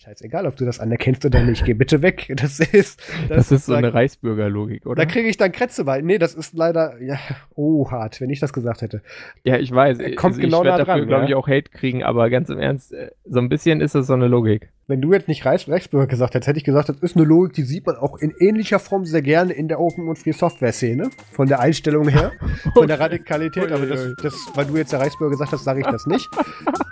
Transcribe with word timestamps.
Scheißegal, 0.00 0.46
ob 0.46 0.54
du 0.54 0.64
das 0.64 0.78
anerkennst 0.78 1.24
oder 1.24 1.42
nicht. 1.42 1.64
Geh 1.64 1.74
bitte 1.74 2.02
weg. 2.02 2.32
Das 2.38 2.60
ist. 2.60 3.00
Das, 3.28 3.48
das 3.48 3.52
ist 3.52 3.66
so 3.66 3.74
eine 3.74 3.92
Reichsbürgerlogik, 3.92 4.86
oder? 4.86 5.04
Da 5.04 5.10
kriege 5.10 5.28
ich 5.28 5.36
dann 5.36 5.50
Krätze 5.50 5.84
bei. 5.84 6.00
Nee, 6.02 6.18
das 6.18 6.34
ist 6.34 6.54
leider. 6.54 7.02
Ja, 7.02 7.18
oh, 7.56 7.90
hart, 7.90 8.20
wenn 8.20 8.30
ich 8.30 8.38
das 8.38 8.52
gesagt 8.52 8.82
hätte. 8.82 9.02
Ja, 9.42 9.56
ich 9.56 9.72
weiß. 9.72 9.98
Kommt 10.14 10.36
also, 10.36 10.40
genau 10.40 10.58
ich 10.60 10.66
werde 10.66 10.84
dafür, 10.84 11.06
glaube 11.06 11.24
ich, 11.24 11.34
auch 11.34 11.48
Hate 11.48 11.70
kriegen, 11.70 12.04
aber 12.04 12.30
ganz 12.30 12.48
im 12.48 12.60
Ernst, 12.60 12.92
äh, 12.92 13.10
so 13.24 13.40
ein 13.40 13.48
bisschen 13.48 13.80
ist 13.80 13.96
das 13.96 14.06
so 14.06 14.12
eine 14.12 14.28
Logik. 14.28 14.70
Wenn 14.86 15.00
du 15.00 15.12
jetzt 15.12 15.26
nicht 15.26 15.44
Reichsbürger 15.44 16.06
gesagt 16.06 16.34
hättest, 16.34 16.48
hätte 16.48 16.58
ich 16.58 16.64
gesagt, 16.64 16.88
das 16.88 16.98
ist 16.98 17.16
eine 17.16 17.24
Logik, 17.24 17.54
die 17.54 17.62
sieht 17.62 17.84
man 17.84 17.96
auch 17.96 18.16
in 18.18 18.32
ähnlicher 18.38 18.78
Form 18.78 19.04
sehr 19.04 19.22
gerne 19.22 19.52
in 19.52 19.66
der 19.66 19.80
Open- 19.80 20.06
und 20.06 20.16
Free-Software-Szene. 20.16 21.10
Von 21.32 21.48
der 21.48 21.58
Einstellung 21.58 22.08
her, 22.08 22.32
von 22.72 22.86
der 22.86 23.00
Radikalität. 23.00 23.72
Aber 23.72 23.84
das, 23.84 24.14
das, 24.22 24.34
weil 24.54 24.66
du 24.66 24.76
jetzt 24.76 24.92
der 24.92 25.00
Reichsbürger 25.00 25.32
gesagt 25.32 25.52
hast, 25.52 25.64
sage 25.64 25.80
ich 25.80 25.86
das 25.86 26.06
nicht. 26.06 26.28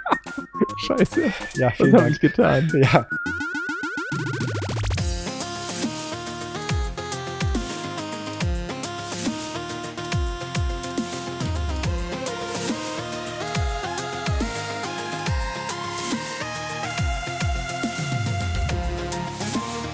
Scheiße. 0.77 1.32
Ja, 1.54 1.70
vielen 1.70 1.93
Was 1.93 2.00
habe 2.00 2.11
ich 2.11 2.20
getan? 2.20 2.73
Ja. 2.82 3.06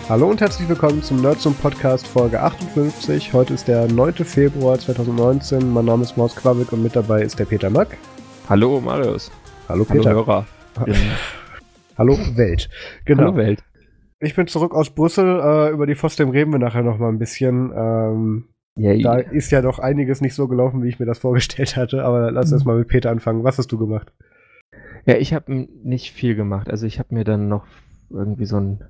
Hallo 0.08 0.28
und 0.28 0.42
herzlich 0.42 0.68
willkommen 0.68 1.02
zum 1.02 1.22
Nerdsum 1.22 1.54
Podcast 1.54 2.06
Folge 2.06 2.38
58. 2.38 3.32
Heute 3.32 3.54
ist 3.54 3.66
der 3.66 3.90
9. 3.90 4.12
Februar 4.26 4.78
2019. 4.78 5.72
Mein 5.72 5.86
Name 5.86 6.02
ist 6.02 6.18
Maus 6.18 6.36
Quabbik 6.36 6.70
und 6.72 6.82
mit 6.82 6.94
dabei 6.94 7.22
ist 7.22 7.38
der 7.38 7.46
Peter 7.46 7.70
Mack. 7.70 7.96
Hallo 8.46 8.78
Marius. 8.78 9.30
Hallo 9.68 9.84
Peter. 9.84 10.10
Hallo 10.10 10.26
Hörer. 10.26 10.46
Hallo 11.98 12.18
Welt. 12.36 12.68
Genau. 13.04 13.22
Hallo 13.22 13.36
Welt. 13.36 13.62
Ich 14.20 14.34
bin 14.34 14.46
zurück 14.46 14.74
aus 14.74 14.90
Brüssel. 14.90 15.40
Äh, 15.40 15.70
über 15.70 15.86
die 15.86 15.94
FOSDEM 15.94 16.30
reden 16.30 16.52
wir 16.52 16.58
nachher 16.58 16.82
noch 16.82 16.98
mal 16.98 17.08
ein 17.08 17.18
bisschen. 17.18 17.72
Ähm, 17.74 18.48
Yay. 18.76 19.02
Da 19.02 19.16
ist 19.16 19.50
ja 19.50 19.60
doch 19.60 19.78
einiges 19.78 20.20
nicht 20.20 20.34
so 20.34 20.48
gelaufen, 20.48 20.82
wie 20.82 20.88
ich 20.88 20.98
mir 20.98 21.06
das 21.06 21.18
vorgestellt 21.18 21.76
hatte. 21.76 22.04
Aber 22.04 22.30
lass 22.30 22.50
mhm. 22.50 22.54
erst 22.54 22.66
mal 22.66 22.78
mit 22.78 22.88
Peter 22.88 23.10
anfangen. 23.10 23.44
Was 23.44 23.58
hast 23.58 23.70
du 23.70 23.78
gemacht? 23.78 24.12
Ja, 25.06 25.16
ich 25.16 25.34
habe 25.34 25.52
nicht 25.82 26.12
viel 26.12 26.34
gemacht. 26.34 26.70
Also 26.70 26.86
ich 26.86 26.98
habe 26.98 27.14
mir 27.14 27.24
dann 27.24 27.48
noch 27.48 27.66
irgendwie 28.10 28.46
so 28.46 28.58
ein 28.58 28.84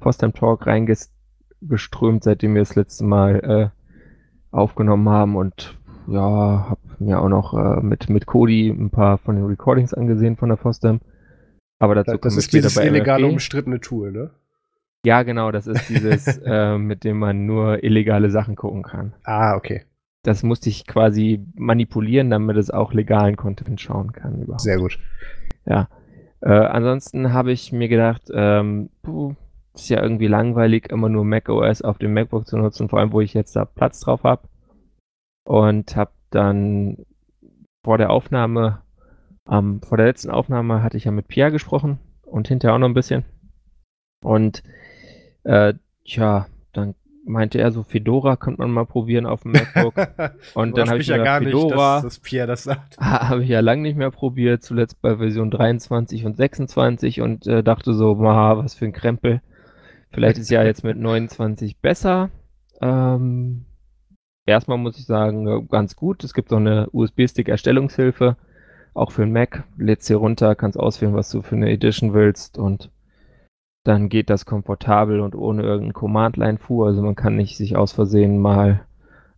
Post-Time 0.00 0.32
Talk 0.32 0.66
reingeströmt, 0.66 2.24
seitdem 2.24 2.54
wir 2.54 2.62
das 2.62 2.76
letzte 2.76 3.04
Mal 3.04 3.72
äh, 3.72 4.56
aufgenommen 4.56 5.08
haben 5.08 5.36
und 5.36 5.78
ja, 6.06 6.66
habe 6.70 6.80
mir 6.98 7.20
auch 7.20 7.28
noch 7.28 7.54
äh, 7.54 7.80
mit, 7.80 8.08
mit 8.10 8.26
Cody 8.26 8.68
ein 8.68 8.90
paar 8.90 9.18
von 9.18 9.36
den 9.36 9.46
Recordings 9.46 9.94
angesehen 9.94 10.36
von 10.36 10.48
der 10.48 10.58
Fosdem. 10.58 11.00
Aber 11.78 11.94
dazu 11.94 12.16
das 12.18 12.36
ist 12.36 12.52
dieses 12.52 12.76
illegale 12.76 13.26
umstrittene 13.26 13.80
Tool, 13.80 14.12
ne? 14.12 14.30
Ja, 15.04 15.22
genau, 15.22 15.50
das 15.50 15.66
ist 15.66 15.88
dieses, 15.88 16.38
äh, 16.44 16.76
mit 16.76 17.04
dem 17.04 17.18
man 17.18 17.46
nur 17.46 17.82
illegale 17.82 18.30
Sachen 18.30 18.54
gucken 18.54 18.82
kann. 18.82 19.14
Ah, 19.24 19.56
okay. 19.56 19.84
Das 20.22 20.42
musste 20.42 20.68
ich 20.68 20.86
quasi 20.86 21.46
manipulieren, 21.54 22.28
damit 22.28 22.58
es 22.58 22.70
auch 22.70 22.92
legalen 22.92 23.36
Content 23.36 23.80
schauen 23.80 24.12
kann. 24.12 24.42
Überhaupt. 24.42 24.60
Sehr 24.60 24.76
gut. 24.76 24.98
Ja. 25.64 25.88
Äh, 26.42 26.50
ansonsten 26.50 27.32
habe 27.32 27.52
ich 27.52 27.72
mir 27.72 27.88
gedacht, 27.88 28.22
ähm, 28.34 28.90
puh, 29.02 29.34
ist 29.74 29.88
ja 29.88 30.02
irgendwie 30.02 30.26
langweilig, 30.26 30.90
immer 30.90 31.08
nur 31.08 31.24
macOS 31.24 31.80
auf 31.80 31.96
dem 31.96 32.12
MacBook 32.12 32.46
zu 32.46 32.58
nutzen, 32.58 32.90
vor 32.90 32.98
allem 32.98 33.12
wo 33.12 33.22
ich 33.22 33.32
jetzt 33.32 33.56
da 33.56 33.64
Platz 33.64 34.00
drauf 34.00 34.24
habe. 34.24 34.42
Und 35.44 35.96
habe 35.96 36.12
dann 36.30 36.98
vor 37.82 37.98
der 37.98 38.10
Aufnahme, 38.10 38.82
ähm, 39.48 39.80
vor 39.82 39.96
der 39.96 40.06
letzten 40.06 40.30
Aufnahme 40.30 40.82
hatte 40.82 40.96
ich 40.96 41.04
ja 41.04 41.10
mit 41.10 41.28
Pierre 41.28 41.50
gesprochen 41.50 41.98
und 42.22 42.48
hinterher 42.48 42.74
auch 42.74 42.78
noch 42.78 42.88
ein 42.88 42.94
bisschen. 42.94 43.24
Und 44.22 44.62
äh, 45.44 45.74
tja, 46.04 46.46
dann 46.72 46.94
meinte 47.24 47.58
er 47.58 47.72
so, 47.72 47.82
Fedora 47.82 48.36
könnte 48.36 48.60
man 48.60 48.70
mal 48.70 48.86
probieren 48.86 49.26
auf 49.26 49.42
dem 49.42 49.52
MacBook. 49.52 49.94
Und 50.54 50.76
dann 50.76 50.88
habe 50.90 51.00
ich 51.00 51.06
ja 51.06 51.18
gar 51.18 51.40
Fedora, 51.40 51.62
nicht, 51.64 51.74
dass, 51.76 52.02
dass 52.02 52.18
Pierre 52.20 52.46
das 52.46 52.64
sagt. 52.64 52.98
Habe 52.98 53.42
ich 53.42 53.48
ja 53.48 53.60
lange 53.60 53.82
nicht 53.82 53.96
mehr 53.96 54.10
probiert, 54.10 54.62
zuletzt 54.62 55.00
bei 55.00 55.16
Version 55.16 55.50
23 55.50 56.24
und 56.24 56.36
26 56.36 57.20
und 57.20 57.46
äh, 57.46 57.62
dachte 57.62 57.94
so, 57.94 58.14
ma, 58.14 58.56
was 58.56 58.74
für 58.74 58.86
ein 58.86 58.92
Krempel. 58.92 59.42
Vielleicht 60.10 60.38
ist 60.38 60.50
ja 60.50 60.62
jetzt 60.64 60.82
mit 60.82 60.96
29 60.96 61.78
besser. 61.78 62.30
Ähm, 62.80 63.66
erstmal 64.50 64.78
muss 64.78 64.98
ich 64.98 65.06
sagen, 65.06 65.46
äh, 65.46 65.62
ganz 65.70 65.96
gut. 65.96 66.24
Es 66.24 66.34
gibt 66.34 66.50
so 66.50 66.56
eine 66.56 66.88
USB-Stick-Erstellungshilfe, 66.92 68.36
auch 68.94 69.12
für 69.12 69.22
den 69.22 69.32
Mac. 69.32 69.64
Lädst 69.78 70.08
hier 70.08 70.16
runter, 70.16 70.54
kannst 70.54 70.78
auswählen, 70.78 71.14
was 71.14 71.30
du 71.30 71.42
für 71.42 71.56
eine 71.56 71.70
Edition 71.70 72.12
willst 72.12 72.58
und 72.58 72.90
dann 73.84 74.08
geht 74.10 74.28
das 74.28 74.44
komfortabel 74.44 75.20
und 75.20 75.34
ohne 75.34 75.62
irgendeinen 75.62 75.94
Command-Line-Fuhr. 75.94 76.86
Also 76.86 77.02
man 77.02 77.14
kann 77.14 77.36
nicht 77.36 77.56
sich 77.56 77.76
aus 77.76 77.92
Versehen 77.92 78.38
mal, 78.38 78.82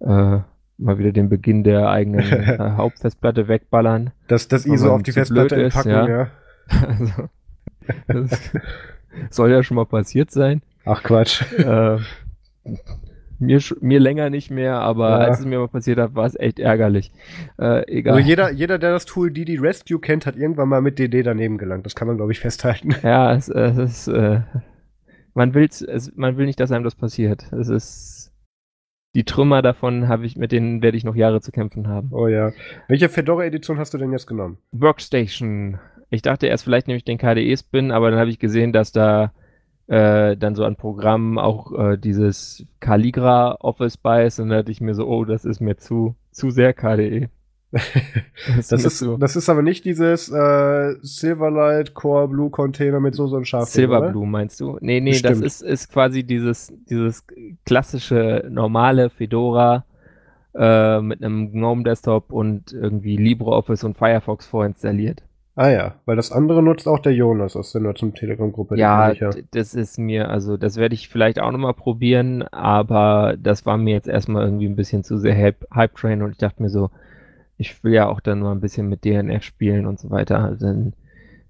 äh, 0.01 0.39
mal 0.79 0.99
wieder 0.99 1.13
den 1.13 1.29
Beginn 1.29 1.63
der 1.63 1.91
eigenen 1.91 2.21
äh, 2.33 2.73
Hauptfestplatte 2.77 3.47
wegballern. 3.47 4.11
Das, 4.27 4.49
das 4.49 4.67
ISO 4.67 4.93
auf 4.93 5.03
die 5.03 5.13
Festplatte 5.13 5.61
ist, 5.61 5.75
packen, 5.75 5.91
ja. 5.91 6.09
ja. 6.09 6.29
also, 6.89 7.29
das, 8.09 8.51
soll 9.31 9.51
ja 9.51 9.63
schon 9.63 9.77
mal 9.77 9.87
passiert 9.87 10.31
sein. 10.31 10.63
Ach 10.85 11.03
Quatsch. 11.03 11.43
Äh, 11.59 11.99
mir, 13.43 13.61
mir 13.81 14.01
länger 14.01 14.31
nicht 14.31 14.51
mehr, 14.51 14.81
aber 14.81 15.11
ja. 15.11 15.17
als 15.19 15.41
es 15.41 15.47
mir 15.47 15.59
mal 15.59 15.69
passiert 15.69 15.99
hat, 15.99 16.15
war 16.15 16.27
es 16.27 16.39
echt 16.39 16.59
ärgerlich. 16.59 17.13
Äh, 17.59 17.83
egal. 17.91 18.15
Also 18.15 18.29
jeder, 18.29 18.51
jeder, 18.53 18.79
der 18.79 18.93
das 18.93 19.05
Tool 19.05 19.31
DD 19.31 19.59
Rescue 19.59 20.01
kennt, 20.01 20.27
hat 20.27 20.37
irgendwann 20.37 20.69
mal 20.69 20.81
mit 20.81 20.99
DD 20.99 21.23
daneben 21.23 21.59
gelangt. 21.59 21.85
Das 21.85 21.95
kann 21.95 22.09
man, 22.09 22.17
glaube 22.17 22.33
ich, 22.33 22.41
festhalten. 22.41 22.95
Ja, 23.03 23.35
es, 23.35 23.49
es 23.49 23.77
ist, 23.77 24.09
äh, 24.09 24.41
man, 25.35 25.55
will's, 25.55 25.83
es, 25.83 26.15
man 26.15 26.37
will 26.37 26.47
nicht, 26.47 26.61
dass 26.61 26.71
einem 26.71 26.85
das 26.85 26.95
passiert. 26.95 27.53
Es 27.53 27.69
ist, 27.69 28.33
die 29.15 29.25
Trümmer 29.25 29.61
davon 29.61 30.09
habe 30.09 30.25
ich, 30.25 30.37
mit 30.37 30.53
denen 30.53 30.83
werde 30.83 30.97
ich 30.97 31.05
noch 31.05 31.17
Jahre 31.17 31.41
zu 31.41 31.51
kämpfen 31.51 31.89
haben. 31.89 32.11
Oh 32.13 32.29
ja. 32.29 32.53
Welche 32.89 33.09
Fedora-Edition 33.09 33.79
hast 33.79 33.93
du 33.93 33.99
denn 33.99 34.13
jetzt 34.13 34.27
genommen? 34.27 34.59
Workstation. 34.71 35.79
Ich 36.11 36.23
dachte 36.23 36.47
erst, 36.47 36.65
vielleicht 36.65 36.87
nehme 36.87 36.99
ich 36.99 37.05
den 37.05 37.19
KDE-Spin, 37.19 37.91
aber 37.91 38.11
dann 38.11 38.21
habe 38.21 38.31
ich 38.31 38.39
gesehen, 38.39 38.73
dass 38.73 38.93
da 38.93 39.33
äh, 39.93 40.39
dann 40.39 40.55
so 40.55 40.65
an 40.65 40.77
Programmen 40.77 41.39
auch 41.39 41.79
äh, 41.79 41.99
dieses 41.99 42.65
Caligra 42.81 43.57
Office 43.61 43.99
bei 43.99 44.25
ist 44.25 44.41
und 44.41 44.49
dann 44.49 44.61
dachte 44.61 44.73
ich 44.73 44.81
mir 44.81 44.95
so, 44.95 45.07
oh, 45.07 45.27
das 45.27 45.45
ist 45.45 45.61
mir 45.61 45.77
zu, 45.77 46.15
zu 46.31 46.49
sehr 46.51 46.73
KDE. 46.73 47.29
das, 48.57 48.69
das 48.69 48.85
ist, 48.87 48.99
so. 49.01 49.19
das 49.19 49.37
ist 49.37 49.51
aber 49.51 49.61
nicht 49.61 49.85
dieses 49.85 50.31
äh, 50.31 50.95
Silverlight 51.03 51.93
Core 51.93 52.29
Blue 52.29 52.49
Container 52.49 53.01
mit 53.01 53.15
so 53.15 53.27
so 53.27 53.37
einem 53.37 53.45
Scharf. 53.45 53.69
Silverblue 53.69 54.27
meinst 54.27 54.61
du? 54.61 54.79
Nee, 54.81 55.01
nee, 55.01 55.11
Bestimmt. 55.11 55.43
das 55.45 55.61
ist, 55.61 55.63
ist 55.63 55.93
quasi 55.93 56.25
dieses, 56.25 56.73
dieses 56.89 57.27
klassische 57.67 58.47
normale 58.49 59.11
Fedora 59.11 59.85
äh, 60.55 61.03
mit 61.03 61.23
einem 61.23 61.53
GNOME 61.53 61.83
Desktop 61.83 62.33
und 62.33 62.73
irgendwie 62.73 63.19
LibreOffice 63.19 63.85
und 63.85 63.99
Firefox 63.99 64.47
vorinstalliert. 64.47 65.23
Ah 65.55 65.69
ja, 65.69 65.95
weil 66.07 66.17
das 66.17 66.33
andere 66.33 66.63
nutzt 66.63 66.89
auch 66.89 66.99
der 66.99 67.13
Jonas 67.13 67.57
aus 67.57 67.73
der 67.73 67.83
Nutzung 67.83 68.15
Telegram-Gruppe. 68.15 68.79
Ja, 68.79 69.13
ja, 69.13 69.31
das 69.51 69.75
ist 69.75 69.99
mir, 69.99 70.31
also 70.31 70.57
das 70.57 70.77
werde 70.77 70.95
ich 70.95 71.11
vielleicht 71.11 71.41
auch 71.41 71.51
nochmal 71.51 71.75
probieren, 71.75 72.43
aber 72.43 73.37
das 73.39 73.67
war 73.67 73.77
mir 73.77 73.93
jetzt 73.93 74.09
erstmal 74.09 74.45
irgendwie 74.45 74.67
ein 74.67 74.77
bisschen 74.77 75.05
zu 75.05 75.19
sehr 75.19 75.37
Hype-Train 75.37 76.23
und 76.23 76.33
ich 76.33 76.39
dachte 76.39 76.63
mir 76.63 76.71
so, 76.71 76.91
ich 77.59 77.85
will 77.85 77.93
ja 77.93 78.09
auch 78.09 78.21
dann 78.21 78.41
mal 78.41 78.53
ein 78.53 78.61
bisschen 78.61 78.89
mit 78.89 79.05
DNF 79.05 79.43
spielen 79.43 79.87
und 79.87 80.01
so 80.01 80.11
weiter. 80.11 80.57
Dann 80.59 80.95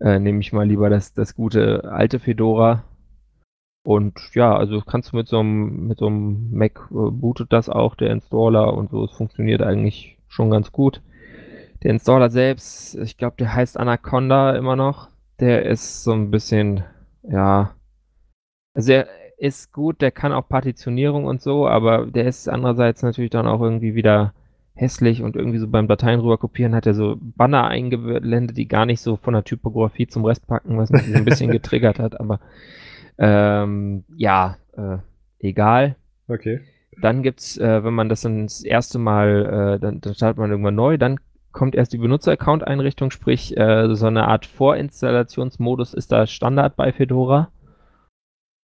äh, 0.01 0.19
nehme 0.19 0.41
ich 0.41 0.53
mal 0.53 0.67
lieber 0.67 0.91
das, 0.91 1.15
das 1.15 1.37
gute 1.37 1.85
alte 1.85 2.19
Fedora. 2.19 2.85
Und 3.85 4.15
ja, 4.35 4.57
also 4.57 4.81
kannst 4.81 5.13
du 5.13 5.17
mit 5.17 5.29
so 5.29 5.39
einem, 5.39 5.87
mit 5.87 5.99
so 5.99 6.07
einem 6.07 6.51
Mac 6.53 6.89
äh, 6.91 7.11
bootet 7.11 7.53
das 7.53 7.69
auch, 7.69 7.95
der 7.95 8.11
Installer 8.11 8.75
und 8.75 8.91
so, 8.91 9.05
es 9.05 9.13
funktioniert 9.13 9.63
eigentlich 9.63 10.19
schon 10.29 10.51
ganz 10.51 10.73
gut. 10.73 11.03
Der 11.83 11.91
Installer 11.91 12.31
selbst, 12.31 12.95
ich 12.97 13.17
glaube, 13.17 13.37
der 13.39 13.55
heißt 13.55 13.79
Anaconda 13.79 14.55
immer 14.57 14.77
noch. 14.77 15.09
Der 15.41 15.65
ist 15.65 16.05
so 16.05 16.13
ein 16.13 16.31
bisschen, 16.31 16.85
ja, 17.23 17.75
also 18.75 18.93
er 18.93 19.09
ist 19.37 19.73
gut, 19.73 20.01
der 20.01 20.13
kann 20.13 20.33
auch 20.33 20.49
Partitionierung 20.49 21.25
und 21.25 21.43
so, 21.43 21.67
aber 21.67 22.07
der 22.07 22.27
ist 22.27 22.49
andererseits 22.49 23.03
natürlich 23.03 23.31
dann 23.31 23.49
auch 23.49 23.61
irgendwie 23.61 23.95
wieder 23.95 24.35
hässlich 24.75 25.23
und 25.23 25.37
irgendwie 25.37 25.59
so 25.59 25.69
beim 25.69 25.89
Dateien 25.89 26.21
rüber 26.21 26.39
kopieren 26.39 26.75
hat 26.75 26.87
er 26.87 26.95
so 26.95 27.17
Banner 27.21 27.67
eingeblendet, 27.67 28.57
die 28.57 28.69
gar 28.69 28.87
nicht 28.87 29.01
so 29.01 29.17
von 29.17 29.35
der 29.35 29.45
Typografie 29.45 30.07
zum 30.07 30.25
Rest 30.25 30.47
packen, 30.47 30.79
was 30.79 30.91
mich 30.91 31.07
so 31.07 31.15
ein 31.15 31.25
bisschen 31.25 31.51
getriggert 31.53 31.99
hat, 31.99 32.19
aber 32.19 32.41
ähm, 33.19 34.05
ja, 34.17 34.57
äh, 34.77 34.99
egal. 35.41 35.97
Okay. 36.29 36.61
Dann 37.01 37.23
gibt's, 37.23 37.59
äh, 37.59 37.85
wenn 37.85 37.95
man 37.95 38.09
das 38.09 38.23
dann 38.23 38.45
das 38.45 38.65
erste 38.65 38.99
Mal, 38.99 39.77
äh, 39.77 39.79
dann, 39.81 40.01
dann 40.01 40.15
startet 40.15 40.39
man 40.39 40.51
irgendwann 40.51 40.75
neu, 40.75 40.97
dann 40.97 41.19
kommt 41.53 41.75
erst 41.75 41.93
die 41.93 41.99
Benutzer-Account-Einrichtung, 41.99 43.11
sprich 43.11 43.57
äh, 43.57 43.95
so 43.95 44.07
eine 44.07 44.29
Art 44.29 44.47
Vorinstallationsmodus 44.47 45.95
ist 45.95 46.13
da 46.13 46.27
Standard 46.27 46.77
bei 46.77 46.93
Fedora. 46.93 47.51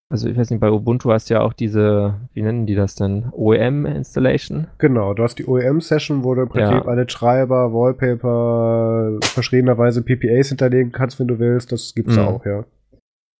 Also 0.09 0.29
ich 0.29 0.37
weiß 0.37 0.49
nicht, 0.51 0.61
bei 0.61 0.71
Ubuntu 0.71 1.11
hast 1.11 1.29
du 1.29 1.33
ja 1.33 1.41
auch 1.41 1.51
diese, 1.51 2.15
wie 2.33 2.41
nennen 2.41 2.65
die 2.65 2.75
das 2.75 2.95
denn, 2.95 3.29
OEM-Installation? 3.33 4.67
Genau, 4.77 5.13
du 5.13 5.23
hast 5.23 5.37
die 5.37 5.45
OEM-Session, 5.45 6.23
wo 6.23 6.33
du 6.33 6.43
im 6.43 6.49
Prinzip 6.49 6.75
ja. 6.75 6.85
alle 6.85 7.05
Treiber, 7.07 7.73
Wallpaper, 7.73 9.17
verschriebenerweise 9.21 10.01
PPAs 10.01 10.47
hinterlegen 10.47 10.93
kannst, 10.93 11.19
wenn 11.19 11.27
du 11.27 11.39
willst. 11.39 11.73
Das 11.73 11.93
gibt's 11.93 12.15
mhm. 12.15 12.21
auch, 12.21 12.45
ja. 12.45 12.63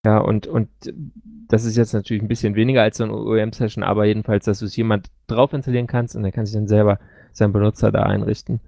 Ja, 0.06 0.18
und, 0.20 0.48
und 0.48 0.68
das 1.48 1.64
ist 1.64 1.78
jetzt 1.78 1.94
natürlich 1.94 2.22
ein 2.22 2.28
bisschen 2.28 2.56
weniger 2.56 2.82
als 2.82 2.98
so 2.98 3.06
eine 3.06 3.14
OEM-Session, 3.14 3.84
aber 3.84 4.06
jedenfalls, 4.06 4.44
dass 4.44 4.60
du 4.60 4.66
es 4.66 4.76
jemand 4.76 5.10
drauf 5.28 5.54
installieren 5.54 5.88
kannst 5.88 6.18
und 6.18 6.26
er 6.26 6.34
kann 6.34 6.46
sich 6.46 6.56
dann 6.56 6.68
selber 6.68 7.00
seinen 7.32 7.54
Benutzer 7.54 7.92
da 7.92 8.04
einrichten, 8.04 8.60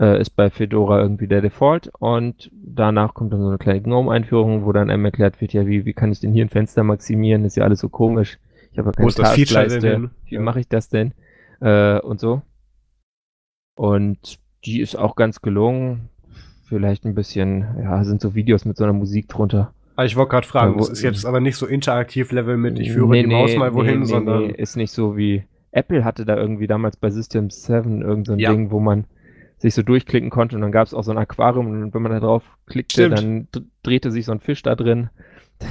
äh, 0.00 0.20
ist 0.20 0.30
bei 0.30 0.50
Fedora 0.50 1.00
irgendwie 1.00 1.28
der 1.28 1.40
Default 1.40 1.90
und 1.98 2.50
danach 2.52 3.14
kommt 3.14 3.32
dann 3.32 3.40
so 3.40 3.48
eine 3.48 3.58
kleine 3.58 3.82
GNOME-Einführung, 3.82 4.64
wo 4.64 4.72
dann 4.72 4.90
einem 4.90 5.04
erklärt 5.04 5.40
wird, 5.40 5.52
ja, 5.52 5.66
wie, 5.66 5.84
wie 5.84 5.92
kann 5.92 6.12
ich 6.12 6.20
denn 6.20 6.32
hier 6.32 6.44
ein 6.44 6.50
Fenster 6.50 6.82
maximieren, 6.82 7.44
ist 7.44 7.56
ja 7.56 7.64
alles 7.64 7.80
so 7.80 7.88
komisch. 7.88 8.38
Ich 8.72 8.78
habe 8.78 8.88
ja 8.88 8.92
keine 8.92 9.12
Taskleiste. 9.12 10.10
Wie 10.24 10.34
ja. 10.34 10.40
mache 10.40 10.60
ich 10.60 10.68
das 10.68 10.88
denn? 10.88 11.12
Äh, 11.60 12.00
und 12.00 12.20
so. 12.20 12.42
Und 13.74 14.38
die 14.64 14.80
ist 14.80 14.96
auch 14.96 15.16
ganz 15.16 15.42
gelungen. 15.42 16.08
Vielleicht 16.64 17.04
ein 17.04 17.14
bisschen, 17.14 17.66
ja, 17.82 18.02
sind 18.04 18.22
so 18.22 18.34
Videos 18.34 18.64
mit 18.64 18.78
so 18.78 18.84
einer 18.84 18.94
Musik 18.94 19.28
drunter. 19.28 19.74
Ah, 19.94 20.04
ich 20.04 20.16
wollte 20.16 20.30
gerade 20.30 20.46
fragen, 20.46 20.78
es 20.78 20.88
ist 20.88 21.02
jetzt 21.02 21.26
aber 21.26 21.40
nicht 21.40 21.56
so 21.56 21.66
interaktiv-Level 21.66 22.56
mit, 22.56 22.78
ich 22.78 22.92
führe 22.92 23.10
nee, 23.10 23.22
die 23.24 23.28
Maus 23.28 23.54
mal 23.56 23.74
wohin, 23.74 24.00
nee, 24.00 24.06
sondern. 24.06 24.46
Nee, 24.46 24.54
ist 24.56 24.76
nicht 24.76 24.90
so 24.90 25.16
wie. 25.18 25.44
Apple 25.70 26.04
hatte 26.04 26.24
da 26.24 26.36
irgendwie 26.36 26.66
damals 26.66 26.96
bei 26.96 27.10
System 27.10 27.50
7 27.50 28.00
irgendein 28.00 28.24
so 28.24 28.34
ja. 28.36 28.52
Ding, 28.52 28.70
wo 28.70 28.80
man 28.80 29.04
sich 29.62 29.74
so 29.74 29.82
durchklicken 29.82 30.28
konnte 30.28 30.56
und 30.56 30.62
dann 30.62 30.72
gab 30.72 30.86
es 30.88 30.92
auch 30.92 31.04
so 31.04 31.12
ein 31.12 31.18
Aquarium 31.18 31.68
und 31.68 31.94
wenn 31.94 32.02
man 32.02 32.12
da 32.12 32.20
drauf 32.20 32.42
klickte, 32.66 33.06
Stimmt. 33.06 33.18
dann 33.54 33.68
drehte 33.84 34.10
sich 34.10 34.26
so 34.26 34.32
ein 34.32 34.40
Fisch 34.40 34.62
da 34.62 34.74
drin 34.74 35.08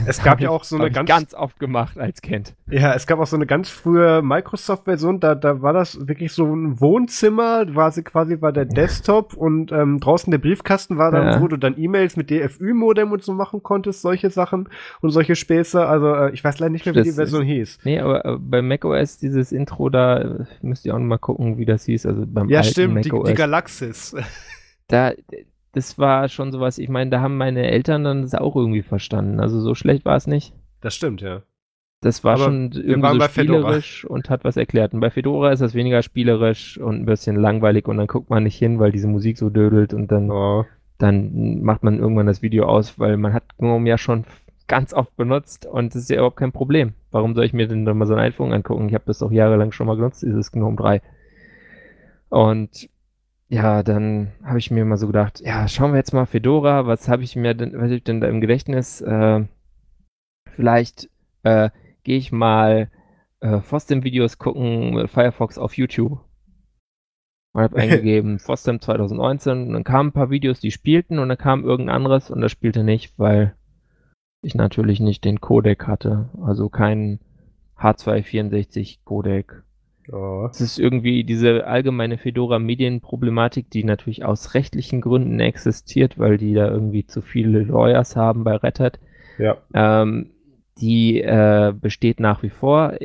es 0.05 0.23
gab 0.23 0.39
ja 0.41 0.49
auch 0.49 0.63
so 0.63 0.77
eine 0.77 0.91
ganz, 0.91 1.07
ganz 1.07 1.33
oft 1.33 1.59
gemacht 1.59 1.97
als 1.97 2.21
Kind. 2.21 2.55
Ja, 2.69 2.93
es 2.93 3.07
gab 3.07 3.19
auch 3.19 3.27
so 3.27 3.35
eine 3.35 3.45
ganz 3.45 3.69
frühe 3.69 4.21
Microsoft-Version, 4.21 5.19
da, 5.19 5.35
da 5.35 5.61
war 5.61 5.73
das 5.73 6.07
wirklich 6.07 6.33
so 6.33 6.45
ein 6.45 6.79
Wohnzimmer, 6.79 7.75
war 7.75 7.91
sie 7.91 8.03
quasi 8.03 8.41
war 8.41 8.51
der 8.51 8.65
Desktop 8.65 9.33
und 9.33 9.71
ähm, 9.71 9.99
draußen 9.99 10.31
der 10.31 10.37
Briefkasten 10.37 10.97
war 10.97 11.11
dann, 11.11 11.25
ja. 11.25 11.41
wo 11.41 11.47
du 11.47 11.57
dann 11.57 11.77
E-Mails 11.77 12.17
mit 12.17 12.29
DFÜ-Modem 12.29 13.11
und 13.11 13.23
so 13.23 13.33
machen 13.33 13.63
konntest, 13.63 14.01
solche 14.01 14.29
Sachen 14.29 14.69
und 15.01 15.11
solche 15.11 15.35
Späße. 15.35 15.85
Also 15.85 16.13
äh, 16.13 16.31
ich 16.31 16.43
weiß 16.43 16.59
leider 16.59 16.71
nicht 16.71 16.85
mehr, 16.85 16.95
wie 16.95 16.99
das 16.99 17.07
die 17.07 17.13
Version 17.13 17.43
hieß. 17.43 17.79
Nee, 17.83 17.99
aber 17.99 18.25
äh, 18.25 18.37
bei 18.39 18.61
macOS 18.61 19.17
dieses 19.17 19.51
Intro 19.51 19.89
da 19.89 20.19
äh, 20.19 20.45
müsst 20.61 20.85
ihr 20.85 20.93
auch 20.95 20.99
noch 20.99 21.05
mal 21.05 21.17
gucken, 21.17 21.57
wie 21.57 21.65
das 21.65 21.85
hieß. 21.85 22.05
Also 22.05 22.25
beim 22.25 22.49
ja, 22.49 22.63
stimmt, 22.63 23.05
die, 23.05 23.11
die 23.11 23.33
Galaxis. 23.33 24.15
Da, 24.87 25.13
das 25.73 25.97
war 25.97 26.27
schon 26.29 26.51
sowas, 26.51 26.77
ich 26.77 26.89
meine, 26.89 27.09
da 27.09 27.21
haben 27.21 27.37
meine 27.37 27.69
Eltern 27.69 28.03
dann 28.03 28.21
das 28.23 28.35
auch 28.35 28.55
irgendwie 28.55 28.81
verstanden. 28.81 29.39
Also 29.39 29.61
so 29.61 29.75
schlecht 29.75 30.05
war 30.05 30.15
es 30.15 30.27
nicht. 30.27 30.53
Das 30.81 30.95
stimmt, 30.95 31.21
ja. 31.21 31.43
Das 32.01 32.23
war 32.23 32.33
Aber 32.33 32.45
schon 32.45 32.71
irgendwie 32.71 33.19
so 33.19 33.27
spielerisch 33.27 34.05
und 34.05 34.29
hat 34.31 34.43
was 34.43 34.57
erklärt. 34.57 34.93
Und 34.93 35.01
bei 35.01 35.11
Fedora 35.11 35.51
ist 35.51 35.61
das 35.61 35.75
weniger 35.75 36.01
spielerisch 36.01 36.79
und 36.79 37.01
ein 37.01 37.05
bisschen 37.05 37.35
langweilig 37.35 37.87
und 37.87 37.97
dann 37.97 38.07
guckt 38.07 38.29
man 38.29 38.43
nicht 38.43 38.57
hin, 38.57 38.79
weil 38.79 38.91
diese 38.91 39.07
Musik 39.07 39.37
so 39.37 39.49
dödelt 39.49 39.93
und 39.93 40.11
dann, 40.11 40.31
oh. 40.31 40.65
dann 40.97 41.61
macht 41.61 41.83
man 41.83 41.99
irgendwann 41.99 42.25
das 42.25 42.41
Video 42.41 42.65
aus, 42.65 42.97
weil 42.97 43.17
man 43.17 43.33
hat 43.33 43.43
GNOME 43.59 43.87
ja 43.87 43.99
schon 43.99 44.25
ganz 44.67 44.93
oft 44.93 45.15
benutzt 45.15 45.67
und 45.67 45.93
das 45.93 46.03
ist 46.03 46.09
ja 46.09 46.17
überhaupt 46.17 46.37
kein 46.37 46.51
Problem. 46.51 46.93
Warum 47.11 47.35
soll 47.35 47.45
ich 47.45 47.53
mir 47.53 47.67
denn 47.67 47.85
dann 47.85 47.97
mal 47.97 48.07
so 48.07 48.13
eine 48.13 48.23
Einführung 48.23 48.51
angucken? 48.51 48.87
Ich 48.89 48.95
habe 48.95 49.03
das 49.05 49.19
doch 49.19 49.31
jahrelang 49.31 49.71
schon 49.71 49.85
mal 49.85 49.95
genutzt, 49.95 50.23
dieses 50.23 50.51
GNOME 50.51 50.77
3. 50.77 51.01
Und 52.29 52.89
ja, 53.51 53.83
dann 53.83 54.31
habe 54.45 54.59
ich 54.59 54.71
mir 54.71 54.85
mal 54.85 54.95
so 54.95 55.07
gedacht, 55.07 55.41
ja, 55.41 55.67
schauen 55.67 55.91
wir 55.91 55.97
jetzt 55.97 56.13
mal 56.13 56.25
Fedora, 56.25 56.87
was 56.87 57.09
habe 57.09 57.23
ich 57.23 57.35
mir 57.35 57.53
denn, 57.53 57.73
was 57.77 57.91
ich 57.91 58.01
denn 58.01 58.21
da 58.21 58.29
im 58.29 58.39
Gedächtnis? 58.39 59.01
Äh, 59.01 59.45
vielleicht 60.55 61.09
äh, 61.43 61.69
gehe 62.03 62.17
ich 62.17 62.31
mal 62.31 62.89
äh, 63.41 63.59
Fostem-Videos 63.59 64.37
gucken, 64.37 65.05
Firefox 65.09 65.57
auf 65.57 65.75
YouTube. 65.75 66.19
Und 67.51 67.61
habe 67.61 67.75
eingegeben 67.81 68.39
Fostem 68.39 68.79
2019 68.79 69.67
und 69.67 69.73
dann 69.73 69.83
kamen 69.83 70.09
ein 70.09 70.13
paar 70.13 70.29
Videos, 70.29 70.61
die 70.61 70.71
spielten 70.71 71.19
und 71.19 71.27
dann 71.27 71.37
kam 71.37 71.65
irgendein 71.65 71.97
anderes 71.97 72.31
und 72.31 72.39
das 72.39 72.53
spielte 72.53 72.85
nicht, 72.85 73.19
weil 73.19 73.53
ich 74.41 74.55
natürlich 74.55 75.01
nicht 75.01 75.25
den 75.25 75.41
Codec 75.41 75.87
hatte, 75.87 76.29
also 76.41 76.69
kein 76.69 77.19
H264 77.77 78.99
Codec. 79.03 79.65
Oh. 80.11 80.47
Es 80.49 80.61
ist 80.61 80.79
irgendwie 80.79 81.23
diese 81.23 81.67
allgemeine 81.67 82.17
Fedora-Medienproblematik, 82.17 83.69
die 83.69 83.83
natürlich 83.83 84.25
aus 84.25 84.53
rechtlichen 84.53 85.01
Gründen 85.01 85.39
existiert, 85.39 86.17
weil 86.17 86.37
die 86.37 86.53
da 86.53 86.67
irgendwie 86.67 87.05
zu 87.05 87.21
viele 87.21 87.63
Lawyers 87.63 88.15
haben 88.15 88.43
bei 88.43 88.55
Red 88.55 88.79
Hat. 88.79 88.99
Ja. 89.37 89.57
Ähm, 89.73 90.31
die 90.79 91.21
äh, 91.21 91.73
besteht 91.79 92.19
nach 92.19 92.43
wie 92.43 92.49
vor. 92.49 92.97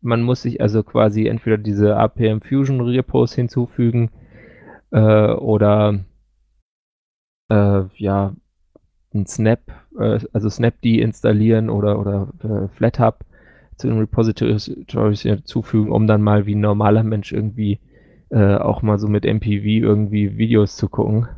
Man 0.00 0.22
muss 0.22 0.42
sich 0.42 0.60
also 0.60 0.82
quasi 0.82 1.26
entweder 1.26 1.58
diese 1.58 1.96
APM 1.96 2.40
Fusion 2.40 2.80
Repos 2.80 3.34
hinzufügen 3.34 4.10
äh, 4.90 5.32
oder 5.32 6.00
äh, 7.48 7.82
ja 7.96 8.34
ein 9.14 9.26
Snap, 9.26 9.60
äh, 9.98 10.20
also 10.32 10.48
Snapd 10.48 10.84
installieren 10.84 11.70
oder 11.70 11.98
oder 11.98 12.28
äh, 12.42 12.68
FlatHub 12.68 13.24
zu 13.80 13.88
den 13.88 13.98
Repositories 13.98 15.22
hinzufügen, 15.22 15.90
um 15.90 16.06
dann 16.06 16.22
mal 16.22 16.46
wie 16.46 16.54
ein 16.54 16.60
normaler 16.60 17.02
Mensch 17.02 17.32
irgendwie 17.32 17.80
äh, 18.30 18.56
auch 18.56 18.82
mal 18.82 18.98
so 18.98 19.08
mit 19.08 19.24
MPV 19.24 19.64
irgendwie 19.64 20.38
Videos 20.38 20.76
zu 20.76 20.88
gucken. 20.88 21.28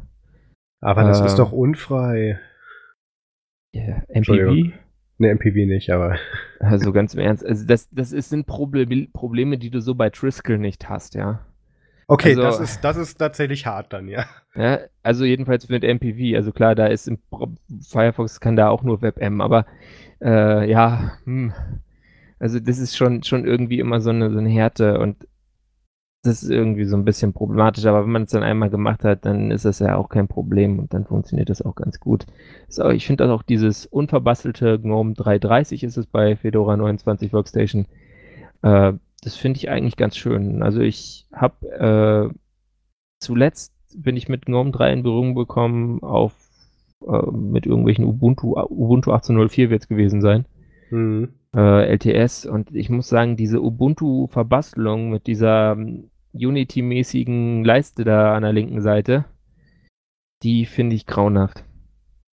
Aber 0.81 1.05
das 1.05 1.21
äh, 1.21 1.27
ist 1.27 1.39
doch 1.39 1.53
unfrei. 1.53 2.39
Yeah, 3.75 4.03
MPV? 4.09 4.75
Ne, 5.19 5.35
MPV 5.35 5.67
nicht, 5.67 5.91
aber. 5.91 6.17
Also 6.61 6.93
ganz 6.93 7.15
im 7.15 7.21
Ernst, 7.21 7.45
also 7.45 7.67
das, 7.67 7.91
das 7.91 8.13
ist, 8.13 8.29
sind 8.29 8.47
Problem, 8.47 9.11
Probleme, 9.13 9.59
die 9.59 9.71
du 9.71 9.81
so 9.81 9.97
bei 9.97 10.11
Triskel 10.11 10.59
nicht 10.59 10.89
hast, 10.89 11.17
ja. 11.17 11.45
Okay, 12.07 12.31
also, 12.31 12.43
das, 12.43 12.61
ist, 12.61 12.85
das 12.85 12.97
ist 12.97 13.17
tatsächlich 13.17 13.67
hart 13.67 13.93
dann, 13.93 14.07
ja. 14.07 14.27
ja. 14.55 14.79
Also 15.03 15.25
jedenfalls 15.25 15.69
mit 15.69 15.83
MPV, 15.83 16.37
also 16.37 16.53
klar, 16.53 16.77
da 16.77 16.87
ist 16.87 17.09
im 17.09 17.19
Firefox 17.89 18.39
kann 18.39 18.55
da 18.55 18.69
auch 18.69 18.85
nur 18.85 19.03
WebM, 19.03 19.41
aber 19.41 19.67
äh, 20.21 20.71
ja, 20.71 21.15
hm, 21.25 21.53
also 22.43 22.59
das 22.59 22.81
ist 22.81 22.97
schon, 22.97 23.23
schon 23.23 23.45
irgendwie 23.45 23.79
immer 23.79 24.01
so 24.01 24.11
eine, 24.11 24.33
so 24.33 24.39
eine 24.39 24.49
Härte 24.49 24.99
und 24.99 25.29
das 26.25 26.43
ist 26.43 26.51
irgendwie 26.51 26.85
so 26.87 26.97
ein 26.97 27.05
bisschen 27.05 27.33
problematisch, 27.33 27.87
aber 27.87 28.03
wenn 28.03 28.11
man 28.11 28.25
es 28.25 28.33
dann 28.33 28.43
einmal 28.43 28.69
gemacht 28.69 29.05
hat, 29.05 29.25
dann 29.25 29.53
ist 29.53 29.65
das 29.65 29.79
ja 29.79 29.95
auch 29.97 30.09
kein 30.09 30.27
Problem 30.27 30.81
und 30.81 30.93
dann 30.93 31.05
funktioniert 31.05 31.51
das 31.51 31.63
auch 31.63 31.77
ganz 31.77 32.01
gut. 32.01 32.27
So, 32.69 32.91
ich 32.91 33.07
finde 33.07 33.33
auch 33.33 33.45
dieses 33.45 33.87
unverbastelte 33.87 34.81
GNOME 34.81 35.15
330 35.15 35.85
ist 35.85 35.97
es 35.97 36.07
bei 36.07 36.35
Fedora 36.35 36.77
29 36.77 37.33
Workstation. 37.33 37.87
Äh, 38.63 38.95
das 39.23 39.37
finde 39.37 39.59
ich 39.59 39.71
eigentlich 39.71 39.97
ganz 39.97 40.17
schön. 40.17 40.65
Also 40.65 40.81
ich 40.81 41.29
habe 41.33 42.31
äh, 42.33 42.35
zuletzt 43.21 43.73
bin 43.95 44.17
ich 44.17 44.29
mit 44.29 44.47
GNOME 44.47 44.73
3 44.73 44.93
in 44.93 45.03
Berührung 45.05 45.37
bekommen 45.37 46.03
auf 46.03 46.35
äh, 47.07 47.31
mit 47.31 47.67
irgendwelchen 47.67 48.05
Ubuntu, 48.05 48.57
Ubuntu 48.57 49.13
18.04 49.13 49.71
wird 49.71 49.83
es 49.83 49.89
gewesen 49.89 50.21
sein. 50.21 50.45
Mhm 50.91 51.35
äh, 51.55 51.95
LTS 51.95 52.47
und 52.47 52.75
ich 52.75 52.91
muss 52.91 53.09
sagen, 53.09 53.37
diese 53.37 53.61
Ubuntu-Verbastelung 53.61 55.11
mit 55.11 55.27
dieser 55.27 55.73
um, 55.73 56.11
Unity-mäßigen 56.33 57.65
Leiste 57.65 58.05
da 58.05 58.35
an 58.35 58.43
der 58.43 58.53
linken 58.53 58.81
Seite, 58.81 59.27
die 60.43 60.65
finde 60.67 60.97
ich 60.97 61.07
grauenhaft. 61.07 61.65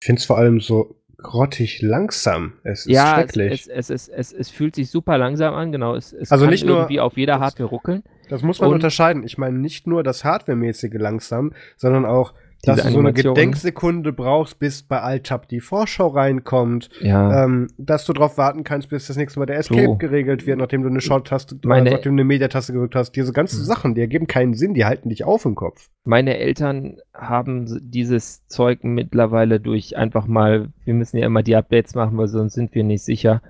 Ich 0.00 0.06
finde 0.06 0.20
es 0.20 0.26
vor 0.26 0.38
allem 0.38 0.60
so 0.60 0.98
grottig 1.18 1.82
langsam. 1.82 2.52
Es 2.62 2.86
ist 2.86 2.92
ja, 2.92 3.14
schrecklich. 3.14 3.52
Es, 3.52 3.66
es, 3.66 3.90
es, 3.90 4.08
es, 4.08 4.32
es, 4.32 4.50
fühlt 4.50 4.76
sich 4.76 4.88
super 4.90 5.18
langsam 5.18 5.54
an, 5.54 5.72
genau. 5.72 5.96
Es, 5.96 6.12
es 6.12 6.30
also 6.30 6.44
kann 6.44 6.52
nicht 6.52 6.64
nur 6.64 6.76
irgendwie 6.76 7.00
auf 7.00 7.16
jeder 7.16 7.40
Hardware 7.40 7.68
ruckeln. 7.68 8.04
Das 8.28 8.42
muss 8.42 8.60
man 8.60 8.72
unterscheiden. 8.72 9.24
Ich 9.24 9.36
meine 9.36 9.58
nicht 9.58 9.86
nur 9.86 10.02
das 10.02 10.24
Hardware-mäßige 10.24 10.94
langsam, 10.94 11.52
sondern 11.76 12.06
auch 12.06 12.34
dass 12.62 12.82
du 12.82 12.90
so 12.90 12.98
eine 12.98 13.12
Gedenksekunde 13.12 14.12
brauchst, 14.12 14.58
bis 14.58 14.82
bei 14.82 15.00
Alt-Tab 15.00 15.48
die 15.48 15.60
Vorschau 15.60 16.08
reinkommt. 16.08 16.90
Ja. 17.00 17.44
Ähm, 17.44 17.68
dass 17.78 18.04
du 18.04 18.12
darauf 18.12 18.36
warten 18.36 18.64
kannst, 18.64 18.88
bis 18.88 19.06
das 19.06 19.16
nächste 19.16 19.38
Mal 19.38 19.46
der 19.46 19.58
Escape 19.58 19.84
so. 19.84 19.96
geregelt 19.96 20.46
wird, 20.46 20.58
nachdem 20.58 20.82
du 20.82 20.88
eine 20.88 21.00
Short-Taste 21.00 21.56
oder 21.64 21.80
nachdem 21.82 22.16
du 22.16 22.22
eine 22.22 22.24
Mediataste 22.24 22.72
gedrückt 22.72 22.96
hast. 22.96 23.12
Diese 23.12 23.32
ganzen 23.32 23.60
mhm. 23.60 23.64
Sachen, 23.64 23.94
die 23.94 24.00
ergeben 24.00 24.26
keinen 24.26 24.54
Sinn, 24.54 24.74
die 24.74 24.84
halten 24.84 25.08
dich 25.08 25.24
auf 25.24 25.44
im 25.44 25.54
Kopf. 25.54 25.88
Meine 26.04 26.38
Eltern 26.38 26.98
haben 27.14 27.66
dieses 27.80 28.46
Zeug 28.48 28.82
mittlerweile 28.82 29.60
durch 29.60 29.96
einfach 29.96 30.26
mal, 30.26 30.68
wir 30.84 30.94
müssen 30.94 31.18
ja 31.18 31.26
immer 31.26 31.42
die 31.42 31.54
Updates 31.54 31.94
machen, 31.94 32.18
weil 32.18 32.28
sonst 32.28 32.54
sind 32.54 32.74
wir 32.74 32.82
nicht 32.82 33.04
sicher, 33.04 33.40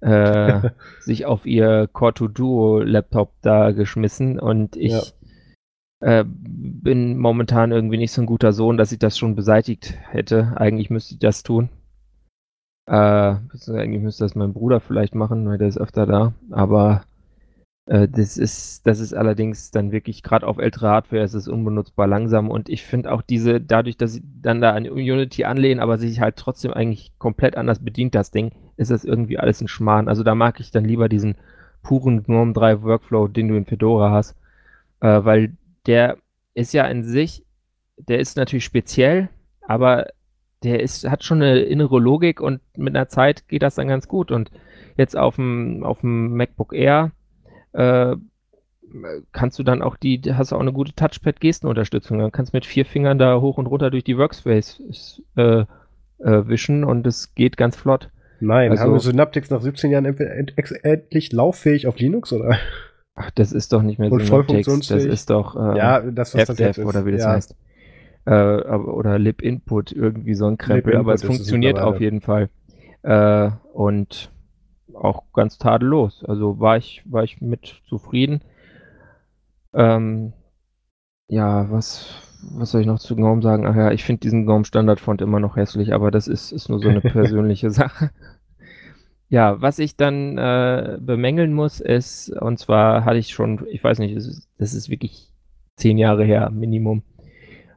äh, 0.00 0.70
sich 1.00 1.26
auf 1.26 1.44
ihr 1.44 1.88
Core 1.92 2.14
2 2.14 2.26
Duo 2.28 2.80
Laptop 2.80 3.32
da 3.42 3.72
geschmissen 3.72 4.38
und 4.38 4.76
ich 4.76 4.92
ja 4.92 5.02
äh, 6.04 6.24
bin 6.26 7.16
momentan 7.16 7.72
irgendwie 7.72 7.96
nicht 7.96 8.12
so 8.12 8.20
ein 8.20 8.26
guter 8.26 8.52
Sohn, 8.52 8.76
dass 8.76 8.92
ich 8.92 8.98
das 8.98 9.16
schon 9.16 9.34
beseitigt 9.34 9.94
hätte. 10.10 10.52
Eigentlich 10.56 10.90
müsste 10.90 11.14
ich 11.14 11.18
das 11.18 11.42
tun. 11.42 11.70
Äh, 12.86 12.92
eigentlich 12.92 14.02
müsste 14.02 14.24
das 14.24 14.34
mein 14.34 14.52
Bruder 14.52 14.80
vielleicht 14.80 15.14
machen, 15.14 15.48
weil 15.48 15.56
der 15.56 15.68
ist 15.68 15.78
öfter 15.78 16.04
da. 16.04 16.34
Aber 16.50 17.04
äh, 17.86 18.06
das 18.06 18.36
ist, 18.36 18.86
das 18.86 19.00
ist 19.00 19.14
allerdings 19.14 19.70
dann 19.70 19.92
wirklich, 19.92 20.22
gerade 20.22 20.46
auf 20.46 20.58
ältere 20.58 20.88
Hardware 20.88 21.22
ist 21.22 21.32
es 21.32 21.48
unbenutzbar 21.48 22.06
langsam. 22.06 22.50
Und 22.50 22.68
ich 22.68 22.82
finde 22.82 23.10
auch 23.10 23.22
diese, 23.22 23.62
dadurch, 23.62 23.96
dass 23.96 24.12
sie 24.12 24.22
dann 24.42 24.60
da 24.60 24.72
an 24.72 24.86
Unity 24.86 25.44
anlehnen, 25.44 25.80
aber 25.80 25.96
sich 25.96 26.20
halt 26.20 26.36
trotzdem 26.36 26.74
eigentlich 26.74 27.12
komplett 27.18 27.56
anders 27.56 27.78
bedient, 27.82 28.14
das 28.14 28.30
Ding, 28.30 28.52
ist 28.76 28.90
das 28.90 29.06
irgendwie 29.06 29.38
alles 29.38 29.62
ein 29.62 29.68
Schmarrn. 29.68 30.08
Also 30.08 30.22
da 30.22 30.34
mag 30.34 30.60
ich 30.60 30.70
dann 30.70 30.84
lieber 30.84 31.08
diesen 31.08 31.36
puren 31.82 32.24
GNOME 32.24 32.52
3 32.52 32.82
Workflow, 32.82 33.28
den 33.28 33.48
du 33.48 33.56
in 33.56 33.64
Fedora 33.64 34.10
hast. 34.10 34.36
Äh, 35.00 35.24
weil 35.24 35.56
der 35.86 36.18
ist 36.54 36.72
ja 36.72 36.84
in 36.86 37.04
sich, 37.04 37.44
der 37.96 38.18
ist 38.18 38.36
natürlich 38.36 38.64
speziell, 38.64 39.28
aber 39.60 40.06
der 40.62 40.80
ist, 40.80 41.08
hat 41.08 41.24
schon 41.24 41.42
eine 41.42 41.60
innere 41.60 42.00
Logik 42.00 42.40
und 42.40 42.60
mit 42.76 42.96
einer 42.96 43.08
Zeit 43.08 43.48
geht 43.48 43.62
das 43.62 43.74
dann 43.74 43.88
ganz 43.88 44.08
gut. 44.08 44.30
Und 44.30 44.50
jetzt 44.96 45.16
auf 45.16 45.36
dem, 45.36 45.84
auf 45.84 46.00
dem 46.00 46.36
MacBook 46.36 46.72
Air 46.72 47.12
äh, 47.72 48.16
kannst 49.32 49.58
du 49.58 49.62
dann 49.62 49.82
auch 49.82 49.96
die, 49.96 50.20
hast 50.32 50.52
du 50.52 50.56
auch 50.56 50.60
eine 50.60 50.72
gute 50.72 50.94
Touchpad-Gestenunterstützung. 50.94 52.18
Dann 52.18 52.32
kannst 52.32 52.52
du 52.52 52.56
mit 52.56 52.66
vier 52.66 52.86
Fingern 52.86 53.18
da 53.18 53.40
hoch 53.40 53.58
und 53.58 53.66
runter 53.66 53.90
durch 53.90 54.04
die 54.04 54.16
Workspace 54.16 55.22
äh, 55.36 55.42
äh, 55.42 55.66
wischen 56.18 56.84
und 56.84 57.06
es 57.06 57.34
geht 57.34 57.56
ganz 57.56 57.76
flott. 57.76 58.10
Nein, 58.40 58.70
also, 58.70 58.82
haben 58.82 58.92
wir 58.92 59.00
Synaptics 59.00 59.50
nach 59.50 59.60
17 59.60 59.90
Jahren 59.90 60.04
endlich 60.04 61.32
lauffähig 61.32 61.86
auf 61.86 61.98
Linux 61.98 62.32
oder? 62.32 62.58
Ach, 63.14 63.30
das 63.30 63.52
ist 63.52 63.72
doch 63.72 63.82
nicht 63.82 63.98
mehr 63.98 64.10
Synaptics, 64.10 64.88
das 64.88 65.04
ist 65.04 65.30
doch 65.30 65.54
äh, 65.54 65.78
ja, 65.78 66.00
das, 66.00 66.34
was 66.34 66.46
das 66.48 66.58
jetzt 66.58 66.78
ist. 66.78 66.84
oder 66.84 67.06
wie 67.06 67.12
das 67.12 67.22
ja. 67.22 67.30
heißt. 67.30 67.56
Äh, 68.26 68.32
oder 68.32 69.18
Lib 69.18 69.42
Input, 69.42 69.92
irgendwie 69.92 70.34
so 70.34 70.46
ein 70.46 70.58
Krempel, 70.58 70.96
aber 70.96 71.14
es 71.14 71.22
funktioniert 71.22 71.78
auf 71.78 72.00
jeden 72.00 72.20
Fall. 72.20 72.48
Äh, 73.02 73.50
und 73.72 74.32
auch 74.94 75.24
ganz 75.32 75.58
tadellos. 75.58 76.24
Also 76.24 76.58
war 76.58 76.76
ich, 76.76 77.02
war 77.04 77.22
ich 77.22 77.40
mit 77.40 77.82
zufrieden. 77.88 78.40
Ähm, 79.74 80.32
ja, 81.28 81.70
was, 81.70 82.06
was 82.52 82.70
soll 82.70 82.80
ich 82.80 82.86
noch 82.86 82.98
zu 82.98 83.16
GNOME 83.16 83.42
sagen? 83.42 83.66
Ach 83.66 83.76
ja, 83.76 83.90
ich 83.90 84.04
finde 84.04 84.20
diesen 84.20 84.44
GNOME 84.44 84.64
Standard-Font 84.64 85.20
immer 85.20 85.40
noch 85.40 85.56
hässlich, 85.56 85.92
aber 85.94 86.10
das 86.10 86.28
ist, 86.28 86.52
ist 86.52 86.68
nur 86.68 86.80
so 86.80 86.88
eine 86.88 87.00
persönliche 87.00 87.70
Sache. 87.70 88.10
Ja, 89.34 89.60
was 89.60 89.80
ich 89.80 89.96
dann 89.96 90.38
äh, 90.38 90.96
bemängeln 91.00 91.52
muss, 91.52 91.80
ist, 91.80 92.30
und 92.30 92.60
zwar 92.60 93.04
hatte 93.04 93.18
ich 93.18 93.30
schon, 93.30 93.66
ich 93.68 93.82
weiß 93.82 93.98
nicht, 93.98 94.16
das 94.16 94.26
ist, 94.26 94.48
das 94.58 94.74
ist 94.74 94.90
wirklich 94.90 95.32
zehn 95.74 95.98
Jahre 95.98 96.24
her, 96.24 96.50
Minimum 96.50 97.02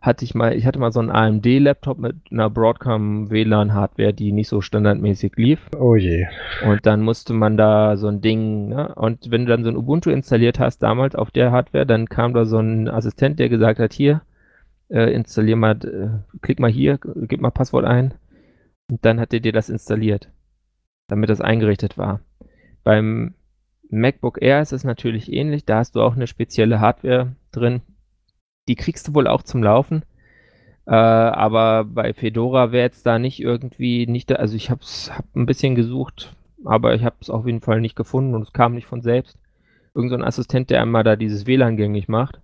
hatte 0.02 0.24
ich 0.24 0.36
mal, 0.36 0.56
ich 0.56 0.66
hatte 0.68 0.80
mal 0.80 0.92
so 0.92 1.00
einen 1.00 1.10
AMD-Laptop 1.10 1.98
mit 1.98 2.16
einer 2.32 2.50
Broadcom 2.50 3.30
WLAN-Hardware, 3.30 4.14
die 4.14 4.32
nicht 4.32 4.48
so 4.48 4.62
standardmäßig 4.62 5.34
lief. 5.36 5.60
Oh 5.78 5.96
je. 5.96 6.28
Und 6.66 6.86
dann 6.86 7.02
musste 7.02 7.34
man 7.34 7.58
da 7.58 7.98
so 7.98 8.08
ein 8.08 8.22
Ding, 8.22 8.70
ne? 8.70 8.94
Und 8.96 9.32
wenn 9.32 9.46
du 9.46 9.52
dann 9.52 9.64
so 9.64 9.70
ein 9.70 9.76
Ubuntu 9.76 10.10
installiert 10.10 10.60
hast, 10.60 10.80
damals 10.80 11.16
auf 11.16 11.32
der 11.32 11.52
Hardware, 11.52 11.86
dann 11.86 12.08
kam 12.08 12.34
da 12.34 12.46
so 12.46 12.60
ein 12.60 12.88
Assistent, 12.88 13.40
der 13.40 13.50
gesagt 13.50 13.80
hat, 13.80 13.94
hier, 13.94 14.22
äh, 14.90 15.12
installier 15.12 15.56
mal, 15.56 15.76
äh, 15.84 16.38
klick 16.42 16.60
mal 16.60 16.72
hier, 16.72 17.00
gib 17.00 17.42
mal 17.42 17.52
Passwort 17.52 17.86
ein. 17.86 18.14
Und 18.90 19.04
dann 19.04 19.20
hat 19.20 19.34
er 19.34 19.42
dir 19.42 19.52
das 19.52 19.70
installiert, 19.70 20.30
damit 21.08 21.30
das 21.30 21.42
eingerichtet 21.42 21.98
war. 21.98 22.22
Beim 22.84 23.34
MacBook 23.90 24.42
Air 24.42 24.62
ist 24.62 24.74
es 24.74 24.84
natürlich 24.84 25.32
ähnlich, 25.32 25.66
da 25.66 25.78
hast 25.78 25.96
du 25.96 26.02
auch 26.02 26.16
eine 26.16 26.28
spezielle 26.28 26.80
Hardware 26.80 27.36
drin 27.52 27.82
die 28.68 28.76
kriegst 28.76 29.08
du 29.08 29.14
wohl 29.14 29.28
auch 29.28 29.44
zum 29.44 29.64
Laufen. 29.64 30.04
Äh, 30.86 30.92
aber 30.92 31.84
bei 31.86 32.14
Fedora 32.14 32.72
wäre 32.72 32.86
jetzt 32.86 33.06
da 33.06 33.20
nicht 33.20 33.42
irgendwie 33.42 34.08
nicht, 34.08 34.30
da, 34.30 34.36
also 34.36 34.56
ich 34.56 34.70
habe 34.70 34.82
hab 35.10 35.36
ein 35.36 35.46
bisschen 35.46 35.76
gesucht, 35.76 36.36
aber 36.64 36.96
ich 36.96 37.04
habe 37.04 37.18
es 37.20 37.30
auf 37.30 37.46
jeden 37.46 37.62
Fall 37.62 37.82
nicht 37.82 37.96
gefunden 37.96 38.36
und 38.36 38.44
es 38.44 38.54
kam 38.54 38.74
nicht 38.74 38.88
von 38.88 39.02
selbst. 39.02 39.38
Irgend 39.94 40.12
so 40.12 40.16
ein 40.16 40.24
Assistent, 40.24 40.70
der 40.70 40.82
einmal 40.82 41.04
da 41.04 41.16
dieses 41.16 41.48
WLAN 41.48 41.76
gängig 41.76 42.08
macht, 42.08 42.40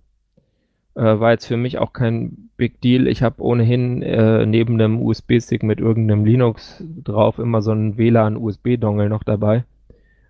äh, 0.94 1.02
war 1.02 1.32
jetzt 1.32 1.46
für 1.46 1.56
mich 1.56 1.78
auch 1.78 1.92
kein 1.92 2.50
Big 2.56 2.80
Deal. 2.80 3.06
Ich 3.06 3.22
habe 3.22 3.42
ohnehin 3.42 4.02
äh, 4.02 4.46
neben 4.46 4.74
einem 4.74 5.02
USB-Stick 5.02 5.62
mit 5.62 5.80
irgendeinem 5.80 6.24
Linux 6.24 6.82
drauf 7.02 7.38
immer 7.38 7.62
so 7.62 7.72
einen 7.72 7.96
WLAN-USB-Dongle 7.98 9.08
noch 9.08 9.24
dabei 9.24 9.64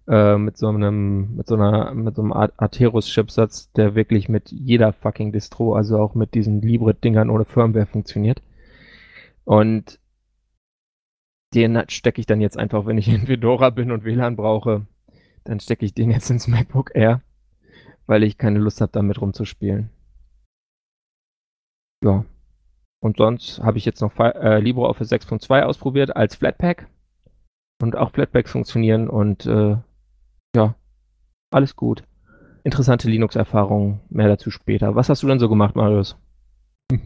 äh, 0.09 0.37
mit 0.37 0.57
so 0.57 0.69
einem, 0.69 1.37
mit 1.37 1.47
so 1.47 1.55
einer, 1.55 1.95
mit 1.95 2.17
so 2.17 2.23
einem 2.23 2.33
Atheros-Chipsatz, 2.33 3.73
der 3.73 3.95
wirklich 3.95 4.29
mit 4.29 4.51
jeder 4.51 4.93
fucking 4.93 5.33
Distro, 5.33 5.75
also 5.75 5.99
auch 5.99 6.15
mit 6.15 6.35
diesen 6.35 6.61
Libre-Dingern 6.63 7.31
ohne 7.31 7.45
Firmware 7.45 7.87
funktioniert. 7.87 8.43
Und 9.45 9.99
den 11.55 11.81
stecke 11.89 12.21
ich 12.21 12.27
dann 12.27 12.41
jetzt 12.41 12.59
einfach, 12.59 12.87
wenn 12.87 12.99
ich 12.99 13.09
in 13.13 13.27
Fedora 13.27 13.71
bin 13.71 13.91
und 13.91 14.05
WLAN 14.05 14.37
brauche, 14.37 14.87
dann 15.45 15.61
stecke 15.61 15.85
ich 15.85 15.95
den 15.95 16.11
jetzt 16.11 16.31
ins 16.31 16.49
MacBook 16.49 16.93
Air, 16.95 17.21
weil 18.07 18.23
ich 18.23 18.39
keine 18.39 18.59
Lust 18.59 18.81
habe, 18.81 18.93
damit 18.93 19.21
rumzuspielen. 19.21 19.91
Ja. 22.05 22.25
Und 23.01 23.17
sonst 23.19 23.63
habe 23.63 23.79
ich 23.79 23.85
jetzt 23.85 24.01
noch 24.01 24.19
äh, 24.19 24.61
LibreOffice 24.61 25.13
6.2 25.13 25.63
ausprobiert 25.63 26.17
als 26.17 26.37
Flatpak. 26.37 26.89
Und 27.83 27.97
auch 27.97 28.13
Flatpaks 28.13 28.53
funktionieren 28.53 29.09
und 29.09 29.47
äh, 29.47 29.77
ja, 30.57 30.75
alles 31.51 31.77
gut. 31.77 32.05
Interessante 32.63 33.11
Linux-Erfahrung, 33.11 34.01
mehr 34.09 34.29
dazu 34.29 34.51
später. 34.51 34.95
Was 34.95 35.09
hast 35.09 35.23
du 35.23 35.27
denn 35.27 35.39
so 35.39 35.49
gemacht, 35.49 35.77
Marius? 35.77 36.17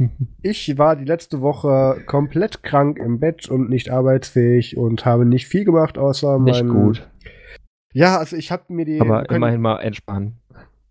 Ich 0.43 0.79
war 0.79 0.97
die 0.97 1.05
letzte 1.05 1.41
Woche 1.41 2.03
komplett 2.07 2.63
krank 2.63 2.99
im 2.99 3.21
Bett 3.21 3.49
und 3.49 3.71
nicht 3.71 3.91
arbeitsfähig 3.91 4.77
und 4.77 5.05
habe 5.05 5.25
nicht 5.25 5.47
viel 5.47 5.65
gemacht, 5.65 5.99
außer 5.99 6.39
Nicht 6.39 6.65
meinen, 6.65 6.83
gut. 6.83 7.09
Ja, 7.93 8.19
also 8.19 8.37
ich 8.37 8.53
habe 8.53 8.65
mir 8.69 8.85
die. 8.85 9.01
Aber 9.01 9.25
können, 9.25 9.39
immerhin 9.39 9.61
mal 9.61 9.81
entspannen. 9.81 10.41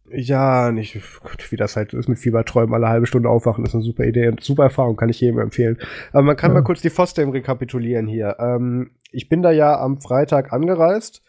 Ja, 0.09 0.71
nicht, 0.71 0.99
Gott, 1.21 1.51
wie 1.51 1.57
das 1.57 1.75
halt 1.75 1.93
ist 1.93 2.07
mit 2.07 2.19
Fieberträumen, 2.19 2.73
alle 2.73 2.87
halbe 2.87 3.07
Stunde 3.07 3.29
aufwachen, 3.29 3.65
ist 3.65 3.73
eine 3.73 3.83
super 3.83 4.05
Idee 4.05 4.29
und 4.29 4.41
super 4.41 4.63
Erfahrung, 4.63 4.95
kann 4.95 5.09
ich 5.09 5.19
jedem 5.19 5.39
empfehlen. 5.39 5.77
Aber 6.13 6.23
man 6.23 6.37
kann 6.37 6.51
ja. 6.51 6.55
mal 6.55 6.63
kurz 6.63 6.81
die 6.81 6.89
FOSDEM 6.89 7.29
rekapitulieren 7.29 8.07
hier. 8.07 8.37
Ähm, 8.39 8.91
ich 9.11 9.27
bin 9.27 9.41
da 9.41 9.51
ja 9.51 9.79
am 9.79 9.99
Freitag 9.99 10.53
angereist 10.53 11.23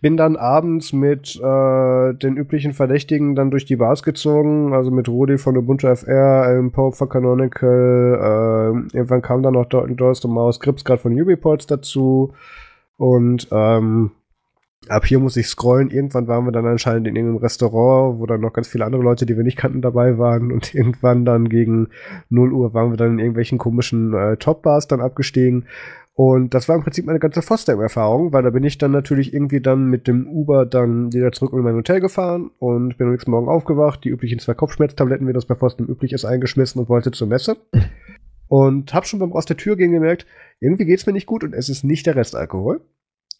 bin 0.00 0.16
dann 0.16 0.36
abends 0.36 0.92
mit 0.92 1.36
äh, 1.36 2.14
den 2.14 2.36
üblichen 2.36 2.74
Verdächtigen 2.74 3.34
dann 3.34 3.50
durch 3.50 3.64
die 3.64 3.76
Bars 3.76 4.02
gezogen, 4.02 4.74
also 4.74 4.90
mit 4.90 5.08
Rudi 5.08 5.38
von 5.38 5.56
Ubuntu 5.56 5.88
FR, 5.88 6.42
Alan 6.44 6.70
Pope 6.70 6.96
von 6.96 7.08
Canonical, 7.08 8.14
äh, 8.92 8.96
irgendwann 8.96 9.22
kam 9.22 9.42
dann 9.42 9.54
noch 9.54 9.66
Doris 9.66 10.24
und 10.24 10.32
Maus 10.32 10.60
Grips 10.60 10.84
gerade 10.84 11.00
von 11.00 11.18
Ubiports 11.18 11.66
dazu 11.66 12.34
und 12.98 13.48
ähm, 13.50 14.12
ab 14.88 15.06
hier 15.06 15.18
muss 15.18 15.36
ich 15.36 15.46
scrollen. 15.46 15.90
Irgendwann 15.90 16.28
waren 16.28 16.44
wir 16.44 16.52
dann 16.52 16.66
anscheinend 16.66 17.06
in 17.08 17.16
irgendeinem 17.16 17.42
Restaurant, 17.42 18.18
wo 18.18 18.26
dann 18.26 18.40
noch 18.40 18.52
ganz 18.52 18.68
viele 18.68 18.84
andere 18.84 19.02
Leute, 19.02 19.26
die 19.26 19.36
wir 19.36 19.44
nicht 19.44 19.56
kannten, 19.56 19.82
dabei 19.82 20.18
waren. 20.18 20.52
Und 20.52 20.74
irgendwann 20.74 21.24
dann 21.24 21.48
gegen 21.48 21.88
0 22.30 22.52
Uhr 22.52 22.74
waren 22.74 22.90
wir 22.90 22.96
dann 22.96 23.12
in 23.12 23.18
irgendwelchen 23.18 23.58
komischen 23.58 24.14
äh, 24.14 24.36
Top-Bars 24.36 24.88
dann 24.88 25.00
abgestiegen. 25.00 25.66
Und 26.14 26.54
das 26.54 26.66
war 26.66 26.76
im 26.76 26.82
Prinzip 26.82 27.04
meine 27.04 27.18
ganze 27.18 27.42
Foster-Erfahrung, 27.42 28.32
weil 28.32 28.42
da 28.42 28.48
bin 28.48 28.64
ich 28.64 28.78
dann 28.78 28.90
natürlich 28.90 29.34
irgendwie 29.34 29.60
dann 29.60 29.90
mit 29.90 30.08
dem 30.08 30.26
Uber 30.26 30.64
dann 30.64 31.12
wieder 31.12 31.30
zurück 31.30 31.52
in 31.52 31.60
mein 31.60 31.74
Hotel 31.74 32.00
gefahren 32.00 32.50
und 32.58 32.96
bin 32.96 33.08
am 33.08 33.12
nächsten 33.12 33.30
Morgen 33.30 33.50
aufgewacht, 33.50 34.02
die 34.02 34.08
üblichen 34.08 34.38
zwei 34.38 34.54
Kopfschmerztabletten, 34.54 35.28
wie 35.28 35.34
das 35.34 35.44
bei 35.44 35.54
Foster 35.54 35.86
üblich 35.86 36.14
ist, 36.14 36.24
eingeschmissen 36.24 36.80
und 36.80 36.88
wollte 36.88 37.10
zur 37.10 37.28
Messe. 37.28 37.58
Und 38.48 38.94
hab 38.94 39.06
schon 39.06 39.18
beim 39.18 39.32
aus 39.32 39.44
der 39.44 39.56
Tür 39.56 39.76
gehen 39.76 39.90
gemerkt, 39.90 40.24
irgendwie 40.60 40.84
geht's 40.84 41.04
mir 41.04 41.12
nicht 41.12 41.26
gut 41.26 41.42
und 41.42 41.52
es 41.52 41.68
ist 41.68 41.82
nicht 41.82 42.06
der 42.06 42.14
Restalkohol. 42.14 42.80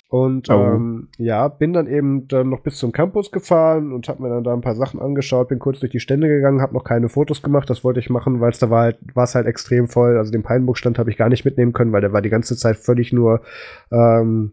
Und 0.09 0.51
oh. 0.51 0.53
ähm, 0.53 1.09
ja, 1.19 1.49
bin 1.49 1.73
dann 1.73 1.89
eben 1.89 2.29
dann 2.29 2.49
noch 2.49 2.61
bis 2.61 2.77
zum 2.77 2.93
Campus 2.93 3.33
gefahren 3.33 3.93
und 3.93 4.09
habe 4.09 4.23
mir 4.23 4.29
dann 4.29 4.45
da 4.45 4.53
ein 4.53 4.61
paar 4.61 4.77
Sachen 4.77 5.01
angeschaut, 5.01 5.49
bin 5.49 5.59
kurz 5.59 5.81
durch 5.81 5.91
die 5.91 5.99
Stände 5.99 6.29
gegangen, 6.29 6.61
habe 6.61 6.75
noch 6.75 6.85
keine 6.85 7.09
Fotos 7.09 7.43
gemacht, 7.43 7.69
das 7.69 7.83
wollte 7.83 7.99
ich 7.99 8.09
machen, 8.09 8.41
weil 8.41 8.53
es 8.53 8.61
da 8.61 8.71
war 8.71 8.83
halt, 8.83 8.99
war 9.15 9.25
es 9.25 9.35
halt 9.35 9.47
extrem 9.47 9.89
voll. 9.89 10.17
Also 10.17 10.31
den 10.31 10.45
Peinburg-Stand 10.45 10.99
habe 10.99 11.11
ich 11.11 11.17
gar 11.17 11.29
nicht 11.29 11.45
mitnehmen 11.45 11.73
können, 11.73 11.93
weil 11.93 12.03
der 12.03 12.13
war 12.13 12.23
die 12.23 12.31
ganze 12.31 12.57
Zeit 12.57 12.77
völlig 12.77 13.13
nur 13.13 13.43
ähm, 13.91 14.53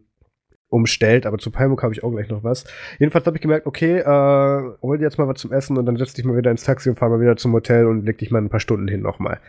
umstellt, 0.69 1.27
aber 1.27 1.37
zu 1.37 1.51
Palmuk 1.51 1.83
habe 1.83 1.93
ich 1.93 2.03
auch 2.03 2.11
gleich 2.11 2.29
noch 2.29 2.43
was. 2.43 2.65
Jedenfalls 2.97 3.27
habe 3.27 3.37
ich 3.37 3.41
gemerkt, 3.41 3.67
okay, 3.67 3.99
äh, 3.99 4.77
hol 4.81 4.97
dir 4.97 5.03
jetzt 5.03 5.19
mal 5.19 5.27
was 5.27 5.39
zum 5.39 5.53
Essen 5.53 5.77
und 5.77 5.85
dann 5.85 5.97
setz 5.97 6.15
dich 6.15 6.25
mal 6.25 6.35
wieder 6.35 6.49
ins 6.49 6.63
Taxi 6.63 6.89
und 6.89 6.97
fahr 6.97 7.09
mal 7.09 7.21
wieder 7.21 7.37
zum 7.37 7.53
Hotel 7.53 7.85
und 7.85 8.05
leg 8.05 8.17
dich 8.17 8.31
mal 8.31 8.41
ein 8.41 8.49
paar 8.49 8.59
Stunden 8.59 8.87
hin 8.87 9.01
nochmal. 9.01 9.39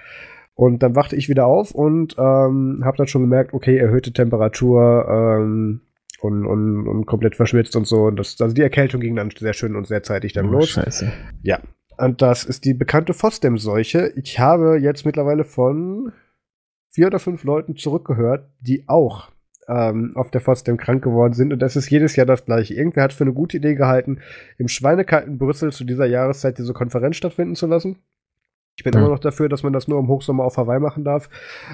Und 0.55 0.83
dann 0.83 0.95
wachte 0.95 1.17
ich 1.17 1.31
wieder 1.31 1.47
auf 1.47 1.73
und 1.73 2.17
ähm, 2.19 2.83
habe 2.85 2.99
dann 2.99 3.07
schon 3.07 3.23
gemerkt, 3.23 3.55
okay, 3.55 3.79
erhöhte 3.79 4.13
Temperatur, 4.13 5.07
ähm, 5.09 5.81
und, 6.25 6.47
und, 6.47 6.89
und 6.89 7.05
komplett 7.05 7.37
verschwitzt 7.37 7.77
und 7.77 7.87
so. 7.87 8.05
Und 8.05 8.17
das, 8.17 8.41
also 8.41 8.55
die 8.55 8.63
Erkältung 8.63 9.03
ging 9.03 9.15
dann 9.15 9.31
sehr 9.31 9.53
schön 9.53 9.77
und 9.77 9.87
sehr 9.87 10.03
zeitig 10.03 10.33
dann 10.33 10.49
oh, 10.49 10.53
los. 10.53 10.71
Scheiße. 10.71 11.13
Ja. 11.43 11.61
Und 11.99 12.23
das 12.23 12.45
ist 12.45 12.65
die 12.65 12.73
bekannte 12.73 13.13
Fosdem-Seuche. 13.13 14.13
Ich 14.17 14.39
habe 14.39 14.79
jetzt 14.79 15.05
mittlerweile 15.05 15.45
von 15.45 16.13
vier 16.91 17.09
oder 17.09 17.19
fünf 17.19 17.45
Leuten 17.45 17.77
zurückgehört, 17.77 18.49
die 18.61 18.85
auch 18.89 19.31
ähm, 19.69 20.13
auf 20.15 20.31
der 20.31 20.41
Fosdem 20.41 20.79
krank 20.79 21.05
geworden 21.05 21.35
sind. 21.35 21.53
Und 21.53 21.61
das 21.61 21.77
ist 21.77 21.91
jedes 21.91 22.17
Jahr 22.17 22.27
das 22.27 22.47
gleiche. 22.47 22.75
Irgendwer 22.75 23.05
hat 23.05 23.13
für 23.13 23.25
eine 23.25 23.35
gute 23.35 23.59
Idee 23.59 23.75
gehalten, 23.75 24.21
im 24.57 24.69
schweinekalten 24.69 25.37
Brüssel 25.37 25.73
zu 25.73 25.85
dieser 25.85 26.07
Jahreszeit 26.07 26.57
diese 26.57 26.73
Konferenz 26.73 27.17
stattfinden 27.17 27.55
zu 27.55 27.67
lassen. 27.67 27.99
Ich 28.77 28.83
bin 28.83 28.93
ja. 28.93 29.01
immer 29.01 29.09
noch 29.09 29.21
dafür, 29.21 29.49
dass 29.49 29.63
man 29.63 29.73
das 29.73 29.87
nur 29.87 30.01
im 30.01 30.09
Hochsommer 30.09 30.45
auf 30.45 30.57
Hawaii 30.57 30.81
machen 30.81 31.05
darf. 31.05 31.29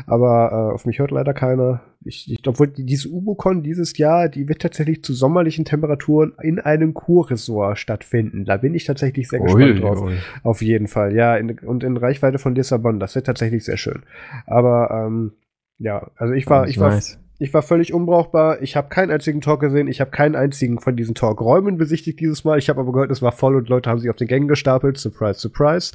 Aber 0.06 0.50
äh, 0.52 0.74
auf 0.74 0.84
mich 0.84 0.98
hört 0.98 1.10
leider 1.10 1.32
keiner. 1.32 1.80
Ich, 2.04 2.30
ich, 2.30 2.46
obwohl 2.46 2.68
diese 2.68 3.08
Ubocon 3.08 3.62
dieses 3.62 3.96
Jahr, 3.96 4.28
die 4.28 4.48
wird 4.48 4.60
tatsächlich 4.60 5.02
zu 5.02 5.14
sommerlichen 5.14 5.64
Temperaturen 5.64 6.34
in 6.42 6.58
einem 6.58 6.92
Kurresort 6.92 7.78
stattfinden. 7.78 8.44
Da 8.44 8.58
bin 8.58 8.74
ich 8.74 8.84
tatsächlich 8.84 9.28
sehr 9.28 9.40
gespannt 9.40 9.64
ui, 9.64 9.80
drauf. 9.80 10.02
Ui. 10.02 10.14
Auf 10.42 10.60
jeden 10.60 10.88
Fall, 10.88 11.14
ja. 11.14 11.36
In, 11.36 11.58
und 11.60 11.84
in 11.84 11.96
Reichweite 11.96 12.38
von 12.38 12.54
Lissabon. 12.54 13.00
Das 13.00 13.14
wird 13.14 13.26
tatsächlich 13.26 13.64
sehr 13.64 13.78
schön. 13.78 14.02
Aber 14.46 14.90
ähm, 14.90 15.32
ja, 15.78 16.10
also 16.16 16.34
ich 16.34 16.46
war, 16.48 16.68
ich 16.68 16.78
war, 16.78 17.00
ich 17.40 17.54
war 17.54 17.62
völlig 17.62 17.94
unbrauchbar. 17.94 18.60
Ich 18.60 18.76
habe 18.76 18.90
keinen 18.90 19.10
einzigen 19.10 19.40
Talk 19.40 19.60
gesehen. 19.60 19.88
Ich 19.88 20.02
habe 20.02 20.10
keinen 20.10 20.36
einzigen 20.36 20.78
von 20.78 20.94
diesen 20.94 21.14
Talkräumen 21.14 21.78
besichtigt 21.78 22.20
dieses 22.20 22.44
Mal. 22.44 22.58
Ich 22.58 22.68
habe 22.68 22.80
aber 22.80 22.92
gehört, 22.92 23.10
es 23.10 23.22
war 23.22 23.32
voll 23.32 23.56
und 23.56 23.70
Leute 23.70 23.88
haben 23.88 23.98
sich 23.98 24.10
auf 24.10 24.16
den 24.16 24.28
Gängen 24.28 24.46
gestapelt. 24.46 24.98
Surprise, 24.98 25.40
surprise. 25.40 25.94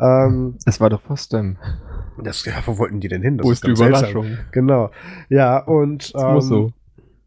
Ähm, 0.00 0.56
es 0.64 0.80
war 0.80 0.88
doch 0.88 1.02
Fosdem. 1.02 1.58
Das, 2.22 2.42
ja, 2.46 2.54
wo 2.64 2.78
wollten 2.78 3.00
die 3.00 3.08
denn 3.08 3.20
hin? 3.20 3.36
Das 3.36 3.46
wo 3.46 3.52
ist 3.52 3.66
die 3.66 3.72
Überraschung? 3.72 4.24
Seltsam. 4.24 4.46
Genau. 4.50 4.90
Ja, 5.28 5.58
und 5.58 6.10
ähm, 6.16 6.40
so. 6.40 6.72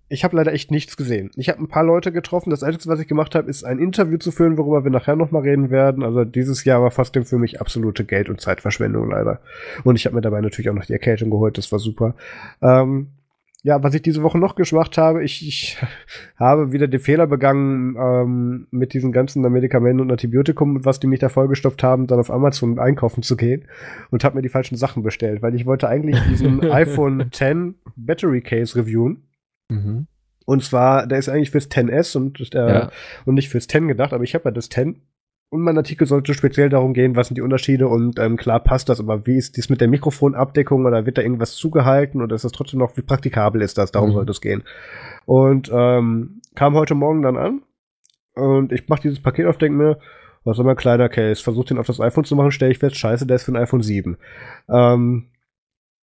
ich 0.10 0.24
habe 0.24 0.36
leider 0.36 0.54
echt 0.54 0.72
nichts 0.72 0.98
gesehen. 0.98 1.30
Ich 1.36 1.48
habe 1.48 1.62
ein 1.62 1.68
paar 1.68 1.84
Leute 1.84 2.12
getroffen. 2.12 2.50
Das 2.50 2.64
Einzige, 2.64 2.92
was 2.92 3.00
ich 3.00 3.08
gemacht 3.08 3.36
habe, 3.36 3.48
ist 3.48 3.64
ein 3.64 3.78
Interview 3.78 4.18
zu 4.18 4.32
führen, 4.32 4.58
worüber 4.58 4.84
wir 4.84 4.92
nachher 4.92 5.16
nochmal 5.16 5.44
reden 5.44 5.70
werden. 5.70 6.02
Also 6.02 6.26
dieses 6.26 6.64
Jahr 6.64 6.82
war 6.82 6.90
Fosdem 6.90 7.26
für 7.26 7.38
mich 7.38 7.62
absolute 7.62 8.06
Geld- 8.06 8.30
und 8.30 8.42
Zeitverschwendung 8.42 9.12
leider. 9.12 9.40
Und 9.84 9.98
ich 9.98 10.08
habe 10.08 10.16
mir 10.16 10.22
dabei 10.22 10.42
natürlich 10.42 10.68
auch 10.72 10.74
noch 10.76 10.86
die 10.86 10.94
Erkältung 10.94 11.30
geholt. 11.30 11.60
Das 11.60 11.72
war 11.72 11.78
super. 11.78 12.16
Ähm, 12.64 13.10
ja, 13.64 13.84
was 13.84 13.94
ich 13.94 14.02
diese 14.02 14.24
Woche 14.24 14.40
noch 14.40 14.56
gemacht 14.56 14.98
habe, 14.98 15.24
ich, 15.24 15.48
ich 15.48 15.78
habe 16.36 16.72
wieder 16.72 16.88
den 16.88 17.00
Fehler 17.00 17.28
begangen, 17.28 17.96
ähm, 17.98 18.68
mit 18.72 18.94
diesen 18.94 19.12
ganzen 19.12 19.42
Medikamenten 19.42 20.02
und 20.02 20.12
Antibiotikum, 20.12 20.84
was 20.84 21.00
die 21.00 21.08
mich 21.08 21.20
da 21.20 21.30
vollgestopft 21.30 21.84
haben, 21.84 22.08
dann 22.08 22.20
auf 22.20 22.32
Amazon 22.32 22.80
einkaufen 22.80 23.22
zu 23.22 23.38
gehen 23.38 23.68
und 24.10 24.24
habe 24.24 24.36
mir 24.36 24.42
die 24.42 24.50
falschen 24.50 24.78
Sachen 24.78 25.04
bestellt, 25.04 25.42
weil 25.42 25.56
ich 25.56 25.66
wollte 25.66 25.88
eigentlich 25.88 26.20
diesen 26.30 26.62
iPhone 26.72 27.28
10 27.32 27.76
Battery 27.96 28.42
Case 28.42 28.76
reviewen. 28.76 29.28
Mhm. 29.70 30.08
Und 30.46 30.64
zwar, 30.64 31.06
der 31.06 31.20
ist 31.20 31.30
eigentlich 31.30 31.52
fürs 31.52 31.70
10S 31.70 32.18
und, 32.18 32.54
äh, 32.54 32.58
ja. 32.58 32.92
und 33.26 33.36
nicht 33.36 33.50
fürs 33.50 33.68
10 33.68 33.88
gedacht, 33.88 34.12
aber 34.12 34.24
ich 34.24 34.34
habe 34.34 34.46
ja 34.46 34.52
das 34.52 34.70
10 34.70 35.02
und 35.52 35.62
mein 35.62 35.78
Artikel 35.78 36.08
sollte 36.08 36.34
speziell 36.34 36.70
darum 36.70 36.94
gehen, 36.94 37.18
was 37.18 37.28
sind 37.28 37.36
die 37.36 37.42
Unterschiede 37.42 37.90
und 37.90 38.18
ähm, 38.20 38.38
klar 38.38 38.62
passt 38.62 38.88
das, 38.88 39.02
aber 39.02 39.28
wie 39.28 39.36
ist 39.36 39.58
dies 39.58 39.68
mit 39.68 39.82
der 39.82 39.90
Mikrofonabdeckung 39.90 40.86
oder 40.86 41.06
wird 41.06 41.18
da 41.18 41.22
irgendwas 41.22 41.56
zugehalten 41.56 42.22
oder 42.22 42.36
ist 42.36 42.46
das 42.46 42.54
trotzdem 42.54 42.80
noch, 42.80 42.96
wie 42.96 43.02
praktikabel 43.02 43.62
ist 43.62 43.78
das? 43.78 43.92
Darum 43.92 44.12
mhm. 44.12 44.14
sollte 44.14 44.32
es 44.32 44.40
gehen. 44.40 44.64
Und 45.26 45.70
ähm, 45.74 46.42
kam 46.56 46.74
heute 46.76 46.96
Morgen 46.96 47.22
dann 47.22 47.36
an 47.36 47.62
und 48.34 48.72
ich 48.72 48.88
mache 48.88 49.02
dieses 49.02 49.22
Paket 49.22 49.46
auf, 49.46 49.58
denke 49.58 49.78
mir, 49.78 50.00
was 50.46 50.58
ist 50.58 50.64
mein 50.64 50.78
kleiner 50.78 51.10
Case? 51.10 51.44
Versuche 51.44 51.68
den 51.68 51.80
auf 51.80 51.88
das 51.88 52.00
iPhone 52.00 52.24
zu 52.24 52.38
machen, 52.38 52.52
stelle 52.52 52.72
ich 52.72 52.80
fest, 52.80 52.96
scheiße, 52.96 53.28
der 53.28 53.36
ist 53.36 53.44
für 53.44 53.52
ein 53.52 53.62
iPhone 53.62 53.82
7. 53.82 54.18
Ähm, 54.70 55.28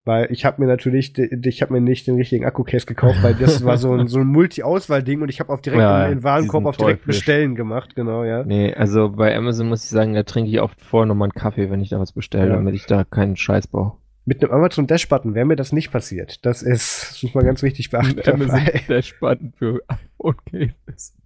weil 0.08 0.32
ich 0.32 0.46
habe 0.46 0.62
mir 0.62 0.66
natürlich, 0.66 1.18
ich 1.18 1.60
habe 1.60 1.74
mir 1.74 1.82
nicht 1.82 2.06
den 2.06 2.14
richtigen 2.14 2.46
Akku-Case 2.46 2.86
gekauft, 2.86 3.22
weil 3.22 3.34
das 3.34 3.62
war 3.62 3.76
so 3.76 3.92
ein, 3.92 4.08
so 4.08 4.20
ein 4.20 4.26
Multi-Auswahl-Ding 4.26 5.20
und 5.20 5.28
ich 5.28 5.38
habe 5.38 5.52
auf 5.52 5.60
direkt 5.60 5.82
ja, 5.82 6.06
in 6.06 6.12
den 6.12 6.24
Warenkorb 6.24 6.64
auf 6.64 6.78
direkt 6.78 7.04
bestellen 7.04 7.54
gemacht, 7.54 7.94
genau, 7.94 8.24
ja. 8.24 8.42
Nee, 8.42 8.72
also 8.72 9.10
bei 9.10 9.36
Amazon 9.36 9.68
muss 9.68 9.84
ich 9.84 9.90
sagen, 9.90 10.14
da 10.14 10.22
trinke 10.22 10.50
ich 10.50 10.62
oft 10.62 10.80
vorher 10.80 11.04
nochmal 11.04 11.26
einen 11.26 11.38
Kaffee, 11.38 11.70
wenn 11.70 11.82
ich 11.82 11.90
da 11.90 12.00
was 12.00 12.12
bestelle, 12.12 12.48
ja. 12.48 12.54
damit 12.54 12.74
ich 12.74 12.86
da 12.86 13.04
keinen 13.04 13.36
Scheiß 13.36 13.66
baue. 13.66 13.98
Mit 14.24 14.42
einem 14.42 14.54
Amazon 14.54 14.86
Dash-Button 14.86 15.34
wäre 15.34 15.44
mir 15.44 15.56
das 15.56 15.72
nicht 15.72 15.90
passiert. 15.90 16.46
Das 16.46 16.62
ist, 16.62 17.10
das 17.10 17.22
muss 17.22 17.34
man 17.34 17.44
ganz 17.44 17.62
wichtig 17.62 17.90
beachten. 17.90 18.18
Amazon 18.26 18.62
Dash-Button 18.88 19.52
für 19.58 19.82
iPhone-Cases. 19.88 21.17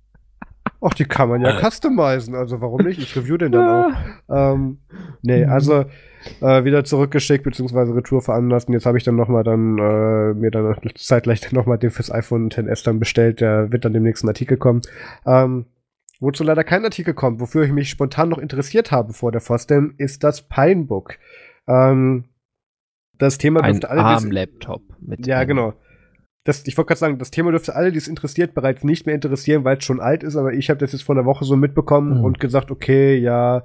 Ach, 0.84 0.94
die 0.94 1.04
kann 1.04 1.28
man 1.28 1.42
ja 1.42 1.58
customizen, 1.60 2.34
also 2.34 2.60
warum 2.60 2.84
nicht? 2.84 2.98
Ich 2.98 3.16
review 3.16 3.36
den 3.36 3.52
dann 3.52 3.68
auch. 3.68 3.92
Ähm, 4.28 4.78
nee, 5.22 5.44
also 5.44 5.84
äh, 6.40 6.64
wieder 6.64 6.82
zurückgeschickt 6.82 7.44
beziehungsweise 7.44 7.94
Retour 7.94 8.20
veranlasst. 8.20 8.66
Und 8.66 8.74
jetzt 8.74 8.84
habe 8.86 8.98
ich 8.98 9.04
dann 9.04 9.14
nochmal 9.14 9.44
dann 9.44 9.78
äh, 9.78 10.34
mir 10.34 10.50
dann 10.50 10.76
zeitgleich 10.96 11.52
nochmal 11.52 11.78
den 11.78 11.90
fürs 11.90 12.10
iPhone 12.10 12.48
XS 12.48 12.82
dann 12.82 12.98
bestellt. 12.98 13.40
Der 13.40 13.70
wird 13.70 13.84
dann 13.84 13.92
dem 13.92 14.02
nächsten 14.02 14.26
Artikel 14.26 14.56
kommen. 14.56 14.82
Ähm, 15.24 15.66
wozu 16.18 16.42
leider 16.42 16.64
kein 16.64 16.84
Artikel 16.84 17.14
kommt, 17.14 17.40
wofür 17.40 17.62
ich 17.62 17.72
mich 17.72 17.88
spontan 17.88 18.28
noch 18.28 18.38
interessiert 18.38 18.90
habe 18.90 19.12
vor 19.12 19.30
der 19.30 19.40
FOSDEM, 19.40 19.94
ist 19.98 20.24
das 20.24 20.48
Pinebook. 20.48 21.14
Ähm, 21.68 22.24
das 23.18 23.38
Thema 23.38 23.62
dürfte 23.62 23.88
alle. 23.88 24.02
Arm-Laptop. 24.02 24.82
Ja, 25.18 25.44
genau 25.44 25.74
das, 26.44 26.66
ich 26.66 26.76
wollte 26.76 26.88
gerade 26.88 26.98
sagen, 26.98 27.18
das 27.18 27.30
Thema 27.30 27.52
dürfte 27.52 27.76
alle, 27.76 27.92
die 27.92 27.98
es 27.98 28.08
interessiert, 28.08 28.52
bereits 28.52 28.82
nicht 28.82 29.06
mehr 29.06 29.14
interessieren, 29.14 29.62
weil 29.64 29.76
es 29.76 29.84
schon 29.84 30.00
alt 30.00 30.24
ist, 30.24 30.34
aber 30.34 30.52
ich 30.52 30.70
habe 30.70 30.80
das 30.80 30.90
jetzt 30.90 31.02
vor 31.02 31.14
einer 31.14 31.24
Woche 31.24 31.44
so 31.44 31.54
mitbekommen 31.54 32.18
mhm. 32.18 32.24
und 32.24 32.40
gesagt, 32.40 32.72
okay, 32.72 33.16
ja, 33.16 33.62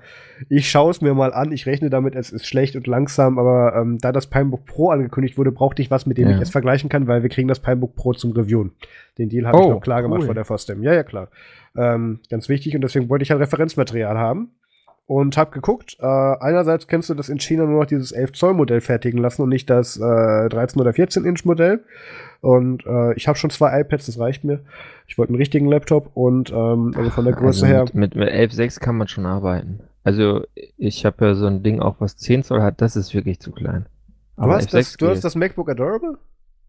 ich 0.48 0.70
schaue 0.70 0.92
es 0.92 1.02
mir 1.02 1.16
mal 1.16 1.34
an, 1.34 1.52
ich 1.52 1.66
rechne 1.66 1.90
damit, 1.90 2.14
es 2.16 2.32
ist 2.32 2.46
schlecht 2.46 2.76
und 2.76 2.86
langsam, 2.86 3.40
aber 3.40 3.76
ähm, 3.76 3.98
da 3.98 4.12
das 4.12 4.28
Pinebook 4.28 4.66
Pro 4.66 4.92
angekündigt 4.92 5.40
wurde, 5.40 5.52
brauchte 5.52 5.82
ich 5.82 5.90
was, 5.90 6.06
mit 6.06 6.20
dem 6.20 6.30
ja. 6.30 6.36
ich 6.36 6.42
es 6.42 6.52
vergleichen 6.52 6.88
kann, 6.88 7.08
weil 7.08 7.24
wir 7.24 7.30
kriegen 7.30 7.48
das 7.48 7.60
Pinebook 7.60 7.96
Pro 7.96 8.14
zum 8.14 8.32
Reviewen. 8.34 8.74
Den 9.18 9.30
Deal 9.30 9.48
habe 9.48 9.58
oh, 9.58 9.64
ich 9.64 9.70
noch 9.70 9.82
klar 9.82 10.04
gemacht 10.04 10.20
cool. 10.20 10.26
vor 10.28 10.36
der 10.36 10.46
FOSDEM. 10.46 10.84
Ja, 10.84 10.94
ja, 10.94 11.04
klar. 11.04 11.30
Ähm, 11.76 12.20
ganz 12.30 12.48
wichtig 12.48 12.76
und 12.76 12.82
deswegen 12.82 13.10
wollte 13.10 13.24
ich 13.24 13.32
halt 13.32 13.42
Referenzmaterial 13.42 14.20
haben 14.20 14.52
und 15.08 15.38
habe 15.38 15.52
geguckt. 15.52 15.98
Äh, 16.00 16.06
einerseits 16.06 16.88
kennst 16.88 17.10
du 17.10 17.14
das 17.14 17.30
in 17.30 17.40
China 17.40 17.66
nur 17.66 17.80
noch 17.80 17.88
dieses 17.88 18.12
11 18.12 18.34
Zoll 18.34 18.54
Modell 18.54 18.82
fertigen 18.82 19.20
lassen 19.20 19.42
und 19.42 19.50
nicht 19.50 19.70
das 19.70 19.98
äh, 19.98 20.50
13 20.50 20.80
oder 20.80 20.94
14 20.94 21.26
Inch 21.26 21.46
Modell. 21.46 21.84
Und 22.42 22.86
äh, 22.86 23.14
ich 23.16 23.28
habe 23.28 23.38
schon 23.38 23.50
zwei 23.50 23.80
iPads, 23.82 24.06
das 24.06 24.20
reicht 24.20 24.44
mir. 24.44 24.60
Ich 25.08 25.18
wollte 25.18 25.32
einen 25.32 25.40
richtigen 25.40 25.68
Laptop 25.68 26.12
und 26.14 26.52
ähm, 26.52 26.94
also 26.96 27.10
von 27.10 27.26
der 27.26 27.34
Größe 27.34 27.66
also 27.66 27.66
her. 27.66 27.86
Mit, 27.94 28.16
mit 28.16 28.30
11,6 28.30 28.80
kann 28.80 28.98
man 28.98 29.08
schon 29.08 29.26
arbeiten. 29.26 29.80
Also 30.04 30.44
ich 30.78 31.06
habe 31.06 31.26
ja 31.26 31.34
so 31.34 31.48
ein 31.48 31.64
Ding 31.64 31.80
auch, 31.80 31.96
was 32.00 32.18
10 32.18 32.44
Zoll 32.44 32.62
hat, 32.62 32.82
das 32.82 32.96
ist 32.96 33.14
wirklich 33.14 33.40
zu 33.40 33.52
klein. 33.52 33.88
Aber 34.36 34.54
du 34.54 34.58
hast, 34.58 34.74
das, 34.74 34.98
du 34.98 35.08
hast 35.08 35.24
das 35.24 35.36
MacBook 35.36 35.70
Adorable? 35.70 36.18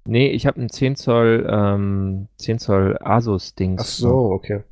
Nee, 0.06 0.28
ich 0.30 0.46
habe 0.46 0.60
ein 0.60 0.70
10 0.70 0.96
Zoll, 0.96 1.46
ähm, 1.50 2.28
10 2.36 2.58
Zoll 2.60 2.96
Asus-Dings. 3.00 3.82
Ach 3.82 3.86
so, 3.86 4.30
okay. 4.30 4.62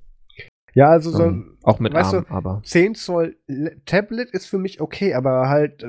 Ja, 0.76 0.90
also 0.90 1.10
so, 1.10 1.22
um, 1.24 1.56
auch 1.62 1.80
mit 1.80 1.94
weißt 1.94 2.12
Arm, 2.12 2.26
du, 2.28 2.34
aber 2.34 2.60
10 2.62 2.96
Zoll 2.96 3.36
Tablet 3.86 4.28
ist 4.32 4.44
für 4.44 4.58
mich 4.58 4.82
okay, 4.82 5.14
aber 5.14 5.48
halt, 5.48 5.82
äh, 5.82 5.86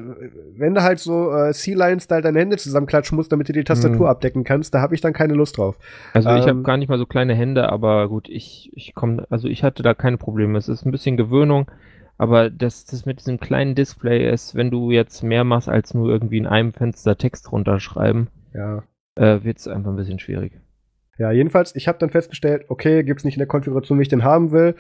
wenn 0.55 0.73
du 0.73 0.81
halt 0.81 0.99
so 0.99 1.29
äh, 1.33 1.51
C-Line-Style 1.51 2.21
deine 2.21 2.39
Hände 2.39 2.55
zusammenklatschen 2.55 3.17
musst, 3.17 3.33
damit 3.33 3.49
du 3.49 3.53
die 3.53 3.65
Tastatur 3.65 3.99
hm. 3.99 4.05
abdecken 4.05 4.43
kannst, 4.45 4.73
da 4.73 4.79
habe 4.79 4.95
ich 4.95 5.01
dann 5.01 5.11
keine 5.11 5.33
Lust 5.33 5.57
drauf. 5.57 5.77
Also 6.13 6.29
ähm, 6.29 6.37
ich 6.37 6.47
habe 6.47 6.61
gar 6.61 6.77
nicht 6.77 6.87
mal 6.87 6.97
so 6.97 7.05
kleine 7.05 7.35
Hände, 7.35 7.67
aber 7.67 8.07
gut, 8.07 8.29
ich, 8.29 8.71
ich 8.75 8.95
komme, 8.95 9.27
also 9.29 9.49
ich 9.49 9.61
hatte 9.61 9.83
da 9.83 9.93
keine 9.93 10.15
Probleme. 10.15 10.57
Es 10.57 10.69
ist 10.69 10.85
ein 10.85 10.91
bisschen 10.91 11.17
Gewöhnung, 11.17 11.69
aber 12.17 12.49
das, 12.49 12.85
das 12.85 13.05
mit 13.05 13.19
diesem 13.19 13.41
kleinen 13.41 13.75
Display 13.75 14.31
ist, 14.31 14.55
wenn 14.55 14.71
du 14.71 14.91
jetzt 14.91 15.21
mehr 15.21 15.43
machst 15.43 15.67
als 15.67 15.93
nur 15.93 16.09
irgendwie 16.09 16.37
in 16.37 16.47
einem 16.47 16.71
Fenster 16.71 17.17
Text 17.17 17.51
runterschreiben, 17.51 18.29
ja. 18.53 18.83
äh, 19.15 19.43
wird 19.43 19.57
es 19.57 19.67
einfach 19.67 19.89
ein 19.89 19.97
bisschen 19.97 20.19
schwierig. 20.19 20.61
Ja, 21.17 21.31
jedenfalls, 21.31 21.75
ich 21.75 21.87
habe 21.87 21.97
dann 21.97 22.09
festgestellt, 22.09 22.65
okay, 22.69 23.03
gibt's 23.03 23.23
nicht 23.23 23.35
in 23.35 23.39
der 23.39 23.47
Konfiguration, 23.47 23.97
wie 23.97 24.03
ich 24.03 24.07
den 24.07 24.23
haben 24.23 24.51
will. 24.51 24.75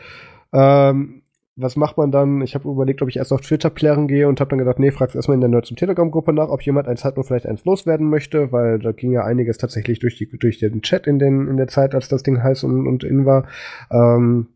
Ähm, 0.53 1.23
was 1.57 1.75
macht 1.75 1.97
man 1.97 2.11
dann? 2.11 2.41
Ich 2.41 2.53
habe 2.53 2.69
überlegt, 2.69 3.01
ob 3.01 3.09
ich 3.09 3.17
erst 3.17 3.33
auf 3.33 3.41
Twitter 3.41 3.71
plären 3.71 4.07
gehe 4.07 4.27
und 4.27 4.39
habe 4.39 4.51
dann 4.51 4.59
gedacht, 4.59 4.77
nee, 4.77 4.91
frag's 4.91 5.15
erstmal 5.15 5.41
in 5.41 5.51
der 5.51 5.63
zum 5.63 5.75
Telegram-Gruppe 5.75 6.31
nach, 6.31 6.49
ob 6.49 6.61
jemand 6.61 6.87
eins 6.87 7.03
hat 7.03 7.17
und 7.17 7.23
vielleicht 7.23 7.47
eins 7.47 7.65
loswerden 7.65 8.09
möchte, 8.09 8.51
weil 8.51 8.77
da 8.77 8.91
ging 8.91 9.11
ja 9.11 9.23
einiges 9.23 9.57
tatsächlich 9.57 9.97
durch, 9.97 10.17
die, 10.17 10.29
durch 10.37 10.59
den 10.59 10.83
Chat 10.83 11.07
in, 11.07 11.17
den, 11.17 11.47
in 11.47 11.57
der 11.57 11.67
Zeit, 11.67 11.95
als 11.95 12.09
das 12.09 12.21
Ding 12.21 12.43
heiß 12.43 12.63
und, 12.63 12.87
und 12.87 13.03
in 13.03 13.25
war. 13.25 13.47
Ähm, 13.91 14.49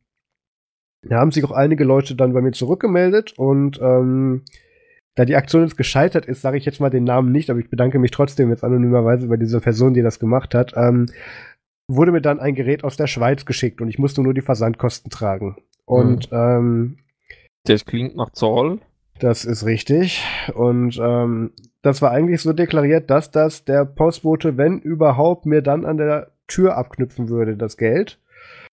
da 1.02 1.18
haben 1.18 1.32
sich 1.32 1.44
auch 1.44 1.52
einige 1.52 1.84
Leute 1.84 2.16
dann 2.16 2.34
bei 2.34 2.42
mir 2.42 2.52
zurückgemeldet 2.52 3.34
und 3.36 3.80
ähm, 3.82 4.44
da 5.16 5.26
die 5.26 5.36
Aktion 5.36 5.64
jetzt 5.64 5.78
gescheitert 5.78 6.26
ist, 6.26 6.42
sage 6.42 6.58
ich 6.58 6.66
jetzt 6.66 6.80
mal 6.80 6.90
den 6.90 7.04
Namen 7.04 7.32
nicht, 7.32 7.50
aber 7.50 7.60
ich 7.60 7.70
bedanke 7.70 8.00
mich 8.00 8.12
trotzdem 8.12 8.50
jetzt 8.50 8.64
anonymerweise 8.64 9.28
bei 9.28 9.38
dieser 9.38 9.60
Person, 9.60 9.94
die 9.94 10.04
das 10.04 10.20
gemacht 10.20 10.54
hat. 10.54 10.74
Ähm, 10.78 11.08
wurde 11.96 12.12
mir 12.12 12.22
dann 12.22 12.40
ein 12.40 12.56
Gerät 12.56 12.84
aus 12.84 12.98
der 12.98 13.08
Schweiz 13.08 13.46
geschickt 13.46 13.82
und 13.82 13.90
ich 13.90 14.00
musste 14.00 14.22
nur 14.22 14.34
die 14.34 14.42
Versandkosten 14.42 15.10
tragen. 15.12 15.58
Und 15.86 16.32
mhm. 16.32 16.38
ähm, 16.38 16.98
das 17.66 17.86
klingt 17.86 18.16
nach 18.16 18.32
Zoll. 18.32 18.80
Das 19.20 19.46
ist 19.46 19.66
richtig. 19.66 20.24
Und 20.56 21.00
ähm, 21.02 21.52
das 21.84 22.02
war 22.02 22.12
eigentlich 22.12 22.42
so 22.42 22.54
deklariert, 22.54 23.10
dass 23.10 23.30
das 23.30 23.66
der 23.66 23.86
Postbote, 23.86 24.58
wenn 24.58 24.80
überhaupt, 24.80 25.46
mir 25.46 25.62
dann 25.62 25.86
an 25.86 25.98
der 25.98 26.32
Tür 26.48 26.76
abknüpfen 26.76 27.30
würde, 27.30 27.56
das 27.56 27.78
Geld. 27.78 28.20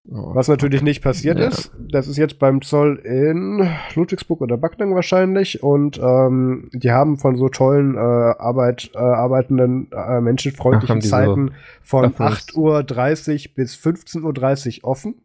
Oh, 0.09 0.33
Was 0.33 0.47
natürlich 0.47 0.81
nicht 0.81 1.01
passiert 1.03 1.37
ja. 1.37 1.47
ist. 1.47 1.71
Das 1.77 2.07
ist 2.07 2.17
jetzt 2.17 2.39
beim 2.39 2.61
Zoll 2.61 2.95
in 3.03 3.69
Ludwigsburg 3.93 4.41
oder 4.41 4.57
Backnang 4.57 4.95
wahrscheinlich. 4.95 5.61
Und 5.61 5.99
ähm, 5.99 6.69
die 6.73 6.91
haben 6.91 7.17
von 7.17 7.35
so 7.35 7.49
tollen 7.49 7.95
äh, 7.95 7.99
Arbeit, 7.99 8.91
äh, 8.93 8.99
arbeitenden, 8.99 9.91
äh, 9.91 10.21
menschenfreundlichen 10.21 10.99
Ach, 11.03 11.09
Zeiten 11.09 11.47
so 11.47 11.53
von 11.81 12.13
8.30 12.13 12.55
Uhr 13.49 13.55
bis 13.55 13.75
15.30 13.75 14.83
Uhr 14.83 14.89
offen. 14.89 15.15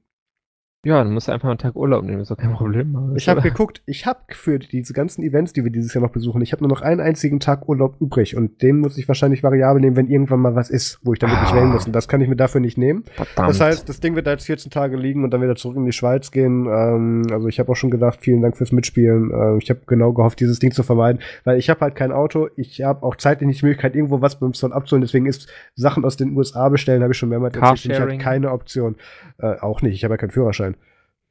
Ja, 0.84 0.98
dann 1.04 1.12
musst 1.12 1.28
du 1.28 1.32
einfach 1.32 1.48
einen 1.48 1.58
Tag 1.58 1.76
Urlaub 1.76 2.04
nehmen, 2.04 2.22
ist 2.22 2.32
doch 2.32 2.36
kein 2.36 2.54
Problem. 2.54 3.12
Ich 3.14 3.28
habe 3.28 3.40
geguckt, 3.40 3.82
ich 3.86 4.04
habe 4.04 4.18
für 4.30 4.58
diese 4.58 4.92
ganzen 4.92 5.22
Events, 5.22 5.52
die 5.52 5.62
wir 5.62 5.70
dieses 5.70 5.94
Jahr 5.94 6.02
noch 6.02 6.10
besuchen, 6.10 6.42
ich 6.42 6.50
habe 6.50 6.64
nur 6.64 6.70
noch 6.70 6.82
einen 6.82 7.00
einzigen 7.00 7.38
Tag 7.38 7.68
Urlaub 7.68 8.00
übrig 8.00 8.36
und 8.36 8.62
den 8.62 8.80
muss 8.80 8.98
ich 8.98 9.06
wahrscheinlich 9.06 9.44
variabel 9.44 9.80
nehmen, 9.80 9.94
wenn 9.94 10.08
irgendwann 10.08 10.40
mal 10.40 10.56
was 10.56 10.70
ist, 10.70 10.98
wo 11.04 11.12
ich 11.12 11.20
dann 11.20 11.30
wirklich 11.30 11.50
ah. 11.50 11.54
wählen 11.54 11.68
muss. 11.68 11.86
Und 11.86 11.92
das 11.92 12.08
kann 12.08 12.20
ich 12.20 12.28
mir 12.28 12.34
dafür 12.34 12.60
nicht 12.60 12.78
nehmen. 12.78 13.04
Verdammt. 13.14 13.50
Das 13.50 13.60
heißt, 13.60 13.88
das 13.88 14.00
Ding 14.00 14.16
wird 14.16 14.26
da 14.26 14.32
jetzt 14.32 14.46
14 14.46 14.72
Tage 14.72 14.96
liegen 14.96 15.22
und 15.22 15.30
dann 15.30 15.40
wieder 15.40 15.54
zurück 15.54 15.76
in 15.76 15.84
die 15.84 15.92
Schweiz 15.92 16.32
gehen. 16.32 16.66
Ähm, 16.66 17.26
also 17.30 17.46
ich 17.46 17.60
habe 17.60 17.70
auch 17.70 17.76
schon 17.76 17.92
gedacht, 17.92 18.18
vielen 18.20 18.42
Dank 18.42 18.56
fürs 18.56 18.72
Mitspielen. 18.72 19.30
Äh, 19.30 19.58
ich 19.58 19.70
habe 19.70 19.82
genau 19.86 20.12
gehofft, 20.12 20.40
dieses 20.40 20.58
Ding 20.58 20.72
zu 20.72 20.82
vermeiden, 20.82 21.22
weil 21.44 21.58
ich 21.58 21.70
habe 21.70 21.80
halt 21.80 21.94
kein 21.94 22.10
Auto. 22.10 22.48
Ich 22.56 22.82
habe 22.82 23.04
auch 23.04 23.14
zeitlich 23.14 23.46
nicht 23.46 23.62
die 23.62 23.66
Möglichkeit, 23.66 23.94
irgendwo 23.94 24.20
was 24.20 24.40
beim 24.40 24.52
Zoll 24.52 24.72
abzuholen. 24.72 25.02
Deswegen 25.02 25.26
ist 25.26 25.48
Sachen 25.76 26.04
aus 26.04 26.16
den 26.16 26.36
USA 26.36 26.68
bestellen, 26.70 27.02
habe 27.02 27.12
ich 27.12 27.18
schon 27.18 27.28
mehrmals 27.28 27.54
erzählt. 27.56 27.94
Ich 27.94 28.00
habe 28.00 28.18
keine 28.18 28.50
Option. 28.50 28.96
Äh, 29.38 29.58
auch 29.60 29.80
nicht. 29.80 29.94
Ich 29.94 30.02
habe 30.02 30.14
ja 30.14 30.18
keinen 30.18 30.30
Führerschein. 30.30 30.71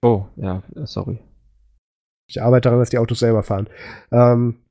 Oh, 0.01 0.25
ja, 0.35 0.63
sorry. 0.85 1.19
Ich 2.27 2.41
arbeite 2.41 2.69
daran, 2.69 2.79
dass 2.79 2.89
die 2.89 2.97
Autos 2.97 3.19
selber 3.19 3.43
fahren. 3.43 3.67
Ähm, 4.11 4.61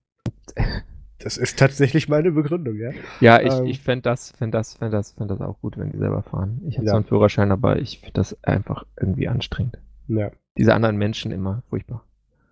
Das 1.22 1.36
ist 1.36 1.58
tatsächlich 1.58 2.08
meine 2.08 2.32
Begründung, 2.32 2.76
ja. 2.76 2.92
Ja, 3.20 3.40
ich, 3.40 3.52
ähm, 3.52 3.66
ich 3.66 3.80
fände 3.80 4.02
das, 4.02 4.32
fänd 4.32 4.54
das, 4.54 4.74
fänd 4.74 4.94
das, 4.94 5.12
fänd 5.12 5.30
das 5.30 5.40
auch 5.40 5.60
gut, 5.60 5.76
wenn 5.76 5.92
die 5.92 5.98
selber 5.98 6.22
fahren. 6.22 6.62
Ich 6.66 6.76
habe 6.76 6.86
ja. 6.86 6.92
zwar 6.92 7.00
einen 7.00 7.06
Führerschein, 7.06 7.52
aber 7.52 7.78
ich 7.78 8.00
finde 8.00 8.14
das 8.14 8.42
einfach 8.42 8.86
irgendwie 8.98 9.28
anstrengend. 9.28 9.78
Ja. 10.08 10.30
Diese 10.56 10.74
anderen 10.74 10.96
Menschen 10.96 11.30
immer 11.30 11.62
furchtbar. 11.68 12.04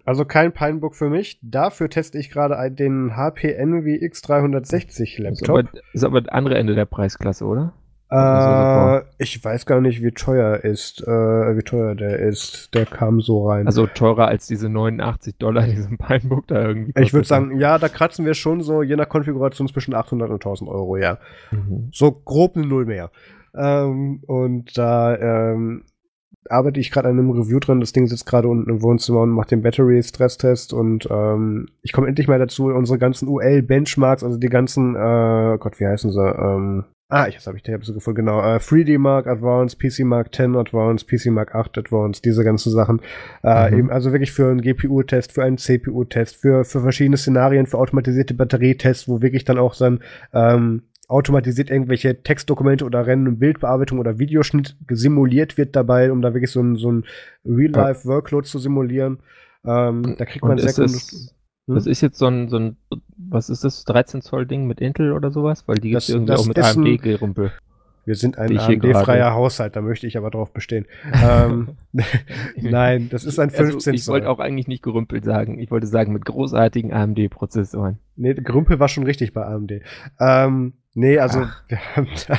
Also 0.04 0.24
kein 0.24 0.52
Pinebook 0.52 0.94
für 0.94 1.08
mich. 1.08 1.38
Dafür 1.42 1.88
teste 1.88 2.18
ich 2.18 2.30
gerade 2.30 2.70
den 2.70 3.16
HP 3.16 3.52
Envy 3.52 3.96
X360 3.96 5.22
Laptop. 5.22 5.42
Ist 5.42 5.48
aber, 5.48 5.64
ist 5.94 6.04
aber 6.04 6.20
das 6.20 6.32
andere 6.32 6.56
Ende 6.56 6.74
der 6.74 6.86
Preisklasse, 6.86 7.44
oder? 7.46 7.72
Äh, 8.10 9.02
ich 9.18 9.44
weiß 9.44 9.66
gar 9.66 9.80
nicht, 9.80 10.02
wie 10.02 10.12
teuer 10.12 10.64
ist, 10.64 11.02
äh, 11.02 11.06
wie 11.56 11.62
teuer 11.62 11.94
der 11.94 12.18
ist. 12.20 12.74
Der 12.74 12.86
kam 12.86 13.20
so 13.20 13.48
rein. 13.48 13.66
Also 13.66 13.86
teurer 13.86 14.28
als 14.28 14.46
diese 14.46 14.68
89 14.68 15.36
Dollar 15.36 15.64
in 15.64 15.76
diesem 15.76 15.98
Pinebook 15.98 16.46
da 16.46 16.68
irgendwie. 16.68 16.92
Ich 17.02 17.12
würde 17.12 17.28
sagen, 17.28 17.58
ja, 17.58 17.78
da 17.78 17.88
kratzen 17.88 18.24
wir 18.24 18.34
schon 18.34 18.62
so 18.62 18.82
je 18.82 18.96
nach 18.96 19.08
Konfiguration 19.08 19.68
zwischen 19.68 19.94
800 19.94 20.30
und 20.30 20.36
1000 20.36 20.70
Euro, 20.70 20.96
ja. 20.96 21.18
Mhm. 21.50 21.90
So 21.92 22.12
grob 22.12 22.56
eine 22.56 22.66
Null 22.66 22.86
mehr. 22.86 23.10
Ähm, 23.54 24.22
und 24.26 24.78
da 24.78 25.16
ähm, 25.16 25.84
arbeite 26.48 26.80
ich 26.80 26.90
gerade 26.90 27.08
an 27.08 27.18
einem 27.18 27.30
Review 27.30 27.58
dran. 27.60 27.80
Das 27.80 27.92
Ding 27.92 28.06
sitzt 28.06 28.24
gerade 28.24 28.48
unten 28.48 28.70
im 28.70 28.82
Wohnzimmer 28.82 29.20
und 29.20 29.30
macht 29.30 29.50
den 29.50 29.62
Battery 29.62 30.02
Stress 30.02 30.38
Test 30.38 30.72
und 30.72 31.06
ähm, 31.10 31.68
ich 31.82 31.92
komme 31.92 32.08
endlich 32.08 32.28
mal 32.28 32.38
dazu, 32.38 32.66
unsere 32.66 32.98
ganzen 32.98 33.28
UL 33.28 33.62
Benchmarks, 33.62 34.24
also 34.24 34.38
die 34.38 34.48
ganzen, 34.48 34.94
äh, 34.94 35.58
Gott, 35.58 35.78
wie 35.78 35.86
heißen 35.86 36.10
sie? 36.10 36.20
Ähm, 36.20 36.84
Ah, 37.10 37.26
ich 37.26 37.46
habe 37.46 37.56
ich 37.56 37.72
hab 37.72 37.84
so 37.86 37.94
gefunden, 37.94 38.26
genau. 38.26 38.40
Äh, 38.40 38.58
3D 38.58 38.98
Mark 38.98 39.26
Advanced, 39.26 39.78
PC 39.78 40.00
Mark 40.00 40.34
10 40.34 40.54
Advanced, 40.56 41.08
PC 41.08 41.30
Mark 41.30 41.54
8 41.54 41.78
Advanced, 41.78 42.22
diese 42.22 42.44
ganzen 42.44 42.70
Sachen. 42.70 43.00
Äh, 43.42 43.70
mhm. 43.70 43.78
eben, 43.78 43.90
also 43.90 44.12
wirklich 44.12 44.30
für 44.30 44.50
einen 44.50 44.60
GPU-Test, 44.60 45.32
für 45.32 45.42
einen 45.42 45.56
CPU-Test, 45.56 46.36
für, 46.36 46.64
für 46.64 46.82
verschiedene 46.82 47.16
Szenarien, 47.16 47.66
für 47.66 47.78
automatisierte 47.78 48.34
Batterietests, 48.34 49.08
wo 49.08 49.22
wirklich 49.22 49.46
dann 49.46 49.56
auch 49.56 49.74
dann 49.74 50.00
ähm, 50.34 50.82
automatisiert 51.08 51.70
irgendwelche 51.70 52.22
Textdokumente 52.22 52.84
oder 52.84 53.06
Rennen- 53.06 53.26
und 53.26 53.38
Bildbearbeitung 53.38 53.98
oder 53.98 54.18
Videoschnitt 54.18 54.76
simuliert 54.90 55.56
wird 55.56 55.74
dabei, 55.76 56.12
um 56.12 56.20
da 56.20 56.34
wirklich 56.34 56.50
so 56.50 56.60
ein, 56.60 56.76
so 56.76 56.92
ein 56.92 57.06
Real-Life-Workload 57.46 58.46
zu 58.46 58.58
simulieren. 58.58 59.20
Ähm, 59.64 60.14
da 60.18 60.26
kriegt 60.26 60.44
man 60.44 60.58
sehr 60.58 60.74
gutes 60.74 61.34
hm? 61.68 61.74
Das 61.74 61.86
ist 61.86 62.00
jetzt 62.00 62.18
so 62.18 62.26
ein, 62.26 62.48
so 62.48 62.58
ein, 62.58 62.76
was 63.16 63.50
ist 63.50 63.62
das, 63.62 63.84
13 63.84 64.22
Zoll 64.22 64.46
Ding 64.46 64.66
mit 64.66 64.80
Intel 64.80 65.12
oder 65.12 65.30
sowas? 65.30 65.64
Weil 65.68 65.76
die 65.76 65.90
gibt 65.90 66.02
es 66.02 66.08
irgendwie 66.08 66.32
auch 66.32 66.46
mit 66.46 66.58
AMD-Gerumpel. 66.58 67.52
Wir 68.06 68.14
sind 68.14 68.38
ein 68.38 68.58
AMD-freier 68.58 69.34
Haushalt, 69.34 69.76
da 69.76 69.82
möchte 69.82 70.06
ich 70.06 70.16
aber 70.16 70.30
drauf 70.30 70.50
bestehen. 70.54 70.86
ähm, 71.22 71.76
nein, 72.56 73.10
das 73.10 73.24
ist 73.24 73.38
ein 73.38 73.50
15 73.50 73.74
also, 73.74 73.90
Ich 73.90 74.08
wollte 74.08 74.30
auch 74.30 74.38
eigentlich 74.38 74.66
nicht 74.66 74.82
gerümpelt 74.82 75.26
sagen. 75.26 75.58
Ich 75.58 75.70
wollte 75.70 75.86
sagen, 75.86 76.14
mit 76.14 76.24
großartigen 76.24 76.90
AMD-Prozessoren. 76.90 77.98
Nee, 78.16 78.32
Gerümpel 78.32 78.80
war 78.80 78.88
schon 78.88 79.04
richtig 79.04 79.34
bei 79.34 79.44
AMD. 79.44 79.82
Ähm, 80.18 80.72
nee, 80.94 81.18
also 81.18 81.40
Ach, 81.40 81.62
wir 81.68 81.78
haben 81.96 82.08
da 82.26 82.38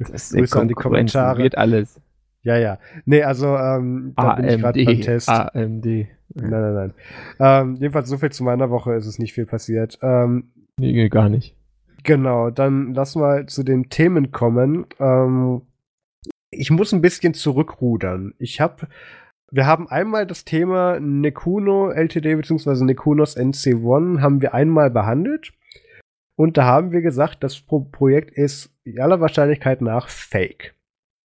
das 0.10 0.32
Grüße 0.32 0.60
an 0.60 0.68
die 0.68 0.74
Kommentare. 0.74 1.48
Alles. 1.54 1.98
Ja, 2.42 2.58
ja. 2.58 2.78
Nee, 3.06 3.22
also 3.22 3.56
ähm, 3.56 4.12
da 4.16 4.32
AMD, 4.32 4.42
bin 4.42 4.50
ich 4.50 4.60
gerade 4.60 4.84
beim 4.84 5.00
Test. 5.00 5.28
AMD. 5.30 6.06
Nein, 6.34 6.50
nein, 6.50 6.74
nein. 6.74 6.94
Ähm, 7.38 7.76
jedenfalls 7.76 8.08
so 8.08 8.18
viel 8.18 8.30
zu 8.30 8.44
meiner 8.44 8.70
Woche 8.70 8.94
ist 8.94 9.06
es 9.06 9.18
nicht 9.18 9.32
viel 9.32 9.46
passiert. 9.46 9.98
Ähm, 10.02 10.50
nee, 10.78 11.08
gar 11.08 11.28
nicht. 11.28 11.56
Genau, 12.02 12.50
dann 12.50 12.92
lass 12.94 13.14
mal 13.14 13.46
zu 13.46 13.62
den 13.62 13.88
Themen 13.88 14.30
kommen. 14.30 14.86
Ähm, 14.98 15.62
ich 16.50 16.70
muss 16.70 16.92
ein 16.92 17.00
bisschen 17.00 17.34
zurückrudern. 17.34 18.34
Ich 18.38 18.60
habe 18.60 18.88
wir 19.50 19.66
haben 19.66 19.88
einmal 19.88 20.26
das 20.26 20.44
Thema 20.44 20.98
Nekuno 20.98 21.90
LTD 21.90 22.34
bzw. 22.34 22.84
Nekunos 22.84 23.36
NC1 23.36 24.20
haben 24.20 24.42
wir 24.42 24.52
einmal 24.52 24.90
behandelt. 24.90 25.52
Und 26.36 26.56
da 26.56 26.64
haben 26.64 26.90
wir 26.90 27.02
gesagt, 27.02 27.44
das 27.44 27.60
Pro 27.60 27.80
Projekt 27.80 28.32
ist 28.32 28.74
aller 28.98 29.20
Wahrscheinlichkeit 29.20 29.80
nach 29.80 30.08
Fake 30.08 30.74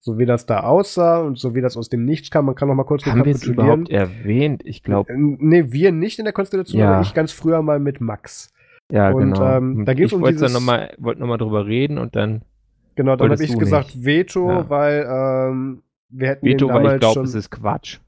so 0.01 0.19
wie 0.19 0.27
das 0.27 0.47
da 0.47 0.61
aussah 0.61 1.21
und 1.21 1.39
so 1.39 1.55
wie 1.55 1.61
das 1.61 1.77
aus 1.77 1.89
dem 1.89 2.05
Nichts 2.05 2.31
kam. 2.31 2.47
Man 2.47 2.55
kann 2.55 2.69
noch 2.69 2.75
mal 2.75 2.85
kurz 2.85 3.05
Haben 3.05 3.25
wir 3.25 3.35
es 3.35 3.45
überhaupt 3.45 3.91
erwähnt? 3.91 4.63
Ich 4.65 4.83
glaube. 4.83 5.13
Äh, 5.13 5.17
nee, 5.17 5.73
wir 5.73 5.93
nicht 5.93 6.19
in 6.19 6.25
der 6.25 6.33
Konstellation, 6.33 6.81
ja. 6.81 6.93
aber 6.93 7.03
ich 7.03 7.15
ganz 7.15 7.33
früher 7.33 7.63
mal 7.63 7.79
mit 7.79 8.01
Max. 8.01 8.53
Ja, 8.91 9.11
und, 9.11 9.35
genau. 9.35 9.57
Ähm, 9.57 9.85
da 9.85 9.95
geht 9.95 10.07
es 10.07 10.13
um 10.13 10.25
dieses... 10.25 10.53
Noch 10.53 10.61
mal, 10.61 10.95
wollte 10.99 11.21
nochmal 11.21 11.39
drüber 11.39 11.67
reden 11.67 11.99
und 11.99 12.17
dann. 12.17 12.43
Genau, 12.95 13.17
dann 13.17 13.31
habe 13.31 13.45
ich 13.45 13.59
gesagt 13.59 13.97
nicht. 13.97 14.05
Veto, 14.05 14.49
ja. 14.49 14.71
weil 14.71 15.07
ähm, 15.09 15.83
wir 16.09 16.29
hätten 16.29 16.47
Veto, 16.47 16.69
weil 16.69 16.95
ich 16.95 17.01
glaube, 17.01 17.21
es 17.21 17.35
ist 17.35 17.51
Quatsch. 17.51 17.99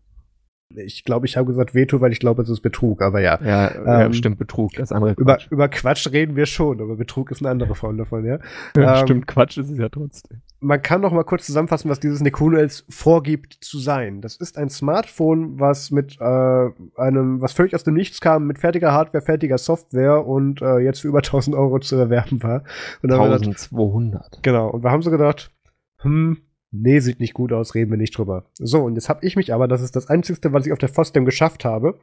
Ich 0.77 1.05
glaube, 1.05 1.27
ich 1.27 1.37
habe 1.37 1.47
gesagt 1.47 1.75
Veto, 1.75 2.01
weil 2.01 2.13
ich 2.13 2.21
glaube, 2.21 2.43
es 2.43 2.49
ist 2.49 2.61
Betrug, 2.61 3.03
aber 3.03 3.21
ja. 3.21 3.41
Ja, 3.43 4.05
ähm, 4.05 4.13
stimmt, 4.13 4.39
Betrug, 4.39 4.73
das 4.75 4.93
andere 4.93 5.15
über, 5.17 5.35
Quatsch. 5.35 5.51
Über 5.51 5.69
Quatsch 5.69 6.07
reden 6.13 6.37
wir 6.37 6.47
schon, 6.47 6.81
aber 6.81 6.97
Betrug 6.97 7.31
ist 7.33 7.41
eine 7.41 7.51
andere 7.51 7.75
Form 7.75 7.99
davon, 7.99 8.25
ja. 8.25 8.39
ja 8.77 9.01
ähm, 9.01 9.07
stimmt, 9.07 9.27
Quatsch 9.27 9.59
ist 9.59 9.71
es 9.71 9.79
ja 9.79 9.89
trotzdem. 9.89 10.43
Man 10.61 10.81
kann 10.81 11.01
noch 11.01 11.13
mal 11.13 11.25
kurz 11.25 11.47
zusammenfassen, 11.47 11.91
was 11.91 11.99
dieses 11.99 12.21
Nekunuels 12.21 12.85
vorgibt 12.89 13.59
zu 13.61 13.79
sein. 13.79 14.21
Das 14.21 14.37
ist 14.37 14.59
ein 14.59 14.69
Smartphone, 14.69 15.59
was 15.59 15.91
mit 15.91 16.19
äh, 16.21 16.71
einem, 16.97 17.41
was 17.41 17.53
völlig 17.53 17.75
aus 17.75 17.83
dem 17.83 17.95
Nichts 17.95 18.21
kam, 18.21 18.47
mit 18.47 18.59
fertiger 18.59 18.93
Hardware, 18.93 19.25
fertiger 19.25 19.59
Software 19.59 20.25
und 20.25 20.63
äh, 20.63 20.79
jetzt 20.79 21.01
für 21.01 21.09
über 21.09 21.19
1000 21.25 21.57
Euro 21.57 21.81
zu 21.81 21.97
erwerben 21.97 22.43
war. 22.43 22.63
Und 23.03 23.11
1200. 23.11 24.23
Gedacht, 24.23 24.43
genau, 24.43 24.71
und 24.71 24.85
wir 24.85 24.91
haben 24.91 25.03
so 25.03 25.11
gedacht, 25.11 25.51
hm, 25.99 26.39
nee, 26.71 27.01
sieht 27.01 27.21
nicht 27.21 27.35
gut 27.35 27.53
aus, 27.53 27.75
reden 27.75 27.91
wir 27.91 27.99
nicht 27.99 28.17
drüber. 28.17 28.45
So, 28.55 28.83
und 28.83 28.95
jetzt 28.95 29.09
habe 29.09 29.25
ich 29.27 29.37
mich 29.37 29.53
aber, 29.53 29.69
das 29.69 29.83
ist 29.83 29.97
das 29.97 30.09
Einzige, 30.09 30.53
was 30.53 30.67
ich 30.67 30.73
auf 30.73 30.79
der 30.79 30.89
FOSDEM 30.89 31.25
geschafft 31.25 31.65
habe, 31.65 31.99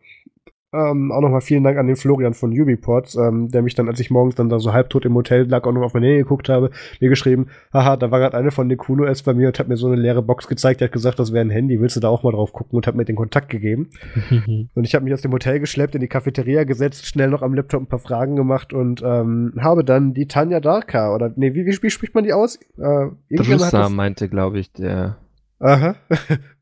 ähm, 0.73 1.11
auch 1.13 1.21
nochmal 1.21 1.41
vielen 1.41 1.63
Dank 1.63 1.77
an 1.77 1.87
den 1.87 1.95
Florian 1.95 2.33
von 2.33 2.51
Ubiports, 2.51 3.15
ähm, 3.15 3.49
der 3.49 3.61
mich 3.61 3.75
dann, 3.75 3.87
als 3.87 3.99
ich 4.01 4.11
morgens 4.11 4.35
dann 4.35 4.49
da 4.49 4.59
so 4.59 4.73
halbtot 4.73 5.05
im 5.05 5.15
Hotel 5.15 5.47
lag, 5.47 5.65
auch 5.65 5.71
noch 5.71 5.81
auf 5.81 5.93
mein 5.93 6.03
Handy 6.03 6.17
geguckt 6.17 6.49
habe, 6.49 6.71
mir 6.99 7.09
geschrieben, 7.09 7.47
haha, 7.73 7.95
da 7.95 8.11
war 8.11 8.19
gerade 8.19 8.37
eine 8.37 8.51
von 8.51 8.67
Nekuno 8.67 9.05
S 9.05 9.23
bei 9.23 9.33
mir 9.33 9.47
und 9.47 9.59
hat 9.59 9.69
mir 9.69 9.77
so 9.77 9.87
eine 9.87 9.95
leere 9.95 10.21
Box 10.21 10.47
gezeigt, 10.47 10.81
der 10.81 10.89
hat 10.89 10.93
gesagt, 10.93 11.19
das 11.19 11.31
wäre 11.31 11.45
ein 11.45 11.49
Handy, 11.49 11.79
willst 11.79 11.95
du 11.95 12.01
da 12.01 12.09
auch 12.09 12.23
mal 12.23 12.31
drauf 12.31 12.51
gucken 12.51 12.75
und 12.75 12.85
hat 12.85 12.95
mir 12.95 13.05
den 13.05 13.15
Kontakt 13.15 13.49
gegeben. 13.49 13.89
und 14.75 14.83
ich 14.83 14.93
habe 14.93 15.05
mich 15.05 15.13
aus 15.13 15.21
dem 15.21 15.31
Hotel 15.31 15.59
geschleppt, 15.59 15.95
in 15.95 16.01
die 16.01 16.07
Cafeteria 16.07 16.65
gesetzt, 16.65 17.05
schnell 17.05 17.29
noch 17.29 17.43
am 17.43 17.53
Laptop 17.53 17.83
ein 17.83 17.87
paar 17.87 17.99
Fragen 17.99 18.35
gemacht 18.35 18.73
und 18.73 19.01
ähm, 19.05 19.53
habe 19.59 19.85
dann 19.85 20.13
die 20.13 20.27
Tanja 20.27 20.59
Darka, 20.59 21.15
oder 21.15 21.31
nee, 21.35 21.53
wie, 21.53 21.65
wie, 21.65 21.77
wie 21.81 21.89
spricht 21.89 22.13
man 22.13 22.25
die 22.25 22.33
aus? 22.33 22.59
Äh, 22.77 23.07
Drusa 23.31 23.87
meinte, 23.87 24.27
glaube 24.27 24.59
ich, 24.59 24.73
der 24.73 25.17
Aha. 25.59 25.95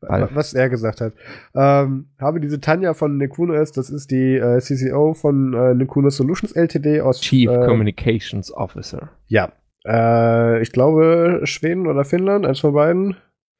Was 0.00 0.54
er 0.54 0.70
gesagt 0.70 1.00
hat. 1.00 1.12
Ähm, 1.54 2.08
habe 2.18 2.40
diese 2.40 2.60
Tanja 2.60 2.94
von 2.94 3.18
Nekuno 3.18 3.54
S, 3.54 3.72
das 3.72 3.90
ist 3.90 4.10
die 4.10 4.36
äh, 4.36 4.58
CCO 4.60 5.14
von 5.14 5.52
äh, 5.52 5.74
Nekuno 5.74 6.08
Solutions 6.10 6.52
LTD 6.52 7.00
aus 7.02 7.20
Chief 7.20 7.50
äh, 7.50 7.66
Communications 7.66 8.52
Officer. 8.52 9.10
Ja. 9.26 9.52
Äh, 9.86 10.62
ich 10.62 10.72
glaube 10.72 11.40
Schweden 11.44 11.86
oder 11.86 12.04
Finnland, 12.04 12.46
eins 12.46 12.60
von 12.60 12.72
beiden. 12.72 13.16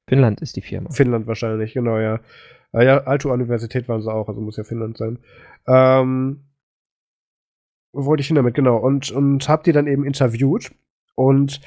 Finnland 0.09 0.41
ist 0.41 0.57
die 0.57 0.63
Firma. 0.63 0.91
Finnland 0.91 1.27
wahrscheinlich, 1.27 1.75
genau, 1.75 1.99
ja. 1.99 2.21
Äh, 2.73 2.87
ja, 2.87 2.99
Alto 3.05 3.33
Universität 3.33 3.89
waren 3.89 4.03
sie 4.03 4.13
auch, 4.13 4.29
also 4.29 4.41
muss 4.41 4.57
ja 4.57 4.65
Finnland 4.65 4.97
sein. 4.97 5.19
Ähm, 5.67 6.45
wo 7.93 8.07
wollte 8.07 8.21
ich 8.21 8.27
hin 8.27 8.37
damit, 8.37 8.55
genau. 8.55 8.77
Und, 8.77 9.11
und 9.11 9.49
hab 9.49 9.65
die 9.65 9.73
dann 9.73 9.87
eben 9.87 10.05
interviewt 10.05 10.71
und 11.15 11.61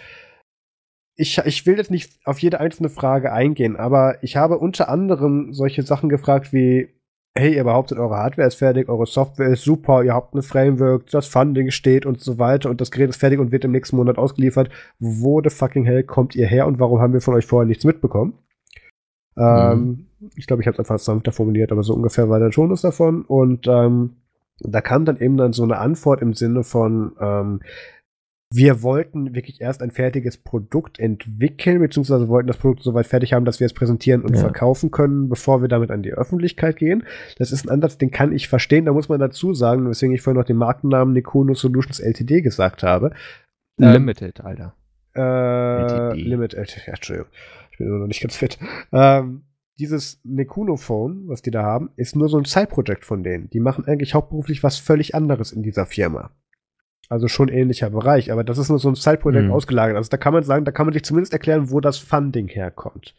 ich, 1.20 1.38
ich 1.40 1.66
will 1.66 1.78
jetzt 1.78 1.92
nicht 1.92 2.18
auf 2.24 2.40
jede 2.40 2.62
einzelne 2.62 2.90
Frage 2.90 3.34
eingehen, 3.34 3.76
aber 3.76 4.24
ich 4.24 4.38
habe 4.38 4.58
unter 4.58 4.88
anderem 4.88 5.54
solche 5.54 5.84
Sachen 5.84 6.08
gefragt 6.08 6.54
wie, 6.54 6.88
hey, 7.36 7.56
ihr 7.56 7.64
behauptet, 7.66 8.00
eure 8.00 8.16
Hardware 8.16 8.48
ist 8.48 8.56
fertig, 8.56 8.88
eure 8.88 9.06
Software 9.06 9.50
ist 9.50 9.64
super, 9.64 10.02
ihr 10.04 10.14
habt 10.14 10.34
ein 10.34 10.42
Framework, 10.42 11.08
das 11.08 11.28
Funding 11.28 11.72
steht 11.72 12.06
und 12.06 12.22
so 12.22 12.40
weiter 12.40 12.70
und 12.70 12.80
das 12.80 12.90
Gerät 12.90 13.10
ist 13.10 13.20
fertig 13.20 13.40
und 13.40 13.52
wird 13.52 13.66
im 13.66 13.72
nächsten 13.72 13.98
Monat 13.98 14.18
ausgeliefert. 14.18 14.70
Wo 14.98 15.42
the 15.42 15.50
fucking 15.50 15.84
hell 15.84 16.04
kommt 16.04 16.36
ihr 16.36 16.48
her 16.48 16.66
und 16.68 16.80
warum 16.80 17.02
haben 17.02 17.14
wir 17.14 17.22
von 17.22 17.34
euch 17.34 17.46
vorher 17.46 17.68
nichts 17.68 17.84
mitbekommen? 17.84 18.36
Mhm. 19.36 19.44
Ähm, 19.44 20.06
ich 20.36 20.48
glaube, 20.48 20.62
ich 20.62 20.68
habe 20.68 20.76
es 20.76 20.80
einfach 20.80 21.00
sanfter 21.00 21.34
formuliert, 21.34 21.74
aber 21.74 21.84
so 21.84 21.94
ungefähr 21.94 22.30
war 22.30 22.40
der 22.40 22.52
Tonus 22.52 22.82
davon 22.82 23.24
und 23.24 23.68
ähm, 23.68 24.16
da 24.62 24.80
kam 24.80 25.04
dann 25.04 25.20
eben 25.20 25.36
dann 25.36 25.52
so 25.52 25.64
eine 25.64 25.80
Antwort 25.80 26.22
im 26.22 26.34
Sinne 26.34 26.64
von, 26.64 27.12
ähm, 27.20 27.60
wir 28.52 28.82
wollten 28.82 29.36
wirklich 29.36 29.62
erst 29.62 29.84
ein 29.84 29.92
fertiges 29.92 30.38
Produkt 30.38 30.98
entwickeln, 30.98 31.80
beziehungsweise 31.80 32.28
wollten 32.30 32.48
das 32.48 32.58
Produkt 32.58 32.82
soweit 32.82 33.06
fertig 33.06 33.34
haben, 33.34 33.46
dass 33.46 33.60
wir 33.60 33.66
es 33.66 33.74
präsentieren 33.74 34.24
und 34.24 34.34
ja. 34.34 34.40
verkaufen 34.40 34.90
können, 34.90 35.30
bevor 35.30 35.62
wir 35.62 35.68
damit 35.68 35.92
an 35.92 36.02
die 36.02 36.14
Öffentlichkeit 36.14 36.78
gehen. 36.78 37.04
Das 37.38 37.52
ist 37.52 37.66
ein 37.66 37.70
Ansatz, 37.70 38.00
den 38.00 38.10
kann 38.10 38.32
ich 38.32 38.48
verstehen. 38.48 38.86
Da 38.86 38.94
muss 38.94 39.08
man 39.08 39.20
dazu 39.20 39.54
sagen, 39.54 39.88
weswegen 39.88 40.16
ich 40.16 40.22
vorhin 40.22 40.40
noch 40.40 40.48
den 40.48 40.58
Markennamen 40.58 41.14
Nikono 41.14 41.54
Solutions 41.54 42.00
Ltd 42.00 42.42
gesagt 42.42 42.82
habe. 42.82 43.12
Ähm, 43.80 43.94
Limited, 43.94 44.42
Alter. 44.42 44.74
Äh, 45.16 46.16
Limited, 46.16 46.84
ja, 46.88 46.94
Entschuldigung. 46.94 47.32
Ich 47.72 47.78
bin 47.78 47.88
immer 47.88 48.00
noch 48.00 48.08
nicht 48.08 48.22
ganz 48.22 48.36
fit. 48.36 48.58
Ähm, 48.92 49.44
dieses 49.78 50.22
Nekuno 50.24 50.76
Phone, 50.76 51.28
was 51.28 51.44
die 51.44 51.52
da 51.52 51.62
haben, 51.62 51.92
ist 51.98 52.16
nur 52.16 52.30
so 52.30 52.38
ein 52.40 52.46
Side-Projekt 52.46 53.06
von 53.06 53.24
denen. 53.24 53.50
Die 53.52 53.60
machen 53.60 53.86
eigentlich 53.86 54.16
hauptberuflich 54.16 54.64
was 54.64 54.80
völlig 54.80 55.14
anderes 55.14 55.52
in 55.52 55.62
dieser 55.62 55.86
Firma. 55.86 56.32
Also 57.08 57.28
schon 57.28 57.50
ähnlicher 57.50 57.90
Bereich, 57.90 58.32
aber 58.32 58.44
das 58.44 58.58
ist 58.58 58.70
nur 58.70 58.78
so 58.78 58.90
ein 58.90 58.96
Side-Projekt 58.96 59.48
mhm. 59.48 59.52
ausgelagert. 59.52 59.98
Also 59.98 60.10
da 60.10 60.18
kann 60.18 60.34
man 60.34 60.44
sagen, 60.44 60.66
da 60.66 60.72
kann 60.72 60.86
man 60.86 60.94
sich 60.94 61.04
zumindest 61.04 61.34
erklären, 61.34 61.72
wo 61.72 61.80
das 61.80 61.98
Funding 61.98 62.48
herkommt. 62.48 63.16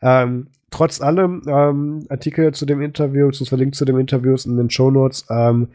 Ähm, 0.00 0.48
trotz 0.70 1.00
allem, 1.00 1.42
ähm, 1.48 2.06
Artikel 2.08 2.52
zu 2.54 2.66
dem 2.66 2.80
Interview, 2.80 3.30
zu 3.30 3.44
verlinkt 3.44 3.74
zu 3.74 3.84
dem 3.84 3.98
Interviews 3.98 4.46
in 4.46 4.56
den 4.56 4.70
Show 4.70 4.90
Notes, 4.90 5.26
ähm, 5.28 5.68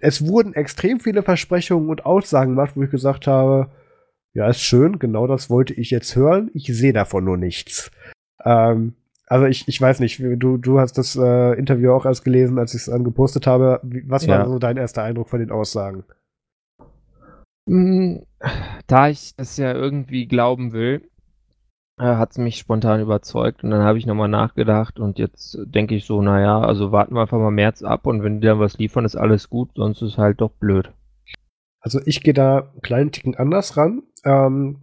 es 0.00 0.26
wurden 0.26 0.54
extrem 0.54 1.00
viele 1.00 1.22
Versprechungen 1.22 1.88
und 1.88 2.06
Aussagen 2.06 2.52
gemacht, 2.52 2.72
wo 2.76 2.82
ich 2.82 2.90
gesagt 2.90 3.26
habe, 3.26 3.68
ja, 4.34 4.48
ist 4.48 4.60
schön, 4.60 4.98
genau 4.98 5.26
das 5.26 5.50
wollte 5.50 5.74
ich 5.74 5.90
jetzt 5.90 6.14
hören. 6.14 6.50
Ich 6.54 6.66
sehe 6.66 6.92
davon 6.92 7.24
nur 7.24 7.36
nichts. 7.36 7.90
Ähm, 8.44 8.94
also 9.26 9.46
ich, 9.46 9.66
ich 9.66 9.80
weiß 9.80 10.00
nicht, 10.00 10.20
du, 10.20 10.56
du 10.56 10.78
hast 10.78 10.96
das 10.96 11.16
äh, 11.16 11.58
Interview 11.58 11.92
auch 11.92 12.06
erst 12.06 12.24
gelesen, 12.24 12.58
als 12.58 12.74
ich 12.74 12.82
es 12.82 12.88
angepostet 12.88 13.46
habe. 13.46 13.80
Was 14.06 14.28
war 14.28 14.38
ja. 14.38 14.46
so 14.46 14.58
dein 14.58 14.76
erster 14.76 15.02
Eindruck 15.02 15.28
von 15.28 15.40
den 15.40 15.50
Aussagen? 15.50 16.04
Mm, 17.68 18.20
da 18.86 19.08
ich 19.08 19.34
es 19.36 19.58
ja 19.58 19.74
irgendwie 19.74 20.26
glauben 20.26 20.72
will, 20.72 21.08
äh, 21.98 22.04
hat 22.04 22.30
es 22.30 22.38
mich 22.38 22.56
spontan 22.56 23.00
überzeugt 23.00 23.62
und 23.62 23.70
dann 23.70 23.82
habe 23.82 23.98
ich 23.98 24.06
nochmal 24.06 24.28
nachgedacht 24.28 24.98
und 24.98 25.18
jetzt 25.18 25.58
denke 25.64 25.94
ich 25.94 26.06
so, 26.06 26.22
naja, 26.22 26.60
also 26.60 26.92
warten 26.92 27.14
wir 27.14 27.22
einfach 27.22 27.38
mal 27.38 27.50
März 27.50 27.82
ab 27.82 28.06
und 28.06 28.22
wenn 28.22 28.40
die 28.40 28.46
dann 28.46 28.58
was 28.58 28.78
liefern, 28.78 29.04
ist 29.04 29.16
alles 29.16 29.50
gut, 29.50 29.70
sonst 29.74 30.00
ist 30.00 30.16
halt 30.16 30.40
doch 30.40 30.52
blöd. 30.52 30.92
Also 31.80 32.00
ich 32.06 32.22
gehe 32.22 32.34
da 32.34 32.70
einen 32.72 32.80
kleinen 32.80 33.12
Ticken 33.12 33.34
anders 33.34 33.76
ran. 33.76 34.02
Ähm, 34.24 34.82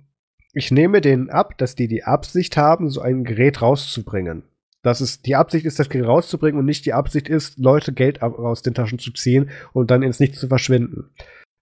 ich 0.54 0.72
nehme 0.72 1.02
denen 1.02 1.30
ab, 1.30 1.58
dass 1.58 1.76
die 1.76 1.88
die 1.88 2.04
Absicht 2.04 2.56
haben, 2.56 2.90
so 2.90 3.02
ein 3.02 3.24
Gerät 3.24 3.62
rauszubringen. 3.62 4.44
Dass 4.84 5.02
es 5.02 5.22
die 5.22 5.36
Absicht 5.36 5.66
ist, 5.66 5.80
das 5.80 5.90
Gerät 5.90 6.08
rauszubringen 6.08 6.60
und 6.60 6.66
nicht 6.66 6.86
die 6.86 6.94
Absicht 6.94 7.28
ist, 7.28 7.58
Leute 7.58 7.94
Geld 7.94 8.22
aus 8.22 8.62
den 8.62 8.74
Taschen 8.74 9.00
zu 9.00 9.12
ziehen 9.12 9.50
und 9.74 9.90
dann 9.90 10.04
ins 10.04 10.20
Nichts 10.20 10.40
zu 10.40 10.48
verschwinden. 10.48 11.10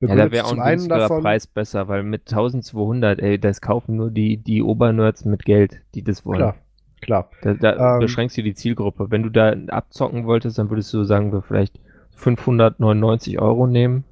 Ja, 0.07 0.15
da 0.15 0.31
wäre 0.31 0.45
auch 0.45 0.57
ein 0.57 0.87
davon, 0.87 1.21
Preis 1.21 1.47
besser, 1.47 1.87
weil 1.87 2.03
mit 2.03 2.31
1200, 2.31 3.19
ey, 3.19 3.39
das 3.39 3.61
kaufen 3.61 3.95
nur 3.95 4.11
die, 4.11 4.37
die 4.37 4.61
Obernerds 4.61 5.25
mit 5.25 5.45
Geld, 5.45 5.81
die 5.95 6.03
das 6.03 6.25
wollen. 6.25 6.39
Klar, 6.39 6.55
klar. 7.01 7.29
Da, 7.41 7.53
da 7.53 7.95
ähm, 7.95 7.99
beschränkst 7.99 8.37
du 8.37 8.43
die 8.43 8.53
Zielgruppe. 8.53 9.11
Wenn 9.11 9.23
du 9.23 9.29
da 9.29 9.55
abzocken 9.67 10.25
wolltest, 10.25 10.57
dann 10.57 10.69
würdest 10.69 10.93
du 10.93 11.03
sagen, 11.03 11.31
wir 11.31 11.41
vielleicht 11.41 11.79
599 12.15 13.39
Euro 13.39 13.67
nehmen 13.67 14.03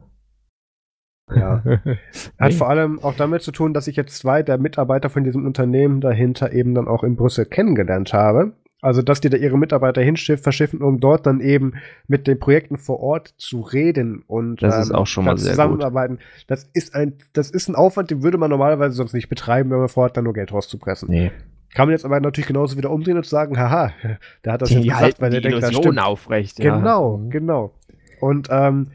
ja. 1.35 1.63
Hat 2.39 2.53
vor 2.53 2.69
allem 2.69 2.99
auch 2.99 3.15
damit 3.15 3.41
zu 3.41 3.51
tun, 3.51 3.73
dass 3.73 3.87
ich 3.87 3.95
jetzt 3.95 4.17
zwei 4.17 4.43
der 4.43 4.57
Mitarbeiter 4.57 5.09
von 5.09 5.23
diesem 5.23 5.45
Unternehmen 5.45 6.01
dahinter 6.01 6.51
eben 6.51 6.75
dann 6.75 6.87
auch 6.87 7.03
in 7.03 7.15
Brüssel 7.15 7.45
kennengelernt 7.45 8.13
habe. 8.13 8.53
Also, 8.83 9.03
dass 9.03 9.21
die 9.21 9.29
da 9.29 9.37
ihre 9.37 9.59
Mitarbeiter 9.59 10.01
hinschiffen, 10.01 10.41
verschiffen, 10.41 10.81
um 10.81 10.99
dort 10.99 11.27
dann 11.27 11.39
eben 11.39 11.73
mit 12.07 12.25
den 12.25 12.39
Projekten 12.39 12.77
vor 12.77 12.99
Ort 12.99 13.35
zu 13.37 13.61
reden 13.61 14.23
und 14.25 14.63
das 14.63 14.75
ähm, 14.75 14.81
ist 14.81 14.91
auch 14.91 15.05
schon 15.05 15.25
mal 15.25 15.37
sehr 15.37 15.51
zusammenarbeiten. 15.51 16.15
Gut. 16.15 16.45
Das 16.47 16.67
ist 16.73 16.95
ein, 16.95 17.13
das 17.33 17.51
ist 17.51 17.69
ein 17.69 17.75
Aufwand, 17.75 18.09
den 18.09 18.23
würde 18.23 18.39
man 18.39 18.49
normalerweise 18.49 18.95
sonst 18.95 19.13
nicht 19.13 19.29
betreiben, 19.29 19.69
wenn 19.69 19.77
man 19.77 19.87
vor 19.87 20.03
Ort 20.03 20.17
dann 20.17 20.23
nur 20.23 20.33
Geld 20.33 20.51
rauszupressen. 20.51 21.09
Nee. 21.09 21.31
Kann 21.75 21.87
man 21.87 21.91
jetzt 21.91 22.05
aber 22.05 22.19
natürlich 22.19 22.47
genauso 22.47 22.75
wieder 22.75 22.89
umdrehen 22.89 23.17
und 23.17 23.25
sagen, 23.25 23.57
haha, 23.57 23.93
der 24.43 24.53
hat 24.53 24.63
das 24.63 24.69
die 24.69 24.75
jetzt 24.75 24.89
gesagt, 24.89 25.21
weil 25.21 25.29
der 25.29 25.41
denkt, 25.41 25.61
das 25.61 25.73
stimmt. 25.73 25.99
aufrecht. 25.99 26.59
Ja. 26.59 26.75
Genau, 26.75 27.17
mhm. 27.17 27.29
genau. 27.29 27.73
Und 28.19 28.47
ähm, 28.49 28.87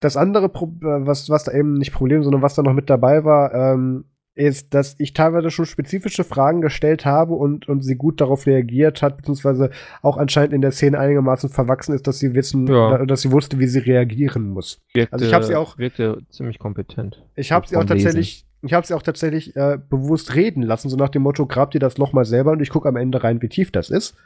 das 0.00 0.16
andere, 0.16 0.48
Pro 0.48 0.66
äh, 0.82 1.06
was, 1.06 1.30
was 1.30 1.44
da 1.44 1.52
eben 1.52 1.74
nicht 1.74 1.92
Problem, 1.92 2.22
sondern 2.22 2.42
was 2.42 2.54
da 2.54 2.62
noch 2.62 2.72
mit 2.72 2.90
dabei 2.90 3.24
war, 3.24 3.54
ähm, 3.54 4.04
ist, 4.34 4.74
dass 4.74 4.96
ich 4.98 5.12
teilweise 5.12 5.50
schon 5.50 5.66
spezifische 5.66 6.24
Fragen 6.24 6.60
gestellt 6.60 7.04
habe 7.04 7.34
und, 7.34 7.68
und 7.68 7.82
sie 7.82 7.94
gut 7.94 8.20
darauf 8.20 8.46
reagiert 8.46 9.00
hat, 9.02 9.16
beziehungsweise 9.16 9.70
auch 10.02 10.16
anscheinend 10.16 10.52
in 10.52 10.60
der 10.60 10.72
Szene 10.72 10.98
einigermaßen 10.98 11.50
verwachsen 11.50 11.94
ist, 11.94 12.06
dass 12.06 12.18
sie 12.18 12.34
wissen, 12.34 12.66
ja. 12.66 13.04
dass 13.06 13.22
sie 13.22 13.30
wusste, 13.30 13.58
wie 13.58 13.68
sie 13.68 13.78
reagieren 13.78 14.50
muss. 14.50 14.80
Wirkte, 14.92 15.12
also 15.12 15.24
ich 15.24 15.32
habe 15.32 15.44
sie 15.44 15.54
auch 15.54 15.78
wirkte 15.78 16.18
ziemlich 16.30 16.58
kompetent. 16.58 17.24
Ich 17.36 17.52
habe 17.52 17.66
sie 17.66 17.76
auch 17.76 17.84
tatsächlich, 17.84 18.44
ich 18.64 18.72
habe 18.72 18.86
sie 18.86 18.94
auch 18.94 19.02
tatsächlich 19.02 19.54
äh, 19.56 19.78
bewusst 19.90 20.34
reden 20.34 20.62
lassen, 20.62 20.88
so 20.88 20.96
nach 20.96 21.08
dem 21.08 21.22
Motto, 21.22 21.46
grab 21.46 21.70
dir 21.70 21.78
das 21.78 21.98
Loch 21.98 22.12
mal 22.12 22.24
selber 22.24 22.52
und 22.52 22.62
ich 22.62 22.70
gucke 22.70 22.88
am 22.88 22.96
Ende 22.96 23.22
rein, 23.22 23.42
wie 23.42 23.48
tief 23.48 23.70
das 23.70 23.90
ist. 23.90 24.16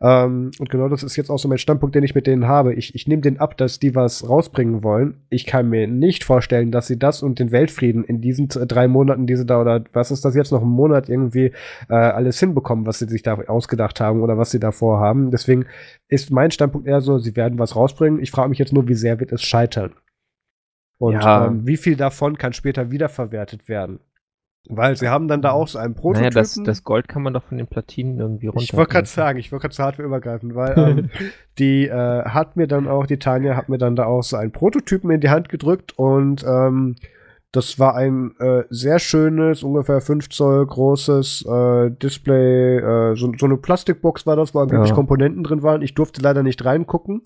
Ähm, 0.00 0.50
und 0.58 0.68
genau 0.68 0.88
das 0.88 1.02
ist 1.02 1.16
jetzt 1.16 1.30
auch 1.30 1.38
so 1.38 1.48
mein 1.48 1.58
Standpunkt, 1.58 1.94
den 1.94 2.04
ich 2.04 2.14
mit 2.14 2.26
denen 2.26 2.46
habe. 2.46 2.74
Ich, 2.74 2.94
ich 2.94 3.08
nehme 3.08 3.22
den 3.22 3.40
ab, 3.40 3.56
dass 3.56 3.78
die 3.78 3.94
was 3.94 4.28
rausbringen 4.28 4.82
wollen. 4.82 5.14
Ich 5.30 5.46
kann 5.46 5.68
mir 5.68 5.86
nicht 5.86 6.24
vorstellen, 6.24 6.70
dass 6.70 6.86
sie 6.86 6.98
das 6.98 7.22
und 7.22 7.38
den 7.38 7.52
Weltfrieden 7.52 8.04
in 8.04 8.20
diesen 8.20 8.48
drei 8.48 8.88
Monaten, 8.88 9.26
diese 9.26 9.46
da 9.46 9.60
oder 9.60 9.84
was 9.92 10.10
ist 10.10 10.24
das 10.24 10.34
jetzt 10.34 10.52
noch 10.52 10.62
ein 10.62 10.68
Monat 10.68 11.08
irgendwie 11.08 11.52
äh, 11.88 11.94
alles 11.94 12.38
hinbekommen, 12.38 12.86
was 12.86 12.98
sie 12.98 13.08
sich 13.08 13.22
da 13.22 13.34
ausgedacht 13.46 14.00
haben 14.00 14.20
oder 14.20 14.36
was 14.36 14.50
sie 14.50 14.60
da 14.60 14.72
vorhaben. 14.72 15.30
Deswegen 15.30 15.66
ist 16.08 16.30
mein 16.30 16.50
Standpunkt 16.50 16.86
eher 16.86 17.00
so, 17.00 17.18
sie 17.18 17.36
werden 17.36 17.58
was 17.58 17.76
rausbringen. 17.76 18.20
Ich 18.20 18.30
frage 18.30 18.50
mich 18.50 18.58
jetzt 18.58 18.72
nur, 18.72 18.88
wie 18.88 18.94
sehr 18.94 19.20
wird 19.20 19.32
es 19.32 19.42
scheitern? 19.42 19.92
Und 20.98 21.14
ja. 21.14 21.46
ähm, 21.46 21.66
wie 21.66 21.76
viel 21.76 21.96
davon 21.96 22.38
kann 22.38 22.52
später 22.52 22.90
wiederverwertet 22.90 23.68
werden? 23.68 24.00
Weil 24.68 24.96
sie 24.96 25.08
haben 25.08 25.28
dann 25.28 25.42
da 25.42 25.52
auch 25.52 25.68
so 25.68 25.78
einen 25.78 25.94
Prototypen. 25.94 26.30
Naja, 26.34 26.40
das, 26.40 26.60
das 26.62 26.82
Gold 26.82 27.06
kann 27.06 27.22
man 27.22 27.32
doch 27.32 27.44
von 27.44 27.56
den 27.56 27.68
Platinen 27.68 28.18
irgendwie 28.18 28.48
runter. 28.48 28.62
Ich 28.62 28.74
wollte 28.74 28.92
gerade 28.92 29.06
sagen, 29.06 29.38
ich 29.38 29.52
wollte 29.52 29.62
gerade 29.62 29.74
zu 29.74 29.82
Hardware 29.84 30.08
übergreifen, 30.08 30.54
weil 30.54 30.76
ähm, 30.76 31.10
die 31.58 31.86
äh, 31.86 32.24
hat 32.24 32.56
mir 32.56 32.66
dann 32.66 32.88
auch, 32.88 33.06
die 33.06 33.18
Tanja 33.18 33.54
hat 33.54 33.68
mir 33.68 33.78
dann 33.78 33.94
da 33.94 34.06
auch 34.06 34.22
so 34.22 34.36
einen 34.36 34.50
Prototypen 34.50 35.10
in 35.10 35.20
die 35.20 35.30
Hand 35.30 35.48
gedrückt 35.48 35.96
und 35.96 36.44
ähm, 36.44 36.96
das 37.52 37.78
war 37.78 37.94
ein 37.94 38.34
äh, 38.38 38.64
sehr 38.68 38.98
schönes, 38.98 39.62
ungefähr 39.62 40.00
5 40.00 40.28
Zoll 40.28 40.66
großes 40.66 41.46
äh, 41.46 41.90
Display. 41.90 42.78
Äh, 42.78 43.16
so, 43.16 43.32
so, 43.38 43.46
eine 43.46 43.56
Plastikbox 43.56 44.26
war 44.26 44.36
das, 44.36 44.54
wo 44.54 44.58
angeblich 44.58 44.90
ja. 44.90 44.94
Komponenten 44.94 45.42
drin 45.42 45.62
waren. 45.62 45.80
Ich 45.80 45.94
durfte 45.94 46.20
leider 46.20 46.42
nicht 46.42 46.64
reingucken. 46.64 47.22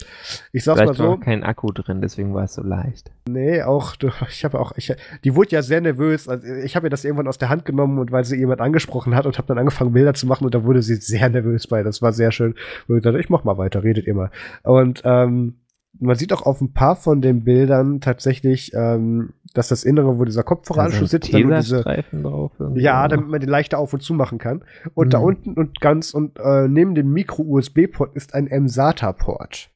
Ich 0.53 0.65
sag's 0.65 0.79
Vielleicht 0.79 0.99
mal 0.99 1.05
so. 1.05 1.11
war 1.11 1.21
kein 1.21 1.43
Akku 1.43 1.73
drin, 1.73 2.01
deswegen 2.01 2.33
war 2.35 2.45
es 2.45 2.55
so 2.55 2.63
leicht. 2.63 3.11
Nee, 3.29 3.63
auch, 3.63 3.95
ich 4.29 4.45
habe 4.45 4.61
auch, 4.61 4.73
ich, 4.77 4.95
die 5.25 5.35
wurde 5.35 5.51
ja 5.51 5.63
sehr 5.63 5.81
nervös. 5.81 6.29
Also 6.29 6.47
ich 6.47 6.77
habe 6.77 6.87
ihr 6.87 6.91
das 6.91 7.05
irgendwann 7.05 7.29
aus 7.29 7.39
der 7.39 7.49
Hand 7.49 7.65
genommen 7.65 7.99
und 7.99 8.13
weil 8.13 8.25
sie 8.25 8.37
jemand 8.37 8.61
angesprochen 8.61 9.15
hat 9.15 9.27
und 9.27 9.37
habe 9.39 9.49
dann 9.49 9.59
angefangen, 9.59 9.93
Bilder 9.93 10.15
zu 10.15 10.27
machen 10.27 10.45
und 10.45 10.55
da 10.55 10.65
wurde 10.65 10.83
sie 10.83 10.97
sehr 10.97 11.29
nervös 11.29 11.67
bei. 11.67 11.83
Das 11.83 12.03
war 12.03 12.13
sehr 12.13 12.31
schön. 12.31 12.55
Und 12.87 12.99
ich 12.99 13.03
dachte, 13.03 13.19
ich 13.19 13.31
mach 13.31 13.45
mal 13.45 13.59
weiter, 13.59 13.83
redet 13.83 14.07
ihr 14.07 14.15
mal. 14.15 14.31
Und 14.63 15.03
ähm, 15.05 15.57
man 15.99 16.17
sieht 16.17 16.33
auch 16.33 16.43
auf 16.43 16.61
ein 16.61 16.73
paar 16.73 16.97
von 16.97 17.21
den 17.21 17.45
Bildern 17.45 18.01
tatsächlich, 18.01 18.73
ähm, 18.75 19.35
dass 19.55 19.69
das 19.69 19.85
Innere, 19.85 20.19
wo 20.19 20.25
dieser 20.25 20.43
Kopfhöreranschluss 20.43 21.11
sitzt, 21.11 21.33
dann 21.35 21.51
diese, 21.57 21.83
drauf, 22.13 22.53
ja, 22.75 23.09
damit 23.09 23.29
man 23.29 23.41
den 23.41 23.49
leichter 23.49 23.79
auf 23.79 23.93
und 23.93 24.01
zu 24.01 24.15
machen 24.15 24.39
kann. 24.39 24.65
Und 24.95 25.09
mhm. 25.09 25.11
da 25.11 25.19
unten 25.19 25.55
und 25.55 25.81
ganz 25.81 26.15
und 26.15 26.39
äh, 26.39 26.69
neben 26.69 26.95
dem 26.95 27.13
Micro-USB-Port 27.13 28.15
ist 28.15 28.35
ein 28.35 28.45
MSATA-Port. 28.45 29.71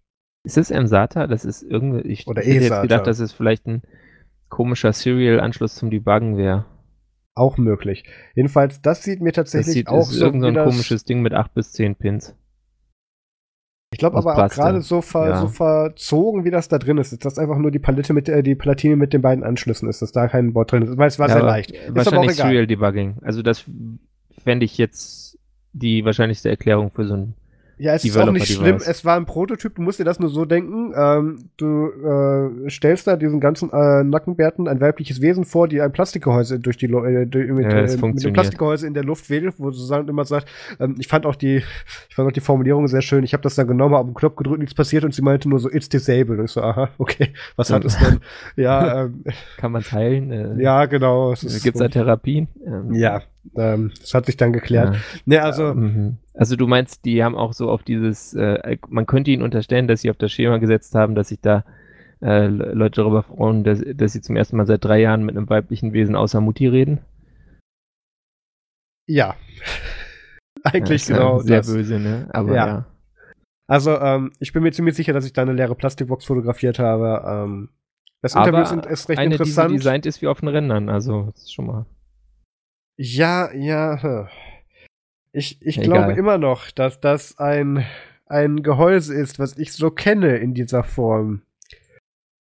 Ist 0.44 0.56
das 0.56 0.70
MSATA? 0.70 1.26
Das 1.26 1.44
ist 1.44 1.62
irgendwie, 1.62 2.02
ich 2.08 2.26
Oder 2.26 2.42
hätte 2.42 2.64
jetzt 2.64 2.82
gedacht, 2.82 3.06
dass 3.06 3.18
es 3.18 3.32
vielleicht 3.32 3.66
ein 3.66 3.82
komischer 4.48 4.92
Serial-Anschluss 4.92 5.74
zum 5.74 5.90
Debuggen 5.90 6.36
wäre. 6.36 6.66
Auch 7.34 7.56
möglich. 7.58 8.04
Jedenfalls, 8.36 8.80
das 8.80 9.02
sieht 9.02 9.20
mir 9.20 9.32
tatsächlich 9.32 9.66
das 9.66 9.74
sieht, 9.74 9.88
auch 9.88 10.02
ist 10.02 10.18
so 10.18 10.24
irgendein 10.24 10.54
so 10.54 10.62
komisches 10.62 11.04
Ding 11.04 11.22
mit 11.22 11.34
8 11.34 11.52
bis 11.52 11.72
10 11.72 11.96
Pins. 11.96 12.36
Ich 13.94 13.98
glaube 13.98 14.18
aber 14.18 14.36
auch 14.36 14.48
gerade 14.50 14.82
so, 14.82 15.00
ver, 15.00 15.28
ja. 15.28 15.40
so 15.40 15.46
verzogen, 15.46 16.44
wie 16.44 16.50
das 16.50 16.66
da 16.66 16.78
drin 16.78 16.98
ist, 16.98 17.12
ist 17.12 17.24
das 17.24 17.38
einfach 17.38 17.58
nur 17.58 17.70
die 17.70 17.78
Palette 17.78 18.12
mit 18.12 18.28
äh, 18.28 18.42
die 18.42 18.56
Platine 18.56 18.96
mit 18.96 19.12
den 19.12 19.22
beiden 19.22 19.44
Anschlüssen 19.44 19.88
ist, 19.88 20.02
dass 20.02 20.10
da 20.10 20.26
kein 20.26 20.52
Board 20.52 20.72
drin 20.72 20.82
ist. 20.82 20.96
Weil 20.98 21.06
es 21.06 21.20
war 21.20 21.28
ja, 21.28 21.34
sehr 21.34 21.44
leicht. 21.44 21.72
Wahrscheinlich 21.90 22.34
Serial 22.34 22.66
Debugging. 22.66 23.18
Also 23.22 23.42
das 23.42 23.64
fände 24.42 24.64
ich 24.64 24.78
jetzt 24.78 25.38
die 25.72 26.04
wahrscheinlichste 26.04 26.48
Erklärung 26.48 26.90
für 26.90 27.06
so 27.06 27.14
ein 27.14 27.34
ja, 27.78 27.94
es 27.94 28.04
ist 28.04 28.16
auch 28.16 28.30
nicht 28.30 28.46
schlimm. 28.46 28.76
Es 28.76 29.04
war 29.04 29.16
ein 29.16 29.26
Prototyp. 29.26 29.74
Du 29.74 29.82
musst 29.82 29.98
dir 29.98 30.04
das 30.04 30.20
nur 30.20 30.28
so 30.28 30.44
denken. 30.44 30.92
Ähm, 30.96 31.50
du 31.56 31.88
äh, 31.88 32.70
stellst 32.70 33.06
da 33.06 33.16
diesen 33.16 33.40
ganzen 33.40 33.70
äh, 33.72 34.04
Nackenbärten 34.04 34.68
ein 34.68 34.80
weibliches 34.80 35.20
Wesen 35.20 35.44
vor, 35.44 35.68
die 35.68 35.80
ein 35.80 35.92
Plastikgehäuse 35.92 36.60
durch 36.60 36.76
die 36.76 36.86
äh, 36.86 37.26
durch, 37.26 37.50
mit, 37.50 37.64
ja, 37.64 37.80
äh, 37.80 37.96
mit 37.96 38.22
dem 38.22 38.32
Plastikgehäuse 38.32 38.86
in 38.86 38.94
der 38.94 39.04
Luft 39.04 39.28
wedelt, 39.30 39.54
wo 39.58 39.70
sozusagen 39.70 40.08
immer 40.08 40.24
sagt, 40.24 40.48
ähm, 40.78 40.96
ich 40.98 41.08
fand 41.08 41.26
auch 41.26 41.34
die, 41.34 41.62
ich 42.08 42.14
fand 42.14 42.28
auch 42.28 42.32
die 42.32 42.40
Formulierung 42.40 42.86
sehr 42.88 43.02
schön. 43.02 43.24
Ich 43.24 43.32
habe 43.32 43.42
das 43.42 43.56
dann 43.56 43.66
genommen, 43.66 43.94
habe 43.94 44.06
einen 44.06 44.14
Knopf 44.14 44.36
gedrückt, 44.36 44.60
nichts 44.60 44.74
passiert 44.74 45.04
und 45.04 45.14
sie 45.14 45.22
meinte 45.22 45.48
nur 45.48 45.58
so, 45.58 45.70
it's 45.70 45.88
disabled. 45.88 46.38
Und 46.38 46.44
ich 46.44 46.52
so, 46.52 46.62
aha, 46.62 46.90
okay, 46.98 47.32
was 47.56 47.70
hat 47.70 47.84
es 47.84 47.98
denn? 47.98 48.20
ja, 48.56 49.02
ähm, 49.04 49.24
kann 49.56 49.72
man 49.72 49.82
teilen? 49.82 50.30
Äh, 50.30 50.62
ja, 50.62 50.86
genau. 50.86 51.30
Gibt 51.30 51.44
es 51.44 51.72
da 51.72 51.88
Therapien? 51.88 52.48
Ähm, 52.66 52.94
ja, 52.94 53.22
ähm, 53.56 53.90
das 54.00 54.14
hat 54.14 54.26
sich 54.26 54.36
dann 54.36 54.52
geklärt. 54.52 54.94
Ja. 54.94 55.00
Ne, 55.24 55.42
also. 55.42 55.74
Mhm. 55.74 56.18
Also 56.34 56.56
du 56.56 56.66
meinst, 56.66 57.04
die 57.04 57.22
haben 57.22 57.36
auch 57.36 57.52
so 57.52 57.70
auf 57.70 57.84
dieses, 57.84 58.34
äh, 58.34 58.76
man 58.88 59.06
könnte 59.06 59.30
ihnen 59.30 59.42
unterstellen, 59.42 59.86
dass 59.86 60.00
sie 60.00 60.10
auf 60.10 60.16
das 60.16 60.32
Schema 60.32 60.58
gesetzt 60.58 60.94
haben, 60.94 61.14
dass 61.14 61.28
sich 61.28 61.40
da 61.40 61.64
äh, 62.20 62.46
Leute 62.46 63.02
darüber 63.02 63.22
freuen, 63.22 63.62
dass, 63.62 63.82
dass 63.94 64.12
sie 64.12 64.20
zum 64.20 64.36
ersten 64.36 64.56
Mal 64.56 64.66
seit 64.66 64.84
drei 64.84 65.00
Jahren 65.00 65.24
mit 65.24 65.36
einem 65.36 65.48
weiblichen 65.48 65.92
Wesen 65.92 66.16
außer 66.16 66.40
Mutti 66.40 66.66
reden? 66.66 67.00
Ja. 69.06 69.36
Eigentlich 70.64 71.06
ja, 71.08 71.16
genau. 71.16 71.38
Sehr 71.38 71.58
das. 71.58 71.72
böse, 71.72 72.00
ne? 72.00 72.28
Aber 72.32 72.54
ja. 72.54 72.66
ja. 72.66 72.86
Also, 73.66 73.98
ähm, 73.98 74.32
ich 74.40 74.52
bin 74.52 74.62
mir 74.62 74.72
ziemlich 74.72 74.94
sicher, 74.94 75.12
dass 75.12 75.26
ich 75.26 75.32
da 75.32 75.42
eine 75.42 75.52
leere 75.52 75.74
Plastikbox 75.74 76.24
fotografiert 76.24 76.78
habe. 76.78 77.22
Ähm, 77.26 77.70
das 78.22 78.34
Interview 78.34 78.60
ist, 78.60 78.86
ist 78.86 79.08
recht 79.10 79.18
eine, 79.18 79.34
interessant. 79.34 79.70
Die 79.70 79.78
so 79.78 79.82
designt 79.82 80.06
ist 80.06 80.22
wie 80.22 80.28
auf 80.28 80.40
den 80.40 80.48
Rändern, 80.48 80.88
also 80.88 81.30
das 81.32 81.42
ist 81.42 81.52
schon 81.52 81.66
mal. 81.66 81.86
Ja, 82.96 83.52
ja. 83.52 84.28
Ich, 85.34 85.60
ich 85.62 85.80
glaube 85.80 86.12
immer 86.12 86.38
noch, 86.38 86.70
dass 86.70 87.00
das 87.00 87.38
ein, 87.38 87.84
ein 88.26 88.62
Gehäuse 88.62 89.14
ist, 89.14 89.40
was 89.40 89.58
ich 89.58 89.72
so 89.72 89.90
kenne 89.90 90.36
in 90.36 90.54
dieser 90.54 90.84
Form. 90.84 91.42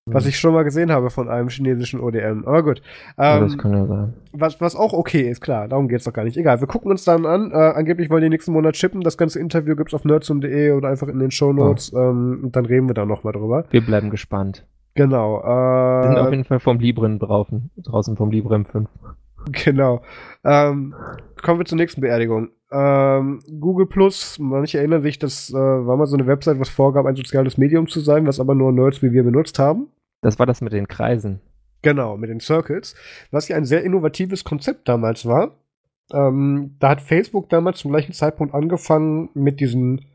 Was 0.04 0.24
hm. 0.24 0.28
ich 0.28 0.38
schon 0.38 0.52
mal 0.52 0.64
gesehen 0.64 0.92
habe 0.92 1.08
von 1.08 1.28
einem 1.30 1.48
chinesischen 1.48 2.00
ODM. 2.00 2.44
Aber 2.44 2.62
gut. 2.62 2.82
Ähm, 3.16 3.24
ja, 3.24 3.40
das 3.40 3.56
kann 3.56 3.72
ja 3.72 3.86
sein. 3.86 4.14
Was, 4.32 4.60
was 4.60 4.76
auch 4.76 4.92
okay 4.92 5.22
ist, 5.22 5.40
klar. 5.40 5.68
Darum 5.68 5.88
geht's 5.88 6.04
doch 6.04 6.12
gar 6.12 6.24
nicht. 6.24 6.36
Egal. 6.36 6.60
Wir 6.60 6.66
gucken 6.66 6.90
uns 6.90 7.04
dann 7.04 7.24
an. 7.24 7.50
Äh, 7.52 7.54
angeblich 7.54 8.10
wollen 8.10 8.24
die 8.24 8.28
nächsten 8.28 8.52
Monat 8.52 8.74
chippen. 8.74 9.00
Das 9.00 9.16
ganze 9.16 9.38
Interview 9.38 9.74
gibt's 9.74 9.94
auf 9.94 10.04
nerdsum.de 10.04 10.72
oder 10.72 10.88
einfach 10.88 11.08
in 11.08 11.18
den 11.18 11.30
Shownotes. 11.30 11.94
Oh. 11.94 11.98
Ähm, 11.98 12.40
und 12.42 12.56
dann 12.56 12.66
reden 12.66 12.88
wir 12.88 12.94
da 12.94 13.06
nochmal 13.06 13.32
drüber. 13.32 13.64
Wir 13.70 13.80
bleiben 13.80 14.10
gespannt. 14.10 14.66
Genau. 14.94 15.38
Äh, 15.38 16.08
sind 16.08 16.18
auf 16.18 16.30
jeden 16.30 16.44
Fall 16.44 16.60
vom 16.60 16.78
Librem 16.78 17.18
draußen, 17.18 17.70
draußen 17.78 18.16
vom 18.16 18.30
Librem 18.30 18.66
5. 18.66 18.88
Genau. 19.64 20.02
Ähm, 20.44 20.94
kommen 21.42 21.58
wir 21.58 21.64
zur 21.64 21.78
nächsten 21.78 22.00
Beerdigung. 22.00 22.50
Ähm, 22.72 23.40
Google 23.60 23.86
Plus, 23.86 24.38
manche 24.38 24.78
erinnern 24.78 25.02
sich, 25.02 25.18
das 25.18 25.50
äh, 25.50 25.54
war 25.54 25.96
mal 25.96 26.06
so 26.06 26.16
eine 26.16 26.26
Website, 26.26 26.58
was 26.58 26.70
vorgab, 26.70 27.04
ein 27.04 27.16
soziales 27.16 27.58
Medium 27.58 27.86
zu 27.86 28.00
sein, 28.00 28.26
was 28.26 28.40
aber 28.40 28.54
nur 28.54 28.72
Nerds 28.72 29.02
wie 29.02 29.12
wir 29.12 29.24
benutzt 29.24 29.58
haben. 29.58 29.88
Das 30.22 30.38
war 30.38 30.46
das 30.46 30.62
mit 30.62 30.72
den 30.72 30.88
Kreisen. 30.88 31.40
Genau, 31.82 32.16
mit 32.16 32.30
den 32.30 32.40
Circles. 32.40 32.94
Was 33.30 33.48
ja 33.48 33.56
ein 33.56 33.64
sehr 33.64 33.84
innovatives 33.84 34.44
Konzept 34.44 34.88
damals 34.88 35.26
war. 35.26 35.58
Ähm, 36.12 36.76
da 36.78 36.90
hat 36.90 37.02
Facebook 37.02 37.48
damals 37.50 37.80
zum 37.80 37.90
gleichen 37.90 38.12
Zeitpunkt 38.12 38.54
angefangen 38.54 39.28
mit 39.34 39.60
diesen 39.60 40.06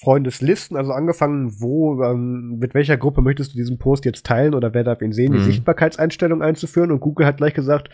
Freundeslisten, 0.00 0.76
also 0.76 0.92
angefangen, 0.92 1.60
wo, 1.60 2.02
ähm, 2.02 2.58
mit 2.58 2.74
welcher 2.74 2.96
Gruppe 2.96 3.22
möchtest 3.22 3.52
du 3.52 3.56
diesen 3.56 3.78
Post 3.78 4.04
jetzt 4.04 4.26
teilen 4.26 4.54
oder 4.54 4.74
wer 4.74 4.82
darf 4.82 5.00
ihn 5.00 5.12
sehen, 5.12 5.32
mhm. 5.32 5.36
die 5.36 5.44
Sichtbarkeitseinstellung 5.44 6.42
einzuführen. 6.42 6.90
Und 6.90 7.00
Google 7.00 7.26
hat 7.26 7.36
gleich 7.36 7.54
gesagt, 7.54 7.90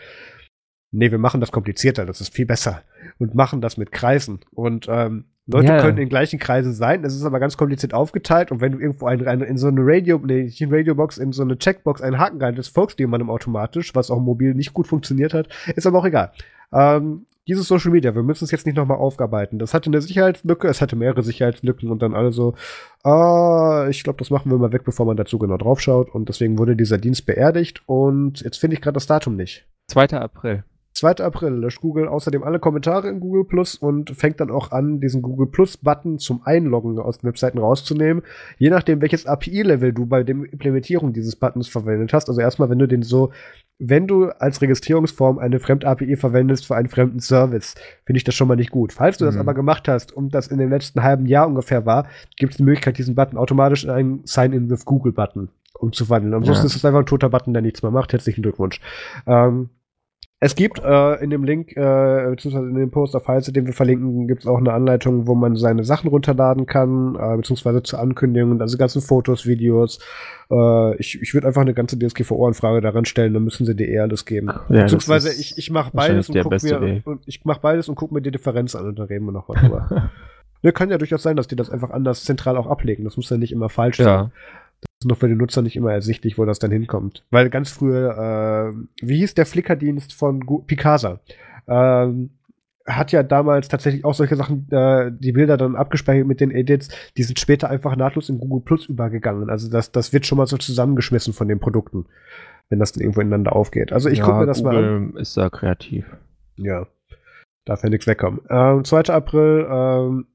nee, 0.91 1.11
wir 1.11 1.17
machen 1.17 1.41
das 1.41 1.51
komplizierter, 1.51 2.05
das 2.05 2.21
ist 2.21 2.33
viel 2.33 2.45
besser. 2.45 2.83
Und 3.17 3.35
machen 3.35 3.61
das 3.61 3.77
mit 3.77 3.91
Kreisen. 3.91 4.39
Und 4.51 4.87
ähm, 4.89 5.25
Leute 5.47 5.73
ja. 5.73 5.81
können 5.81 5.97
in 5.97 6.09
gleichen 6.09 6.39
Kreisen 6.39 6.73
sein, 6.73 7.01
das 7.01 7.15
ist 7.15 7.23
aber 7.23 7.39
ganz 7.39 7.57
kompliziert 7.57 7.93
aufgeteilt. 7.93 8.51
Und 8.51 8.61
wenn 8.61 8.73
du 8.73 8.79
irgendwo 8.79 9.07
ein, 9.07 9.25
ein, 9.27 9.41
in 9.41 9.57
so 9.57 9.67
eine 9.67 9.81
Radio, 9.81 10.19
nee, 10.23 10.43
nicht 10.43 10.61
in 10.61 10.73
Radiobox, 10.73 11.17
in 11.17 11.31
so 11.31 11.41
eine 11.41 11.57
Checkbox 11.57 12.01
einen 12.01 12.19
Haken 12.19 12.41
rein, 12.41 12.55
das 12.55 12.67
folgst 12.67 12.99
du 12.99 13.03
jemandem 13.03 13.29
automatisch, 13.29 13.95
was 13.95 14.11
auch 14.11 14.19
mobil 14.19 14.53
nicht 14.53 14.73
gut 14.73 14.87
funktioniert 14.87 15.33
hat, 15.33 15.47
ist 15.75 15.87
aber 15.87 15.99
auch 15.99 16.05
egal. 16.05 16.31
Ähm, 16.71 17.25
dieses 17.47 17.67
Social 17.67 17.91
Media, 17.91 18.13
wir 18.13 18.21
müssen 18.21 18.45
es 18.45 18.51
jetzt 18.51 18.67
nicht 18.67 18.77
nochmal 18.77 18.97
aufarbeiten. 18.97 19.57
Das 19.57 19.73
hatte 19.73 19.89
eine 19.89 20.01
Sicherheitslücke, 20.01 20.67
es 20.67 20.79
hatte 20.79 20.95
mehrere 20.95 21.23
Sicherheitslücken 21.23 21.89
und 21.89 22.01
dann 22.01 22.13
alle 22.13 22.31
so, 22.31 22.53
ah, 23.03 23.87
ich 23.89 24.03
glaube, 24.03 24.19
das 24.19 24.29
machen 24.29 24.51
wir 24.51 24.57
mal 24.59 24.71
weg, 24.71 24.83
bevor 24.85 25.07
man 25.07 25.17
dazu 25.17 25.39
genau 25.39 25.57
draufschaut. 25.57 26.13
Und 26.13 26.29
deswegen 26.29 26.59
wurde 26.59 26.75
dieser 26.75 26.99
Dienst 26.99 27.25
beerdigt 27.25 27.81
und 27.87 28.41
jetzt 28.41 28.57
finde 28.57 28.75
ich 28.75 28.81
gerade 28.81 28.93
das 28.93 29.07
Datum 29.07 29.35
nicht. 29.35 29.67
2. 29.87 30.09
April. 30.11 30.63
2. 31.01 31.23
April 31.23 31.53
löscht 31.53 31.81
Google 31.81 32.07
außerdem 32.07 32.43
alle 32.43 32.59
Kommentare 32.59 33.09
in 33.09 33.19
Google 33.19 33.45
Plus 33.45 33.75
und 33.75 34.11
fängt 34.11 34.39
dann 34.39 34.51
auch 34.51 34.71
an, 34.71 34.99
diesen 34.99 35.23
Google 35.23 35.47
Plus-Button 35.47 36.19
zum 36.19 36.41
Einloggen 36.45 36.99
aus 36.99 37.17
den 37.17 37.27
Webseiten 37.27 37.57
rauszunehmen. 37.57 38.21
Je 38.59 38.69
nachdem, 38.69 39.01
welches 39.01 39.25
API-Level 39.25 39.93
du 39.93 40.05
bei 40.05 40.23
der 40.23 40.35
Implementierung 40.35 41.11
dieses 41.11 41.35
Buttons 41.35 41.67
verwendet 41.67 42.13
hast. 42.13 42.29
Also 42.29 42.39
erstmal, 42.39 42.69
wenn 42.69 42.79
du 42.79 42.87
den 42.87 43.01
so 43.01 43.31
wenn 43.83 44.05
du 44.05 44.29
als 44.29 44.61
Registrierungsform 44.61 45.39
eine 45.39 45.59
Fremd-API 45.59 46.15
verwendest 46.15 46.67
für 46.67 46.75
einen 46.75 46.87
fremden 46.87 47.19
Service, 47.19 47.73
finde 48.05 48.17
ich 48.17 48.23
das 48.23 48.35
schon 48.35 48.47
mal 48.47 48.55
nicht 48.55 48.69
gut. 48.69 48.93
Falls 48.93 49.17
du 49.17 49.25
mhm. 49.25 49.29
das 49.29 49.37
aber 49.37 49.55
gemacht 49.55 49.87
hast 49.87 50.11
und 50.11 50.35
das 50.35 50.49
in 50.49 50.59
dem 50.59 50.69
letzten 50.69 51.01
halben 51.01 51.25
Jahr 51.25 51.47
ungefähr 51.47 51.83
war, 51.83 52.05
gibt 52.37 52.51
es 52.51 52.57
die 52.57 52.63
Möglichkeit, 52.63 52.99
diesen 52.99 53.15
Button 53.15 53.37
automatisch 53.37 53.83
in 53.83 53.89
einen 53.89 54.21
Sign-in 54.23 54.69
with 54.69 54.85
Google-Button 54.85 55.49
umzuwandeln. 55.79 56.35
Ansonsten 56.35 56.65
ja. 56.65 56.67
ist 56.67 56.75
es 56.75 56.85
einfach 56.85 56.99
ein 56.99 57.07
toter 57.07 57.29
Button, 57.29 57.53
der 57.53 57.63
nichts 57.63 57.81
mehr 57.81 57.91
macht. 57.91 58.13
Herzlichen 58.13 58.43
Glückwunsch. 58.43 58.79
Ähm, 59.25 59.71
es 60.43 60.55
gibt 60.55 60.79
äh, 60.79 61.23
in 61.23 61.29
dem 61.29 61.43
Link, 61.43 61.77
äh, 61.77 62.27
beziehungsweise 62.31 62.67
in 62.67 62.73
dem 62.73 62.89
Post 62.89 63.15
auf 63.15 63.27
Heise, 63.27 63.53
den 63.53 63.67
wir 63.67 63.73
verlinken, 63.73 64.27
gibt 64.27 64.41
es 64.41 64.47
auch 64.47 64.57
eine 64.57 64.73
Anleitung, 64.73 65.27
wo 65.27 65.35
man 65.35 65.55
seine 65.55 65.83
Sachen 65.83 66.07
runterladen 66.09 66.65
kann, 66.65 67.15
äh, 67.15 67.37
beziehungsweise 67.37 67.83
zur 67.83 67.99
Ankündigung, 67.99 68.59
also 68.59 68.75
ganzen 68.79 69.03
Fotos, 69.03 69.45
Videos. 69.45 69.99
Äh, 70.49 70.95
ich 70.95 71.21
ich 71.21 71.35
würde 71.35 71.45
einfach 71.45 71.61
eine 71.61 71.75
ganze 71.75 71.95
DSGVO-Anfrage 71.99 72.81
daran 72.81 73.05
stellen, 73.05 73.35
dann 73.35 73.43
müssen 73.43 73.67
sie 73.67 73.75
dir 73.75 73.87
eher 73.87 74.01
alles 74.01 74.25
geben. 74.25 74.47
Ja, 74.47 74.81
beziehungsweise 74.81 75.29
ich, 75.29 75.59
ich 75.59 75.69
mache 75.69 75.91
beides 75.93 76.27
und 76.27 76.41
guck 76.41 76.63
mir 76.63 77.01
und 77.05 77.21
ich 77.27 77.45
mache 77.45 77.59
beides 77.61 77.87
und 77.87 77.93
guck 77.93 78.11
mir 78.11 78.23
die 78.23 78.31
Differenz 78.31 78.75
an 78.75 78.87
und 78.87 78.97
dann 78.97 79.05
reden 79.05 79.25
wir 79.25 79.33
noch 79.33 79.47
was 79.47 79.61
drüber. 79.61 80.09
ne, 80.63 80.71
kann 80.71 80.89
ja 80.89 80.97
durchaus 80.97 81.21
sein, 81.21 81.35
dass 81.35 81.49
die 81.49 81.55
das 81.55 81.69
einfach 81.69 81.91
anders 81.91 82.23
zentral 82.23 82.57
auch 82.57 82.65
ablegen. 82.65 83.03
Das 83.03 83.15
muss 83.15 83.29
ja 83.29 83.37
nicht 83.37 83.51
immer 83.51 83.69
falsch 83.69 83.99
ja. 83.99 84.05
sein 84.05 84.31
ist 84.99 85.07
noch 85.07 85.17
für 85.17 85.27
den 85.27 85.37
Nutzer 85.37 85.61
nicht 85.61 85.75
immer 85.75 85.91
ersichtlich, 85.91 86.37
wo 86.37 86.45
das 86.45 86.59
dann 86.59 86.71
hinkommt. 86.71 87.25
Weil 87.31 87.49
ganz 87.49 87.71
früher, 87.71 88.73
äh, 88.75 89.05
wie 89.05 89.17
hieß 89.17 89.33
der 89.33 89.45
Flickerdienst 89.45 90.13
von 90.13 90.41
Gu 90.41 90.59
Picasa? 90.59 91.19
Ähm, 91.67 92.31
hat 92.85 93.11
ja 93.11 93.23
damals 93.23 93.67
tatsächlich 93.67 94.05
auch 94.05 94.13
solche 94.13 94.35
Sachen, 94.35 94.67
äh, 94.71 95.11
die 95.11 95.31
Bilder 95.31 95.57
dann 95.57 95.75
abgespeichert 95.75 96.27
mit 96.27 96.39
den 96.39 96.51
Edits, 96.51 96.89
die 97.17 97.23
sind 97.23 97.39
später 97.39 97.69
einfach 97.69 97.95
nahtlos 97.95 98.29
in 98.29 98.39
Google 98.39 98.61
Plus 98.61 98.87
übergegangen. 98.87 99.49
Also 99.49 99.69
das, 99.69 99.91
das 99.91 100.13
wird 100.13 100.25
schon 100.25 100.37
mal 100.37 100.47
so 100.47 100.57
zusammengeschmissen 100.57 101.33
von 101.33 101.47
den 101.47 101.59
Produkten, 101.59 102.05
wenn 102.69 102.79
das 102.79 102.91
dann 102.91 103.01
irgendwo 103.01 103.21
ineinander 103.21 103.55
aufgeht. 103.55 103.93
Also 103.93 104.09
ich 104.09 104.19
ja, 104.19 104.25
gucke 104.25 104.39
mir 104.39 104.45
das 104.45 104.63
Google 104.63 104.81
mal 104.81 105.09
an. 105.09 105.15
ist 105.17 105.37
da 105.37 105.49
kreativ. 105.49 106.05
Ja. 106.57 106.87
Darf 107.65 107.83
ja 107.83 107.89
nichts 107.89 108.07
wegkommen. 108.07 108.41
Ähm, 108.49 108.83
2. 108.83 109.13
April, 109.13 109.67
ähm, 109.69 110.27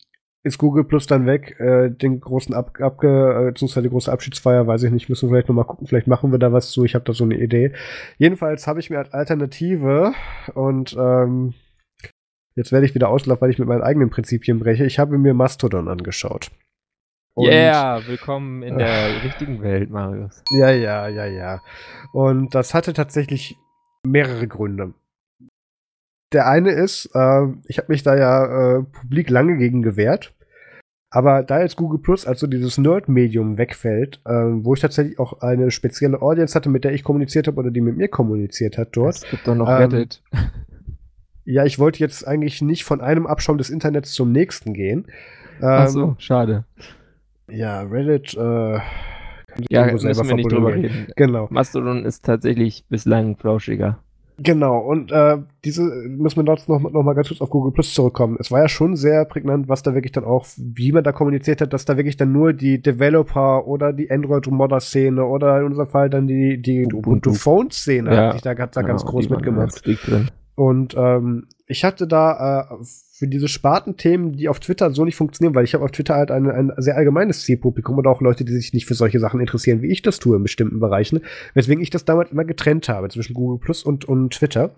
ist 0.46 0.58
Google 0.58 0.84
Plus 0.84 1.06
dann 1.06 1.26
weg, 1.26 1.58
äh, 1.58 1.90
den 1.90 2.20
großen 2.20 2.54
Ab 2.54 2.78
Abge, 2.80 3.52
äh, 3.52 3.82
die 3.82 3.88
große 3.88 4.10
Abschiedsfeier, 4.10 4.66
weiß 4.66 4.84
ich 4.84 4.92
nicht, 4.92 5.08
müssen 5.08 5.28
wir 5.28 5.34
vielleicht 5.34 5.48
nochmal 5.48 5.64
gucken, 5.64 5.88
vielleicht 5.88 6.06
machen 6.06 6.30
wir 6.30 6.38
da 6.38 6.52
was 6.52 6.70
zu, 6.70 6.84
ich 6.84 6.94
habe 6.94 7.04
da 7.04 7.12
so 7.12 7.24
eine 7.24 7.36
Idee. 7.36 7.72
Jedenfalls 8.16 8.68
habe 8.68 8.78
ich 8.78 8.88
mir 8.88 8.98
als 8.98 9.12
Alternative 9.12 10.12
und 10.54 10.96
ähm, 10.98 11.54
jetzt 12.54 12.70
werde 12.70 12.86
ich 12.86 12.94
wieder 12.94 13.08
auslaufen, 13.08 13.40
weil 13.40 13.50
ich 13.50 13.58
mit 13.58 13.66
meinen 13.66 13.82
eigenen 13.82 14.08
Prinzipien 14.08 14.60
breche, 14.60 14.86
ich 14.86 15.00
habe 15.00 15.18
mir 15.18 15.34
Mastodon 15.34 15.88
angeschaut. 15.88 16.52
Ja, 17.38 17.50
yeah, 17.50 18.06
willkommen 18.06 18.62
in 18.62 18.78
der 18.78 18.88
äh, 18.88 19.18
richtigen 19.18 19.60
Welt, 19.62 19.90
Marius. 19.90 20.42
Ja, 20.58 20.70
ja, 20.70 21.08
ja, 21.08 21.26
ja. 21.26 21.60
Und 22.12 22.54
das 22.54 22.72
hatte 22.72 22.92
tatsächlich 22.94 23.56
mehrere 24.04 24.46
Gründe. 24.46 24.94
Der 26.32 26.48
eine 26.48 26.72
ist, 26.72 27.10
äh, 27.14 27.46
ich 27.66 27.78
habe 27.78 27.88
mich 27.88 28.02
da 28.02 28.16
ja 28.16 28.78
äh, 28.78 28.82
publik 28.82 29.30
lange 29.30 29.56
gegen 29.56 29.82
gewehrt. 29.82 30.34
Aber 31.08 31.42
da 31.42 31.60
jetzt 31.60 31.76
Google 31.76 32.00
Plus 32.00 32.26
als 32.26 32.40
so 32.40 32.46
dieses 32.46 32.78
Nerd-Medium 32.78 33.58
wegfällt, 33.58 34.20
äh, 34.24 34.32
wo 34.32 34.74
ich 34.74 34.80
tatsächlich 34.80 35.18
auch 35.18 35.40
eine 35.40 35.70
spezielle 35.70 36.20
Audience 36.20 36.54
hatte, 36.54 36.68
mit 36.68 36.84
der 36.84 36.92
ich 36.92 37.04
kommuniziert 37.04 37.46
habe 37.46 37.58
oder 37.58 37.70
die 37.70 37.80
mit 37.80 37.96
mir 37.96 38.08
kommuniziert 38.08 38.76
hat 38.76 38.88
dort. 38.92 39.14
Es 39.14 39.30
gibt 39.30 39.46
doch 39.46 39.54
noch 39.54 39.68
ähm, 39.68 39.76
Reddit. 39.76 40.22
Ja, 41.44 41.64
ich 41.64 41.78
wollte 41.78 42.00
jetzt 42.00 42.26
eigentlich 42.26 42.60
nicht 42.60 42.82
von 42.82 43.00
einem 43.00 43.26
Abschaum 43.26 43.56
des 43.56 43.70
Internets 43.70 44.12
zum 44.12 44.32
nächsten 44.32 44.74
gehen. 44.74 45.06
Ähm, 45.60 45.62
Ach 45.62 45.88
so, 45.88 46.16
schade. 46.18 46.64
Ja, 47.48 47.82
Reddit, 47.82 48.34
äh, 48.34 48.80
ja, 49.70 49.92
müssen 49.92 50.08
wir 50.08 50.34
nicht 50.34 50.50
drüber 50.50 50.74
reden. 50.74 51.06
Genau. 51.14 51.46
Mastodon 51.50 52.04
ist 52.04 52.24
tatsächlich 52.24 52.84
bislang 52.88 53.36
flauschiger. 53.36 54.02
Genau, 54.38 54.78
und 54.78 55.10
äh, 55.12 55.38
diese 55.64 55.82
müssen 55.82 56.36
wir 56.36 56.44
dort 56.44 56.68
noch, 56.68 56.80
noch 56.80 57.02
mal 57.02 57.14
ganz 57.14 57.28
kurz 57.28 57.40
auf 57.40 57.48
Google 57.48 57.72
Plus 57.72 57.94
zurückkommen. 57.94 58.36
Es 58.38 58.50
war 58.50 58.60
ja 58.60 58.68
schon 58.68 58.94
sehr 58.94 59.24
prägnant, 59.24 59.68
was 59.68 59.82
da 59.82 59.94
wirklich 59.94 60.12
dann 60.12 60.24
auch, 60.24 60.46
wie 60.58 60.92
man 60.92 61.04
da 61.04 61.12
kommuniziert 61.12 61.62
hat, 61.62 61.72
dass 61.72 61.86
da 61.86 61.96
wirklich 61.96 62.18
dann 62.18 62.32
nur 62.32 62.52
die 62.52 62.82
Developer 62.82 63.66
oder 63.66 63.94
die 63.94 64.10
Android-Modder-Szene 64.10 65.24
oder 65.24 65.60
in 65.60 65.66
unserem 65.66 65.88
Fall 65.88 66.10
dann 66.10 66.26
die, 66.26 66.60
die 66.60 66.86
Ubuntu 66.92 67.32
Phone-Szene 67.32 68.14
ja. 68.14 68.26
hat 68.26 68.32
sich 68.34 68.42
da, 68.42 68.50
hat 68.50 68.76
da 68.76 68.82
ja, 68.82 68.86
ganz 68.86 69.04
groß 69.04 69.30
mitgemacht. 69.30 69.82
Und 70.56 70.94
ähm, 70.96 71.46
ich 71.66 71.84
hatte 71.84 72.06
da 72.06 72.68
äh, 72.70 72.84
für 73.12 73.28
diese 73.28 73.46
Spartenthemen, 73.46 74.32
die 74.32 74.48
auf 74.48 74.58
Twitter 74.58 74.90
so 74.90 75.04
nicht 75.04 75.16
funktionieren, 75.16 75.54
weil 75.54 75.64
ich 75.64 75.74
habe 75.74 75.84
auf 75.84 75.90
Twitter 75.90 76.14
halt 76.14 76.30
ein, 76.30 76.50
ein 76.50 76.72
sehr 76.78 76.96
allgemeines 76.96 77.42
Zielpublikum 77.42 77.98
oder 77.98 78.10
auch 78.10 78.20
Leute, 78.20 78.44
die 78.44 78.52
sich 78.52 78.72
nicht 78.72 78.86
für 78.86 78.94
solche 78.94 79.20
Sachen 79.20 79.40
interessieren, 79.40 79.82
wie 79.82 79.92
ich 79.92 80.02
das 80.02 80.18
tue 80.18 80.36
in 80.36 80.42
bestimmten 80.42 80.80
Bereichen, 80.80 81.20
weswegen 81.54 81.82
ich 81.82 81.90
das 81.90 82.04
damals 82.04 82.32
immer 82.32 82.44
getrennt 82.44 82.88
habe 82.88 83.08
zwischen 83.08 83.34
Google 83.34 83.58
Plus 83.58 83.84
und, 83.84 84.06
und 84.06 84.32
Twitter. 84.32 84.70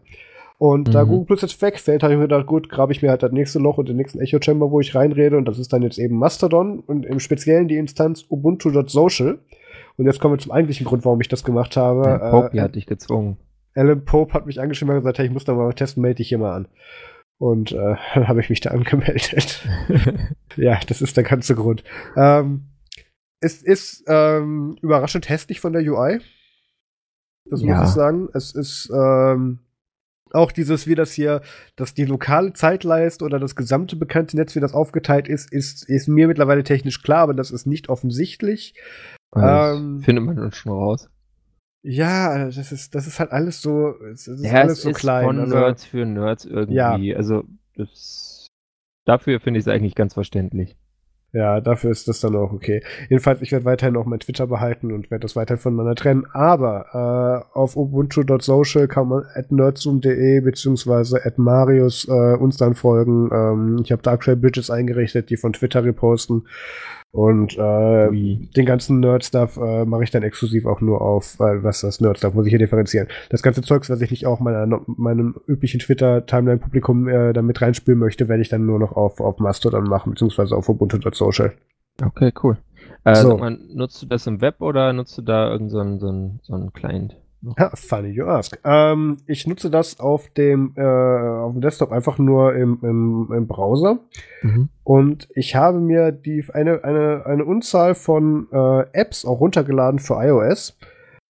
Und 0.58 0.88
mhm. 0.88 0.92
da 0.92 1.04
Google 1.04 1.26
Plus 1.26 1.42
jetzt 1.42 1.62
wegfällt, 1.62 2.02
habe 2.02 2.14
ich 2.14 2.18
mir 2.18 2.26
gedacht, 2.26 2.46
gut, 2.46 2.68
grabe 2.68 2.92
ich 2.92 3.00
mir 3.00 3.10
halt 3.10 3.22
das 3.22 3.30
nächste 3.30 3.60
Loch 3.60 3.78
und 3.78 3.88
den 3.88 3.96
nächsten 3.96 4.20
Echo 4.20 4.38
Chamber, 4.42 4.70
wo 4.70 4.80
ich 4.80 4.94
reinrede, 4.94 5.36
und 5.36 5.46
das 5.46 5.58
ist 5.58 5.72
dann 5.72 5.82
jetzt 5.82 5.98
eben 5.98 6.16
Mastodon 6.16 6.80
und 6.80 7.06
im 7.06 7.20
Speziellen 7.20 7.68
die 7.68 7.76
Instanz 7.76 8.24
ubuntu.social. 8.28 9.38
Und 9.96 10.06
jetzt 10.06 10.20
kommen 10.20 10.34
wir 10.34 10.38
zum 10.38 10.52
eigentlichen 10.52 10.86
Grund, 10.86 11.04
warum 11.04 11.20
ich 11.20 11.28
das 11.28 11.44
gemacht 11.44 11.76
habe. 11.76 12.02
Ja, 12.08 12.48
äh, 12.48 12.60
hat 12.60 12.74
dich 12.74 12.86
gezwungen. 12.86 13.36
Alan 13.78 14.04
Pope 14.04 14.34
hat 14.34 14.46
mich 14.46 14.60
angeschrieben 14.60 14.94
und 14.94 15.00
gesagt, 15.00 15.18
hey, 15.18 15.26
ich 15.26 15.32
muss 15.32 15.44
da 15.44 15.54
mal 15.54 15.72
testen, 15.72 16.02
melde 16.02 16.16
dich 16.16 16.28
hier 16.28 16.38
mal 16.38 16.54
an. 16.54 16.68
Und 17.38 17.72
äh, 17.72 17.96
dann 18.14 18.28
habe 18.28 18.40
ich 18.40 18.50
mich 18.50 18.60
da 18.60 18.70
angemeldet. 18.70 19.66
ja, 20.56 20.80
das 20.86 21.00
ist 21.00 21.16
der 21.16 21.24
ganze 21.24 21.54
Grund. 21.54 21.84
Ähm, 22.16 22.64
es 23.40 23.62
ist 23.62 24.04
ähm, 24.08 24.76
überraschend 24.82 25.28
hässlich 25.28 25.60
von 25.60 25.72
der 25.72 25.82
UI. 25.82 26.20
Das 27.44 27.62
ja. 27.62 27.78
muss 27.78 27.88
ich 27.88 27.94
sagen. 27.94 28.28
Es 28.34 28.52
ist 28.52 28.90
ähm, 28.92 29.60
auch 30.32 30.50
dieses, 30.50 30.86
wie 30.86 30.96
das 30.96 31.12
hier, 31.12 31.40
dass 31.76 31.94
die 31.94 32.04
lokale 32.04 32.52
Zeitleiste 32.52 33.24
oder 33.24 33.38
das 33.38 33.54
gesamte 33.54 33.94
bekannte 33.94 34.36
Netz, 34.36 34.56
wie 34.56 34.60
das 34.60 34.74
aufgeteilt 34.74 35.28
ist, 35.28 35.52
ist, 35.52 35.88
ist 35.88 36.08
mir 36.08 36.26
mittlerweile 36.26 36.64
technisch 36.64 37.02
klar, 37.02 37.20
aber 37.20 37.34
das 37.34 37.52
ist 37.52 37.66
nicht 37.66 37.88
offensichtlich. 37.88 38.74
Ähm, 39.36 40.00
findet 40.00 40.24
man 40.24 40.36
dann 40.36 40.52
schon 40.52 40.72
raus. 40.72 41.08
Ja, 41.82 42.46
das 42.46 42.72
ist, 42.72 42.94
das 42.94 43.06
ist 43.06 43.20
halt 43.20 43.30
alles 43.30 43.62
so, 43.62 43.94
es 44.12 44.26
ist 44.26 44.44
ja, 44.44 44.52
alles 44.62 44.78
es 44.78 44.82
so 44.82 44.90
ist 44.90 44.98
klein. 44.98 45.24
Von 45.24 45.38
also, 45.40 45.54
Nerds 45.54 45.84
für 45.84 46.04
Nerds 46.04 46.44
irgendwie. 46.44 46.74
Ja. 46.74 47.16
Also 47.16 47.44
das, 47.76 48.48
dafür 49.04 49.40
finde 49.40 49.58
ich 49.58 49.66
es 49.66 49.72
eigentlich 49.72 49.94
ganz 49.94 50.14
verständlich. 50.14 50.76
Ja, 51.32 51.60
dafür 51.60 51.90
ist 51.90 52.08
das 52.08 52.20
dann 52.20 52.34
auch 52.36 52.52
okay. 52.52 52.82
Jedenfalls, 53.10 53.42
ich 53.42 53.52
werde 53.52 53.66
weiterhin 53.66 53.96
auch 53.98 54.06
mein 54.06 54.18
Twitter 54.18 54.46
behalten 54.46 54.92
und 54.92 55.10
werde 55.10 55.22
das 55.22 55.36
weiterhin 55.36 55.60
voneinander 55.60 55.94
trennen. 55.94 56.24
Aber 56.32 57.44
äh, 57.52 57.56
auf 57.56 57.76
ubuntu.social 57.76 58.88
kann 58.88 59.08
man 59.08 59.24
at 59.34 59.52
nerdzoom.de 59.52 60.40
beziehungsweise 60.40 61.24
at 61.26 61.36
Marius 61.36 62.08
äh, 62.08 62.34
uns 62.34 62.56
dann 62.56 62.74
folgen. 62.74 63.28
Ähm, 63.30 63.80
ich 63.84 63.92
habe 63.92 64.00
da 64.00 64.12
aktuell 64.12 64.36
Bridges 64.36 64.70
eingerichtet, 64.70 65.28
die 65.28 65.36
von 65.36 65.52
Twitter 65.52 65.84
reposten. 65.84 66.48
Und 67.10 67.56
äh, 67.56 68.10
den 68.10 68.66
ganzen 68.66 69.00
Nerd-Stuff 69.00 69.56
äh, 69.56 69.84
mache 69.86 70.04
ich 70.04 70.10
dann 70.10 70.22
exklusiv 70.22 70.66
auch 70.66 70.82
nur 70.82 71.00
auf, 71.00 71.38
weil 71.38 71.64
was 71.64 71.80
das 71.80 72.00
Nerd-Stuff 72.00 72.34
muss 72.34 72.46
ich 72.46 72.50
hier 72.50 72.58
differenzieren. 72.58 73.08
Das 73.30 73.42
ganze 73.42 73.62
Zeugs, 73.62 73.88
was 73.88 74.00
ich 74.02 74.10
nicht 74.10 74.26
auch 74.26 74.40
meiner, 74.40 74.82
meinem 74.86 75.34
üblichen 75.46 75.80
Twitter-Timeline-Publikum 75.80 77.08
äh, 77.08 77.32
damit 77.32 77.62
reinspielen 77.62 77.98
möchte, 77.98 78.28
werde 78.28 78.42
ich 78.42 78.50
dann 78.50 78.66
nur 78.66 78.78
noch 78.78 78.92
auf, 78.92 79.20
auf 79.20 79.38
Mastodon 79.38 79.84
machen, 79.84 80.10
beziehungsweise 80.10 80.54
auf 80.54 80.68
ubuntu.social. 80.68 81.52
Okay, 82.04 82.32
cool. 82.42 82.58
Äh, 83.04 83.14
so. 83.16 83.38
mal, 83.38 83.58
nutzt 83.72 84.02
du 84.02 84.06
das 84.06 84.26
im 84.26 84.42
Web 84.42 84.60
oder 84.60 84.92
nutzt 84.92 85.16
du 85.16 85.22
da 85.22 85.50
irgendeinen 85.50 85.98
so, 85.98 86.06
so, 86.06 86.30
so 86.42 86.54
einen 86.54 86.72
Client? 86.74 87.16
Ja, 87.40 87.70
funny 87.74 88.08
you 88.08 88.26
ask. 88.26 88.58
Ähm, 88.64 89.18
ich 89.26 89.46
nutze 89.46 89.70
das 89.70 90.00
auf 90.00 90.28
dem, 90.30 90.72
äh, 90.76 90.82
auf 90.82 91.52
dem 91.52 91.60
Desktop 91.60 91.92
einfach 91.92 92.18
nur 92.18 92.54
im, 92.54 92.78
im, 92.82 93.28
im 93.32 93.46
Browser. 93.46 94.00
Mhm. 94.42 94.68
Und 94.82 95.28
ich 95.34 95.54
habe 95.54 95.78
mir 95.78 96.10
die, 96.10 96.44
eine, 96.52 96.82
eine, 96.82 97.26
eine 97.26 97.44
Unzahl 97.44 97.94
von 97.94 98.48
äh, 98.52 98.80
Apps 98.92 99.24
auch 99.24 99.40
runtergeladen 99.40 100.00
für 100.00 100.14
iOS, 100.14 100.78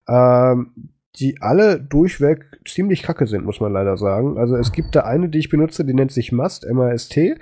ähm, 0.08 0.72
die 1.18 1.42
alle 1.42 1.80
durchweg 1.80 2.46
ziemlich 2.66 3.04
kacke 3.04 3.28
sind, 3.28 3.46
muss 3.46 3.60
man 3.60 3.74
leider 3.74 3.98
sagen. 3.98 4.38
Also 4.38 4.56
es 4.56 4.72
gibt 4.72 4.96
da 4.96 5.02
eine, 5.02 5.30
die 5.30 5.40
ich 5.40 5.50
benutze, 5.50 5.84
die 5.84 5.94
nennt 5.94 6.12
sich 6.12 6.32
Must, 6.32 6.66
M-A-S-T 6.66 7.36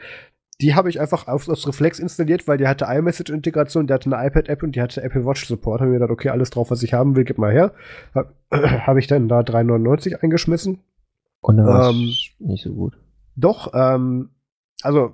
die 0.61 0.73
habe 0.73 0.89
ich 0.89 1.01
einfach 1.01 1.27
auf, 1.27 1.49
aus 1.49 1.67
Reflex 1.67 1.99
installiert, 1.99 2.47
weil 2.47 2.57
die 2.57 2.67
hatte 2.67 2.85
iMessage-Integration, 2.85 3.87
die 3.87 3.93
hatte 3.93 4.11
eine 4.11 4.25
iPad-App 4.27 4.63
und 4.63 4.75
die 4.75 4.81
hatte 4.81 5.03
Apple 5.03 5.25
Watch-Support. 5.25 5.81
Habe 5.81 5.91
mir 5.91 5.97
gedacht, 5.97 6.11
okay, 6.11 6.29
alles 6.29 6.49
drauf, 6.49 6.71
was 6.71 6.81
ich 6.83 6.93
haben 6.93 7.15
will, 7.15 7.25
gib 7.25 7.37
mal 7.37 7.51
her. 7.51 7.73
Habe 8.13 8.33
hab 8.51 8.97
ich 8.97 9.07
dann 9.07 9.27
da 9.27 9.41
3,99 9.41 10.23
eingeschmissen. 10.23 10.79
Und 11.41 11.57
dann 11.57 11.95
ähm, 11.95 12.13
nicht 12.39 12.63
so 12.63 12.73
gut. 12.73 12.97
Doch, 13.35 13.73
ähm, 13.73 14.29
also 14.81 15.13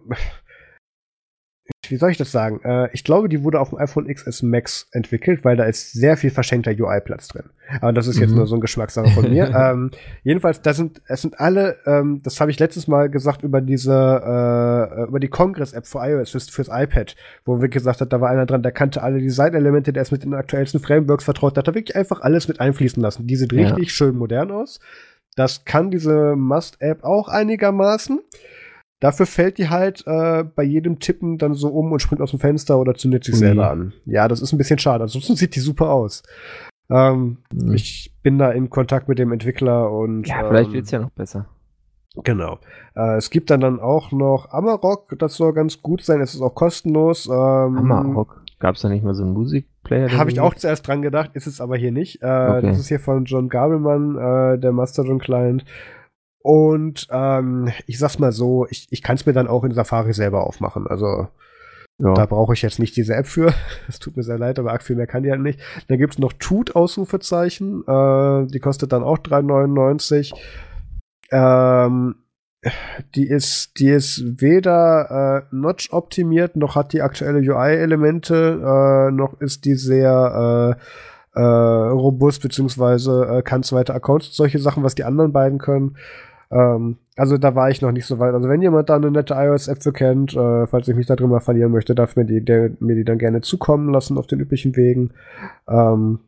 wie 1.91 1.97
soll 1.97 2.11
ich 2.11 2.17
das 2.17 2.31
sagen? 2.31 2.61
Äh, 2.63 2.89
ich 2.93 3.03
glaube, 3.03 3.29
die 3.29 3.43
wurde 3.43 3.59
auf 3.59 3.69
dem 3.69 3.77
iPhone 3.77 4.07
XS 4.07 4.41
Max 4.43 4.87
entwickelt, 4.91 5.43
weil 5.43 5.55
da 5.55 5.65
ist 5.65 5.91
sehr 5.91 6.17
viel 6.17 6.31
verschenkter 6.31 6.71
UI-Platz 6.71 7.27
drin. 7.27 7.43
Aber 7.79 7.93
das 7.93 8.07
ist 8.07 8.19
jetzt 8.19 8.31
mhm. 8.31 8.37
nur 8.37 8.47
so 8.47 8.55
ein 8.55 8.61
Geschmackssache 8.61 9.09
von 9.11 9.29
mir. 9.29 9.49
ähm, 9.55 9.91
jedenfalls, 10.23 10.61
da 10.61 10.73
sind, 10.73 11.01
es 11.07 11.21
sind 11.21 11.39
alle, 11.39 11.77
ähm, 11.85 12.21
das 12.23 12.39
habe 12.41 12.51
ich 12.51 12.59
letztes 12.59 12.87
Mal 12.87 13.09
gesagt 13.09 13.43
über 13.43 13.61
diese, 13.61 13.93
äh, 13.93 15.07
über 15.07 15.19
die 15.19 15.27
Congress-App 15.27 15.85
für 15.85 15.99
iOS, 15.99 16.31
fürs, 16.31 16.49
fürs 16.49 16.69
iPad, 16.71 17.15
wo 17.45 17.61
wir 17.61 17.69
gesagt 17.69 18.01
hat, 18.01 18.11
da 18.11 18.21
war 18.21 18.29
einer 18.29 18.45
dran, 18.45 18.63
der 18.63 18.71
kannte 18.71 19.03
alle 19.03 19.19
Designelemente, 19.19 19.93
der 19.93 20.01
ist 20.01 20.11
mit 20.11 20.23
den 20.23 20.33
aktuellsten 20.33 20.79
Frameworks 20.79 21.23
vertraut, 21.23 21.55
der 21.55 21.61
hat 21.61 21.67
da 21.67 21.75
wirklich 21.75 21.95
einfach 21.95 22.21
alles 22.21 22.47
mit 22.47 22.59
einfließen 22.59 23.01
lassen. 23.01 23.27
Die 23.27 23.35
sieht 23.35 23.53
richtig 23.53 23.89
ja. 23.89 23.89
schön 23.89 24.15
modern 24.15 24.51
aus. 24.51 24.79
Das 25.35 25.63
kann 25.65 25.91
diese 25.91 26.35
Must-App 26.35 27.03
auch 27.03 27.27
einigermaßen. 27.29 28.19
Dafür 29.01 29.25
fällt 29.25 29.57
die 29.57 29.67
halt 29.67 30.03
äh, 30.05 30.43
bei 30.43 30.61
jedem 30.61 30.99
Tippen 30.99 31.39
dann 31.39 31.55
so 31.55 31.69
um 31.69 31.91
und 31.91 32.01
springt 32.01 32.21
aus 32.21 32.29
dem 32.29 32.39
Fenster 32.39 32.79
oder 32.79 32.93
zündet 32.93 33.23
sich 33.23 33.33
mhm. 33.33 33.39
selber 33.39 33.71
an. 33.71 33.93
Ja, 34.05 34.27
das 34.27 34.41
ist 34.41 34.53
ein 34.53 34.59
bisschen 34.59 34.77
schade. 34.77 35.03
Ansonsten 35.03 35.35
sieht 35.35 35.55
die 35.55 35.59
super 35.59 35.89
aus. 35.89 36.21
Ähm, 36.87 37.37
mhm. 37.51 37.73
Ich 37.73 38.13
bin 38.21 38.37
da 38.37 38.51
in 38.51 38.69
Kontakt 38.69 39.09
mit 39.09 39.17
dem 39.17 39.31
Entwickler 39.31 39.91
und. 39.91 40.27
Ja, 40.27 40.47
vielleicht 40.47 40.69
ähm, 40.69 40.73
wird's 40.75 40.91
ja 40.91 40.99
noch 40.99 41.09
besser. 41.09 41.47
Genau. 42.23 42.59
Äh, 42.95 43.15
es 43.15 43.31
gibt 43.31 43.49
dann, 43.49 43.61
dann 43.61 43.79
auch 43.79 44.11
noch 44.11 44.51
Amarok, 44.51 45.17
das 45.17 45.35
soll 45.35 45.53
ganz 45.53 45.81
gut 45.81 46.03
sein. 46.03 46.21
Es 46.21 46.35
ist 46.35 46.41
auch 46.41 46.53
kostenlos. 46.53 47.25
Ähm, 47.25 47.33
Amarok? 47.33 48.43
Gab 48.59 48.75
es 48.75 48.81
da 48.81 48.89
nicht 48.89 49.03
mal 49.03 49.15
so 49.15 49.23
einen 49.23 49.33
Musikplayer? 49.33 50.15
Habe 50.15 50.29
ich 50.29 50.39
auch 50.39 50.53
zuerst 50.53 50.87
dran 50.87 51.01
gedacht, 51.01 51.31
ist 51.33 51.47
es 51.47 51.59
aber 51.59 51.75
hier 51.75 51.91
nicht. 51.91 52.21
Äh, 52.21 52.25
okay. 52.27 52.67
Das 52.67 52.77
ist 52.77 52.89
hier 52.89 52.99
von 52.99 53.25
John 53.25 53.49
Gabelmann, 53.49 54.15
äh, 54.15 54.59
der 54.59 54.71
Mastodon 54.71 55.17
Client. 55.17 55.65
Und 56.43 57.07
ähm, 57.11 57.71
ich 57.85 57.99
sag's 57.99 58.19
mal 58.19 58.31
so, 58.31 58.65
ich, 58.69 58.87
ich 58.89 59.03
kann 59.03 59.15
es 59.15 59.25
mir 59.25 59.33
dann 59.33 59.47
auch 59.47 59.63
in 59.63 59.73
Safari 59.73 60.13
selber 60.13 60.45
aufmachen. 60.45 60.87
Also 60.87 61.27
ja. 61.97 62.13
da 62.13 62.25
brauche 62.25 62.53
ich 62.53 62.61
jetzt 62.61 62.79
nicht 62.79 62.95
diese 62.95 63.15
App 63.15 63.27
für. 63.27 63.53
Es 63.87 63.99
tut 63.99 64.17
mir 64.17 64.23
sehr 64.23 64.37
leid, 64.37 64.57
aber 64.57 64.71
arg 64.71 64.83
viel 64.83 64.95
mehr 64.95 65.07
kann 65.07 65.23
die 65.23 65.31
halt 65.31 65.41
nicht. 65.41 65.59
Dann 65.87 65.97
gibt's 65.97 66.17
noch 66.17 66.33
Tut 66.33 66.75
Ausrufezeichen. 66.75 67.83
Äh, 67.87 68.47
die 68.47 68.59
kostet 68.59 68.91
dann 68.91 69.03
auch 69.03 69.19
3,99. 69.19 70.33
Ähm, 71.31 72.15
die 73.15 73.27
ist, 73.27 73.79
die 73.79 73.89
ist 73.89 74.41
weder 74.41 75.47
äh, 75.51 75.55
Notch 75.55 75.91
optimiert, 75.91 76.55
noch 76.55 76.75
hat 76.75 76.93
die 76.93 77.01
aktuelle 77.01 77.39
UI-Elemente, 77.39 78.61
äh, 78.61 79.11
noch 79.11 79.39
ist 79.41 79.65
die 79.65 79.73
sehr 79.73 80.77
äh, 80.77 81.39
äh, 81.39 81.41
robust, 81.41 82.41
beziehungsweise 82.41 83.37
äh, 83.37 83.41
kann 83.41 83.63
zweite 83.63 83.95
Accounts, 83.95 84.35
solche 84.35 84.59
Sachen, 84.59 84.83
was 84.83 84.95
die 84.95 85.03
anderen 85.03 85.31
beiden 85.31 85.57
können. 85.57 85.97
Ähm, 86.51 86.97
also 87.15 87.37
da 87.37 87.55
war 87.55 87.69
ich 87.69 87.81
noch 87.81 87.91
nicht 87.91 88.05
so 88.05 88.19
weit. 88.19 88.33
Also 88.33 88.49
wenn 88.49 88.61
jemand 88.61 88.89
da 88.89 88.95
eine 88.95 89.11
nette 89.11 89.35
iOS-App 89.35 89.83
für 89.83 89.93
kennt, 89.93 90.35
äh, 90.35 90.67
falls 90.67 90.87
ich 90.87 90.95
mich 90.95 91.05
da 91.05 91.15
drin 91.15 91.29
mal 91.29 91.39
verlieren 91.39 91.71
möchte, 91.71 91.95
darf 91.95 92.15
mir 92.15 92.25
die, 92.25 92.43
der, 92.43 92.71
mir 92.79 92.95
die 92.95 93.05
dann 93.05 93.17
gerne 93.17 93.41
zukommen 93.41 93.91
lassen 93.91 94.17
auf 94.17 94.27
den 94.27 94.39
üblichen 94.39 94.75
Wegen. 94.75 95.11
Ähm, 95.69 96.19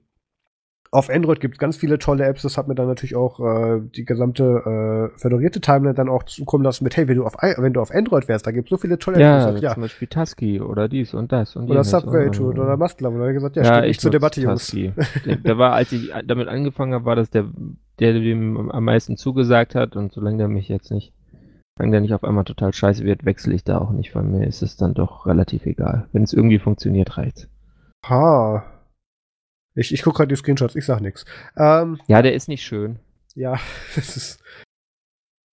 auf 0.94 1.10
Android 1.10 1.40
gibt 1.40 1.56
es 1.56 1.60
ganz 1.60 1.76
viele 1.76 1.98
tolle 1.98 2.26
Apps. 2.26 2.44
Das 2.44 2.56
hat 2.56 2.68
mir 2.68 2.76
dann 2.76 2.88
natürlich 2.88 3.16
auch 3.16 3.40
äh, 3.40 3.82
die 3.96 4.06
gesamte 4.06 5.10
äh, 5.14 5.18
föderierte 5.18 5.60
Timeline 5.60 5.96
dann 5.96 6.08
auch 6.08 6.22
zukommen 6.22 6.64
lassen 6.64 6.84
mit, 6.84 6.96
hey, 6.96 7.08
wenn 7.08 7.18
du 7.18 7.26
auf, 7.26 7.34
wenn 7.34 7.74
du 7.74 7.82
auf 7.82 7.90
Android 7.90 8.28
wärst, 8.28 8.46
da 8.46 8.52
gibt 8.52 8.68
es 8.68 8.70
so 8.70 8.78
viele 8.78 9.00
tolle 9.00 9.20
ja, 9.20 9.50
Apps. 9.50 9.62
Ja, 9.62 9.74
zum 9.74 9.82
Beispiel 9.82 10.08
Tusky 10.08 10.62
oder 10.62 10.88
dies 10.88 11.16
und 11.16 11.32
das 11.32 11.56
und 11.56 11.72
Oder 11.72 11.84
Subway 11.84 12.28
und, 12.28 12.40
oder, 12.40 12.64
oder 12.66 12.78
Musclub. 12.78 13.16
Oder 13.16 13.34
gesagt, 13.34 13.56
ja, 13.56 13.64
ja 13.64 13.74
steht 13.74 13.88
nicht 13.88 14.02
zur 14.02 14.12
Debatte, 14.12 14.40
Jungs. 14.40 14.76
da 15.44 15.58
war, 15.58 15.74
als 15.74 15.92
ich 15.92 16.14
damit 16.28 16.48
angefangen 16.48 16.94
habe, 16.94 17.06
war 17.06 17.16
das 17.16 17.32
der, 17.32 17.46
der 18.00 18.14
dem 18.14 18.72
am 18.72 18.84
meisten 18.84 19.18
zugesagt 19.18 19.76
hat 19.76 19.96
und 19.96 20.14
solange 20.14 20.38
der 20.38 20.48
mich 20.48 20.68
jetzt 20.68 20.92
nicht 20.92 21.14
wenn 21.76 21.90
der 21.90 22.02
nicht 22.02 22.14
auf 22.14 22.24
einmal 22.24 22.44
total 22.44 22.72
scheiße 22.72 23.04
wird, 23.04 23.26
wechsle 23.26 23.56
ich 23.56 23.64
da 23.64 23.80
auch 23.80 23.90
nicht. 23.90 24.14
Weil 24.14 24.22
mir 24.22 24.46
ist 24.46 24.62
es 24.62 24.78
dann 24.78 24.94
doch 24.94 25.26
relativ 25.26 25.66
egal. 25.66 26.08
Wenn 26.12 26.22
es 26.22 26.32
irgendwie 26.32 26.60
funktioniert, 26.60 27.18
reicht's. 27.18 27.48
Ha, 28.06 28.64
ich, 29.76 29.94
ich 29.94 30.04
gucke 30.04 30.18
gerade 30.18 30.30
die 30.30 30.36
Screenshots, 30.36 30.76
ich 30.76 30.86
sag 30.86 31.02
nichts. 31.02 31.26
Ähm, 31.58 32.00
ja, 32.08 32.22
der 32.22 32.34
ist 32.34 32.48
nicht 32.48 32.64
schön. 32.64 33.00
Ja, 33.36 33.54
das 33.96 34.16
ist. 34.16 34.44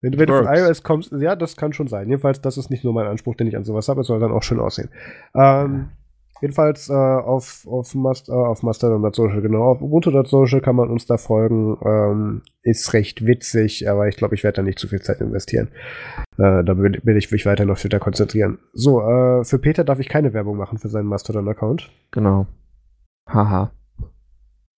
Wenn, 0.02 0.18
wenn 0.18 0.26
du 0.26 0.36
von 0.36 0.46
iOS 0.46 0.82
kommst, 0.82 1.12
ja, 1.12 1.36
das 1.36 1.56
kann 1.56 1.72
schon 1.72 1.88
sein. 1.88 2.08
Jedenfalls, 2.08 2.40
das 2.40 2.56
ist 2.56 2.70
nicht 2.70 2.84
nur 2.84 2.94
mein 2.94 3.06
Anspruch, 3.06 3.34
den 3.34 3.46
ich 3.46 3.56
an 3.56 3.64
sowas 3.64 3.88
habe, 3.88 4.00
es 4.00 4.06
soll 4.06 4.20
dann 4.20 4.32
auch 4.32 4.42
schön 4.42 4.60
aussehen. 4.60 4.88
Ähm, 5.34 5.90
jedenfalls 6.40 6.88
äh, 6.88 6.92
auf, 6.92 7.66
auf, 7.66 7.94
Mast, 7.94 8.28
äh, 8.28 8.32
auf 8.32 8.62
Mastodon.social, 8.62 9.40
genau, 9.40 9.64
auf 9.64 9.82
Ubuntu.social 9.82 10.60
kann 10.60 10.76
man 10.76 10.90
uns 10.90 11.06
da 11.06 11.16
folgen. 11.16 11.76
Ähm, 11.84 12.42
ist 12.62 12.92
recht 12.92 13.24
witzig, 13.24 13.88
aber 13.88 14.08
ich 14.08 14.16
glaube, 14.16 14.34
ich 14.34 14.44
werde 14.44 14.56
da 14.56 14.62
nicht 14.62 14.78
zu 14.78 14.88
viel 14.88 15.00
Zeit 15.00 15.20
investieren. 15.20 15.68
Äh, 16.38 16.64
da 16.64 16.76
will, 16.78 17.00
will 17.02 17.16
ich 17.16 17.30
mich 17.30 17.46
weiter 17.46 17.64
noch 17.64 17.78
Twitter 17.78 17.98
konzentrieren. 17.98 18.58
So, 18.72 19.00
äh, 19.00 19.44
für 19.44 19.58
Peter 19.58 19.84
darf 19.84 19.98
ich 19.98 20.08
keine 20.08 20.32
Werbung 20.32 20.56
machen 20.56 20.78
für 20.78 20.88
seinen 20.88 21.06
Mastodon-Account. 21.06 21.90
Genau. 22.10 22.46
Haha. 23.28 23.72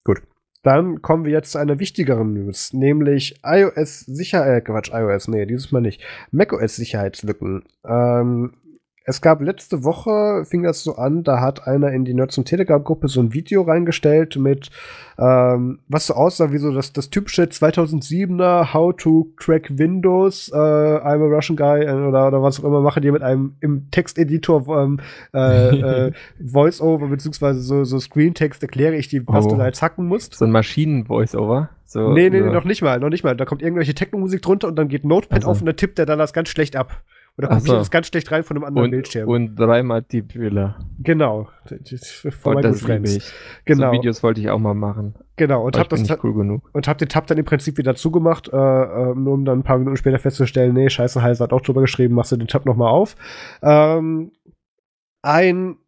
Gut. 0.05 0.23
Dann 0.63 1.03
kommen 1.03 1.25
wir 1.25 1.33
jetzt 1.33 1.53
zu 1.53 1.59
einer 1.59 1.81
wichtigeren 1.81 2.35
News, 2.35 2.73
nämlich 2.73 3.41
iOS 3.45 4.01
Sicherheit, 4.01 4.59
äh, 4.59 4.61
Quatsch, 4.61 4.93
iOS, 4.93 5.27
nee, 5.29 5.45
dieses 5.45 5.73
Mal 5.73 5.81
nicht. 5.81 6.01
macOS 6.31 6.77
Sicherheitslücken. 6.77 7.65
Ähm, 7.85 8.55
es 9.05 9.21
gab 9.21 9.41
letzte 9.41 9.85
Woche, 9.85 10.45
fing 10.45 10.63
das 10.63 10.85
so 10.85 10.97
an, 10.97 11.25
da 11.25 11.41
hat 11.41 11.67
einer 11.67 11.93
in 11.93 12.05
die 12.05 12.15
Nerds- 12.15 12.39
und 12.39 12.45
Telegram-Gruppe 12.45 13.09
so 13.09 13.21
ein 13.21 13.35
Video 13.35 13.63
reingestellt 13.63 14.37
mit, 14.37 14.71
ähm, 15.19 15.81
was 15.89 16.07
so 16.07 16.15
aussah 16.15 16.53
wie 16.53 16.59
so 16.59 16.73
das, 16.73 16.93
das 16.93 17.11
typische 17.11 17.45
2007er 17.45 18.73
How 18.73 18.95
to 18.97 19.33
Crack 19.37 19.77
Windows, 19.77 20.51
äh, 20.53 20.57
I'm 20.57 21.23
a 21.23 21.35
Russian 21.35 21.57
Guy 21.57 21.85
äh, 21.85 21.93
oder, 21.93 22.29
oder 22.29 22.43
was 22.43 22.61
auch 22.61 22.65
immer, 22.65 22.81
machen 22.81 23.03
die 23.03 23.11
mit 23.11 23.23
einem 23.23 23.57
im 23.61 23.91
Texteditor 23.91 24.67
ähm, 24.69 25.01
äh, 25.35 26.07
äh, 26.09 26.13
Voice-Over 26.45 27.09
beziehungsweise 27.09 27.61
so, 27.61 27.85
so 27.85 27.99
Screen-Text 27.99 28.63
erkläre 28.63 28.97
ich 28.97 29.09
dir, 29.09 29.23
was 29.27 29.47
oh. 29.47 29.51
du 29.51 29.57
da 29.57 29.67
jetzt 29.67 29.83
hacken 29.83 30.07
musst. 30.07 30.35
So 30.35 30.45
ein 30.45 30.53
Maschinen-Voice-Over? 30.53 31.71
So, 31.85 32.13
nee, 32.13 32.31
nee, 32.31 32.39
so. 32.39 32.47
nee, 32.47 32.53
noch 32.53 32.65
nicht 32.65 32.83
mal, 32.83 32.99
noch 33.01 33.11
nicht 33.11 33.25
mal. 33.25 33.37
Da 33.37 33.45
kommt 33.45 33.63
irgendwelche 33.63 33.95
Techno-Musik 33.95 34.41
drunter 34.41 34.69
und 34.69 34.77
dann 34.77 34.89
geht 34.89 35.05
Notepad 35.05 35.39
also. 35.39 35.51
auf 35.51 35.61
und 35.61 35.67
dann 35.67 35.77
tippt 35.77 35.99
der 35.99 36.07
dann 36.07 36.19
das 36.19 36.33
ganz 36.33 36.49
schlecht 36.49 36.75
ab. 36.77 37.03
Oder 37.39 37.49
gucke 37.49 37.61
so. 37.63 37.73
ich 37.73 37.79
das 37.79 37.91
ganz 37.91 38.09
schlecht 38.09 38.31
rein 38.31 38.43
von 38.43 38.57
einem 38.57 38.65
anderen 38.65 38.85
und, 38.87 38.91
Bildschirm. 38.91 39.29
Und 39.29 39.57
dreimal 39.57 40.03
Tippfehler. 40.03 40.79
Genau. 40.99 41.49
Von 42.31 42.57
und 42.57 42.65
das 42.65 42.87
liebe 42.87 43.09
ich. 43.09 43.33
Genau. 43.65 43.91
So 43.91 43.93
Videos 43.93 44.23
wollte 44.23 44.41
ich 44.41 44.51
auch 44.51 44.59
mal 44.59 44.75
machen. 44.75 45.15
Genau. 45.37 45.65
Und 45.65 45.79
hab 45.79 45.89
das 45.89 46.07
cool 46.23 46.35
genug. 46.35 46.69
Und 46.73 46.89
hab 46.89 46.99
den 46.99 47.09
Tab 47.09 47.27
dann 47.27 47.39
im 47.39 47.47
Prinzip 47.47 47.79
wieder 47.79 47.95
zugemacht, 47.95 48.49
äh, 48.53 48.57
äh, 48.57 49.15
nur 49.15 49.35
um 49.35 49.45
dann 49.47 49.61
ein 49.61 49.63
paar 49.63 49.79
Minuten 49.79 49.97
später 49.97 50.19
festzustellen, 50.19 50.75
nee, 50.75 50.91
scheiße, 50.91 51.23
Heiser 51.23 51.45
hat 51.45 51.53
auch 51.55 51.63
drüber 51.63 51.81
geschrieben, 51.81 52.15
machst 52.15 52.33
du 52.33 52.37
den 52.37 52.49
Tab 52.49 52.67
nochmal 52.67 52.91
auf. 52.91 53.17
Ähm, 53.63 54.33
ein 55.23 55.79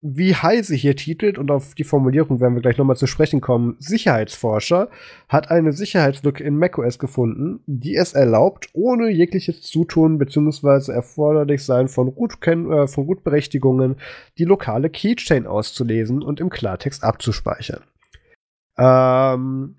wie 0.00 0.34
Heise 0.34 0.76
hier 0.76 0.94
titelt, 0.94 1.38
und 1.38 1.50
auf 1.50 1.74
die 1.74 1.84
Formulierung 1.84 2.40
werden 2.40 2.54
wir 2.54 2.62
gleich 2.62 2.78
nochmal 2.78 2.96
zu 2.96 3.08
sprechen 3.08 3.40
kommen, 3.40 3.76
Sicherheitsforscher 3.80 4.90
hat 5.28 5.50
eine 5.50 5.72
Sicherheitslücke 5.72 6.44
in 6.44 6.56
macOS 6.56 7.00
gefunden, 7.00 7.60
die 7.66 7.96
es 7.96 8.12
erlaubt, 8.12 8.68
ohne 8.74 9.10
jegliches 9.10 9.62
Zutun 9.62 10.18
bzw. 10.18 10.92
erforderlich 10.92 11.64
sein 11.64 11.88
von, 11.88 12.08
Root 12.08 12.46
äh, 12.46 12.86
von 12.86 13.04
Rootberechtigungen 13.04 13.96
die 14.38 14.44
lokale 14.44 14.88
Keychain 14.88 15.46
auszulesen 15.46 16.22
und 16.22 16.38
im 16.38 16.48
Klartext 16.48 17.02
abzuspeichern. 17.02 17.82
Ähm, 18.78 19.78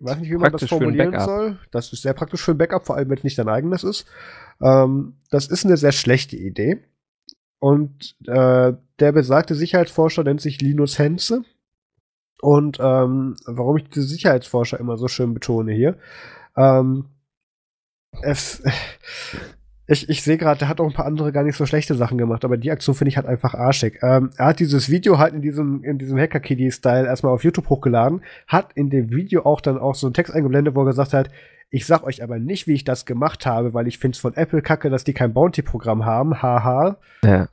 weiß 0.00 0.18
nicht, 0.18 0.30
wie 0.30 0.34
man 0.34 0.50
praktisch 0.50 0.70
das 0.70 0.78
formulieren 0.78 1.20
soll. 1.20 1.58
Das 1.70 1.92
ist 1.92 2.02
sehr 2.02 2.14
praktisch 2.14 2.42
für 2.42 2.50
ein 2.50 2.58
Backup, 2.58 2.84
vor 2.84 2.96
allem 2.96 3.08
wenn 3.10 3.18
es 3.18 3.24
nicht 3.24 3.38
dein 3.38 3.48
eigenes 3.48 3.84
ist. 3.84 4.06
Ähm, 4.60 5.14
das 5.30 5.46
ist 5.46 5.64
eine 5.64 5.76
sehr 5.76 5.92
schlechte 5.92 6.36
Idee. 6.36 6.80
Und 7.62 8.16
äh, 8.26 8.72
der 8.98 9.12
besagte 9.12 9.54
Sicherheitsforscher 9.54 10.24
nennt 10.24 10.40
sich 10.40 10.60
Linus 10.60 10.98
Henze. 10.98 11.44
Und 12.40 12.78
ähm, 12.80 13.36
warum 13.46 13.76
ich 13.76 13.88
diese 13.88 14.08
Sicherheitsforscher 14.08 14.80
immer 14.80 14.96
so 14.96 15.06
schön 15.06 15.32
betone 15.32 15.72
hier, 15.72 15.96
ähm, 16.56 17.04
es, 18.20 18.64
ich, 19.86 20.08
ich 20.08 20.24
sehe 20.24 20.38
gerade, 20.38 20.58
der 20.58 20.68
hat 20.68 20.80
auch 20.80 20.88
ein 20.88 20.92
paar 20.92 21.06
andere 21.06 21.30
gar 21.30 21.44
nicht 21.44 21.54
so 21.56 21.64
schlechte 21.64 21.94
Sachen 21.94 22.18
gemacht, 22.18 22.44
aber 22.44 22.56
die 22.56 22.72
Aktion 22.72 22.96
finde 22.96 23.10
ich 23.10 23.16
halt 23.16 23.28
einfach 23.28 23.54
arschig. 23.54 24.00
Ähm, 24.02 24.30
er 24.36 24.46
hat 24.46 24.58
dieses 24.58 24.90
Video 24.90 25.18
halt 25.18 25.32
in 25.32 25.40
diesem, 25.40 25.84
in 25.84 25.98
diesem 25.98 26.18
Hacker-Kiddie-Style 26.18 27.06
erstmal 27.06 27.32
auf 27.32 27.44
YouTube 27.44 27.68
hochgeladen, 27.68 28.22
hat 28.48 28.72
in 28.72 28.90
dem 28.90 29.10
Video 29.10 29.44
auch 29.44 29.60
dann 29.60 29.78
auch 29.78 29.94
so 29.94 30.08
einen 30.08 30.14
Text 30.14 30.34
eingeblendet, 30.34 30.74
wo 30.74 30.80
er 30.80 30.86
gesagt 30.86 31.12
hat, 31.12 31.30
ich 31.72 31.86
sag 31.86 32.04
euch 32.04 32.22
aber 32.22 32.38
nicht, 32.38 32.66
wie 32.66 32.74
ich 32.74 32.84
das 32.84 33.06
gemacht 33.06 33.46
habe, 33.46 33.72
weil 33.72 33.88
ich 33.88 33.98
finde 33.98 34.14
es 34.14 34.20
von 34.20 34.34
Apple 34.34 34.60
kacke, 34.60 34.90
dass 34.90 35.04
die 35.04 35.14
kein 35.14 35.32
Bounty-Programm 35.32 36.04
haben. 36.04 36.42
Haha. 36.42 36.98
Ja. 37.24 37.48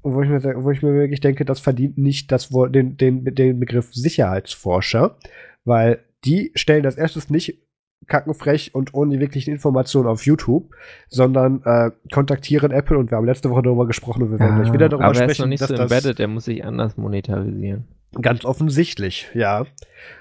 Und 0.00 0.14
wo 0.14 0.22
ich, 0.22 0.28
mir, 0.28 0.40
wo 0.62 0.70
ich 0.70 0.80
mir 0.80 0.94
wirklich 0.94 1.20
denke, 1.20 1.44
das 1.44 1.58
verdient 1.58 1.98
nicht 1.98 2.30
das, 2.30 2.50
den, 2.50 2.96
den, 2.96 3.24
den 3.24 3.58
Begriff 3.58 3.92
Sicherheitsforscher, 3.92 5.16
weil 5.64 5.98
die 6.24 6.52
stellen 6.54 6.84
das 6.84 6.96
erstes 6.96 7.30
nicht 7.30 7.58
kackenfrech 8.06 8.74
und 8.74 8.94
ohne 8.94 9.18
wirkliche 9.18 9.50
Informationen 9.50 10.06
auf 10.06 10.24
YouTube, 10.24 10.72
sondern 11.08 11.62
äh, 11.64 11.90
kontaktieren 12.12 12.70
Apple 12.70 12.96
und 12.96 13.10
wir 13.10 13.16
haben 13.16 13.26
letzte 13.26 13.50
Woche 13.50 13.62
darüber 13.62 13.86
gesprochen 13.86 14.22
und 14.22 14.30
wir 14.30 14.38
werden 14.38 14.60
gleich 14.60 14.72
wieder 14.72 14.88
darüber 14.88 15.06
aber 15.06 15.14
sprechen. 15.14 15.30
Er 15.30 15.32
ist 15.32 15.38
noch 15.40 15.46
nicht 15.46 15.62
dass 15.62 15.68
so 15.68 15.74
embedded, 15.74 16.20
er 16.20 16.28
muss 16.28 16.44
sich 16.44 16.64
anders 16.64 16.96
monetarisieren. 16.96 17.88
Ganz 18.20 18.44
offensichtlich, 18.44 19.28
ja. 19.34 19.66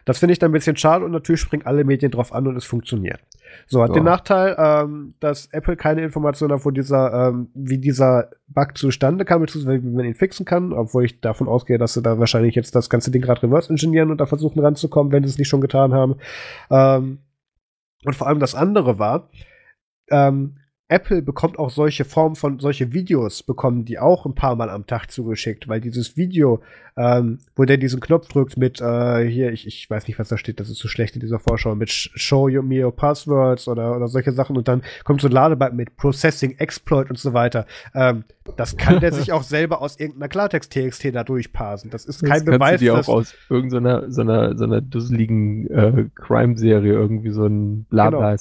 Das 0.06 0.20
finde 0.20 0.34
ich 0.34 0.40
dann 0.40 0.52
ein 0.52 0.54
bisschen 0.54 0.78
schade 0.78 1.06
und 1.06 1.12
natürlich 1.12 1.42
springen 1.42 1.66
alle 1.66 1.84
Medien 1.84 2.12
drauf 2.12 2.34
an 2.34 2.48
und 2.48 2.56
es 2.56 2.66
funktioniert. 2.66 3.20
So, 3.68 3.82
hat 3.82 3.90
ja. 3.90 3.96
den 3.96 4.04
Nachteil, 4.06 4.56
ähm, 4.58 5.16
dass 5.20 5.48
Apple 5.52 5.76
keine 5.76 6.02
Informationen 6.04 6.54
hat, 6.54 6.66
wo 6.66 6.72
dieser, 6.72 7.30
ähm, 7.30 7.50
wie 7.54 7.78
dieser 7.78 8.30
Bug 8.48 8.78
zustande 8.78 9.26
kam, 9.26 9.42
beziehungsweise 9.42 9.84
wie 9.84 9.90
man 9.90 10.06
ihn 10.06 10.16
fixen 10.16 10.46
kann, 10.46 10.74
obwohl 10.74 11.06
ich 11.06 11.22
davon 11.22 11.48
ausgehe, 11.48 11.78
dass 11.78 11.94
sie 11.94 12.02
da 12.02 12.20
wahrscheinlich 12.20 12.56
jetzt 12.56 12.76
das 12.76 12.90
ganze 12.90 13.12
Ding 13.12 13.22
gerade 13.22 13.44
reverse 13.44 13.72
ingenieren 13.72 14.12
und 14.12 14.20
da 14.20 14.26
versuchen 14.26 14.60
ranzukommen, 14.60 15.12
wenn 15.12 15.24
sie 15.24 15.30
es 15.30 15.38
nicht 15.38 15.50
schon 15.50 15.62
getan 15.62 15.94
haben. 15.94 16.16
Ähm, 16.72 17.20
und 18.06 18.16
vor 18.16 18.28
allem 18.28 18.40
das 18.40 18.56
andere 18.56 19.00
war, 19.00 19.30
ähm, 20.10 20.58
Apple 20.90 21.22
bekommt 21.22 21.58
auch 21.58 21.70
solche 21.70 22.04
Formen 22.04 22.36
von, 22.36 22.60
solche 22.60 22.92
Videos 22.94 23.42
bekommen 23.42 23.86
die 23.86 24.00
auch 24.00 24.26
ein 24.26 24.36
paar 24.36 24.56
Mal 24.56 24.70
am 24.70 24.86
Tag 24.86 25.10
zugeschickt, 25.10 25.68
weil 25.68 25.80
dieses 25.80 26.18
Video, 26.18 26.62
ähm, 26.98 27.40
wo 27.56 27.64
der 27.64 27.78
diesen 27.78 28.02
Knopf 28.02 28.28
drückt 28.28 28.58
mit, 28.58 28.82
äh, 28.82 29.26
hier, 29.28 29.52
ich, 29.54 29.66
ich 29.66 29.90
weiß 29.90 30.08
nicht, 30.08 30.20
was 30.20 30.28
da 30.28 30.38
steht, 30.38 30.60
das 30.60 30.70
ist 30.70 30.80
so 30.80 30.90
schlecht 30.90 31.16
in 31.16 31.22
dieser 31.22 31.40
Vorschau, 31.40 31.74
mit 31.74 31.90
Show 31.90 32.48
me 32.62 32.86
your 32.86 32.94
passwords 32.96 33.68
oder, 33.68 33.96
oder 33.96 34.08
solche 34.08 34.34
Sachen 34.34 34.58
und 34.58 34.68
dann 34.68 34.84
kommt 35.06 35.22
so 35.22 35.30
ein 35.30 35.32
Ladebalken 35.32 35.78
mit 35.78 35.96
Processing, 35.96 36.58
Exploit 36.58 37.10
und 37.10 37.18
so 37.18 37.34
weiter. 37.34 37.66
Ähm, 37.96 38.26
das 38.58 38.76
kann 38.76 39.00
der 39.00 39.14
sich 39.14 39.32
auch 39.32 39.44
selber 39.44 39.82
aus 39.82 39.98
irgendeiner 39.98 40.28
Klartext-TXT 40.28 41.16
da 41.16 41.24
durchparsen. 41.24 41.92
Das 41.92 42.06
ist 42.06 42.24
kein 42.24 42.46
das 42.46 42.58
Beweis. 42.58 42.80
Du 42.80 42.86
dir 42.86 43.00
auch 43.00 43.08
aus 43.08 43.34
irgendeiner 43.50 44.12
so 44.12 44.22
einer, 44.22 44.58
so 44.58 44.66
einer 44.66 44.82
dusseligen 44.82 45.72
äh, 45.72 46.10
Crime-Serie 46.14 46.92
irgendwie 46.92 47.32
so 47.32 47.46
ein 47.46 47.86
Blabla 47.86 48.36
genau. 48.36 48.38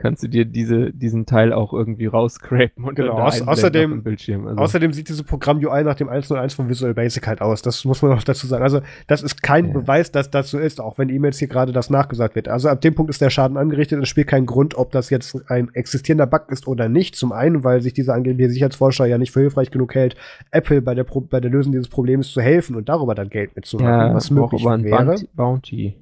Kannst 0.00 0.22
du 0.22 0.28
dir 0.28 0.44
diese, 0.44 0.92
diesen 0.92 1.26
Teil 1.26 1.52
auch 1.52 1.72
irgendwie 1.72 2.06
rausscrapen 2.06 2.84
und 2.84 2.94
genau, 2.94 3.18
aus, 3.18 3.42
außerdem, 3.42 4.04
Bildschirm. 4.04 4.46
Also. 4.46 4.60
Außerdem 4.60 4.92
sieht 4.92 5.08
diese 5.08 5.24
Programm 5.24 5.58
UI 5.58 5.82
nach 5.82 5.96
dem 5.96 6.08
101 6.08 6.54
von 6.54 6.68
Visual 6.68 6.94
Basic 6.94 7.26
halt 7.26 7.40
aus. 7.40 7.62
Das 7.62 7.84
muss 7.84 8.00
man 8.00 8.12
noch 8.12 8.22
dazu 8.22 8.46
sagen. 8.46 8.62
Also, 8.62 8.80
das 9.08 9.24
ist 9.24 9.42
kein 9.42 9.66
ja. 9.66 9.72
Beweis, 9.72 10.12
dass 10.12 10.30
das 10.30 10.50
so 10.50 10.58
ist, 10.60 10.80
auch 10.80 10.98
wenn 10.98 11.08
ihm 11.08 11.24
jetzt 11.24 11.40
hier 11.40 11.48
gerade 11.48 11.72
das 11.72 11.90
nachgesagt 11.90 12.36
wird. 12.36 12.46
Also, 12.46 12.68
ab 12.68 12.80
dem 12.80 12.94
Punkt 12.94 13.10
ist 13.10 13.20
der 13.20 13.30
Schaden 13.30 13.56
angerichtet. 13.56 14.00
Es 14.00 14.08
spielt 14.08 14.28
keinen 14.28 14.46
Grund, 14.46 14.76
ob 14.76 14.92
das 14.92 15.10
jetzt 15.10 15.50
ein 15.50 15.68
existierender 15.74 16.28
Bug 16.28 16.44
ist 16.50 16.68
oder 16.68 16.88
nicht. 16.88 17.16
Zum 17.16 17.32
einen, 17.32 17.64
weil 17.64 17.80
sich 17.80 17.92
dieser 17.92 18.14
angebliche 18.14 18.50
Sicherheitsforscher 18.50 19.06
ja 19.06 19.18
nicht 19.18 19.32
für 19.32 19.40
hilfreich 19.40 19.72
genug 19.72 19.96
hält, 19.96 20.14
Apple 20.52 20.80
bei 20.80 20.94
der, 20.94 21.02
Pro 21.02 21.22
bei 21.22 21.40
der 21.40 21.50
Lösung 21.50 21.72
dieses 21.72 21.88
Problems 21.88 22.30
zu 22.30 22.40
helfen 22.40 22.76
und 22.76 22.88
darüber 22.88 23.16
dann 23.16 23.30
Geld 23.30 23.56
mitzumachen, 23.56 24.10
ja, 24.10 24.14
was 24.14 24.30
möglich 24.30 24.64
wäre. 24.64 25.16
Bounty. 25.34 25.96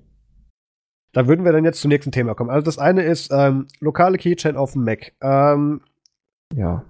Da 1.17 1.27
würden 1.27 1.47
wir 1.47 1.53
dann 1.53 1.65
jetzt 1.65 1.81
zum 1.81 1.89
nächsten 1.89 2.13
Thema 2.13 2.35
kommen. 2.35 2.51
Also 2.51 2.67
das 2.67 2.77
eine 2.77 3.03
ist 3.03 3.31
ähm, 3.33 3.69
lokale 3.81 4.19
Keychain 4.19 4.55
auf 4.55 4.75
dem 4.75 4.85
Mac. 4.85 5.15
Ähm, 5.23 5.81
ja. 6.55 6.85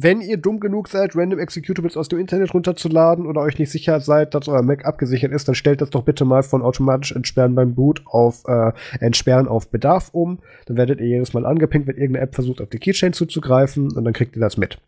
Wenn 0.00 0.22
ihr 0.22 0.38
dumm 0.38 0.60
genug 0.60 0.88
seid, 0.88 1.14
random 1.14 1.38
Executables 1.38 1.98
aus 1.98 2.08
dem 2.08 2.18
Internet 2.18 2.54
runterzuladen 2.54 3.26
oder 3.26 3.42
euch 3.42 3.58
nicht 3.58 3.70
sicher 3.70 4.00
seid, 4.00 4.34
dass 4.34 4.48
euer 4.48 4.62
Mac 4.62 4.86
abgesichert 4.86 5.30
ist, 5.30 5.46
dann 5.46 5.54
stellt 5.54 5.82
das 5.82 5.90
doch 5.90 6.04
bitte 6.04 6.24
mal 6.24 6.42
von 6.42 6.62
automatisch 6.62 7.12
entsperren 7.12 7.54
beim 7.54 7.74
Boot 7.74 8.02
auf 8.06 8.44
äh, 8.46 8.72
entsperren 8.98 9.46
auf 9.46 9.70
Bedarf 9.70 10.08
um. 10.14 10.38
Dann 10.64 10.78
werdet 10.78 11.02
ihr 11.02 11.08
jedes 11.08 11.34
Mal 11.34 11.44
angepinkt, 11.44 11.86
wenn 11.88 11.98
irgendeine 11.98 12.24
App 12.24 12.34
versucht, 12.34 12.62
auf 12.62 12.70
die 12.70 12.78
Keychain 12.78 13.12
zuzugreifen 13.12 13.92
und 13.92 14.04
dann 14.06 14.14
kriegt 14.14 14.36
ihr 14.36 14.40
das 14.40 14.56
mit. 14.56 14.80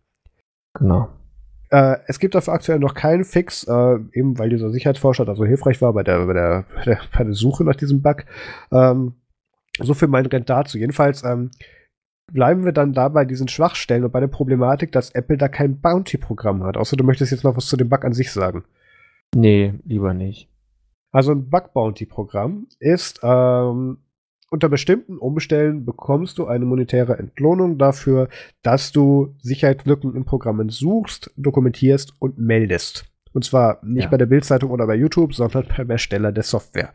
Genau. 0.79 1.11
Äh, 1.71 1.97
es 2.07 2.19
gibt 2.19 2.35
dafür 2.35 2.55
aktuell 2.55 2.79
noch 2.79 2.95
keinen 2.95 3.25
Fix, 3.25 3.65
äh, 3.65 3.97
eben 4.13 4.39
weil 4.39 4.51
dieser 4.51 4.71
Sicherheitsforscher 4.71 5.25
da 5.25 5.35
so 5.35 5.45
hilfreich 5.45 5.81
war 5.83 5.93
bei 5.93 6.03
der, 6.03 6.27
bei 6.27 6.33
der, 6.33 6.65
bei 6.75 6.85
der, 6.85 7.01
bei 7.17 7.25
der 7.25 7.35
Suche 7.35 7.65
nach 7.65 7.77
diesem 7.77 8.03
Bug. 8.03 8.25
Ähm, 8.73 9.15
so 9.81 9.95
viel 9.95 10.09
mein 10.09 10.27
Rent 10.27 10.49
dazu. 10.49 10.79
Jedenfalls 10.79 11.25
ähm, 11.25 11.51
bleiben 12.33 12.65
wir 12.65 12.73
dann 12.73 12.93
da 12.93 13.09
bei 13.09 13.25
diesen 13.25 13.49
Schwachstellen 13.49 14.05
und 14.05 14.13
bei 14.13 14.21
der 14.21 14.29
Problematik, 14.29 14.93
dass 14.93 15.11
Apple 15.11 15.37
da 15.37 15.49
kein 15.49 15.81
Bounty-Programm 15.81 16.63
hat. 16.63 16.77
Außer 16.77 16.97
du 16.97 17.05
möchtest 17.05 17.33
jetzt 17.33 17.45
noch 17.45 17.57
was 17.57 17.67
zu 17.67 17.77
dem 17.77 17.89
Bug 17.89 18.05
an 18.05 18.13
sich 18.13 18.33
sagen. 18.33 18.65
Nee, 19.35 19.75
lieber 19.85 20.15
nicht. 20.15 20.49
Also 21.13 21.33
ein 21.33 21.49
Bug-Bounty-Programm 21.49 22.67
ist 22.79 23.21
ähm, 23.23 23.99
unter 24.55 24.69
bestimmten 24.69 25.19
Umständen 25.19 25.85
bekommst 25.85 26.39
du 26.39 26.47
eine 26.47 26.65
monetäre 26.65 27.19
Entlohnung 27.19 27.77
dafür, 27.77 28.29
dass 28.63 28.93
du 28.93 29.35
Sicherheitslücken 29.43 30.15
in 30.15 30.25
Programmen 30.25 30.69
suchst, 30.69 31.33
dokumentierst 31.37 32.15
und 32.21 32.39
meldest. 32.39 33.05
Und 33.33 33.45
zwar 33.45 33.81
nicht 33.83 34.05
ja. 34.05 34.11
bei 34.11 34.17
der 34.17 34.27
Bildzeitung 34.27 34.71
oder 34.71 34.87
bei 34.87 34.95
YouTube, 34.95 35.35
sondern 35.35 35.67
beim 35.77 35.91
Ersteller 35.91 36.31
der 36.31 36.45
Software. 36.45 36.93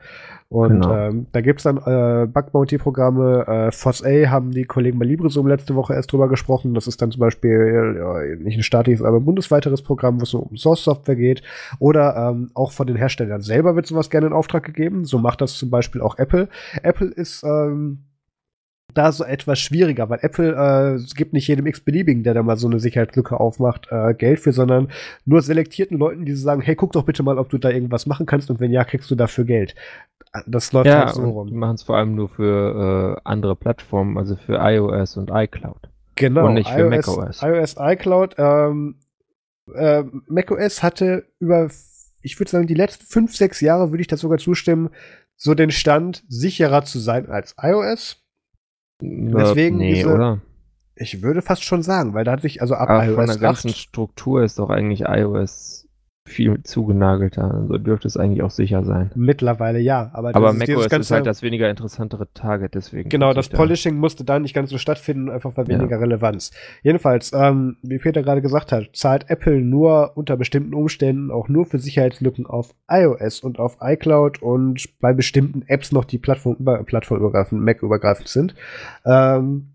Und 0.51 0.81
genau. 0.81 0.95
ähm, 0.95 1.27
da 1.31 1.41
gibt's 1.41 1.61
dann 1.61 1.77
äh, 1.77 2.25
Bug-Bounty-Programme. 2.25 3.45
Äh, 3.47 3.71
FOSS-A 3.71 4.29
haben 4.31 4.49
die 4.49 4.65
Kollegen 4.65 4.97
bei 4.97 5.05
LibreSum 5.05 5.45
letzte 5.45 5.75
Woche 5.75 5.93
erst 5.93 6.11
drüber 6.11 6.27
gesprochen. 6.27 6.73
Das 6.73 6.87
ist 6.87 6.99
dann 7.03 7.11
zum 7.11 7.19
Beispiel 7.19 7.95
ja, 7.95 8.35
nicht 8.35 8.57
ein 8.57 8.63
staatliches, 8.63 9.05
aber 9.05 9.17
ein 9.17 9.25
bundesweiteres 9.25 9.83
Programm, 9.83 10.19
wo 10.19 10.23
es 10.23 10.33
um 10.33 10.57
Source-Software 10.57 11.15
geht. 11.15 11.43
Oder 11.77 12.31
ähm, 12.31 12.49
auch 12.55 12.71
von 12.71 12.87
den 12.87 12.95
Herstellern 12.95 13.41
selber 13.41 13.75
wird 13.75 13.85
sowas 13.85 14.09
gerne 14.09 14.25
in 14.25 14.33
Auftrag 14.33 14.63
gegeben. 14.63 15.05
So 15.05 15.19
macht 15.19 15.41
das 15.41 15.53
zum 15.53 15.69
Beispiel 15.69 16.01
auch 16.01 16.17
Apple. 16.17 16.49
Apple 16.81 17.09
ist 17.09 17.43
ähm, 17.43 17.99
da 18.93 19.11
so 19.11 19.23
etwas 19.23 19.59
schwieriger, 19.59 20.09
weil 20.09 20.19
Apple 20.21 20.53
äh, 20.53 21.13
gibt 21.15 21.33
nicht 21.33 21.47
jedem 21.47 21.67
x-beliebigen, 21.67 22.23
der 22.23 22.33
da 22.33 22.43
mal 22.43 22.57
so 22.57 22.67
eine 22.67 22.79
Sicherheitslücke 22.79 23.39
aufmacht, 23.39 23.87
äh, 23.91 24.13
Geld 24.13 24.39
für, 24.39 24.51
sondern 24.51 24.89
nur 25.25 25.41
selektierten 25.41 25.97
Leuten, 25.97 26.25
die 26.25 26.33
sagen, 26.33 26.61
hey, 26.61 26.75
guck 26.75 26.91
doch 26.93 27.03
bitte 27.03 27.23
mal, 27.23 27.37
ob 27.37 27.49
du 27.49 27.57
da 27.57 27.69
irgendwas 27.69 28.05
machen 28.05 28.25
kannst 28.25 28.49
und 28.49 28.59
wenn 28.59 28.71
ja, 28.71 28.83
kriegst 28.83 29.09
du 29.11 29.15
dafür 29.15 29.45
Geld. 29.45 29.75
Das 30.45 30.71
läuft 30.73 30.87
ja, 30.87 31.05
halt 31.05 31.15
so 31.15 31.29
rum. 31.29 31.47
Die 31.47 31.55
machen 31.55 31.75
es 31.75 31.83
vor 31.83 31.97
allem 31.97 32.15
nur 32.15 32.29
für 32.29 33.17
äh, 33.17 33.21
andere 33.23 33.55
Plattformen, 33.55 34.17
also 34.17 34.35
für 34.35 34.57
iOS 34.61 35.17
und 35.17 35.31
iCloud. 35.33 35.89
Genau. 36.15 36.47
Und 36.47 36.55
nicht 36.55 36.69
für 36.69 36.81
iOS, 36.81 37.07
macOS. 37.07 37.41
iOS, 37.41 37.75
iCloud. 37.79 38.35
Ähm, 38.37 38.95
äh, 39.73 40.03
macOS 40.27 40.83
hatte 40.83 41.25
über, 41.39 41.69
ich 42.21 42.39
würde 42.39 42.51
sagen, 42.51 42.67
die 42.67 42.73
letzten 42.73 43.05
fünf, 43.05 43.35
sechs 43.35 43.61
Jahre 43.61 43.91
würde 43.91 44.01
ich 44.01 44.07
das 44.07 44.19
sogar 44.19 44.37
zustimmen, 44.37 44.89
so 45.35 45.53
den 45.55 45.71
Stand, 45.71 46.23
sicherer 46.27 46.83
zu 46.83 46.99
sein 46.99 47.29
als 47.29 47.55
iOS. 47.61 48.21
Deswegen 49.01 49.77
nee, 49.77 49.95
diese, 49.95 50.13
oder? 50.13 50.41
Ich 50.95 51.21
würde 51.21 51.41
fast 51.41 51.63
schon 51.63 51.81
sagen, 51.81 52.13
weil 52.13 52.25
da 52.25 52.33
hat 52.33 52.41
sich 52.41 52.61
also 52.61 52.75
ab 52.75 52.89
Aber 52.89 53.05
iOS 53.05 53.15
von 53.15 53.27
der 53.27 53.37
ganzen 53.37 53.69
Struktur 53.69 54.43
ist 54.43 54.59
doch 54.59 54.69
eigentlich 54.69 55.01
iOS 55.01 55.87
viel 56.29 56.63
zugenagelter. 56.63 57.53
Also 57.53 57.77
dürfte 57.77 58.07
es 58.07 58.17
eigentlich 58.17 58.41
auch 58.41 58.51
sicher 58.51 58.83
sein. 58.83 59.11
Mittlerweile 59.15 59.79
ja. 59.79 60.09
Aber, 60.13 60.35
aber 60.35 60.53
macOS 60.53 60.85
ist, 60.85 61.11
halt 61.11 61.25
das 61.25 61.41
weniger 61.41 61.69
interessantere 61.69 62.27
Target, 62.33 62.75
deswegen. 62.75 63.09
Genau, 63.09 63.33
das 63.33 63.49
Polishing 63.49 63.95
da. 63.95 63.99
musste 63.99 64.23
da 64.23 64.39
nicht 64.39 64.53
ganz 64.53 64.69
so 64.69 64.77
stattfinden, 64.77 65.29
einfach 65.29 65.53
bei 65.53 65.67
weniger 65.67 65.97
ja. 65.97 65.97
Relevanz. 65.97 66.51
Jedenfalls, 66.83 67.33
ähm, 67.33 67.77
wie 67.81 67.97
Peter 67.97 68.23
gerade 68.23 68.41
gesagt 68.41 68.71
hat, 68.71 68.89
zahlt 68.93 69.29
Apple 69.29 69.61
nur 69.61 70.15
unter 70.15 70.37
bestimmten 70.37 70.73
Umständen 70.73 71.31
auch 71.31 71.49
nur 71.49 71.65
für 71.65 71.79
Sicherheitslücken 71.79 72.45
auf 72.45 72.73
iOS 72.89 73.41
und 73.41 73.59
auf 73.59 73.77
iCloud 73.81 74.41
und 74.41 74.99
bei 74.99 75.13
bestimmten 75.13 75.63
Apps 75.67 75.91
noch 75.91 76.05
die 76.05 76.17
Plattform, 76.17 76.57
plattformübergreifend, 76.85 77.61
Mac-übergreifend 77.61 78.27
sind. 78.27 78.55
Ähm, 79.05 79.73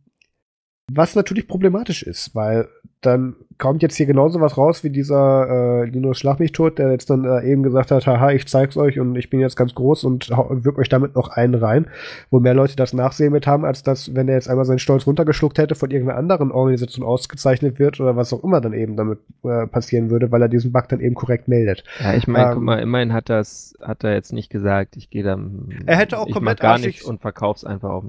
was 0.93 1.15
natürlich 1.15 1.49
problematisch 1.49 2.03
ist, 2.03 2.35
weil 2.35 2.69
dann 3.07 3.37
kommt 3.59 3.83
jetzt 3.83 3.97
hier 3.97 4.07
genauso 4.07 4.41
was 4.41 4.57
raus 4.57 4.83
wie 4.85 4.91
dieser 4.91 5.83
äh, 5.83 5.85
Linus 5.85 6.19
Schlag 6.19 6.41
mich 6.41 6.53
tot, 6.53 6.79
der 6.79 6.91
jetzt 6.91 7.11
dann 7.11 7.25
äh, 7.25 7.43
eben 7.45 7.63
gesagt 7.63 7.91
hat, 7.91 8.07
haha, 8.07 8.33
ich 8.33 8.47
zeig's 8.47 8.77
euch 8.77 8.99
und 8.99 9.17
ich 9.17 9.31
bin 9.31 9.41
jetzt 9.41 9.57
ganz 9.57 9.75
groß 9.75 10.05
und 10.05 10.31
wirk 10.31 10.79
euch 10.79 10.89
damit 10.89 11.15
noch 11.15 11.29
einen 11.29 11.55
rein, 11.55 11.87
wo 12.31 12.41
mehr 12.41 12.55
Leute 12.55 12.77
das 12.77 12.93
Nachsehen 12.93 13.33
mit 13.33 13.47
haben, 13.47 13.65
als 13.65 13.83
dass, 13.83 14.15
wenn 14.15 14.29
er 14.29 14.35
jetzt 14.35 14.49
einmal 14.49 14.65
seinen 14.65 14.79
Stolz 14.79 15.07
runtergeschluckt 15.07 15.59
hätte, 15.59 15.75
von 15.75 15.91
irgendeiner 15.91 16.19
anderen 16.19 16.51
Organisation 16.51 17.07
ausgezeichnet 17.07 17.79
wird 17.79 18.01
oder 18.01 18.17
was 18.17 18.33
auch 18.33 18.43
immer 18.43 18.61
dann 18.61 18.73
eben 18.73 18.97
damit 18.97 19.21
äh, 19.45 19.67
passieren 19.67 20.11
würde, 20.11 20.33
weil 20.33 20.43
er 20.43 20.49
diesen 20.49 20.73
Bug 20.73 20.89
dann 20.89 21.01
eben 21.01 21.15
korrekt 21.15 21.49
meldet. 21.49 21.85
Ja, 22.01 22.15
ich 22.15 22.27
meine, 22.27 22.49
ähm, 22.49 22.55
guck 22.55 22.63
mal, 22.63 22.81
immerhin 22.81 23.13
hat 23.13 23.29
das, 23.29 23.75
hat 23.81 24.05
er 24.05 24.15
jetzt 24.15 24.33
nicht 24.33 24.51
gesagt, 24.51 24.97
ich 24.97 25.11
gehe 25.11 25.23
da. 25.23 25.39
Er 25.87 25.97
hätte 25.97 26.19
auch 26.19 26.31
komplett 26.31 26.61
gar 26.61 26.79
nicht 26.79 27.05
und 27.05 27.21
verkauf's 27.21 27.65
einfach 27.65 27.91
auf 27.91 28.05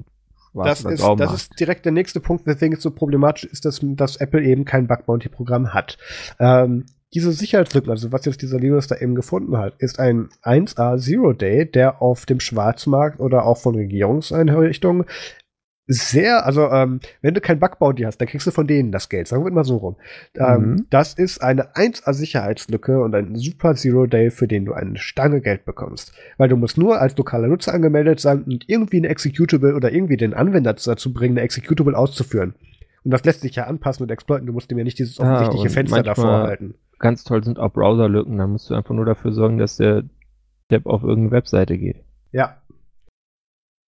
das 0.64 0.84
ist, 0.84 1.02
das 1.18 1.34
ist 1.34 1.60
direkt 1.60 1.84
der 1.84 1.92
nächste 1.92 2.20
Punkt, 2.20 2.46
weswegen 2.46 2.76
es 2.76 2.82
so 2.82 2.90
problematisch 2.90 3.44
ist, 3.44 3.64
dass, 3.64 3.80
dass 3.82 4.16
Apple 4.16 4.42
eben 4.42 4.64
kein 4.64 4.86
Bug-Bounty-Programm 4.86 5.74
hat. 5.74 5.98
Ähm, 6.38 6.86
diese 7.14 7.32
Sicherheitslücken, 7.32 7.90
also 7.90 8.12
was 8.12 8.24
jetzt 8.24 8.42
dieser 8.42 8.58
Linus 8.58 8.88
da 8.88 8.96
eben 8.96 9.14
gefunden 9.14 9.56
hat, 9.56 9.74
ist 9.78 9.98
ein 10.00 10.28
1A 10.42 10.98
Zero 10.98 11.32
Day, 11.32 11.70
der 11.70 12.02
auf 12.02 12.26
dem 12.26 12.40
Schwarzmarkt 12.40 13.20
oder 13.20 13.46
auch 13.46 13.58
von 13.58 13.74
Regierungseinrichtungen 13.74 15.06
sehr, 15.86 16.44
also 16.44 16.68
ähm, 16.70 17.00
wenn 17.22 17.34
du 17.34 17.40
kein 17.40 17.60
Bug-Bounty 17.60 18.02
hast, 18.02 18.18
dann 18.18 18.26
kriegst 18.26 18.46
du 18.46 18.50
von 18.50 18.66
denen 18.66 18.90
das 18.90 19.08
Geld. 19.08 19.28
Sagen 19.28 19.44
wir 19.44 19.52
mal 19.52 19.64
so 19.64 19.76
rum. 19.76 19.96
Ähm, 20.36 20.70
mhm. 20.70 20.86
Das 20.90 21.14
ist 21.14 21.40
eine 21.42 21.74
1A-Sicherheitslücke 21.74 23.00
und 23.00 23.14
ein 23.14 23.36
super 23.36 23.74
Zero-Day, 23.74 24.30
für 24.30 24.48
den 24.48 24.64
du 24.64 24.72
eine 24.72 24.98
Stange 24.98 25.40
Geld 25.40 25.64
bekommst. 25.64 26.12
Weil 26.38 26.48
du 26.48 26.56
musst 26.56 26.76
nur 26.76 27.00
als 27.00 27.16
lokaler 27.16 27.46
Nutzer 27.46 27.72
angemeldet 27.72 28.20
sein 28.20 28.42
und 28.42 28.68
irgendwie 28.68 28.98
eine 28.98 29.08
Executable 29.08 29.74
oder 29.74 29.92
irgendwie 29.92 30.16
den 30.16 30.34
Anwender 30.34 30.74
dazu 30.74 31.12
bringen, 31.12 31.34
eine 31.36 31.44
Executable 31.44 31.96
auszuführen. 31.96 32.54
Und 33.04 33.12
das 33.12 33.24
lässt 33.24 33.42
sich 33.42 33.54
ja 33.54 33.68
anpassen 33.68 34.02
und 34.02 34.10
exploiten. 34.10 34.46
Du 34.46 34.52
musst 34.52 34.68
dir 34.68 34.76
ja 34.76 34.82
nicht 34.82 34.98
dieses 34.98 35.20
offensichtliche 35.20 35.68
ja, 35.68 35.70
Fenster 35.70 36.02
davor 36.02 36.42
halten. 36.48 36.74
Ganz 36.98 37.22
toll 37.22 37.44
sind 37.44 37.60
auch 37.60 37.72
Browser-Lücken. 37.72 38.36
Da 38.36 38.48
musst 38.48 38.68
du 38.68 38.74
einfach 38.74 38.94
nur 38.94 39.04
dafür 39.04 39.30
sorgen, 39.30 39.58
dass 39.58 39.76
der 39.76 40.02
Tab 40.68 40.86
auf 40.86 41.04
irgendeine 41.04 41.30
Webseite 41.30 41.78
geht. 41.78 42.02
Ja, 42.32 42.56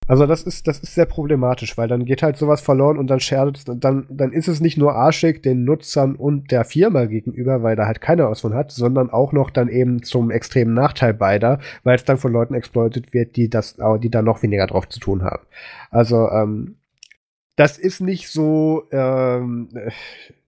also 0.07 0.27
das 0.27 0.43
ist, 0.43 0.67
das 0.67 0.81
ist 0.81 0.95
sehr 0.95 1.07
problematisch, 1.07 1.79
weil 1.79 1.89
dann 1.89 2.05
geht 2.05 2.23
halt 2.23 2.37
sowas 2.37 2.61
verloren 2.61 2.99
und 2.99 3.09
dann 3.09 3.21
schadet 3.21 3.65
dann, 3.67 4.07
dann 4.11 4.33
ist 4.33 4.49
es 4.49 4.61
nicht 4.61 4.77
nur 4.77 4.95
arschig 4.95 5.43
den 5.43 5.65
Nutzern 5.65 6.15
und 6.15 6.51
der 6.51 6.65
Firma 6.65 7.07
gegenüber, 7.07 7.63
weil 7.63 7.77
da 7.77 7.87
halt 7.87 8.01
keiner 8.01 8.31
was 8.31 8.43
von 8.43 8.55
hat, 8.55 8.71
sondern 8.71 9.11
auch 9.11 9.33
noch 9.33 9.51
dann 9.51 9.69
eben 9.69 10.03
zum 10.03 10.31
extremen 10.31 10.75
Nachteil 10.75 11.15
beider, 11.15 11.59
weil 11.83 11.97
es 11.97 12.05
dann 12.05 12.19
von 12.19 12.33
Leuten 12.33 12.55
exploitet 12.55 13.15
wird, 13.15 13.37
die 13.37 13.49
das, 13.49 13.77
die 14.03 14.11
da 14.11 14.23
noch 14.23 14.43
weniger 14.43 14.67
drauf 14.67 14.89
zu 14.89 15.01
tun 15.01 15.23
haben. 15.23 15.45
Also, 15.91 16.29
ähm, 16.31 16.77
das 17.57 17.79
ist 17.79 18.01
nicht 18.01 18.31
so, 18.31 18.85
ähm, 18.91 19.69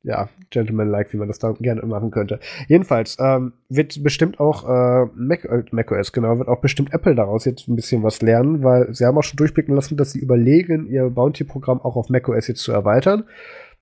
ja, 0.03 0.29
Gentleman-like, 0.51 1.13
wie 1.13 1.17
man 1.17 1.29
das 1.29 1.39
da 1.39 1.53
gerne 1.53 1.83
machen 1.83 2.11
könnte. 2.11 2.39
Jedenfalls 2.69 3.17
ähm, 3.21 3.53
wird 3.69 4.03
bestimmt 4.03 4.39
auch 4.39 4.65
äh, 4.65 5.07
Mac, 5.15 5.45
äh, 5.45 5.65
macOS, 5.73 6.13
genau, 6.13 6.39
wird 6.39 6.49
auch 6.49 6.61
bestimmt 6.61 6.93
Apple 6.93 7.15
daraus 7.15 7.45
jetzt 7.45 7.69
ein 7.69 7.77
bisschen 7.77 8.03
was 8.03 8.23
lernen, 8.23 8.63
weil 8.63 8.95
sie 8.95 9.05
haben 9.05 9.19
auch 9.19 9.25
schon 9.25 9.37
durchblicken 9.37 9.75
lassen, 9.75 9.97
dass 9.97 10.13
sie 10.13 10.21
überlegen, 10.21 10.87
ihr 10.87 11.11
Bounty-Programm 11.11 11.81
auch 11.81 11.97
auf 11.97 12.09
macOS 12.09 12.47
jetzt 12.47 12.63
zu 12.63 12.73
erweitern. 12.73 13.25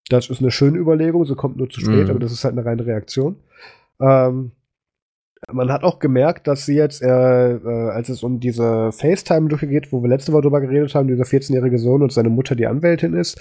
Das 0.09 0.29
ist 0.29 0.41
eine 0.41 0.51
schöne 0.51 0.79
Überlegung, 0.79 1.25
so 1.25 1.35
kommt 1.35 1.57
nur 1.57 1.69
zu 1.69 1.81
spät, 1.81 2.05
mhm. 2.05 2.11
aber 2.11 2.19
das 2.19 2.33
ist 2.33 2.45
halt 2.45 2.53
eine 2.53 2.65
reine 2.65 2.85
Reaktion. 2.85 3.37
Ähm, 4.01 4.53
man 5.53 5.71
hat 5.71 5.85
auch 5.85 5.99
gemerkt, 5.99 6.47
dass 6.47 6.67
sie 6.67 6.75
jetzt, 6.75 7.03
äh, 7.03 7.09
äh, 7.55 7.91
als 7.91 8.09
es 8.09 8.23
um 8.23 8.41
diese 8.41 8.93
FaceTime 8.93 9.49
durchgeht, 9.49 9.93
wo 9.93 10.03
wir 10.03 10.09
letzte 10.09 10.33
Woche 10.33 10.43
drüber 10.43 10.61
geredet 10.61 10.95
haben, 10.95 11.09
dieser 11.09 11.25
14-jährige 11.25 11.79
Sohn 11.79 12.03
und 12.03 12.13
seine 12.13 12.31
Mutter, 12.31 12.55
die 12.55 12.67
Anwältin 12.67 13.15
ist, 13.15 13.41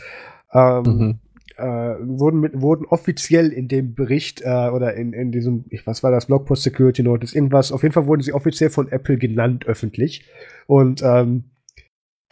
ähm, 0.53 0.83
mhm 0.83 1.19
äh, 1.57 1.63
wurden, 1.99 2.39
mit, 2.39 2.59
wurden 2.61 2.85
offiziell 2.85 3.49
in 3.49 3.67
dem 3.67 3.93
Bericht 3.93 4.41
äh, 4.41 4.69
oder 4.69 4.95
in, 4.95 5.13
in 5.13 5.31
diesem, 5.31 5.65
ich, 5.69 5.85
was 5.85 6.03
war 6.03 6.11
das, 6.11 6.25
Blogpost 6.25 6.63
Security 6.63 7.03
Notice, 7.03 7.33
irgendwas, 7.33 7.71
auf 7.71 7.83
jeden 7.83 7.93
Fall 7.93 8.07
wurden 8.07 8.21
sie 8.21 8.33
offiziell 8.33 8.69
von 8.69 8.91
Apple 8.91 9.17
genannt 9.17 9.65
öffentlich. 9.65 10.25
Und 10.67 11.01
ähm, 11.03 11.45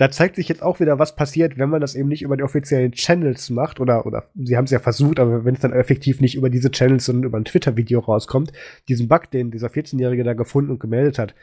da 0.02 0.10
zeigt 0.10 0.36
sich 0.36 0.50
jetzt 0.50 0.64
auch 0.64 0.80
wieder, 0.80 0.98
was 0.98 1.16
passiert, 1.16 1.60
wenn 1.60 1.70
man 1.70 1.80
das 1.80 1.94
eben 1.94 2.10
nicht 2.10 2.24
über 2.24 2.36
die 2.36 2.42
offiziellen 2.42 2.92
Channels 2.92 3.52
macht 3.52 3.80
oder, 3.80 4.08
oder 4.08 4.24
sie 4.34 4.58
haben 4.58 4.66
es 4.66 4.72
ja 4.72 4.80
versucht, 4.80 5.20
aber 5.20 5.46
wenn 5.46 5.54
es 5.54 5.62
dann 5.62 5.74
effektiv 5.74 6.22
nicht 6.22 6.34
über 6.34 6.50
diese 6.50 6.72
Channels, 6.72 7.06
sondern 7.06 7.26
über 7.26 7.38
ein 7.38 7.46
Twitter-Video 7.46 8.00
rauskommt, 8.00 8.52
diesen 8.90 9.08
Bug, 9.08 9.30
den 9.30 9.52
dieser 9.52 9.68
14-Jährige 9.68 10.24
da 10.24 10.34
gefunden 10.34 10.72
und 10.72 10.80
gemeldet 10.80 11.20
hat, 11.20 11.36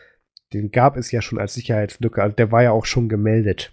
den 0.52 0.72
gab 0.72 0.96
es 0.96 1.12
ja 1.12 1.22
schon 1.22 1.38
als 1.38 1.54
Sicherheitslücke, 1.54 2.20
also 2.20 2.34
der 2.34 2.50
war 2.50 2.64
ja 2.64 2.72
auch 2.72 2.84
schon 2.84 3.08
gemeldet. 3.08 3.70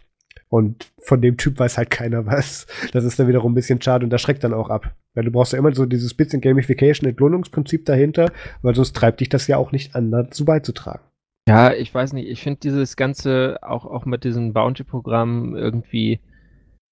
Und 0.50 0.94
von 1.00 1.20
dem 1.20 1.38
Typ 1.38 1.58
weiß 1.58 1.80
halt 1.80 1.90
keiner 1.90 2.28
was. 2.28 2.68
Das 2.92 3.06
ist 3.06 3.18
dann 3.18 3.28
wiederum 3.28 3.54
ein 3.54 3.56
bisschen 3.56 3.82
schade 3.82 4.06
und 4.06 4.12
das 4.12 4.22
schreckt 4.22 4.44
dann 4.44 4.54
auch 4.54 4.70
ab. 4.70 4.96
Weil 5.16 5.24
du 5.24 5.32
brauchst 5.32 5.54
ja 5.54 5.58
immer 5.58 5.74
so 5.74 5.88
dieses 5.88 6.14
bisschen 6.14 6.42
Gamification, 6.42 7.10
Entlohnungsprinzip 7.10 7.88
dahinter, 7.88 8.32
weil 8.62 8.76
sonst 8.76 8.96
treibt 8.96 9.20
dich 9.20 9.30
das 9.30 9.48
ja 9.48 9.58
auch 9.58 9.72
nicht 9.72 9.96
an, 9.96 10.12
dazu 10.12 10.46
beizutragen. 10.46 11.02
Ja, 11.48 11.74
ich 11.74 11.94
weiß 11.94 12.14
nicht. 12.14 12.28
Ich 12.28 12.42
finde 12.42 12.60
dieses 12.62 12.96
Ganze 12.96 13.58
auch, 13.62 13.86
auch 13.86 14.06
mit 14.06 14.24
diesem 14.24 14.54
Bounty-Programm 14.54 15.56
irgendwie, 15.56 16.20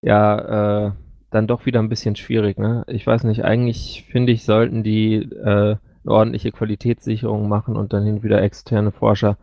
ja, 0.01 0.87
äh, 0.87 0.91
dann 1.31 1.47
doch 1.47 1.65
wieder 1.65 1.79
ein 1.79 1.89
bisschen 1.89 2.15
schwierig. 2.15 2.59
Ne? 2.59 2.83
Ich 2.87 3.07
weiß 3.07 3.23
nicht. 3.23 3.43
Eigentlich 3.43 4.05
finde 4.11 4.31
ich, 4.31 4.45
sollten 4.45 4.83
die 4.83 5.15
äh, 5.15 5.77
eine 6.05 6.13
ordentliche 6.13 6.51
Qualitätssicherung 6.51 7.47
machen 7.47 7.75
und 7.75 7.93
dann 7.93 8.03
hin 8.03 8.23
wieder 8.23 8.41
externe 8.41 8.91
Forscher 8.91 9.37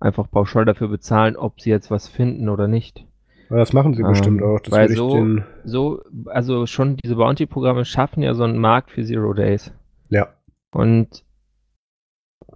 einfach 0.00 0.30
pauschal 0.30 0.64
dafür 0.64 0.88
bezahlen, 0.88 1.36
ob 1.36 1.60
sie 1.60 1.70
jetzt 1.70 1.90
was 1.90 2.08
finden 2.08 2.48
oder 2.48 2.66
nicht. 2.66 3.04
Das 3.50 3.72
machen 3.72 3.94
sie 3.94 4.02
ähm, 4.02 4.08
bestimmt 4.08 4.42
auch. 4.42 4.60
Das 4.60 4.72
weil 4.72 4.88
so, 4.90 5.38
so, 5.64 6.02
also 6.26 6.66
schon 6.66 6.96
diese 6.96 7.16
Bounty-Programme 7.16 7.84
schaffen 7.84 8.22
ja 8.22 8.34
so 8.34 8.44
einen 8.44 8.58
Markt 8.58 8.90
für 8.90 9.04
Zero 9.04 9.32
Days. 9.32 9.72
Ja. 10.08 10.28
Und 10.72 11.24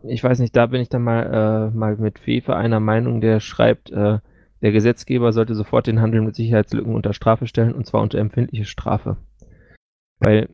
ich 0.05 0.23
weiß 0.23 0.39
nicht, 0.39 0.57
da 0.57 0.67
bin 0.67 0.81
ich 0.81 0.89
dann 0.89 1.03
mal, 1.03 1.71
äh, 1.73 1.77
mal 1.77 1.97
mit 1.97 2.19
Fefe 2.19 2.57
einer 2.57 2.81
Meinung, 2.81 3.21
der 3.21 3.41
schreibt, 3.41 3.91
äh, 3.91 4.19
der 4.61 4.73
Gesetzgeber 4.73 5.33
sollte 5.33 5.55
sofort 5.55 5.87
den 5.87 6.01
Handel 6.01 6.21
mit 6.23 6.37
Sicherheitslücken 6.37 6.95
unter 6.95 7.13
Strafe 7.13 7.47
stellen 7.47 7.75
und 7.75 7.87
zwar 7.87 8.03
unter 8.03 8.19
empfindliche 8.19 8.65
Strafe. 8.65 9.17
Weil 10.21 10.49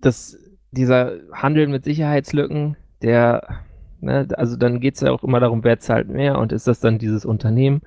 das, 0.00 0.38
dieser 0.70 1.12
Handel 1.32 1.66
mit 1.68 1.84
Sicherheitslücken, 1.84 2.76
der, 3.00 3.62
ne, 4.00 4.28
also 4.36 4.56
dann 4.56 4.80
geht 4.80 4.96
es 4.96 5.00
ja 5.00 5.12
auch 5.12 5.24
immer 5.24 5.40
darum, 5.40 5.64
wer 5.64 5.78
zahlt 5.78 6.08
mehr 6.08 6.38
und 6.38 6.52
ist 6.52 6.68
das 6.68 6.80
dann 6.80 6.98
dieses 6.98 7.24
Unternehmen 7.24 7.82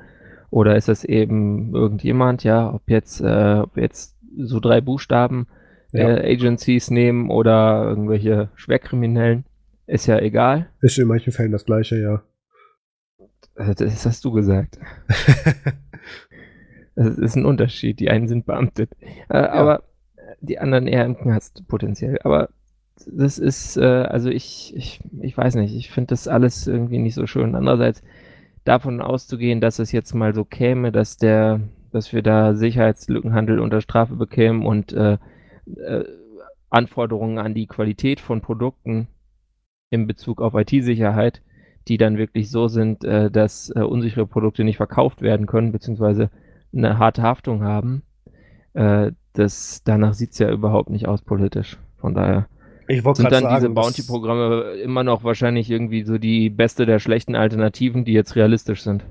oder 0.50 0.76
ist 0.76 0.90
es 0.90 1.04
eben 1.04 1.76
irgendjemand, 1.76 2.44
ja, 2.44 2.74
ob 2.74 2.90
jetzt, 2.90 3.22
äh, 3.22 3.60
ob 3.60 3.78
jetzt 3.78 4.18
so 4.38 4.60
drei 4.60 4.82
Buchstaben 4.82 5.48
ja. 5.92 6.10
äh, 6.10 6.34
Agencies 6.34 6.90
nehmen 6.90 7.30
oder 7.30 7.84
irgendwelche 7.84 8.50
Schwerkriminellen, 8.56 9.46
ist 9.88 10.08
ja 10.08 10.20
egal. 10.20 10.70
Ist 10.82 10.98
in 10.98 11.08
manchen 11.08 11.34
Fällen 11.34 11.52
das 11.52 11.66
gleiche, 11.66 12.02
ja. 12.02 12.24
Äh, 13.56 13.76
das 13.76 14.06
hast 14.06 14.26
du 14.26 14.32
gesagt. 14.32 14.80
das 16.96 17.18
ist 17.18 17.36
ein 17.36 17.46
Unterschied. 17.46 18.00
Die 18.00 18.10
einen 18.10 18.28
sind 18.28 18.46
beamtet. 18.46 18.92
Äh, 19.30 19.38
ja. 19.38 19.52
Aber 19.52 19.84
die 20.42 20.60
anderen 20.60 20.88
eher 20.88 21.06
im 21.06 21.18
Knast 21.18 21.68
potenziell. 21.68 22.20
Aber 22.24 22.50
das 23.08 23.40
ist, 23.40 23.78
äh, 23.78 23.84
also 23.84 24.30
ich, 24.30 24.74
ich, 24.76 25.02
ich 25.22 25.38
weiß 25.38 25.56
nicht, 25.56 25.76
ich 25.76 25.92
finde 25.92 26.10
das 26.10 26.28
alles 26.28 26.68
irgendwie 26.68 27.00
nicht 27.00 27.16
so 27.16 27.28
schön. 27.28 27.56
Andererseits, 27.56 28.02
davon 28.66 29.00
auszugehen, 29.00 29.62
dass 29.62 29.80
es 29.80 29.92
jetzt 29.94 30.14
mal 30.14 30.34
so 30.34 30.44
käme, 30.44 30.92
dass 30.92 31.18
der, 31.18 31.62
dass 31.92 32.12
wir 32.12 32.22
da 32.22 32.56
Sicherheitslückenhandel 32.56 33.60
unter 33.60 33.80
Strafe 33.80 34.16
bekämen 34.16 34.66
und 34.66 34.92
äh, 34.92 35.18
äh, 35.78 36.04
Anforderungen 36.70 37.38
an 37.38 37.54
die 37.54 37.68
Qualität 37.68 38.20
von 38.20 38.42
Produkten 38.42 39.08
in 39.90 40.08
Bezug 40.08 40.42
auf 40.42 40.54
IT-Sicherheit, 40.54 41.42
die 41.88 41.98
dann 41.98 42.18
wirklich 42.18 42.50
so 42.50 42.68
sind, 42.68 43.04
äh, 43.04 43.30
dass 43.30 43.72
äh, 43.76 43.82
unsichere 43.82 44.26
Produkte 44.26 44.64
nicht 44.64 44.78
verkauft 44.78 45.22
werden 45.22 45.46
können, 45.46 45.72
beziehungsweise 45.72 46.30
eine 46.74 46.98
harte 46.98 47.22
Haftung 47.22 47.64
haben. 47.64 48.04
Äh, 48.74 49.12
das, 49.34 49.84
danach 49.84 50.14
sieht 50.14 50.32
es 50.32 50.40
ja 50.40 50.52
überhaupt 50.52 50.90
nicht 50.90 51.08
aus 51.08 51.22
politisch. 51.22 51.78
Von 51.98 52.14
daher 52.14 52.48
ich 52.88 53.02
sind 53.02 53.32
dann 53.32 53.44
sagen, 53.44 53.56
diese 53.56 53.70
Bounty-Programme 53.70 54.74
immer 54.84 55.04
noch 55.04 55.24
wahrscheinlich 55.24 55.70
irgendwie 55.70 56.04
so 56.04 56.18
die 56.18 56.50
beste 56.50 56.86
der 56.86 57.00
schlechten 57.00 57.36
Alternativen, 57.36 58.06
die 58.06 58.14
jetzt 58.14 58.36
realistisch 58.36 58.84
sind. 58.84 59.06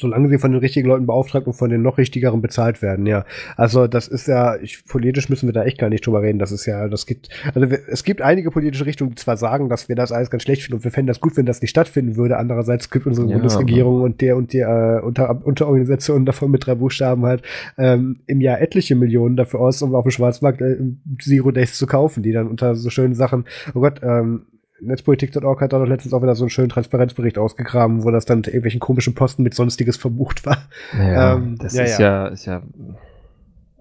Solange 0.00 0.28
sie 0.28 0.38
von 0.38 0.52
den 0.52 0.60
richtigen 0.60 0.88
Leuten 0.88 1.06
beauftragt 1.06 1.46
und 1.46 1.52
von 1.52 1.70
den 1.70 1.82
noch 1.82 1.98
richtigeren 1.98 2.40
bezahlt 2.40 2.80
werden, 2.80 3.06
ja. 3.06 3.24
Also 3.56 3.86
das 3.86 4.08
ist 4.08 4.26
ja, 4.26 4.56
ich, 4.56 4.84
politisch 4.86 5.28
müssen 5.28 5.46
wir 5.46 5.52
da 5.52 5.64
echt 5.64 5.78
gar 5.78 5.90
nicht 5.90 6.06
drüber 6.06 6.22
reden. 6.22 6.38
Das 6.38 6.52
ist 6.52 6.66
ja, 6.66 6.88
das 6.88 7.06
gibt, 7.06 7.28
also 7.54 7.70
wir, 7.70 7.80
es 7.88 8.04
gibt 8.04 8.22
einige 8.22 8.50
politische 8.50 8.86
Richtungen, 8.86 9.10
die 9.10 9.16
zwar 9.16 9.36
sagen, 9.36 9.68
dass 9.68 9.88
wir 9.88 9.96
das 9.96 10.12
alles 10.12 10.30
ganz 10.30 10.44
schlecht 10.44 10.62
finden 10.62 10.76
und 10.76 10.84
wir 10.84 10.90
fänden 10.90 11.08
das 11.08 11.20
gut, 11.20 11.36
wenn 11.36 11.46
das 11.46 11.60
nicht 11.60 11.70
stattfinden 11.70 12.16
würde. 12.16 12.38
Andererseits 12.38 12.90
gibt 12.90 13.06
unsere 13.06 13.28
ja, 13.28 13.34
Bundesregierung 13.34 14.02
und 14.02 14.20
der 14.20 14.36
und 14.36 14.52
die 14.52 14.60
äh, 14.60 15.00
unter, 15.00 15.44
Unterorganisationen 15.44 16.24
davon 16.24 16.50
mit 16.50 16.66
drei 16.66 16.74
Buchstaben 16.74 17.24
halt 17.24 17.42
ähm, 17.76 18.20
im 18.26 18.40
Jahr 18.40 18.60
etliche 18.60 18.94
Millionen 18.94 19.36
dafür 19.36 19.60
aus, 19.60 19.82
um 19.82 19.94
auf 19.94 20.04
dem 20.04 20.10
Schwarzmarkt 20.10 20.60
äh, 20.62 20.78
Zero 21.20 21.50
Days 21.50 21.74
zu 21.74 21.86
kaufen, 21.86 22.22
die 22.22 22.32
dann 22.32 22.48
unter 22.48 22.74
so 22.74 22.90
schönen 22.90 23.14
Sachen, 23.14 23.44
oh 23.74 23.80
Gott, 23.80 24.00
ähm, 24.02 24.46
Netzpolitik.org 24.80 25.60
hat 25.60 25.72
da 25.72 25.78
doch 25.78 25.86
letztens 25.86 26.14
auch 26.14 26.22
wieder 26.22 26.34
so 26.34 26.44
einen 26.44 26.50
schönen 26.50 26.68
Transparenzbericht 26.68 27.38
ausgegraben, 27.38 28.04
wo 28.04 28.10
das 28.10 28.24
dann 28.24 28.38
unter 28.38 28.50
irgendwelchen 28.50 28.80
komischen 28.80 29.14
Posten 29.14 29.42
mit 29.42 29.54
Sonstiges 29.54 29.96
verbucht 29.96 30.46
war. 30.46 30.58
Ja, 30.96 31.34
ähm, 31.34 31.56
das 31.58 31.74
ja, 31.74 31.84
ist 31.84 31.98
ja, 31.98 32.24
ja, 32.24 32.26
ist 32.28 32.46
ja. 32.46 32.62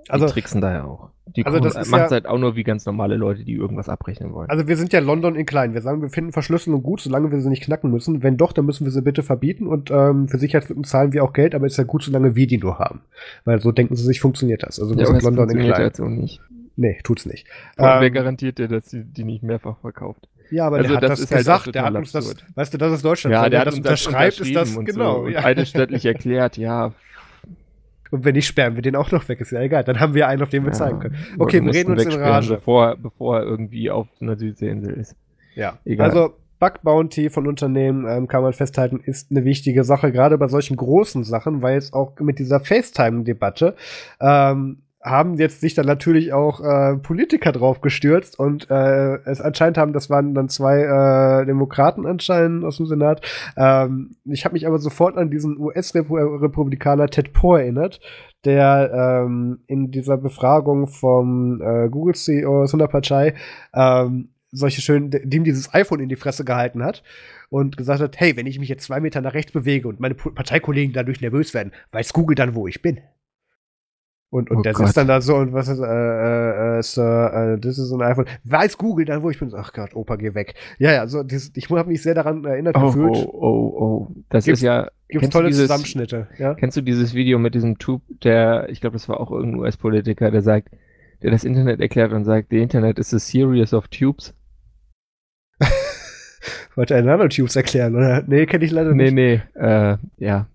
Also, 0.09 0.25
die 0.25 0.33
tricksen 0.33 0.61
da 0.61 0.73
ja 0.73 0.83
auch. 0.85 1.09
Die 1.35 1.45
also 1.45 1.59
das 1.59 1.75
macht 1.89 2.05
ja, 2.05 2.09
halt 2.09 2.25
auch 2.25 2.39
nur 2.39 2.55
wie 2.55 2.63
ganz 2.63 2.85
normale 2.85 3.15
Leute, 3.15 3.43
die 3.43 3.53
irgendwas 3.53 3.87
abrechnen 3.87 4.33
wollen. 4.33 4.49
Also 4.49 4.67
wir 4.67 4.77
sind 4.77 4.91
ja 4.93 4.99
London 4.99 5.35
in 5.35 5.45
klein. 5.45 5.75
Wir 5.75 5.81
sagen, 5.81 6.01
wir 6.01 6.09
finden 6.09 6.31
Verschlüsselung 6.31 6.81
gut, 6.81 7.01
solange 7.01 7.31
wir 7.31 7.39
sie 7.39 7.49
nicht 7.49 7.63
knacken 7.63 7.91
müssen. 7.91 8.23
Wenn 8.23 8.35
doch, 8.35 8.51
dann 8.51 8.65
müssen 8.65 8.85
wir 8.85 8.91
sie 8.91 9.03
bitte 9.03 9.21
verbieten 9.21 9.67
und 9.67 9.91
ähm, 9.91 10.27
für 10.27 10.39
Sicherheitslücken 10.39 10.83
zahlen 10.83 11.13
wir 11.13 11.23
auch 11.23 11.33
Geld, 11.33 11.53
aber 11.53 11.67
ist 11.67 11.77
ja 11.77 11.83
gut, 11.83 12.03
solange 12.03 12.35
wir 12.35 12.47
die 12.47 12.57
nur 12.57 12.79
haben. 12.79 13.01
Weil 13.45 13.59
so 13.61 13.71
denken 13.71 13.95
sie 13.95 14.03
sich, 14.03 14.19
funktioniert 14.19 14.63
das. 14.63 14.79
Also 14.79 14.95
wir 14.95 15.03
ja, 15.03 15.07
sind 15.07 15.21
London 15.21 15.49
in 15.51 15.59
klein. 15.59 15.73
Halt 15.73 15.95
so 15.95 16.05
nicht. 16.05 16.41
Nee, 16.75 16.97
tut's 17.03 17.25
nicht. 17.25 17.45
Ähm, 17.77 17.99
wer 17.99 18.09
garantiert 18.09 18.57
dir, 18.57 18.67
dass 18.67 18.89
sie 18.89 19.03
die 19.03 19.23
nicht 19.23 19.43
mehrfach 19.43 19.77
verkauft? 19.79 20.27
Ja, 20.51 20.67
aber 20.67 20.77
also 20.77 20.89
der 20.89 20.97
hat 20.97 21.03
das, 21.03 21.19
das 21.21 21.31
halt 21.31 21.39
gesagt, 21.39 21.65
halt 21.65 21.75
der 21.75 21.83
hat 21.83 21.95
uns 21.95 22.11
das, 22.11 22.35
weißt 22.55 22.73
du, 22.73 22.77
das 22.77 22.93
ist 22.93 23.05
Deutschland. 23.05 23.33
Ja, 23.33 23.49
der 23.49 23.59
hat 23.61 23.67
das 23.67 23.75
unterschreibt, 23.75 24.39
ist 24.39 24.55
das, 24.55 24.75
genau. 24.83 25.23
So, 25.23 25.27
ja. 25.27 25.43
eidesstattlich 25.43 26.05
erklärt, 26.05 26.57
ja, 26.57 26.93
und 28.11 28.25
wenn 28.25 28.33
nicht, 28.33 28.47
sperren 28.47 28.75
wir 28.75 28.81
den 28.81 28.95
auch 28.95 29.11
noch 29.11 29.27
weg. 29.29 29.39
Ist 29.39 29.51
ja 29.51 29.61
egal. 29.61 29.83
Dann 29.83 29.99
haben 29.99 30.13
wir 30.13 30.27
einen, 30.27 30.41
auf 30.41 30.49
den 30.49 30.63
wir 30.63 30.71
ja, 30.71 30.77
zeigen 30.77 30.99
können. 30.99 31.15
Okay, 31.37 31.63
wir 31.63 31.73
reden 31.73 31.91
uns 31.91 32.03
in 32.03 32.13
Rage. 32.13 32.55
Bevor, 32.55 32.95
bevor 32.97 33.37
er 33.37 33.43
irgendwie 33.43 33.91
auf 33.91 34.07
einer 34.19 34.35
Südseeinsel 34.35 34.93
ist. 34.93 35.15
Ja. 35.55 35.77
Egal. 35.85 36.09
Also, 36.09 36.33
Bug 36.59 36.81
Bounty 36.83 37.29
von 37.29 37.47
Unternehmen, 37.47 38.05
ähm, 38.07 38.27
kann 38.27 38.41
man 38.41 38.51
festhalten, 38.51 38.99
ist 38.99 39.31
eine 39.31 39.45
wichtige 39.45 39.83
Sache, 39.85 40.11
gerade 40.11 40.37
bei 40.37 40.47
solchen 40.47 40.75
großen 40.75 41.23
Sachen, 41.23 41.61
weil 41.61 41.77
es 41.77 41.93
auch 41.93 42.19
mit 42.19 42.37
dieser 42.37 42.59
FaceTime-Debatte 42.59 43.75
ähm, 44.19 44.81
haben 45.01 45.35
jetzt 45.35 45.61
sich 45.61 45.75
dann 45.75 45.85
natürlich 45.85 46.33
auch 46.33 46.59
äh, 46.59 46.97
Politiker 46.97 47.51
drauf 47.51 47.79
gestürzt 47.81 48.37
und 48.37 48.69
äh, 48.69 49.15
es 49.23 49.39
anscheinend 49.39 49.77
haben, 49.77 49.93
das 49.93 50.09
waren 50.09 50.33
dann 50.33 50.49
zwei 50.49 50.81
äh, 50.81 51.45
Demokraten 51.45 52.05
anscheinend 52.05 52.65
aus 52.65 52.77
dem 52.77 52.85
Senat. 52.85 53.21
Ähm, 53.55 54.17
ich 54.25 54.43
habe 54.43 54.53
mich 54.53 54.67
aber 54.67 54.79
sofort 54.79 55.17
an 55.17 55.31
diesen 55.31 55.57
US-Republikaner 55.57 57.07
Ted 57.07 57.31
Poe 57.31 57.61
erinnert, 57.61 58.01
der 58.43 59.23
ähm, 59.25 59.59
in 59.67 59.91
dieser 59.91 60.17
Befragung 60.17 60.87
vom 60.87 61.61
äh, 61.61 61.87
Google 61.89 62.15
CEO 62.15 62.65
Sundar 62.65 62.89
Pichai 62.89 63.35
ähm, 63.73 64.29
solche 64.51 64.81
schönen, 64.81 65.11
dem 65.11 65.43
dieses 65.43 65.73
iPhone 65.73 65.99
in 65.99 66.09
die 66.09 66.15
Fresse 66.15 66.43
gehalten 66.43 66.83
hat 66.83 67.03
und 67.49 67.77
gesagt 67.77 68.01
hat, 68.01 68.19
hey, 68.19 68.35
wenn 68.35 68.47
ich 68.47 68.59
mich 68.59 68.69
jetzt 68.69 68.85
zwei 68.85 68.99
Meter 68.99 69.21
nach 69.21 69.33
rechts 69.33 69.51
bewege 69.51 69.87
und 69.87 69.99
meine 69.99 70.15
Parteikollegen 70.15 70.93
dadurch 70.93 71.21
nervös 71.21 71.53
werden, 71.53 71.71
weiß 71.91 72.13
Google 72.13 72.35
dann, 72.35 72.55
wo 72.55 72.67
ich 72.67 72.81
bin. 72.81 72.99
Und, 74.31 74.51
und 74.51 74.57
oh 74.57 74.61
der 74.61 74.73
Gott. 74.73 74.85
sitzt 74.85 74.97
dann 74.97 75.07
da 75.07 75.21
so 75.21 75.37
und 75.37 75.53
was 75.53 75.67
ist, 75.67 75.79
äh, 75.79 75.85
äh, 75.85 76.77
äh 76.77 76.83
Sir, 76.83 77.55
äh, 77.55 77.59
das 77.59 77.79
ist 77.79 77.91
ein 77.91 78.01
iPhone. 78.01 78.25
Weiß 78.43 78.77
Google 78.77 79.05
dann, 79.05 79.23
wo 79.23 79.31
ich 79.31 79.39
bin. 79.39 79.51
Ach 79.55 79.73
Gott, 79.73 79.95
Opa, 79.95 80.17
geh 80.17 80.35
weg. 80.35 80.53
Ja, 80.77 80.91
ja, 80.91 81.07
so, 81.07 81.23
das, 81.23 81.51
ich 81.55 81.69
habe 81.71 81.89
mich 81.89 82.03
sehr 82.03 82.13
daran 82.13 82.45
erinnert 82.45 82.75
oh, 82.77 82.87
gefühlt. 82.87 83.15
Oh, 83.15 83.31
oh, 83.33 83.81
oh. 83.81 84.15
Das 84.29 84.45
gibt's, 84.45 84.59
ist 84.59 84.65
ja. 84.65 84.89
Gibt 85.07 85.33
tolle 85.33 85.47
dieses, 85.47 85.63
Zusammenschnitte, 85.63 86.27
ja. 86.37 86.53
Kennst 86.53 86.77
du 86.77 86.81
dieses 86.81 87.15
Video 87.15 87.39
mit 87.39 87.55
diesem 87.55 87.79
Typ, 87.79 88.01
der, 88.23 88.69
ich 88.69 88.81
glaube, 88.81 88.93
das 88.93 89.09
war 89.09 89.19
auch 89.19 89.31
irgendein 89.31 89.61
US-Politiker, 89.61 90.29
der 90.29 90.43
sagt, 90.43 90.69
der 91.23 91.31
das 91.31 91.43
Internet 91.43 91.79
erklärt 91.79 92.13
und 92.13 92.23
sagt, 92.23 92.49
the 92.51 92.59
Internet 92.59 92.99
is 92.99 93.11
a 93.15 93.19
series 93.19 93.73
of 93.73 93.87
tubes. 93.87 94.35
Wollte 96.75 96.93
er 96.93 97.01
Nanotubes 97.01 97.55
erklären, 97.55 97.95
oder? 97.95 98.23
Nee, 98.27 98.45
kenne 98.45 98.63
ich 98.63 98.71
leider 98.71 98.93
nicht. 98.93 99.11
Nee, 99.11 99.41
nee, 99.55 99.59
äh, 99.59 99.97
ja. 100.17 100.47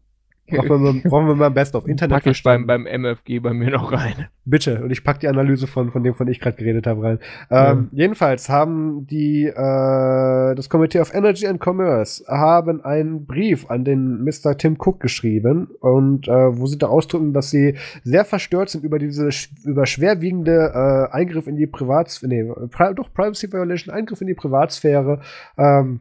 Brauchen 0.46 0.68
wir, 0.68 0.78
mal, 0.78 1.00
brauchen 1.04 1.26
wir 1.26 1.34
mal 1.34 1.50
Best 1.50 1.74
of 1.74 1.86
Internet. 1.86 2.22
Pack 2.22 2.26
ich 2.26 2.42
beim, 2.42 2.66
beim 2.66 2.86
MFG 2.86 3.38
bei 3.38 3.54
mir 3.54 3.70
noch 3.70 3.92
rein. 3.92 4.26
Bitte. 4.44 4.82
Und 4.82 4.90
ich 4.90 5.02
pack 5.02 5.20
die 5.20 5.28
Analyse 5.28 5.66
von, 5.66 5.90
von 5.90 6.04
dem, 6.04 6.14
von 6.14 6.28
ich 6.28 6.38
gerade 6.38 6.56
geredet 6.56 6.86
habe, 6.86 7.02
rein. 7.02 7.18
Ähm, 7.50 7.88
ja. 7.92 8.04
Jedenfalls 8.04 8.50
haben 8.50 9.06
die, 9.06 9.44
äh, 9.44 10.54
das 10.54 10.68
Committee 10.68 11.00
of 11.00 11.14
Energy 11.14 11.46
and 11.46 11.64
Commerce 11.64 12.24
haben 12.28 12.84
einen 12.84 13.24
Brief 13.24 13.70
an 13.70 13.84
den 13.84 14.22
Mr. 14.22 14.58
Tim 14.58 14.76
Cook 14.78 15.00
geschrieben 15.00 15.68
und 15.80 16.28
äh, 16.28 16.58
wo 16.58 16.66
sie 16.66 16.76
da 16.76 16.88
ausdrücken, 16.88 17.32
dass 17.32 17.50
sie 17.50 17.76
sehr 18.02 18.26
verstört 18.26 18.68
sind 18.68 18.84
über 18.84 18.98
diese, 18.98 19.30
über 19.64 19.86
schwerwiegende 19.86 20.72
äh, 20.74 21.14
Eingriff 21.14 21.46
in 21.46 21.56
die 21.56 21.66
Privatsphäre, 21.66 22.28
nee, 22.28 22.68
pri 22.70 22.94
doch 22.94 23.12
Privacy 23.14 23.50
Violation, 23.50 23.94
Eingriff 23.94 24.20
in 24.20 24.26
die 24.26 24.34
Privatsphäre, 24.34 25.20
ähm, 25.56 26.00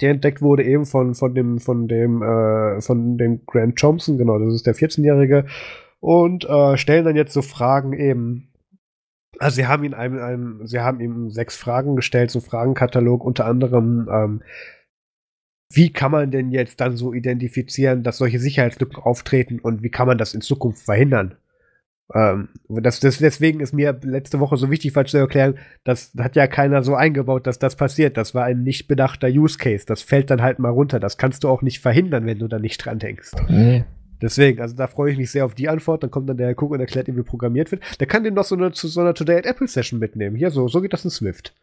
der 0.00 0.10
entdeckt 0.10 0.42
wurde 0.42 0.64
eben 0.64 0.86
von, 0.86 1.14
von 1.14 1.34
dem, 1.34 1.58
von 1.58 1.88
dem, 1.88 2.22
äh, 2.22 2.80
von 2.80 3.16
dem 3.16 3.44
Grant 3.46 3.78
Thompson, 3.78 4.18
genau, 4.18 4.38
das 4.38 4.54
ist 4.54 4.66
der 4.66 4.74
14-Jährige, 4.74 5.46
und 6.00 6.44
äh, 6.44 6.76
stellen 6.76 7.04
dann 7.04 7.16
jetzt 7.16 7.32
so 7.32 7.42
Fragen 7.42 7.92
eben. 7.92 8.50
Also 9.38 9.56
sie 9.56 9.66
haben 9.66 9.84
ihn 9.84 9.94
einem, 9.94 10.18
einem, 10.18 10.66
sie 10.66 10.80
haben 10.80 11.00
ihm 11.00 11.30
sechs 11.30 11.56
Fragen 11.56 11.96
gestellt, 11.96 12.30
so 12.30 12.40
Fragenkatalog, 12.40 13.24
unter 13.24 13.46
anderem, 13.46 14.08
ähm, 14.12 14.42
wie 15.72 15.92
kann 15.92 16.12
man 16.12 16.30
denn 16.30 16.50
jetzt 16.52 16.80
dann 16.80 16.96
so 16.96 17.12
identifizieren, 17.12 18.02
dass 18.02 18.18
solche 18.18 18.38
Sicherheitslücken 18.38 19.02
auftreten 19.02 19.58
und 19.58 19.82
wie 19.82 19.90
kann 19.90 20.06
man 20.06 20.18
das 20.18 20.34
in 20.34 20.40
Zukunft 20.40 20.84
verhindern? 20.84 21.36
Ähm, 22.12 22.48
das, 22.68 23.00
das, 23.00 23.18
deswegen 23.18 23.60
ist 23.60 23.72
mir 23.72 23.98
letzte 24.02 24.40
Woche 24.40 24.56
so 24.56 24.70
wichtig, 24.70 24.92
falsch 24.92 25.12
zu 25.12 25.18
erklären, 25.18 25.58
das 25.84 26.12
hat 26.18 26.36
ja 26.36 26.46
keiner 26.46 26.82
so 26.82 26.94
eingebaut, 26.94 27.46
dass 27.46 27.58
das 27.58 27.76
passiert. 27.76 28.16
Das 28.16 28.34
war 28.34 28.44
ein 28.44 28.62
nicht 28.62 28.88
bedachter 28.88 29.28
Use 29.28 29.58
Case. 29.58 29.86
Das 29.86 30.02
fällt 30.02 30.30
dann 30.30 30.42
halt 30.42 30.58
mal 30.58 30.70
runter. 30.70 31.00
Das 31.00 31.16
kannst 31.16 31.44
du 31.44 31.48
auch 31.48 31.62
nicht 31.62 31.80
verhindern, 31.80 32.26
wenn 32.26 32.38
du 32.38 32.48
da 32.48 32.58
nicht 32.58 32.84
dran 32.84 32.98
denkst. 32.98 33.32
Nee. 33.48 33.84
Deswegen, 34.20 34.60
also 34.60 34.76
da 34.76 34.86
freue 34.86 35.12
ich 35.12 35.18
mich 35.18 35.30
sehr 35.30 35.44
auf 35.44 35.54
die 35.54 35.68
Antwort. 35.68 36.02
Dann 36.02 36.10
kommt 36.10 36.28
dann 36.28 36.36
der 36.36 36.48
Herr 36.48 36.62
Cook 36.62 36.70
und 36.70 36.80
erklärt 36.80 37.08
ihm, 37.08 37.16
wie 37.16 37.22
programmiert 37.22 37.72
wird. 37.72 37.82
Der 38.00 38.06
kann 38.06 38.24
den 38.24 38.34
noch 38.34 38.44
so 38.44 38.54
eine, 38.54 38.72
zu 38.72 38.88
so 38.88 39.00
einer 39.00 39.14
Today 39.14 39.38
at 39.38 39.46
Apple 39.46 39.68
Session 39.68 39.98
mitnehmen. 39.98 40.36
Hier, 40.36 40.50
so, 40.50 40.68
so 40.68 40.80
geht 40.80 40.92
das 40.92 41.04
in 41.04 41.10
Swift. 41.10 41.54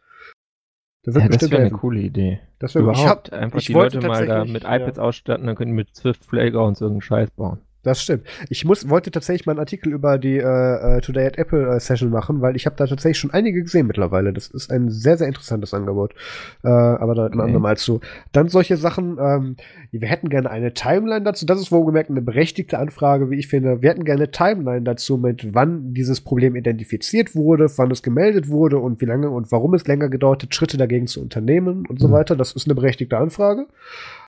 Das, 1.04 1.16
ja, 1.16 1.26
das 1.26 1.50
wäre 1.50 1.62
eine 1.62 1.70
coole 1.70 2.00
Idee. 2.00 2.40
Das 2.60 2.74
wäre 2.74 2.84
überhaupt 2.84 3.28
ich 3.28 3.34
hab, 3.34 3.42
einfach 3.42 3.58
ich 3.58 3.66
die 3.66 3.72
Leute 3.72 4.00
mal 4.00 4.24
da 4.26 4.44
mit 4.44 4.62
iPads 4.62 4.98
ja. 4.98 5.02
ausstatten, 5.02 5.46
dann 5.46 5.56
können 5.56 5.72
die 5.72 5.76
mit 5.76 5.96
Swift 5.96 6.28
Playgrounds 6.28 6.80
irgendeinen 6.80 7.02
Scheiß 7.02 7.30
bauen. 7.32 7.58
Das 7.82 8.00
stimmt. 8.00 8.24
Ich 8.48 8.64
muss, 8.64 8.88
wollte 8.88 9.10
tatsächlich 9.10 9.46
mal 9.46 9.52
einen 9.52 9.60
Artikel 9.60 9.92
über 9.92 10.16
die 10.16 10.38
äh, 10.38 10.98
äh 10.98 11.00
Today 11.00 11.26
at 11.26 11.36
Apple 11.36 11.74
äh, 11.74 11.80
Session 11.80 12.10
machen, 12.10 12.40
weil 12.40 12.54
ich 12.54 12.66
habe 12.66 12.76
da 12.76 12.86
tatsächlich 12.86 13.18
schon 13.18 13.32
einige 13.32 13.62
gesehen 13.62 13.88
mittlerweile. 13.88 14.32
Das 14.32 14.46
ist 14.48 14.70
ein 14.70 14.88
sehr, 14.90 15.16
sehr 15.16 15.26
interessantes 15.26 15.74
Angebot. 15.74 16.14
Äh, 16.62 16.68
aber 16.68 17.14
da 17.14 17.26
ein 17.26 17.40
andermal 17.40 17.76
zu. 17.76 18.00
Dann 18.30 18.48
solche 18.48 18.76
Sachen, 18.76 19.18
ähm, 19.20 19.56
wir 19.90 20.08
hätten 20.08 20.28
gerne 20.28 20.48
eine 20.48 20.74
Timeline 20.74 21.24
dazu. 21.24 21.44
Das 21.44 21.60
ist 21.60 21.72
wohlgemerkt 21.72 22.10
eine 22.10 22.22
berechtigte 22.22 22.78
Anfrage, 22.78 23.30
wie 23.30 23.38
ich 23.38 23.48
finde. 23.48 23.82
Wir 23.82 23.90
hätten 23.90 24.04
gerne 24.04 24.22
eine 24.22 24.30
Timeline 24.30 24.82
dazu, 24.82 25.16
mit 25.16 25.52
wann 25.54 25.92
dieses 25.92 26.20
Problem 26.20 26.54
identifiziert 26.54 27.34
wurde, 27.34 27.66
wann 27.76 27.90
es 27.90 28.02
gemeldet 28.02 28.48
wurde 28.48 28.78
und 28.78 29.00
wie 29.00 29.06
lange 29.06 29.30
und 29.30 29.50
warum 29.50 29.74
es 29.74 29.86
länger 29.88 30.08
gedauert 30.08 30.44
hat, 30.44 30.54
Schritte 30.54 30.76
dagegen 30.76 31.08
zu 31.08 31.20
unternehmen 31.20 31.84
und 31.88 31.98
mhm. 31.98 31.98
so 31.98 32.10
weiter. 32.12 32.36
Das 32.36 32.52
ist 32.52 32.66
eine 32.66 32.76
berechtigte 32.76 33.18
Anfrage 33.18 33.66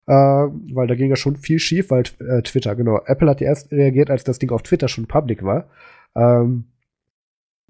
äh, 0.07 0.13
weil 0.13 0.87
da 0.87 0.95
ging 0.95 1.11
ja 1.11 1.17
schon 1.17 1.37
viel 1.37 1.59
schief, 1.59 1.91
weil 1.91 2.05
äh, 2.21 2.43
Twitter, 2.43 2.75
genau. 2.75 3.01
Apple 3.07 3.29
hat 3.29 3.41
ja 3.41 3.49
erst 3.49 3.73
reagiert, 3.73 4.11
als 4.11 4.25
das 4.25 4.39
Ding 4.39 4.51
auf 4.51 4.63
Twitter 4.63 4.89
schon 4.89 5.07
public 5.07 5.43
war. 5.43 5.69
Ähm, 6.15 6.65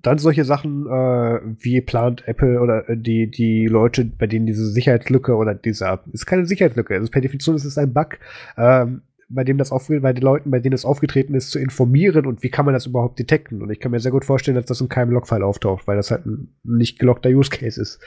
dann 0.03 0.19
solche 0.19 0.45
Sachen, 0.45 0.87
äh, 0.87 1.41
wie 1.61 1.81
plant 1.81 2.29
Apple 2.29 2.61
oder 2.61 2.89
äh, 2.89 2.97
die, 2.97 3.31
die 3.31 3.67
Leute, 3.67 4.05
bei 4.05 4.27
denen 4.27 4.47
diese 4.47 4.67
Sicherheitslücke 4.67 5.35
oder 5.35 5.55
dieser, 5.55 6.05
ist 6.13 6.27
keine 6.27 6.45
Sicherheitslücke, 6.45 6.95
also 6.95 7.11
per 7.11 7.23
Definition 7.23 7.57
ist 7.57 7.65
es 7.65 7.79
ein 7.79 7.95
Bug, 7.95 8.19
ähm, 8.59 9.03
bei 9.31 9.45
dem 9.45 9.57
das 9.57 9.71
bei 9.71 10.13
den 10.13 10.23
Leuten, 10.23 10.51
bei 10.51 10.61
denen 10.61 10.75
es 10.75 10.85
aufgetreten 10.85 11.35
ist, 11.35 11.51
zu 11.51 11.59
informieren 11.59 12.27
und 12.27 12.43
wie 12.43 12.51
kann 12.51 12.67
man 12.67 12.75
das 12.75 12.87
überhaupt 12.87 13.19
detekten. 13.19 13.63
Und 13.63 13.71
ich 13.71 13.81
kann 13.81 13.91
mir 13.91 14.01
sehr 14.01 14.13
gut 14.13 14.25
vorstellen, 14.25 14.57
dass 14.57 14.67
das 14.67 14.81
in 14.83 14.89
keinem 14.89 15.13
Logfile 15.13 15.45
auftaucht, 15.45 15.87
weil 15.87 15.97
das 15.97 16.11
halt 16.11 16.27
ein 16.27 16.55
nicht 16.63 16.99
gelockter 16.99 17.31
Use 17.31 17.51
Case 17.51 17.81
ist. 17.81 18.01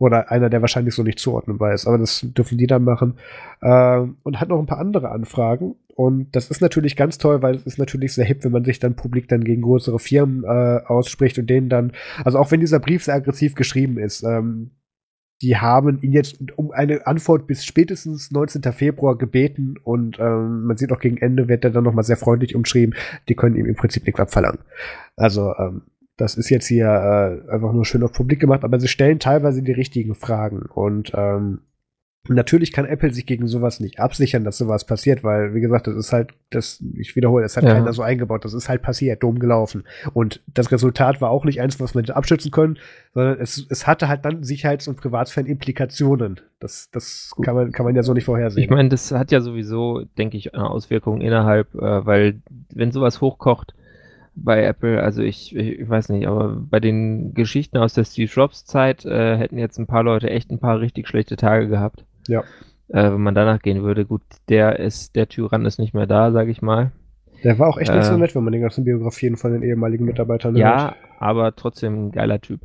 Oder 0.00 0.30
einer, 0.30 0.48
der 0.48 0.62
wahrscheinlich 0.62 0.94
so 0.94 1.02
nicht 1.02 1.18
zuordnenbar 1.18 1.74
ist. 1.74 1.86
Aber 1.86 1.98
das 1.98 2.26
dürfen 2.36 2.56
die 2.56 2.66
dann 2.66 2.84
machen. 2.84 3.18
Äh, 3.60 4.00
und 4.22 4.40
hat 4.40 4.48
noch 4.48 4.58
ein 4.58 4.66
paar 4.66 4.78
andere 4.78 5.10
Anfragen. 5.10 5.76
Und 5.94 6.34
das 6.34 6.50
ist 6.50 6.62
natürlich 6.62 6.96
ganz 6.96 7.18
toll, 7.18 7.42
weil 7.42 7.54
es 7.54 7.66
ist 7.66 7.78
natürlich 7.78 8.14
sehr 8.14 8.24
hip, 8.24 8.42
wenn 8.42 8.52
man 8.52 8.64
sich 8.64 8.78
dann 8.78 8.96
publik 8.96 9.28
dann 9.28 9.44
gegen 9.44 9.60
größere 9.60 9.98
Firmen 9.98 10.44
äh, 10.44 10.80
ausspricht 10.86 11.38
und 11.38 11.50
denen 11.50 11.68
dann, 11.68 11.92
also 12.24 12.38
auch 12.38 12.50
wenn 12.50 12.60
dieser 12.60 12.80
Brief 12.80 13.04
sehr 13.04 13.14
aggressiv 13.14 13.54
geschrieben 13.54 13.98
ist, 13.98 14.22
ähm, 14.22 14.70
die 15.42 15.58
haben 15.58 16.00
ihn 16.02 16.12
jetzt 16.12 16.38
um 16.56 16.70
eine 16.70 17.06
Antwort 17.06 17.46
bis 17.46 17.64
spätestens 17.66 18.30
19. 18.30 18.62
Februar 18.72 19.16
gebeten 19.18 19.76
und 19.82 20.18
ähm, 20.18 20.64
man 20.64 20.76
sieht 20.78 20.92
auch 20.92 21.00
gegen 21.00 21.18
Ende 21.18 21.48
wird 21.48 21.64
er 21.64 21.70
dann 21.70 21.84
nochmal 21.84 22.04
sehr 22.04 22.16
freundlich 22.16 22.54
umschrieben. 22.54 22.94
Die 23.28 23.34
können 23.34 23.56
ihm 23.56 23.66
im 23.66 23.76
Prinzip 23.76 24.06
nichts 24.06 24.20
abverlangen. 24.20 24.60
Also 25.16 25.54
ähm, 25.58 25.82
das 26.20 26.36
ist 26.36 26.50
jetzt 26.50 26.66
hier 26.66 26.86
äh, 26.86 27.50
einfach 27.50 27.72
nur 27.72 27.84
schön 27.84 28.02
auf 28.02 28.12
Publik 28.12 28.40
gemacht, 28.40 28.64
aber 28.64 28.78
sie 28.78 28.88
stellen 28.88 29.18
teilweise 29.18 29.62
die 29.62 29.72
richtigen 29.72 30.14
Fragen. 30.14 30.62
Und 30.62 31.12
ähm, 31.14 31.60
natürlich 32.28 32.72
kann 32.72 32.84
Apple 32.84 33.12
sich 33.12 33.24
gegen 33.24 33.46
sowas 33.46 33.80
nicht 33.80 33.98
absichern, 33.98 34.44
dass 34.44 34.58
sowas 34.58 34.84
passiert, 34.84 35.24
weil, 35.24 35.54
wie 35.54 35.60
gesagt, 35.60 35.86
das 35.86 35.96
ist 35.96 36.12
halt, 36.12 36.34
das, 36.50 36.84
ich 36.94 37.16
wiederhole, 37.16 37.42
das 37.42 37.56
hat 37.56 37.64
ja. 37.64 37.72
keiner 37.72 37.92
so 37.94 38.02
eingebaut, 38.02 38.44
das 38.44 38.52
ist 38.52 38.68
halt 38.68 38.82
passiert, 38.82 39.22
dumm 39.22 39.38
gelaufen. 39.38 39.84
Und 40.12 40.42
das 40.46 40.70
Resultat 40.70 41.22
war 41.22 41.30
auch 41.30 41.46
nicht 41.46 41.62
eins, 41.62 41.80
was 41.80 41.94
man 41.94 42.04
hätte 42.04 42.16
abschützen 42.16 42.50
können, 42.50 42.78
sondern 43.14 43.40
es, 43.40 43.66
es 43.70 43.86
hatte 43.86 44.08
halt 44.08 44.24
dann 44.26 44.42
Sicherheits- 44.42 44.88
und 44.88 45.00
Privatsphären-Implikationen. 45.00 46.40
Das, 46.58 46.90
das 46.92 47.32
kann 47.42 47.54
man, 47.54 47.72
kann 47.72 47.86
man 47.86 47.96
ja 47.96 48.02
so 48.02 48.12
nicht 48.12 48.24
vorhersehen. 48.24 48.62
Ich 48.62 48.70
meine, 48.70 48.90
das 48.90 49.10
hat 49.12 49.32
ja 49.32 49.40
sowieso, 49.40 50.04
denke 50.18 50.36
ich, 50.36 50.54
Auswirkungen 50.54 51.22
innerhalb, 51.22 51.74
äh, 51.74 52.04
weil 52.04 52.42
wenn 52.74 52.92
sowas 52.92 53.22
hochkocht, 53.22 53.74
bei 54.42 54.62
Apple. 54.64 55.02
Also 55.02 55.22
ich, 55.22 55.54
ich, 55.54 55.88
weiß 55.88 56.08
nicht, 56.10 56.26
aber 56.26 56.56
bei 56.58 56.80
den 56.80 57.34
Geschichten 57.34 57.78
aus 57.78 57.94
der 57.94 58.04
Steve 58.04 58.30
Jobs 58.32 58.64
Zeit 58.64 59.04
äh, 59.04 59.36
hätten 59.36 59.58
jetzt 59.58 59.78
ein 59.78 59.86
paar 59.86 60.02
Leute 60.02 60.30
echt 60.30 60.50
ein 60.50 60.58
paar 60.58 60.80
richtig 60.80 61.08
schlechte 61.08 61.36
Tage 61.36 61.68
gehabt. 61.68 62.04
Ja. 62.26 62.40
Äh, 62.88 63.12
wenn 63.12 63.20
man 63.20 63.34
danach 63.34 63.60
gehen 63.60 63.82
würde. 63.82 64.04
Gut, 64.04 64.22
der 64.48 64.78
ist, 64.78 65.16
der 65.16 65.28
Tyrann 65.28 65.66
ist 65.66 65.78
nicht 65.78 65.94
mehr 65.94 66.06
da, 66.06 66.32
sag 66.32 66.48
ich 66.48 66.62
mal. 66.62 66.92
Der 67.44 67.58
war 67.58 67.68
auch 67.68 67.78
echt 67.78 67.92
nicht 67.92 68.04
so 68.04 68.14
äh, 68.14 68.18
nett, 68.18 68.34
wenn 68.34 68.44
man 68.44 68.52
den 68.52 68.62
ganzen 68.62 68.84
Biografien 68.84 69.36
von 69.36 69.52
den 69.52 69.62
ehemaligen 69.62 70.04
Mitarbeitern 70.04 70.56
Ja, 70.56 70.82
hört. 70.82 70.96
aber 71.18 71.56
trotzdem 71.56 72.06
ein 72.06 72.12
geiler 72.12 72.40
Typ. 72.40 72.60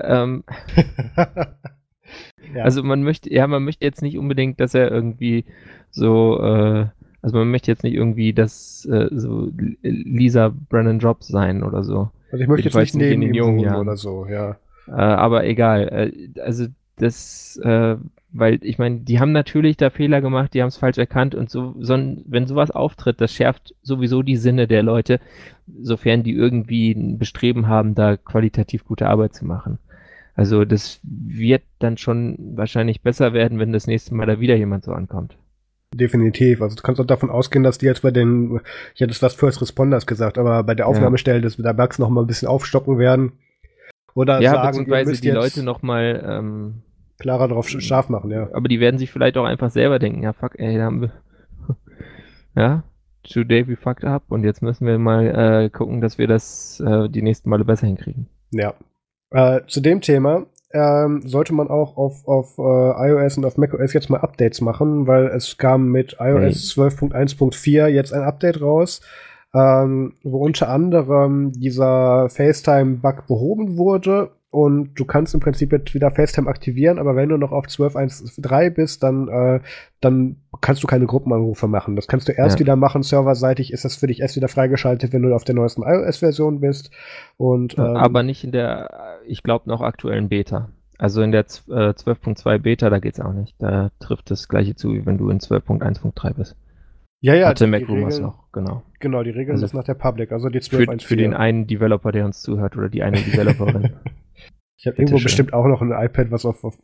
Ähm, 0.00 0.44
ja. 2.54 2.62
Also 2.62 2.82
man 2.82 3.02
möchte, 3.02 3.32
ja, 3.32 3.46
man 3.46 3.64
möchte 3.64 3.84
jetzt 3.84 4.02
nicht 4.02 4.18
unbedingt, 4.18 4.60
dass 4.60 4.74
er 4.74 4.90
irgendwie 4.90 5.44
so, 5.90 6.40
äh, 6.40 6.86
also 7.22 7.38
man 7.38 7.50
möchte 7.50 7.70
jetzt 7.70 7.84
nicht 7.84 7.94
irgendwie 7.94 8.32
das 8.32 8.84
äh, 8.90 9.08
so 9.12 9.50
Lisa 9.82 10.52
Brennan 10.68 10.98
Jobs 10.98 11.28
sein 11.28 11.62
oder 11.62 11.84
so. 11.84 12.10
Also 12.32 12.42
ich 12.42 12.48
möchte 12.48 12.68
jetzt 12.68 12.94
nicht 12.96 13.18
neben 13.18 13.22
ihm 13.22 13.44
wohnen 13.44 13.74
oder 13.76 13.96
so, 13.96 14.26
ja. 14.26 14.56
Äh, 14.88 14.92
aber 14.92 15.44
egal. 15.44 15.88
Äh, 15.88 16.40
also 16.40 16.66
das, 16.96 17.60
äh, 17.62 17.96
weil 18.32 18.58
ich 18.62 18.78
meine, 18.78 19.00
die 19.00 19.20
haben 19.20 19.32
natürlich 19.32 19.76
da 19.76 19.90
Fehler 19.90 20.20
gemacht, 20.20 20.52
die 20.54 20.62
haben 20.62 20.68
es 20.68 20.76
falsch 20.76 20.98
erkannt 20.98 21.34
und 21.34 21.48
so, 21.48 21.74
so, 21.78 21.94
wenn 21.94 22.46
sowas 22.46 22.72
auftritt, 22.72 23.20
das 23.20 23.32
schärft 23.32 23.74
sowieso 23.82 24.22
die 24.22 24.36
Sinne 24.36 24.66
der 24.66 24.82
Leute, 24.82 25.20
sofern 25.80 26.24
die 26.24 26.32
irgendwie 26.32 26.92
ein 26.92 27.18
Bestreben 27.18 27.68
haben, 27.68 27.94
da 27.94 28.16
qualitativ 28.16 28.84
gute 28.84 29.08
Arbeit 29.08 29.34
zu 29.34 29.44
machen. 29.44 29.78
Also 30.34 30.64
das 30.64 30.98
wird 31.04 31.62
dann 31.78 31.98
schon 31.98 32.36
wahrscheinlich 32.56 33.02
besser 33.02 33.32
werden, 33.32 33.58
wenn 33.58 33.72
das 33.72 33.86
nächste 33.86 34.14
Mal 34.14 34.26
da 34.26 34.40
wieder 34.40 34.56
jemand 34.56 34.84
so 34.84 34.92
ankommt. 34.92 35.36
Definitiv. 35.94 36.62
Also 36.62 36.76
du 36.76 36.82
kannst 36.82 37.00
auch 37.00 37.06
davon 37.06 37.30
ausgehen, 37.30 37.62
dass 37.62 37.78
die 37.78 37.86
jetzt 37.86 38.02
bei 38.02 38.10
den, 38.10 38.60
ich 38.94 39.00
hätte 39.00 39.12
es 39.12 39.22
was 39.22 39.34
First 39.34 39.60
Responders 39.60 40.06
gesagt, 40.06 40.38
aber 40.38 40.62
bei 40.62 40.74
der 40.74 40.86
Aufnahmestelle 40.86 41.38
ja. 41.38 41.42
des 41.42 41.56
der 41.56 41.74
Bugs 41.74 41.98
noch 41.98 42.08
mal 42.08 42.22
ein 42.22 42.26
bisschen 42.26 42.48
aufstocken 42.48 42.98
werden. 42.98 43.32
Oder 44.14 44.40
ja, 44.40 44.52
sagen, 44.52 44.84
beziehungsweise 44.84 45.20
die 45.20 45.30
Leute 45.30 45.62
noch 45.62 45.82
mal 45.82 46.22
ähm, 46.26 46.82
klarer 47.18 47.48
darauf 47.48 47.68
scharf 47.68 48.08
machen, 48.08 48.30
ja. 48.30 48.48
Aber 48.52 48.68
die 48.68 48.80
werden 48.80 48.98
sich 48.98 49.10
vielleicht 49.10 49.36
auch 49.36 49.44
einfach 49.44 49.70
selber 49.70 49.98
denken, 49.98 50.22
ja 50.22 50.32
fuck, 50.32 50.58
ey, 50.58 50.76
da 50.76 50.84
haben 50.84 51.02
wir 51.02 51.12
ja, 52.56 52.84
today 53.22 53.66
we 53.66 53.76
fucked 53.76 54.04
up 54.04 54.24
und 54.28 54.44
jetzt 54.44 54.62
müssen 54.62 54.86
wir 54.86 54.98
mal 54.98 55.64
äh, 55.64 55.70
gucken, 55.70 56.00
dass 56.00 56.18
wir 56.18 56.26
das 56.26 56.80
äh, 56.80 57.08
die 57.08 57.22
nächsten 57.22 57.48
Male 57.48 57.64
besser 57.64 57.86
hinkriegen. 57.86 58.28
Ja. 58.50 58.74
Äh, 59.30 59.62
zu 59.66 59.80
dem 59.80 60.00
Thema 60.00 60.46
ähm, 60.72 61.22
sollte 61.26 61.54
man 61.54 61.68
auch 61.68 61.96
auf, 61.96 62.26
auf 62.26 62.58
äh, 62.58 63.08
iOS 63.08 63.38
und 63.38 63.44
auf 63.44 63.56
macOS 63.56 63.92
jetzt 63.92 64.10
mal 64.10 64.20
Updates 64.20 64.60
machen, 64.60 65.06
weil 65.06 65.26
es 65.26 65.58
kam 65.58 65.88
mit 65.88 66.16
iOS 66.18 66.76
hey. 66.76 66.88
12.1.4 66.88 67.86
jetzt 67.88 68.12
ein 68.12 68.22
Update 68.22 68.60
raus, 68.60 69.00
ähm, 69.54 70.14
wo 70.22 70.44
unter 70.44 70.68
anderem 70.68 71.52
dieser 71.52 72.28
FaceTime-Bug 72.30 73.26
behoben 73.26 73.76
wurde 73.76 74.30
und 74.52 74.96
du 74.96 75.06
kannst 75.06 75.32
im 75.32 75.40
Prinzip 75.40 75.72
jetzt 75.72 75.94
wieder 75.94 76.10
FaceTime 76.10 76.46
aktivieren, 76.46 76.98
aber 76.98 77.16
wenn 77.16 77.30
du 77.30 77.38
noch 77.38 77.52
auf 77.52 77.64
12.1.3 77.64 78.68
bist, 78.68 79.02
dann, 79.02 79.26
äh, 79.28 79.60
dann 80.02 80.42
kannst 80.60 80.82
du 80.82 80.86
keine 80.86 81.06
Gruppenanrufe 81.06 81.68
machen. 81.68 81.96
Das 81.96 82.06
kannst 82.06 82.28
du 82.28 82.32
erst 82.32 82.56
ja. 82.56 82.60
wieder 82.60 82.76
machen, 82.76 83.02
serverseitig 83.02 83.72
ist 83.72 83.86
das 83.86 83.96
für 83.96 84.08
dich 84.08 84.20
erst 84.20 84.36
wieder 84.36 84.48
freigeschaltet, 84.48 85.14
wenn 85.14 85.22
du 85.22 85.34
auf 85.34 85.44
der 85.44 85.54
neuesten 85.54 85.84
iOS-Version 85.84 86.60
bist. 86.60 86.90
Und, 87.38 87.78
ähm, 87.78 87.96
aber 87.96 88.22
nicht 88.22 88.44
in 88.44 88.52
der, 88.52 88.90
ich 89.26 89.42
glaube, 89.42 89.70
noch 89.70 89.80
aktuellen 89.80 90.28
Beta. 90.28 90.68
Also 90.98 91.22
in 91.22 91.32
der 91.32 91.40
äh, 91.40 91.94
12.2 91.94 92.58
Beta, 92.58 92.90
da 92.90 92.98
geht's 92.98 93.20
auch 93.20 93.32
nicht. 93.32 93.54
Da 93.58 93.90
trifft 94.00 94.30
das 94.30 94.48
gleiche 94.48 94.74
zu, 94.74 94.92
wie 94.92 95.06
wenn 95.06 95.16
du 95.16 95.30
in 95.30 95.38
12.1.3 95.38 96.34
bist. 96.34 96.56
Ja, 97.20 97.34
ja. 97.34 97.48
Hatte 97.48 97.66
Mac 97.66 97.88
Rumors 97.88 98.20
noch, 98.20 98.52
genau. 98.52 98.82
Genau, 99.00 99.22
die 99.22 99.30
Regeln 99.30 99.52
also 99.52 99.64
ist 99.64 99.72
nach 99.72 99.84
der 99.84 99.94
Public, 99.94 100.30
also 100.30 100.50
die 100.50 100.60
12.1.4. 100.60 101.00
Für, 101.00 101.06
für 101.06 101.16
den 101.16 101.32
einen 101.32 101.66
Developer, 101.66 102.12
der 102.12 102.26
uns 102.26 102.42
zuhört, 102.42 102.76
oder 102.76 102.90
die 102.90 103.02
eine 103.02 103.16
Developerin. 103.22 103.94
Ich 104.82 104.88
habe 104.88 104.96
irgendwo 104.96 105.18
schön. 105.18 105.24
bestimmt 105.24 105.52
auch 105.52 105.66
noch 105.66 105.80
ein 105.80 105.92
iPad, 105.92 106.32
was 106.32 106.44
auf, 106.44 106.64
auf 106.64 106.76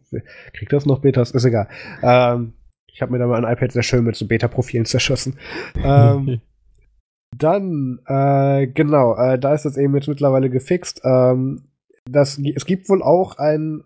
kriegt 0.52 0.72
das 0.72 0.86
noch 0.86 1.00
Betas? 1.00 1.32
Ist 1.32 1.44
egal. 1.44 1.66
Ähm, 2.00 2.52
ich 2.86 3.02
habe 3.02 3.10
mir 3.10 3.18
da 3.18 3.26
mal 3.26 3.44
ein 3.44 3.52
iPad 3.52 3.72
sehr 3.72 3.82
schön 3.82 4.04
mit 4.04 4.14
so 4.14 4.28
Beta-Profilen 4.28 4.84
zerschossen. 4.84 5.36
ähm, 5.82 6.40
dann, 7.36 7.98
äh, 8.06 8.68
genau, 8.68 9.16
äh, 9.16 9.36
da 9.36 9.52
ist 9.52 9.64
das 9.64 9.76
eben 9.76 9.96
jetzt 9.96 10.06
mittlerweile 10.06 10.48
gefixt. 10.48 11.00
Ähm, 11.02 11.64
das, 12.08 12.40
es 12.54 12.66
gibt 12.66 12.88
wohl 12.88 13.02
auch 13.02 13.36
ein 13.36 13.82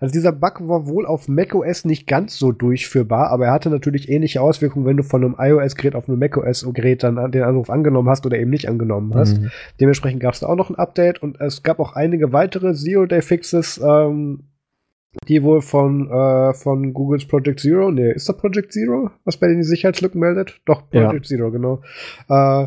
also 0.00 0.12
dieser 0.12 0.32
Bug 0.32 0.68
war 0.68 0.86
wohl 0.86 1.06
auf 1.06 1.28
macOS 1.28 1.84
nicht 1.84 2.06
ganz 2.06 2.36
so 2.36 2.52
durchführbar, 2.52 3.30
aber 3.30 3.46
er 3.46 3.52
hatte 3.52 3.70
natürlich 3.70 4.08
ähnliche 4.08 4.40
Auswirkungen, 4.40 4.86
wenn 4.86 4.96
du 4.96 5.02
von 5.02 5.24
einem 5.24 5.36
iOS-Gerät 5.38 5.94
auf 5.94 6.08
einem 6.08 6.18
macOS-Gerät 6.18 7.02
dann 7.02 7.32
den 7.32 7.42
Anruf 7.42 7.70
angenommen 7.70 8.08
hast 8.08 8.26
oder 8.26 8.38
eben 8.38 8.50
nicht 8.50 8.68
angenommen 8.68 9.14
hast. 9.14 9.40
Mhm. 9.40 9.50
Dementsprechend 9.80 10.20
gab 10.20 10.34
es 10.34 10.40
da 10.40 10.48
auch 10.48 10.56
noch 10.56 10.70
ein 10.70 10.76
Update 10.76 11.22
und 11.22 11.40
es 11.40 11.62
gab 11.62 11.80
auch 11.80 11.94
einige 11.94 12.32
weitere 12.32 12.74
Zero-Day-Fixes, 12.74 13.80
ähm, 13.84 14.44
die 15.28 15.42
wohl 15.42 15.62
von, 15.62 16.10
äh, 16.10 16.54
von 16.54 16.92
Googles 16.92 17.26
Project 17.26 17.60
Zero, 17.60 17.90
nee, 17.90 18.12
ist 18.12 18.28
das 18.28 18.36
Project 18.36 18.72
Zero, 18.72 19.10
was 19.24 19.36
bei 19.36 19.46
den 19.46 19.62
Sicherheitslücken 19.62 20.20
meldet? 20.20 20.60
Doch, 20.66 20.90
Project 20.90 21.30
ja. 21.30 21.36
Zero, 21.36 21.50
genau. 21.50 21.82
Äh, 22.28 22.66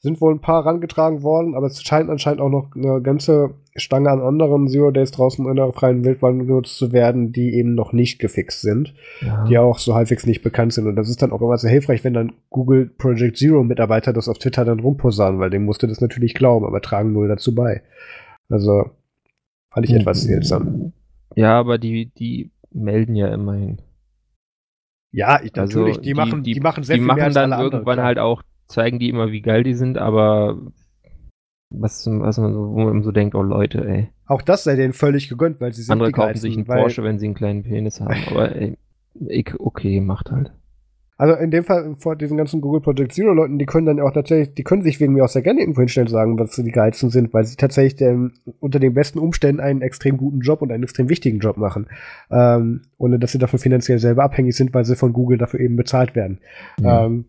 sind 0.00 0.20
wohl 0.20 0.34
ein 0.34 0.40
paar 0.40 0.66
rangetragen 0.66 1.22
worden, 1.22 1.54
aber 1.54 1.66
es 1.66 1.82
scheint 1.82 2.10
anscheinend 2.10 2.40
auch 2.40 2.48
noch 2.48 2.74
eine 2.74 3.00
ganze 3.02 3.54
Stange 3.74 4.10
an 4.10 4.20
anderen 4.20 4.68
Zero 4.68 4.90
Days 4.90 5.12
draußen 5.12 5.46
in 5.48 5.56
der 5.56 5.72
freien 5.72 6.04
Wildbahn 6.04 6.40
genutzt 6.40 6.76
zu 6.76 6.92
werden, 6.92 7.32
die 7.32 7.54
eben 7.54 7.74
noch 7.74 7.92
nicht 7.92 8.18
gefixt 8.18 8.60
sind, 8.60 8.94
ja. 9.20 9.44
die 9.44 9.56
auch 9.56 9.78
so 9.78 9.94
halbwegs 9.94 10.26
nicht 10.26 10.42
bekannt 10.42 10.74
sind. 10.74 10.86
Und 10.86 10.96
das 10.96 11.08
ist 11.08 11.22
dann 11.22 11.32
auch 11.32 11.40
immer 11.40 11.56
sehr 11.56 11.70
hilfreich, 11.70 12.04
wenn 12.04 12.12
dann 12.12 12.32
Google 12.50 12.86
Project 12.86 13.38
Zero 13.38 13.64
Mitarbeiter 13.64 14.12
das 14.12 14.28
auf 14.28 14.38
Twitter 14.38 14.64
dann 14.64 14.80
rumposaunen, 14.80 15.40
weil 15.40 15.50
dem 15.50 15.64
musste 15.64 15.86
das 15.86 16.00
natürlich 16.00 16.34
glauben, 16.34 16.66
aber 16.66 16.82
tragen 16.82 17.12
null 17.12 17.28
dazu 17.28 17.54
bei. 17.54 17.82
Also 18.50 18.90
fand 19.72 19.86
ich 19.86 19.92
mhm. 19.92 20.00
etwas 20.00 20.22
seltsam. 20.22 20.92
Ja, 21.34 21.58
aber 21.58 21.78
die, 21.78 22.12
die 22.14 22.50
melden 22.70 23.16
ja 23.16 23.32
immerhin. 23.32 23.80
Ja, 25.12 25.40
ich, 25.42 25.56
also 25.58 25.78
natürlich, 25.78 25.98
die, 25.98 26.08
die, 26.08 26.14
machen, 26.14 26.42
die, 26.42 26.54
die 26.54 26.60
machen 26.60 26.84
sehr 26.84 26.96
die 26.96 27.00
viel 27.00 27.06
machen 27.06 27.16
mehr 27.16 27.24
als 27.26 27.34
dann 27.34 27.52
irgendwann 27.52 27.98
anderen, 27.98 28.04
halt 28.04 28.18
auch 28.18 28.42
zeigen 28.66 28.98
die 28.98 29.08
immer, 29.08 29.30
wie 29.30 29.42
geil 29.42 29.62
die 29.62 29.74
sind, 29.74 29.98
aber 29.98 30.58
was, 31.74 32.06
was 32.06 32.38
man 32.38 32.52
so, 32.52 32.72
wo 32.72 32.84
man 32.84 33.02
so 33.02 33.12
denkt, 33.12 33.34
oh 33.34 33.42
Leute, 33.42 33.86
ey. 33.86 34.08
Auch 34.26 34.42
das 34.42 34.64
sei 34.64 34.76
denen 34.76 34.92
völlig 34.92 35.28
gegönnt, 35.28 35.60
weil 35.60 35.72
sie 35.72 35.82
sind 35.82 35.92
Andere 35.92 36.12
kaufen 36.12 36.36
sich 36.36 36.56
einen 36.56 36.66
Porsche, 36.66 37.02
wenn 37.04 37.18
sie 37.18 37.26
einen 37.26 37.34
kleinen 37.34 37.62
Penis 37.62 38.00
haben, 38.00 38.14
aber 38.30 38.54
ey, 38.56 38.76
okay, 39.58 40.00
macht 40.00 40.30
halt. 40.30 40.52
Also 41.22 41.34
in 41.34 41.52
dem 41.52 41.62
Fall 41.62 41.94
vor 41.98 42.16
diesen 42.16 42.36
ganzen 42.36 42.60
Google 42.60 42.80
Project 42.80 43.12
Zero 43.12 43.32
Leuten, 43.32 43.56
die 43.56 43.64
können 43.66 43.86
dann 43.86 44.00
auch 44.00 44.10
tatsächlich, 44.10 44.54
die 44.54 44.64
können 44.64 44.82
sich 44.82 44.98
wegen 44.98 45.12
mir 45.12 45.24
auch 45.24 45.28
sehr 45.28 45.42
gerne 45.42 45.60
irgendwo 45.60 45.80
hinstellen 45.80 46.08
und 46.08 46.12
sagen, 46.12 46.36
dass 46.36 46.56
sie 46.56 46.64
die 46.64 46.72
geilsten 46.72 47.10
sind, 47.10 47.32
weil 47.32 47.44
sie 47.44 47.54
tatsächlich 47.54 48.00
ähm, 48.00 48.32
unter 48.58 48.80
den 48.80 48.92
besten 48.92 49.20
Umständen 49.20 49.60
einen 49.60 49.82
extrem 49.82 50.16
guten 50.16 50.40
Job 50.40 50.62
und 50.62 50.72
einen 50.72 50.82
extrem 50.82 51.08
wichtigen 51.08 51.38
Job 51.38 51.58
machen. 51.58 51.86
Ähm, 52.28 52.82
ohne 52.98 53.20
dass 53.20 53.30
sie 53.30 53.38
davon 53.38 53.60
finanziell 53.60 54.00
selber 54.00 54.24
abhängig 54.24 54.56
sind, 54.56 54.74
weil 54.74 54.84
sie 54.84 54.96
von 54.96 55.12
Google 55.12 55.38
dafür 55.38 55.60
eben 55.60 55.76
bezahlt 55.76 56.16
werden. 56.16 56.40
Ja. 56.80 57.04
Ähm, 57.04 57.26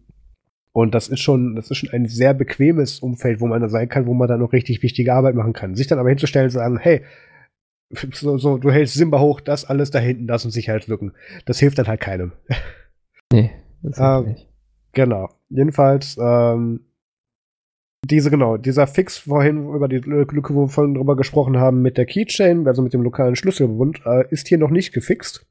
und 0.76 0.96
das 0.96 1.08
ist 1.08 1.20
schon, 1.20 1.56
das 1.56 1.70
ist 1.70 1.78
schon 1.78 1.92
ein 1.92 2.08
sehr 2.08 2.34
bequemes 2.34 3.00
Umfeld, 3.00 3.40
wo 3.40 3.48
man 3.48 3.62
da 3.62 3.70
sein 3.70 3.90
kann, 3.90 4.08
wo 4.08 4.14
man 4.16 4.28
dann 4.28 4.40
noch 4.40 4.54
richtig 4.54 4.82
wichtige 4.82 5.14
Arbeit 5.14 5.36
machen 5.36 5.54
kann. 5.54 5.76
Sich 5.76 5.86
dann 5.86 6.00
aber 6.00 6.10
hinzustellen 6.10 6.48
und 6.48 6.52
sagen, 6.52 6.80
hey, 6.80 7.04
so, 8.12 8.40
so, 8.40 8.58
du 8.58 8.72
hältst 8.72 8.96
Simba 8.96 9.20
hoch, 9.20 9.40
das 9.40 9.66
alles 9.66 9.92
da 9.92 10.00
hinten, 10.00 10.26
das 10.26 10.46
und 10.46 10.52
Sicherheitslücken. 10.52 11.14
Das 11.46 11.60
hilft 11.60 11.78
dann 11.78 11.88
halt 11.88 12.02
keinem. 12.02 12.32
Nee, 13.32 13.52
das 13.84 13.98
hilft 13.98 14.28
ähm, 14.28 14.34
nicht. 14.34 14.50
Genau. 14.94 15.30
Jedenfalls, 15.50 16.18
ähm, 16.20 16.88
diese, 18.06 18.32
genau, 18.32 18.58
dieser 18.58 18.88
Fix 18.88 19.20
vorhin 19.20 19.68
über 19.74 19.88
die 19.88 19.98
Lücke, 19.98 20.56
wo 20.56 20.64
wir 20.64 20.70
vorhin 20.70 20.96
drüber 20.96 21.16
gesprochen 21.16 21.58
haben, 21.58 21.84
mit 21.84 21.98
der 21.98 22.06
Keychain, 22.08 22.68
also 22.68 22.82
mit 22.82 22.94
dem 22.94 23.04
lokalen 23.04 23.36
Schlüsselbund, 23.36 24.02
äh, 24.06 24.26
ist 24.30 24.48
hier 24.48 24.58
noch 24.58 24.72
nicht 24.72 24.92
gefixt 24.92 25.46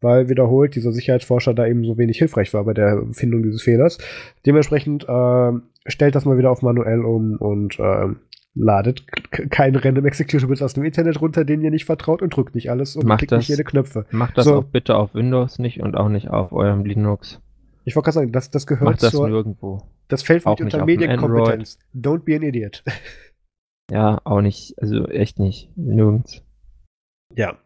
weil 0.00 0.28
wiederholt 0.28 0.74
dieser 0.74 0.92
Sicherheitsforscher 0.92 1.54
da 1.54 1.66
eben 1.66 1.84
so 1.84 1.98
wenig 1.98 2.18
hilfreich 2.18 2.52
war 2.54 2.64
bei 2.64 2.74
der 2.74 3.04
Findung 3.12 3.42
dieses 3.42 3.62
Fehlers. 3.62 3.98
Dementsprechend 4.46 5.04
äh, 5.08 5.52
stellt 5.86 6.14
das 6.14 6.24
mal 6.24 6.38
wieder 6.38 6.50
auf 6.50 6.62
manuell 6.62 7.04
um 7.04 7.36
und 7.36 7.78
äh, 7.78 8.08
ladet 8.54 9.06
kein 9.50 9.76
Random 9.76 10.06
Executables 10.06 10.62
aus 10.62 10.74
dem 10.74 10.84
Internet 10.84 11.20
runter, 11.20 11.44
denen 11.44 11.62
ihr 11.62 11.70
nicht 11.70 11.84
vertraut 11.84 12.22
und 12.22 12.34
drückt 12.34 12.54
nicht 12.54 12.70
alles 12.70 12.96
und 12.96 13.06
macht 13.06 13.18
klickt 13.18 13.32
das, 13.32 13.40
nicht 13.40 13.48
jede 13.48 13.64
Knöpfe. 13.64 14.06
Macht 14.10 14.38
das 14.38 14.46
so. 14.46 14.56
auch 14.56 14.64
bitte 14.64 14.96
auf 14.96 15.14
Windows 15.14 15.58
nicht 15.58 15.80
und 15.80 15.96
auch 15.96 16.08
nicht 16.08 16.28
auf 16.28 16.52
eurem 16.52 16.84
Linux. 16.84 17.40
Ich 17.84 17.96
wollte 17.96 18.06
gerade 18.06 18.14
sagen, 18.14 18.32
das, 18.32 18.50
das 18.50 18.66
gehört 18.66 18.90
Macht 18.90 19.02
das 19.02 19.12
zur, 19.12 19.28
nirgendwo. 19.28 19.82
Das 20.08 20.22
fällt 20.22 20.44
nicht 20.44 20.60
unter 20.60 20.84
Medienkompetenz. 20.84 21.78
Don't 21.94 22.24
be 22.24 22.36
an 22.36 22.42
idiot. 22.42 22.82
Ja, 23.92 24.20
auch 24.22 24.40
nicht, 24.40 24.80
also 24.80 25.08
echt 25.08 25.40
nicht. 25.40 25.68
Nirgends. 25.76 26.44
Ja. 27.34 27.58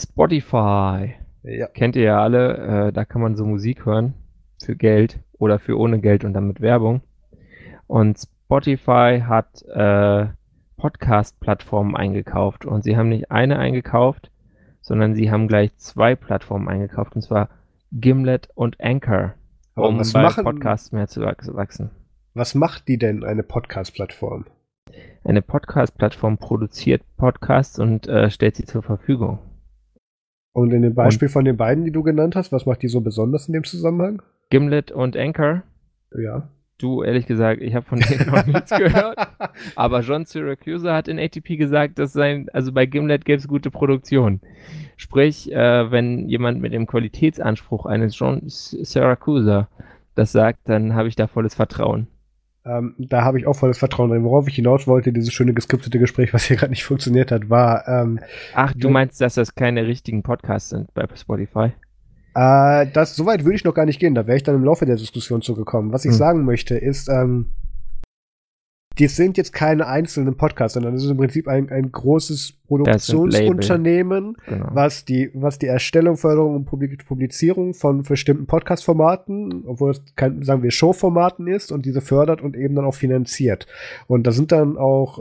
Spotify. 0.00 1.16
Ja. 1.42 1.66
Kennt 1.66 1.96
ihr 1.96 2.02
ja 2.02 2.22
alle, 2.22 2.88
äh, 2.88 2.92
da 2.92 3.04
kann 3.04 3.20
man 3.20 3.36
so 3.36 3.44
Musik 3.44 3.84
hören 3.84 4.14
für 4.64 4.76
Geld 4.76 5.18
oder 5.32 5.58
für 5.58 5.78
ohne 5.78 6.00
Geld 6.00 6.24
und 6.24 6.34
dann 6.34 6.46
mit 6.46 6.60
Werbung. 6.60 7.02
Und 7.86 8.18
Spotify 8.18 9.22
hat 9.26 9.62
äh, 9.62 10.26
Podcast-Plattformen 10.76 11.96
eingekauft 11.96 12.64
und 12.64 12.82
sie 12.84 12.96
haben 12.96 13.08
nicht 13.08 13.30
eine 13.30 13.58
eingekauft, 13.58 14.30
sondern 14.80 15.14
sie 15.14 15.30
haben 15.30 15.48
gleich 15.48 15.76
zwei 15.76 16.14
Plattformen 16.14 16.68
eingekauft 16.68 17.14
und 17.14 17.22
zwar 17.22 17.48
Gimlet 17.92 18.48
und 18.54 18.80
Anchor, 18.80 19.34
um 19.74 19.98
was 19.98 20.12
bei 20.12 20.22
machen, 20.22 20.44
Podcasts 20.44 20.92
mehr 20.92 21.08
zu 21.08 21.22
wachsen. 21.22 21.90
Was 22.34 22.54
macht 22.54 22.88
die 22.88 22.98
denn, 22.98 23.24
eine 23.24 23.42
Podcast-Plattform? 23.42 24.46
Eine 25.24 25.42
Podcast-Plattform 25.42 26.38
produziert 26.38 27.02
Podcasts 27.16 27.78
und 27.78 28.06
äh, 28.06 28.30
stellt 28.30 28.56
sie 28.56 28.64
zur 28.64 28.82
Verfügung. 28.82 29.38
Und 30.52 30.72
in 30.72 30.82
dem 30.82 30.94
Beispiel 30.94 31.28
und 31.28 31.32
von 31.32 31.44
den 31.44 31.56
beiden, 31.56 31.84
die 31.84 31.92
du 31.92 32.02
genannt 32.02 32.36
hast, 32.36 32.52
was 32.52 32.66
macht 32.66 32.82
die 32.82 32.88
so 32.88 33.00
besonders 33.00 33.46
in 33.48 33.54
dem 33.54 33.64
Zusammenhang? 33.64 34.22
Gimlet 34.50 34.90
und 34.90 35.16
Anchor. 35.16 35.62
Ja. 36.16 36.48
Du, 36.78 37.02
ehrlich 37.02 37.26
gesagt, 37.26 37.62
ich 37.62 37.74
habe 37.74 37.86
von 37.86 38.00
denen 38.00 38.28
noch 38.28 38.44
nichts 38.44 38.70
gehört. 38.76 39.16
Aber 39.76 40.00
John 40.00 40.24
Syracuse 40.24 40.92
hat 40.92 41.08
in 41.08 41.18
ATP 41.18 41.56
gesagt, 41.56 41.98
dass 41.98 42.12
sein, 42.12 42.48
also 42.52 42.72
bei 42.72 42.86
Gimlet 42.86 43.24
gäbe 43.24 43.38
es 43.38 43.48
gute 43.48 43.70
Produktion. 43.70 44.40
Sprich, 44.96 45.50
äh, 45.52 45.90
wenn 45.90 46.28
jemand 46.28 46.60
mit 46.60 46.72
dem 46.72 46.86
Qualitätsanspruch 46.86 47.86
eines 47.86 48.18
John 48.18 48.42
Syracuse 48.46 49.68
das 50.14 50.32
sagt, 50.32 50.68
dann 50.68 50.94
habe 50.94 51.08
ich 51.08 51.16
da 51.16 51.26
volles 51.26 51.54
Vertrauen. 51.54 52.08
Ähm, 52.64 52.94
da 52.98 53.22
habe 53.22 53.38
ich 53.38 53.46
auch 53.46 53.56
volles 53.56 53.78
Vertrauen 53.78 54.10
drin. 54.10 54.24
Worauf 54.24 54.46
ich 54.46 54.54
hinaus 54.54 54.86
wollte, 54.86 55.12
dieses 55.12 55.32
schöne 55.32 55.52
geskriptete 55.52 55.98
Gespräch, 55.98 56.32
was 56.32 56.44
hier 56.44 56.56
gerade 56.58 56.70
nicht 56.70 56.84
funktioniert 56.84 57.32
hat, 57.32 57.50
war. 57.50 57.86
Ähm, 57.88 58.20
Ach, 58.54 58.72
du 58.76 58.88
meinst, 58.88 59.20
dass 59.20 59.34
das 59.34 59.54
keine 59.54 59.86
richtigen 59.86 60.22
Podcasts 60.22 60.70
sind 60.70 60.92
bei 60.94 61.06
Spotify? 61.14 61.72
Äh, 62.34 62.86
das, 62.92 63.16
so 63.16 63.26
weit 63.26 63.44
würde 63.44 63.56
ich 63.56 63.64
noch 63.64 63.74
gar 63.74 63.86
nicht 63.86 63.98
gehen. 63.98 64.14
Da 64.14 64.26
wäre 64.26 64.36
ich 64.36 64.42
dann 64.42 64.54
im 64.54 64.64
Laufe 64.64 64.86
der 64.86 64.96
Diskussion 64.96 65.42
zugekommen. 65.42 65.92
Was 65.92 66.04
ich 66.04 66.12
hm. 66.12 66.18
sagen 66.18 66.44
möchte, 66.44 66.76
ist, 66.76 67.08
ähm, 67.08 67.50
die 68.98 69.08
sind 69.08 69.36
jetzt 69.36 69.52
keine 69.52 69.86
einzelnen 69.86 70.36
Podcasts, 70.36 70.74
sondern 70.74 70.94
es 70.94 71.04
ist 71.04 71.10
im 71.10 71.16
Prinzip 71.16 71.48
ein, 71.48 71.70
ein 71.70 71.90
großes 71.90 72.61
Produktionsunternehmen, 72.78 74.36
genau. 74.46 74.66
was, 74.72 75.04
die, 75.04 75.30
was 75.34 75.58
die 75.58 75.66
Erstellung, 75.66 76.16
Förderung 76.16 76.56
und 76.56 76.64
Publizierung 76.64 77.74
von 77.74 78.02
bestimmten 78.02 78.46
Podcast-Formaten, 78.46 79.64
obwohl 79.66 79.90
es 79.90 80.02
kein, 80.16 80.42
sagen 80.42 80.62
wir, 80.62 80.70
Show-Formaten 80.70 81.46
ist 81.46 81.72
und 81.72 81.84
diese 81.84 82.00
fördert 82.00 82.42
und 82.42 82.56
eben 82.56 82.74
dann 82.74 82.84
auch 82.84 82.94
finanziert. 82.94 83.66
Und 84.06 84.26
da 84.26 84.32
sind 84.32 84.52
dann 84.52 84.76
auch 84.76 85.18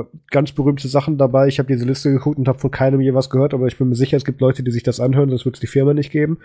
äh, 0.00 0.04
ganz 0.30 0.52
berühmte 0.52 0.88
Sachen 0.88 1.18
dabei. 1.18 1.48
Ich 1.48 1.58
habe 1.58 1.72
diese 1.72 1.84
Liste 1.84 2.10
geguckt 2.12 2.38
und 2.38 2.48
habe 2.48 2.58
von 2.58 2.70
keinem 2.70 3.00
je 3.00 3.14
was 3.14 3.30
gehört, 3.30 3.54
aber 3.54 3.66
ich 3.66 3.78
bin 3.78 3.88
mir 3.88 3.94
sicher, 3.94 4.16
es 4.16 4.24
gibt 4.24 4.40
Leute, 4.40 4.62
die 4.62 4.70
sich 4.70 4.82
das 4.82 5.00
anhören, 5.00 5.30
sonst 5.30 5.44
wird 5.44 5.56
es 5.56 5.60
die 5.60 5.66
Firma 5.66 5.94
nicht 5.94 6.10
geben. 6.10 6.38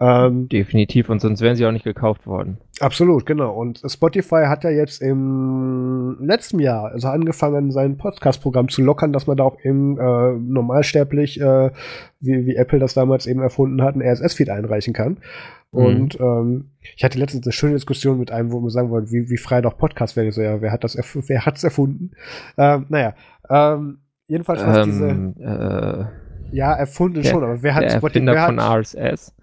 Ähm, 0.00 0.48
Definitiv, 0.48 1.08
und 1.10 1.20
sonst 1.20 1.40
wären 1.42 1.54
sie 1.54 1.64
auch 1.64 1.70
nicht 1.70 1.84
gekauft 1.84 2.26
worden. 2.26 2.58
Absolut, 2.80 3.24
genau. 3.26 3.54
Und 3.54 3.80
Spotify 3.86 4.46
hat 4.46 4.64
ja 4.64 4.70
jetzt 4.70 5.00
im 5.00 6.16
letzten 6.20 6.58
Jahr 6.58 6.90
also 6.90 7.06
angefangen, 7.08 7.70
sein 7.70 7.96
Podcast-Programm 7.96 8.68
zu 8.68 8.82
lockern, 8.82 9.12
dass 9.12 9.28
man 9.28 9.36
da 9.36 9.44
auch 9.44 9.58
im 9.62 9.91
äh, 9.98 10.32
normalsterblich, 10.38 11.40
äh, 11.40 11.70
wie, 12.20 12.46
wie 12.46 12.56
Apple 12.56 12.78
das 12.78 12.94
damals 12.94 13.26
eben 13.26 13.40
erfunden 13.40 13.82
hat, 13.82 13.96
ein 13.96 14.02
RSS-Feed 14.02 14.50
einreichen 14.50 14.92
kann. 14.92 15.18
Mhm. 15.72 15.84
Und 15.84 16.20
ähm, 16.20 16.70
ich 16.96 17.02
hatte 17.04 17.18
letztens 17.18 17.46
eine 17.46 17.52
schöne 17.52 17.74
Diskussion 17.74 18.18
mit 18.18 18.30
einem, 18.30 18.52
wo 18.52 18.60
wir 18.60 18.70
sagen 18.70 18.90
wollen, 18.90 19.10
wie, 19.10 19.30
wie 19.30 19.36
frei 19.38 19.60
doch 19.60 19.76
Podcast 19.78 20.16
wäre. 20.16 20.30
So, 20.32 20.42
ja, 20.42 20.60
wer 20.60 20.72
hat 20.72 20.84
das 20.84 20.96
wer 20.96 21.46
hat's 21.46 21.64
erfunden? 21.64 22.12
Ähm, 22.58 22.86
naja, 22.88 23.14
ähm, 23.48 23.98
jedenfalls 24.26 24.64
was 24.64 24.86
ähm, 24.86 25.34
diese. 25.36 26.10
Äh, 26.50 26.56
ja, 26.56 26.72
erfunden 26.74 27.22
der, 27.22 27.30
schon, 27.30 27.42
aber 27.42 27.62
wer 27.62 27.74
hat 27.74 27.84
der? 27.84 27.94
Erfinder 27.94 28.46
von 28.46 28.58
RSS. 28.60 29.34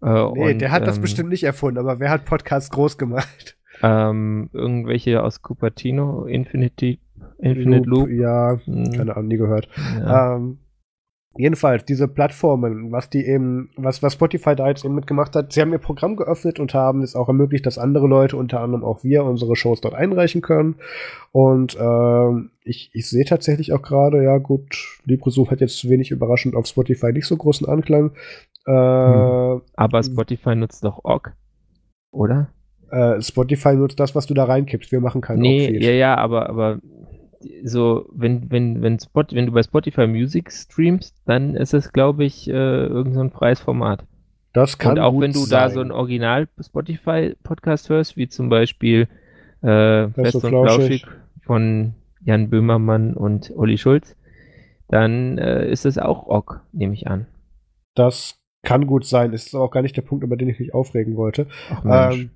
Äh, 0.00 0.06
nee, 0.06 0.52
und, 0.52 0.58
der 0.60 0.70
hat 0.70 0.86
das 0.86 0.96
ähm, 0.96 1.02
bestimmt 1.02 1.30
nicht 1.30 1.44
erfunden, 1.44 1.78
aber 1.78 1.98
wer 1.98 2.10
hat 2.10 2.24
Podcasts 2.24 2.70
groß 2.70 2.98
gemacht? 2.98 3.56
Ähm, 3.82 4.48
irgendwelche 4.52 5.22
aus 5.22 5.42
Cupertino, 5.42 6.26
Infinity, 6.26 7.00
Infinite 7.42 7.88
Loop. 7.88 8.08
Loop. 8.08 8.10
Ja, 8.10 8.58
hm. 8.64 8.92
keine 8.92 9.16
Ahnung, 9.16 9.28
nie 9.28 9.36
gehört. 9.36 9.68
Ja. 9.98 10.36
Ähm, 10.36 10.58
jedenfalls, 11.36 11.84
diese 11.84 12.08
Plattformen, 12.08 12.92
was 12.92 13.10
die 13.10 13.26
eben, 13.26 13.70
was, 13.76 14.02
was 14.02 14.14
Spotify 14.14 14.54
da 14.54 14.68
jetzt 14.68 14.84
eben 14.84 14.94
mitgemacht 14.94 15.34
hat, 15.34 15.52
sie 15.52 15.60
haben 15.60 15.72
ihr 15.72 15.78
Programm 15.78 16.16
geöffnet 16.16 16.60
und 16.60 16.74
haben 16.74 17.02
es 17.02 17.16
auch 17.16 17.28
ermöglicht, 17.28 17.66
dass 17.66 17.78
andere 17.78 18.06
Leute, 18.06 18.36
unter 18.36 18.60
anderem 18.60 18.84
auch 18.84 19.02
wir, 19.02 19.24
unsere 19.24 19.56
Shows 19.56 19.80
dort 19.80 19.94
einreichen 19.94 20.40
können. 20.40 20.76
Und 21.32 21.76
äh, 21.76 22.48
ich, 22.64 22.90
ich 22.92 23.08
sehe 23.08 23.24
tatsächlich 23.24 23.72
auch 23.72 23.82
gerade, 23.82 24.22
ja 24.22 24.38
gut, 24.38 25.00
LibreZoom 25.04 25.50
hat 25.50 25.60
jetzt 25.60 25.88
wenig 25.88 26.10
überraschend 26.10 26.54
auf 26.54 26.66
Spotify 26.66 27.12
nicht 27.12 27.26
so 27.26 27.36
großen 27.36 27.66
Anklang. 27.66 28.12
Äh, 28.66 28.72
hm. 28.72 29.62
Aber 29.74 30.02
Spotify 30.02 30.54
nutzt 30.54 30.84
doch 30.84 31.00
OGG, 31.04 31.30
oder? 32.12 32.50
Äh, 32.90 33.22
Spotify 33.22 33.74
nutzt 33.74 33.98
das, 33.98 34.14
was 34.14 34.26
du 34.26 34.34
da 34.34 34.44
reinkippst. 34.44 34.92
Wir 34.92 35.00
machen 35.00 35.22
keinen 35.22 35.40
Nee, 35.40 35.78
ja, 35.78 35.92
ja, 35.92 36.14
aber, 36.16 36.50
aber 36.50 36.78
so, 37.64 38.08
wenn, 38.12 38.50
wenn, 38.50 38.82
wenn, 38.82 38.98
Spot, 38.98 39.24
wenn 39.30 39.46
du 39.46 39.52
bei 39.52 39.62
Spotify 39.62 40.06
Music 40.06 40.50
streamst, 40.52 41.16
dann 41.26 41.54
ist 41.54 41.74
es, 41.74 41.92
glaube 41.92 42.24
ich, 42.24 42.48
äh, 42.48 42.52
irgendein 42.52 43.30
so 43.30 43.36
freies 43.38 43.60
Format. 43.60 44.04
Das 44.52 44.78
kann 44.78 44.92
Und 44.92 44.98
auch 45.00 45.18
wenn 45.20 45.32
du 45.32 45.40
sein. 45.40 45.60
da 45.60 45.70
so 45.70 45.80
ein 45.80 45.90
Original 45.90 46.48
Spotify 46.60 47.34
Podcast 47.42 47.88
hörst, 47.88 48.16
wie 48.16 48.28
zum 48.28 48.48
Beispiel 48.48 49.08
äh, 49.62 50.08
Fest 50.08 50.36
und 50.36 50.48
Flauschig 50.48 51.06
von 51.42 51.94
Jan 52.24 52.50
Böhmermann 52.50 53.14
und 53.14 53.52
Olli 53.56 53.78
Schulz, 53.78 54.16
dann 54.88 55.38
äh, 55.38 55.70
ist 55.70 55.86
es 55.86 55.98
auch 55.98 56.26
OGG, 56.26 56.60
nehme 56.72 56.94
ich 56.94 57.06
an. 57.06 57.26
Das 57.94 58.38
kann 58.62 58.86
gut 58.86 59.06
sein, 59.06 59.32
ist 59.32 59.54
auch 59.54 59.70
gar 59.70 59.82
nicht 59.82 59.96
der 59.96 60.02
Punkt, 60.02 60.22
über 60.22 60.36
den 60.36 60.48
ich 60.48 60.60
mich 60.60 60.74
aufregen 60.74 61.16
wollte. 61.16 61.46
Ach, 61.70 62.12
ähm, 62.12 62.30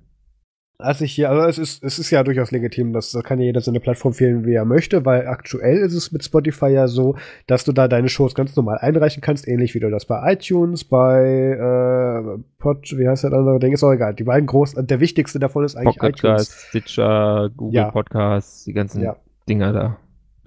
als 0.79 1.01
ich 1.01 1.13
hier, 1.13 1.29
also 1.31 1.47
es 1.47 1.57
ist, 1.57 1.83
es 1.83 1.97
ist 1.97 2.11
ja 2.11 2.23
durchaus 2.23 2.51
legitim, 2.51 2.93
dass 2.93 3.11
da 3.11 3.21
kann 3.21 3.39
ja 3.39 3.45
jeder 3.45 3.61
seine 3.61 3.79
Plattform 3.79 4.19
wählen, 4.19 4.45
wie 4.45 4.53
er 4.53 4.65
möchte, 4.65 5.05
weil 5.05 5.27
aktuell 5.27 5.77
ist 5.77 5.93
es 5.93 6.11
mit 6.11 6.23
Spotify 6.23 6.67
ja 6.67 6.87
so, 6.87 7.15
dass 7.47 7.63
du 7.63 7.71
da 7.71 7.87
deine 7.87 8.09
Shows 8.09 8.35
ganz 8.35 8.55
normal 8.55 8.77
einreichen 8.79 9.21
kannst, 9.21 9.47
ähnlich 9.47 9.73
wie 9.73 9.79
du 9.79 9.89
das 9.89 10.05
bei 10.05 10.33
iTunes, 10.33 10.83
bei 10.83 11.23
äh, 11.23 12.39
Pod, 12.59 12.93
wie 12.95 13.07
heißt 13.07 13.23
der 13.23 13.33
andere 13.33 13.59
Ding, 13.59 13.73
ist 13.73 13.83
auch 13.83 13.91
egal. 13.91 14.13
Die 14.13 14.23
beiden 14.23 14.45
großen, 14.45 14.85
der 14.85 14.99
wichtigste 14.99 15.39
davon 15.39 15.65
ist 15.65 15.75
eigentlich 15.75 15.97
Pocket 15.97 16.19
iTunes. 16.19 16.67
Stitcher, 16.69 17.49
Google 17.57 17.75
ja. 17.75 17.91
Podcasts, 17.91 18.65
die 18.65 18.73
ganzen 18.73 19.01
ja. 19.01 19.15
Dinger 19.47 19.73
da 19.73 19.97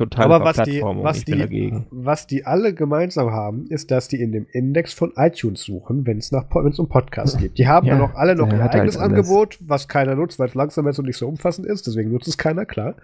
total 0.00 0.32
Aber 0.32 0.44
was 0.44 0.56
die, 0.62 0.80
was, 0.82 1.24
die, 1.24 1.84
was 1.90 2.26
die 2.26 2.46
alle 2.46 2.72
gemeinsam 2.74 3.30
haben, 3.30 3.66
ist, 3.66 3.90
dass 3.90 4.08
die 4.08 4.20
in 4.20 4.32
dem 4.32 4.46
Index 4.50 4.94
von 4.94 5.12
iTunes 5.16 5.62
suchen, 5.62 6.06
wenn 6.06 6.18
es 6.18 6.32
um 6.32 6.88
Podcasts 6.88 7.36
geht. 7.36 7.58
Die 7.58 7.68
haben 7.68 7.86
ja, 7.86 7.94
dann 7.94 8.02
auch 8.02 8.14
alle 8.14 8.34
noch 8.34 8.48
ein 8.48 8.60
eigenes 8.60 8.98
halt 8.98 9.10
Angebot, 9.10 9.58
was 9.60 9.88
keiner 9.88 10.14
nutzt, 10.14 10.38
weil 10.38 10.48
es 10.48 10.54
langsam 10.54 10.86
ist 10.86 10.98
und 10.98 11.04
nicht 11.04 11.18
so 11.18 11.28
umfassend 11.28 11.66
ist. 11.66 11.86
Deswegen 11.86 12.12
nutzt 12.12 12.28
es 12.28 12.38
keiner, 12.38 12.64
klar. 12.64 12.94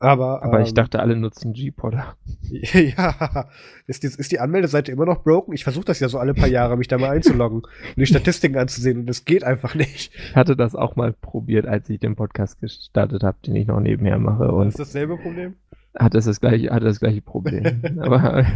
Aber, 0.00 0.42
Aber 0.42 0.58
ähm, 0.58 0.64
ich 0.64 0.74
dachte, 0.74 0.98
alle 0.98 1.14
nutzen 1.14 1.52
G-Podder. 1.52 2.16
ja, 2.50 3.46
ist 3.86 4.02
die, 4.02 4.08
ist 4.08 4.32
die 4.32 4.40
Anmeldeseite 4.40 4.90
immer 4.90 5.06
noch 5.06 5.22
broken? 5.22 5.52
Ich 5.52 5.62
versuche 5.62 5.84
das 5.84 6.00
ja 6.00 6.08
so 6.08 6.18
alle 6.18 6.34
paar 6.34 6.48
Jahre, 6.48 6.76
mich 6.76 6.88
da 6.88 6.98
mal 6.98 7.10
einzuloggen 7.10 7.58
und 7.60 7.96
die 7.96 8.06
Statistiken 8.06 8.58
anzusehen 8.58 8.98
und 8.98 9.06
das 9.06 9.24
geht 9.24 9.44
einfach 9.44 9.76
nicht. 9.76 10.12
Ich 10.12 10.34
hatte 10.34 10.56
das 10.56 10.74
auch 10.74 10.96
mal 10.96 11.12
probiert, 11.12 11.66
als 11.66 11.88
ich 11.88 12.00
den 12.00 12.16
Podcast 12.16 12.60
gestartet 12.60 13.22
habe, 13.22 13.36
den 13.46 13.54
ich 13.54 13.68
noch 13.68 13.78
nebenher 13.78 14.18
mache. 14.18 14.50
Und 14.50 14.68
ist 14.68 14.80
dasselbe 14.80 15.16
Problem? 15.16 15.54
Hat 15.98 16.14
das 16.14 16.24
das 16.24 16.40
gleiche, 16.40 16.70
hat 16.70 16.82
das 16.82 17.00
gleiche 17.00 17.22
Problem. 17.22 17.82
Aber 18.00 18.46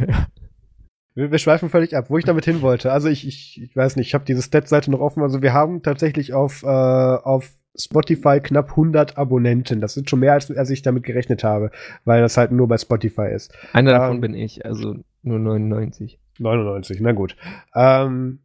wir, 1.15 1.31
wir, 1.31 1.39
schweifen 1.39 1.71
völlig 1.71 1.97
ab, 1.97 2.11
wo 2.11 2.19
ich 2.19 2.25
damit 2.25 2.45
hin 2.45 2.63
wollte. 2.63 2.93
Also 2.93 3.09
ich, 3.09 3.27
ich, 3.27 3.63
ich 3.63 3.77
weiß 3.77 3.97
nicht, 3.97 4.09
ich 4.09 4.15
habe 4.15 4.25
diese 4.25 4.43
Stat-Seite 4.43 4.91
noch 4.91 5.01
offen. 5.01 5.23
Also 5.23 5.43
wir 5.43 5.53
haben 5.53 5.83
tatsächlich 5.83 6.35
auf, 6.35 6.63
äh, 6.63 6.67
auf 6.67 7.55
Spotify 7.79 8.41
knapp 8.41 8.71
100 8.71 9.19
Abonnenten. 9.19 9.81
Das 9.81 9.95
sind 9.95 10.11
schon 10.11 10.21
mehr, 10.21 10.33
als, 10.33 10.51
als 10.51 10.71
ich 10.71 10.83
damit 10.83 11.05
gerechnet 11.05 11.45
habe, 11.45 11.71
weil 12.05 12.21
das 12.21 12.37
halt 12.37 12.53
nur 12.53 12.69
bei 12.69 12.79
Spotify 12.79 13.29
ist. 13.35 13.57
Einer 13.73 13.93
ähm, 13.93 13.99
davon 13.99 14.21
bin 14.21 14.35
ich, 14.35 14.65
also 14.65 14.97
nur 15.23 15.39
99. 15.39 16.19
99, 16.39 17.01
na 17.01 17.13
gut. 17.13 17.37
Ähm, 17.75 18.41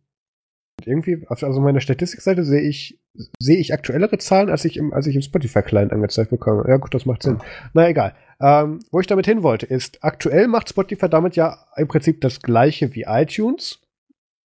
irgendwie, 0.85 1.25
also 1.27 1.59
meiner 1.61 1.81
Statistikseite 1.81 2.43
sehe 2.43 2.61
ich, 2.61 3.00
sehe 3.39 3.57
ich 3.57 3.73
aktuellere 3.73 4.17
Zahlen, 4.17 4.49
als 4.49 4.65
ich 4.65 4.77
im, 4.77 4.93
als 4.93 5.07
ich 5.07 5.15
im 5.15 5.21
Spotify-Client 5.21 5.91
angezeigt 5.91 6.31
bekomme. 6.31 6.65
Ja, 6.67 6.77
gut, 6.77 6.93
das 6.93 7.05
macht 7.05 7.23
Sinn. 7.23 7.39
Na 7.73 7.89
egal. 7.89 8.13
Ähm, 8.39 8.79
wo 8.91 8.99
ich 8.99 9.07
damit 9.07 9.25
hin 9.25 9.43
wollte, 9.43 9.65
ist, 9.65 10.03
aktuell 10.03 10.47
macht 10.47 10.69
Spotify 10.69 11.09
damit 11.09 11.35
ja 11.35 11.57
im 11.77 11.87
Prinzip 11.87 12.21
das 12.21 12.41
gleiche 12.41 12.95
wie 12.95 13.05
iTunes 13.07 13.79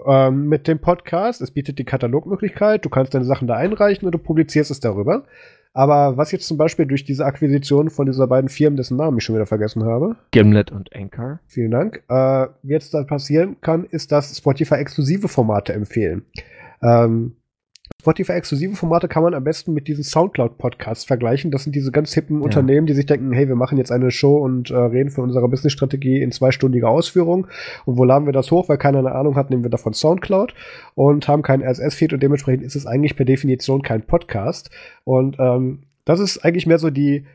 ähm, 0.04 0.48
mit 0.48 0.68
dem 0.68 0.80
Podcast. 0.80 1.40
Es 1.40 1.50
bietet 1.50 1.78
die 1.78 1.84
Katalogmöglichkeit, 1.84 2.84
du 2.84 2.90
kannst 2.90 3.14
deine 3.14 3.24
Sachen 3.24 3.48
da 3.48 3.54
einreichen 3.54 4.06
und 4.06 4.12
du 4.12 4.18
publizierst 4.18 4.70
es 4.70 4.80
darüber. 4.80 5.24
Aber 5.72 6.16
was 6.16 6.32
jetzt 6.32 6.48
zum 6.48 6.56
Beispiel 6.56 6.86
durch 6.86 7.04
diese 7.04 7.26
Akquisition 7.26 7.90
von 7.90 8.06
dieser 8.06 8.26
beiden 8.26 8.48
Firmen, 8.48 8.78
dessen 8.78 8.96
Namen 8.96 9.18
ich 9.18 9.24
schon 9.24 9.34
wieder 9.34 9.44
vergessen 9.44 9.84
habe. 9.84 10.16
Gimlet 10.30 10.72
und 10.72 10.94
Anchor. 10.94 11.40
Vielen 11.46 11.70
Dank. 11.70 12.02
Äh, 12.08 12.46
jetzt 12.62 12.94
da 12.94 13.04
passieren 13.04 13.60
kann, 13.60 13.84
ist, 13.84 14.10
dass 14.10 14.34
Spotify 14.34 14.76
exklusive 14.76 15.28
Formate 15.28 15.74
empfehlen. 15.74 16.24
Ähm, 16.82 17.36
Spotify-exklusive 18.06 18.76
Formate 18.76 19.08
kann 19.08 19.24
man 19.24 19.34
am 19.34 19.42
besten 19.42 19.72
mit 19.72 19.88
diesen 19.88 20.04
Soundcloud-Podcasts 20.04 21.04
vergleichen. 21.04 21.50
Das 21.50 21.64
sind 21.64 21.74
diese 21.74 21.90
ganz 21.90 22.14
hippen 22.14 22.38
ja. 22.38 22.44
Unternehmen, 22.44 22.86
die 22.86 22.94
sich 22.94 23.06
denken, 23.06 23.32
hey, 23.32 23.48
wir 23.48 23.56
machen 23.56 23.78
jetzt 23.78 23.90
eine 23.90 24.12
Show 24.12 24.36
und 24.36 24.70
äh, 24.70 24.76
reden 24.76 25.10
für 25.10 25.22
unsere 25.22 25.48
Business-Strategie 25.48 26.22
in 26.22 26.30
zweistündiger 26.30 26.88
Ausführung. 26.88 27.48
Und 27.84 27.98
wo 27.98 28.04
laden 28.04 28.26
wir 28.26 28.32
das 28.32 28.52
hoch? 28.52 28.68
Weil 28.68 28.78
keiner 28.78 29.00
eine 29.00 29.12
Ahnung 29.12 29.34
hat, 29.34 29.50
nehmen 29.50 29.64
wir 29.64 29.70
davon 29.70 29.92
Soundcloud 29.92 30.54
und 30.94 31.26
haben 31.26 31.42
keinen 31.42 31.64
RSS-Feed 31.64 32.12
und 32.12 32.22
dementsprechend 32.22 32.62
ist 32.62 32.76
es 32.76 32.86
eigentlich 32.86 33.16
per 33.16 33.24
Definition 33.24 33.82
kein 33.82 34.02
Podcast. 34.02 34.70
Und 35.02 35.36
ähm, 35.40 35.82
das 36.04 36.20
ist 36.20 36.44
eigentlich 36.44 36.68
mehr 36.68 36.78
so 36.78 36.90
die, 36.90 37.26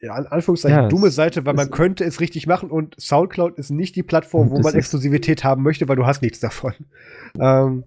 ja, 0.00 0.16
in 0.16 0.26
Anführungszeichen 0.26 0.78
ja, 0.78 0.88
dumme 0.88 1.10
Seite, 1.10 1.44
weil 1.44 1.52
man 1.54 1.70
könnte 1.70 2.04
es 2.04 2.20
richtig 2.20 2.46
machen 2.46 2.70
und 2.70 2.98
Soundcloud 2.98 3.58
ist 3.58 3.70
nicht 3.70 3.94
die 3.94 4.02
Plattform, 4.02 4.50
wo 4.50 4.58
man 4.58 4.74
Exklusivität 4.74 5.44
haben 5.44 5.62
möchte, 5.62 5.86
weil 5.86 5.96
du 5.96 6.06
hast 6.06 6.22
nichts 6.22 6.40
davon. 6.40 6.72
Ähm, 7.38 7.84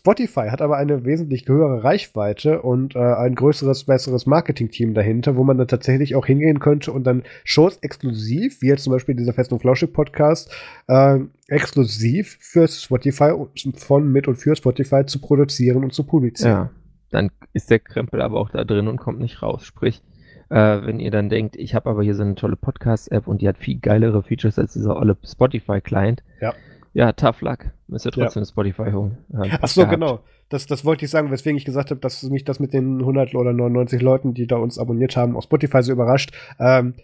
Spotify 0.00 0.48
hat 0.48 0.62
aber 0.62 0.78
eine 0.78 1.04
wesentlich 1.04 1.46
höhere 1.46 1.84
Reichweite 1.84 2.62
und 2.62 2.96
äh, 2.96 2.98
ein 2.98 3.34
größeres, 3.34 3.84
besseres 3.84 4.24
Marketing-Team 4.24 4.94
dahinter, 4.94 5.36
wo 5.36 5.44
man 5.44 5.58
dann 5.58 5.68
tatsächlich 5.68 6.16
auch 6.16 6.24
hingehen 6.24 6.58
könnte 6.58 6.90
und 6.90 7.04
dann 7.04 7.22
Shows 7.44 7.76
exklusiv, 7.82 8.62
wie 8.62 8.68
jetzt 8.68 8.84
zum 8.84 8.94
Beispiel 8.94 9.14
dieser 9.14 9.34
Fest 9.34 9.52
und 9.52 9.58
Flauschig 9.58 9.92
Podcast, 9.92 10.50
äh, 10.88 11.18
exklusiv 11.48 12.38
für 12.40 12.66
Spotify 12.66 13.34
von, 13.74 14.10
mit 14.10 14.26
und 14.26 14.36
für 14.36 14.56
Spotify 14.56 15.04
zu 15.04 15.20
produzieren 15.20 15.84
und 15.84 15.92
zu 15.92 16.04
publizieren. 16.04 16.50
Ja. 16.50 16.70
dann 17.10 17.30
ist 17.52 17.68
der 17.68 17.80
Krempel 17.80 18.22
aber 18.22 18.40
auch 18.40 18.48
da 18.48 18.64
drin 18.64 18.88
und 18.88 18.96
kommt 18.96 19.20
nicht 19.20 19.42
raus. 19.42 19.66
Sprich, 19.66 20.02
äh, 20.48 20.54
wenn 20.56 20.98
ihr 20.98 21.10
dann 21.10 21.28
denkt, 21.28 21.56
ich 21.56 21.74
habe 21.74 21.90
aber 21.90 22.02
hier 22.02 22.14
so 22.14 22.22
eine 22.22 22.36
tolle 22.36 22.56
Podcast-App 22.56 23.26
und 23.26 23.42
die 23.42 23.48
hat 23.48 23.58
viel 23.58 23.78
geilere 23.78 24.22
Features 24.22 24.58
als 24.58 24.72
dieser 24.72 24.96
olle 24.96 25.18
Spotify-Client. 25.22 26.22
Ja. 26.40 26.54
Ja, 26.92 27.12
tough 27.12 27.40
luck. 27.40 27.66
Müsst 27.86 28.06
ihr 28.06 28.12
trotzdem 28.12 28.42
ja. 28.42 28.48
Spotify 28.48 28.90
holen. 28.90 29.18
Äh, 29.32 29.50
Ach 29.60 29.68
so, 29.68 29.86
genau. 29.86 30.20
Das, 30.48 30.66
das 30.66 30.84
wollte 30.84 31.04
ich 31.04 31.10
sagen, 31.10 31.30
weswegen 31.30 31.56
ich 31.56 31.64
gesagt 31.64 31.90
habe, 31.90 32.00
dass 32.00 32.22
mich 32.24 32.44
das 32.44 32.58
mit 32.58 32.72
den 32.72 32.98
100 33.00 33.34
oder 33.34 33.52
99 33.52 34.02
Leuten, 34.02 34.34
die 34.34 34.46
da 34.46 34.56
uns 34.56 34.78
abonniert 34.78 35.16
haben, 35.16 35.36
auf 35.36 35.44
Spotify 35.44 35.82
so 35.82 35.92
überrascht. 35.92 36.32
Ähm, 36.58 36.94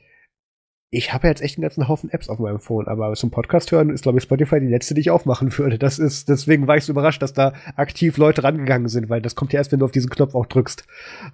ich 0.91 1.12
habe 1.12 1.28
jetzt 1.28 1.43
echt 1.43 1.59
einen 1.59 1.62
ganzen 1.62 1.89
Haufen 1.89 2.11
Apps 2.11 2.28
auf 2.28 2.39
meinem 2.39 2.61
Phone, 2.61 2.89
aber 2.89 3.12
zum 3.14 3.30
Podcast 3.30 3.70
hören 3.72 3.91
ist, 3.91 4.03
glaube 4.03 4.18
ich, 4.18 4.24
Spotify 4.24 4.61
die 4.61 4.68
letzte, 4.68 4.95
die 4.95 5.01
ich 5.01 5.11
aufmachen 5.11 5.57
würde. 5.59 5.78
Das 5.78 5.99
ist, 5.99 6.28
deswegen 6.28 6.66
war 6.66 6.76
ich 6.76 6.84
so 6.84 6.93
überrascht, 6.93 7.22
dass 7.22 7.32
da 7.32 7.53
aktiv 7.76 8.16
Leute 8.16 8.43
rangegangen 8.43 8.89
sind, 8.89 9.09
weil 9.09 9.20
das 9.20 9.34
kommt 9.34 9.53
ja 9.53 9.59
erst, 9.59 9.72
wenn 9.72 9.80
du 9.80 9.84
auf 9.84 9.93
diesen 9.93 10.11
Knopf 10.11 10.34
auch 10.34 10.47
drückst. 10.47 10.87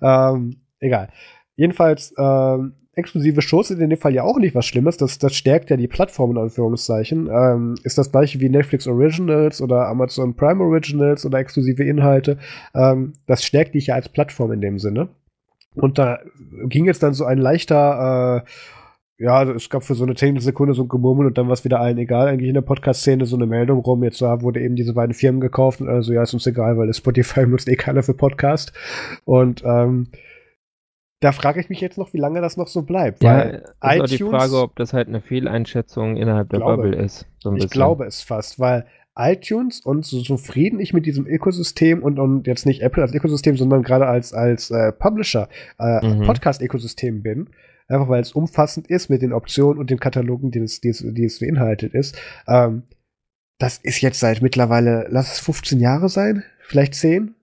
Ähm, 0.03 0.62
egal. 0.80 1.09
Jedenfalls, 1.57 2.14
ähm, 2.18 2.74
exklusive 2.95 3.40
Shows 3.40 3.68
sind 3.68 3.80
in 3.80 3.90
dem 3.90 3.99
Fall 3.99 4.14
ja 4.14 4.22
auch 4.22 4.38
nicht 4.38 4.55
was 4.55 4.66
Schlimmes. 4.66 4.97
Das, 4.99 5.18
das 5.18 5.34
stärkt 5.34 5.70
ja 5.70 5.76
die 5.76 5.88
Plattform 5.88 6.32
in 6.32 6.38
Anführungszeichen. 6.38 7.28
Ähm, 7.32 7.74
ist 7.84 7.97
das 7.97 8.12
gleiche 8.12 8.40
wie 8.40 8.51
Netflix 8.51 8.86
Originals 8.86 9.62
oder 9.62 9.88
Amazon 9.88 10.34
Prime 10.34 10.62
Originals 10.62 11.24
oder 11.24 11.38
exklusive 11.38 11.82
Inhalte. 11.84 12.38
Ähm, 12.74 13.14
das 13.26 13.45
stärkt 13.45 13.74
dich 13.74 13.86
ja 13.88 13.95
als 13.95 14.11
Plattform 14.11 14.53
in 14.53 14.61
dem 14.61 14.78
Sinne. 14.78 15.09
Und 15.74 15.99
da 15.99 16.18
ging 16.66 16.84
jetzt 16.84 17.03
dann 17.03 17.14
so 17.14 17.24
ein 17.24 17.38
leichter, 17.38 18.45
äh, 18.45 19.24
ja, 19.24 19.43
es 19.45 19.70
gab 19.70 19.84
für 19.84 19.95
so 19.95 20.05
eine 20.05 20.40
Sekunde 20.40 20.74
so 20.74 20.82
ein 20.82 20.88
Gemurmel 20.88 21.26
und 21.26 21.38
dann 21.38 21.47
war 21.47 21.55
es 21.55 21.64
wieder 21.64 21.80
allen 21.80 21.97
egal, 21.97 22.28
eigentlich 22.28 22.49
in 22.49 22.55
der 22.55 22.61
Podcast-Szene 22.61 23.24
so 23.24 23.36
eine 23.36 23.47
Meldung 23.47 23.78
rum, 23.78 24.03
jetzt 24.03 24.20
da 24.20 24.43
wurde 24.43 24.61
eben 24.61 24.76
diese 24.76 24.93
beiden 24.93 25.14
Firmen 25.14 25.40
gekauft 25.40 25.80
und 25.80 25.88
also 25.88 26.12
ja, 26.12 26.22
ist 26.22 26.34
uns 26.34 26.47
egal, 26.47 26.76
weil 26.76 26.93
Spotify 26.93 27.47
nutzt 27.47 27.68
eh 27.68 27.76
keiner 27.76 28.03
für 28.03 28.14
Podcast. 28.14 28.74
Und 29.24 29.62
ähm, 29.64 30.09
da 31.23 31.31
frage 31.31 31.61
ich 31.61 31.68
mich 31.68 31.81
jetzt 31.81 31.99
noch, 31.99 32.12
wie 32.12 32.18
lange 32.18 32.41
das 32.41 32.57
noch 32.57 32.66
so 32.66 32.83
bleibt. 32.83 33.23
Ja, 33.23 33.37
weil 33.37 33.55
ist 33.55 33.75
iTunes, 33.81 34.11
die 34.11 34.18
Frage, 34.18 34.61
ob 34.61 34.75
das 34.75 34.93
halt 34.93 35.07
eine 35.07 35.20
Fehleinschätzung 35.20 36.16
innerhalb 36.16 36.51
der 36.51 36.59
glaube, 36.59 36.83
Bubble 36.83 36.97
ist. 36.97 37.27
So 37.39 37.55
ich 37.55 37.70
glaube 37.70 38.07
es 38.07 38.23
fast, 38.23 38.59
weil 38.59 38.87
iTunes 39.16 39.81
und 39.81 40.05
so 40.05 40.20
zufrieden 40.23 40.81
ich 40.81 40.93
mit 40.93 41.07
diesem 41.07 41.27
Ökosystem 41.27 42.03
und, 42.03 42.18
und 42.18 42.49
jetzt 42.49 42.66
nicht 42.66 42.83
Apple 42.83 43.05
als 43.05 43.14
Ökosystem, 43.14 43.57
sondern 43.57 43.85
gerade 43.85 44.07
als, 44.07 44.33
als 44.33 44.73
äh, 44.73 44.91
Publisher, 44.91 45.49
äh, 45.79 46.05
mhm. 46.05 46.23
Podcast-Ökosystem 46.27 47.23
bin, 47.23 47.51
einfach 47.87 48.09
weil 48.09 48.23
es 48.23 48.33
umfassend 48.33 48.89
ist 48.89 49.09
mit 49.09 49.23
den 49.23 49.33
Optionen 49.33 49.79
und 49.79 49.91
den 49.91 50.01
Katalogen, 50.01 50.51
die 50.51 50.59
es, 50.59 50.81
die 50.81 50.89
es, 50.89 51.05
die 51.07 51.25
es 51.25 51.39
beinhaltet 51.39 51.95
ist. 51.95 52.18
Ähm, 52.49 52.83
das 53.59 53.79
ist 53.79 54.01
jetzt 54.01 54.18
seit 54.18 54.43
mittlerweile, 54.43 55.07
lass 55.09 55.35
es 55.35 55.41
15 55.41 55.79
Jahre 55.79 56.09
sein, 56.09 56.43
vielleicht 56.62 56.97
10, 56.97 57.37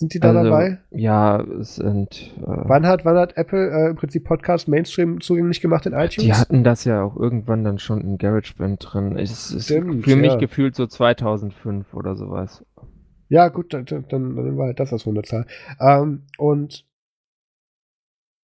sind 0.00 0.14
die 0.14 0.18
da 0.18 0.30
also, 0.30 0.44
dabei? 0.44 0.78
Ja, 0.90 1.42
es 1.60 1.74
sind. 1.76 2.32
Äh, 2.38 2.44
wann, 2.46 2.86
hat, 2.86 3.04
wann 3.04 3.18
hat 3.18 3.36
Apple 3.36 3.70
äh, 3.70 3.90
im 3.90 3.96
Prinzip 3.96 4.24
Podcast 4.24 4.66
Mainstream 4.66 5.20
zugänglich 5.20 5.60
gemacht 5.60 5.84
in 5.84 5.92
iTunes? 5.92 6.24
Die 6.24 6.32
hatten 6.32 6.64
das 6.64 6.84
ja 6.84 7.02
auch 7.02 7.16
irgendwann 7.16 7.64
dann 7.64 7.78
schon 7.78 8.00
in 8.00 8.16
GarageBand 8.16 8.82
drin. 8.82 9.18
Es 9.18 9.50
ist 9.50 9.66
Stimmt, 9.66 10.04
für 10.04 10.16
mich 10.16 10.32
ja. 10.32 10.38
gefühlt 10.38 10.74
so 10.74 10.86
2005 10.86 11.92
oder 11.92 12.16
sowas. 12.16 12.64
Ja, 13.28 13.48
gut, 13.48 13.74
dann, 13.74 13.84
dann, 13.84 14.06
dann 14.08 14.56
war 14.56 14.68
halt 14.68 14.80
das 14.80 14.88
das 14.88 15.04
Wunderzahl. 15.04 15.44
Ähm, 15.78 16.22
und 16.38 16.86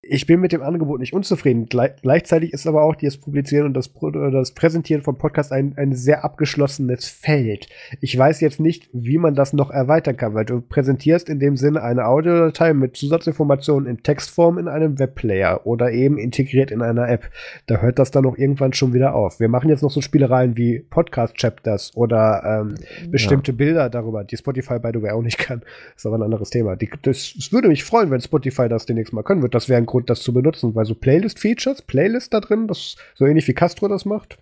ich 0.08 0.26
bin 0.26 0.40
mit 0.40 0.52
dem 0.52 0.62
Angebot 0.62 1.00
nicht 1.00 1.12
unzufrieden. 1.12 1.66
Gle 1.66 1.94
gleichzeitig 2.02 2.52
ist 2.52 2.66
aber 2.66 2.82
auch 2.82 2.94
das 2.94 3.16
Publizieren 3.16 3.66
und 3.66 3.74
das, 3.74 3.90
das 4.32 4.52
Präsentieren 4.52 5.02
von 5.02 5.16
Podcasts 5.16 5.52
ein, 5.52 5.74
ein 5.76 5.94
sehr 5.94 6.24
abgeschlossenes 6.24 7.06
Feld. 7.08 7.68
Ich 8.00 8.16
weiß 8.16 8.40
jetzt 8.40 8.60
nicht, 8.60 8.88
wie 8.92 9.18
man 9.18 9.34
das 9.34 9.52
noch 9.52 9.70
erweitern 9.70 10.16
kann, 10.16 10.34
weil 10.34 10.44
du 10.44 10.60
präsentierst 10.60 11.28
in 11.28 11.38
dem 11.38 11.56
Sinne 11.56 11.82
eine 11.82 12.06
Audiodatei 12.06 12.74
mit 12.74 12.96
Zusatzinformationen 12.96 13.88
in 13.88 14.02
Textform 14.02 14.58
in 14.58 14.68
einem 14.68 14.98
Webplayer 14.98 15.66
oder 15.66 15.92
eben 15.92 16.18
integriert 16.18 16.70
in 16.70 16.82
einer 16.82 17.08
App. 17.08 17.30
Da 17.66 17.78
hört 17.78 17.98
das 17.98 18.10
dann 18.10 18.26
auch 18.26 18.36
irgendwann 18.36 18.72
schon 18.72 18.92
wieder 18.92 19.14
auf. 19.14 19.40
Wir 19.40 19.48
machen 19.48 19.68
jetzt 19.68 19.82
noch 19.82 19.90
so 19.90 20.00
Spielereien 20.00 20.56
wie 20.56 20.78
Podcast-Chapters 20.78 21.92
oder 21.94 22.42
ähm, 22.44 22.74
bestimmte 23.10 23.52
ja. 23.52 23.56
Bilder 23.56 23.90
darüber, 23.90 24.24
die 24.24 24.36
Spotify 24.36 24.78
by 24.78 24.90
the 24.92 25.02
way 25.02 25.10
auch 25.10 25.22
nicht 25.22 25.38
kann. 25.38 25.60
Das 25.60 26.04
ist 26.04 26.06
aber 26.06 26.16
ein 26.16 26.22
anderes 26.22 26.50
Thema. 26.50 26.76
Die, 26.76 26.90
das, 27.02 27.34
das 27.36 27.52
würde 27.52 27.68
mich 27.68 27.84
freuen, 27.84 28.10
wenn 28.10 28.20
Spotify 28.20 28.68
das 28.68 28.86
demnächst 28.86 29.12
mal 29.12 29.22
können 29.22 29.42
wird. 29.42 29.54
Das 29.54 29.68
wäre 29.68 29.78
ein 29.78 29.86
Grund, 29.96 30.10
das 30.10 30.20
zu 30.20 30.34
benutzen, 30.34 30.74
weil 30.74 30.84
so 30.84 30.94
Playlist-Features, 30.94 31.82
Playlist 31.82 32.34
da 32.34 32.40
drin, 32.40 32.68
das 32.68 32.96
so 33.14 33.24
ähnlich 33.24 33.48
wie 33.48 33.54
Castro 33.54 33.88
das 33.88 34.04
macht, 34.04 34.38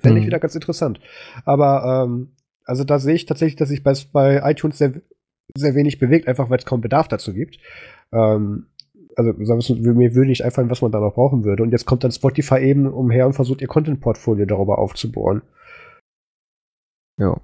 fände 0.00 0.18
ich 0.18 0.24
mhm. 0.24 0.26
wieder 0.28 0.40
ganz 0.40 0.56
interessant. 0.56 0.98
Aber 1.44 2.04
ähm, 2.04 2.32
also 2.64 2.82
da 2.82 2.98
sehe 2.98 3.14
ich 3.14 3.26
tatsächlich, 3.26 3.56
dass 3.56 3.68
sich 3.68 3.84
bei, 3.84 3.94
bei 4.12 4.50
iTunes 4.50 4.78
sehr, 4.78 4.94
sehr 5.56 5.76
wenig 5.76 6.00
bewegt, 6.00 6.26
einfach 6.26 6.50
weil 6.50 6.58
es 6.58 6.66
kaum 6.66 6.80
Bedarf 6.80 7.06
dazu 7.06 7.32
gibt. 7.32 7.58
Ähm, 8.12 8.66
also 9.14 9.32
mir 9.32 10.14
würde 10.14 10.28
nicht 10.28 10.44
einfallen, 10.44 10.70
was 10.70 10.82
man 10.82 10.90
da 10.90 10.98
noch 10.98 11.14
brauchen 11.14 11.44
würde. 11.44 11.62
Und 11.62 11.70
jetzt 11.70 11.84
kommt 11.84 12.02
dann 12.02 12.10
Spotify 12.10 12.58
eben 12.58 12.86
umher 12.86 13.26
und 13.26 13.34
versucht 13.34 13.60
ihr 13.60 13.68
Content-Portfolio 13.68 14.46
darüber 14.46 14.78
aufzubohren. 14.78 15.42
Ja. 17.18 17.40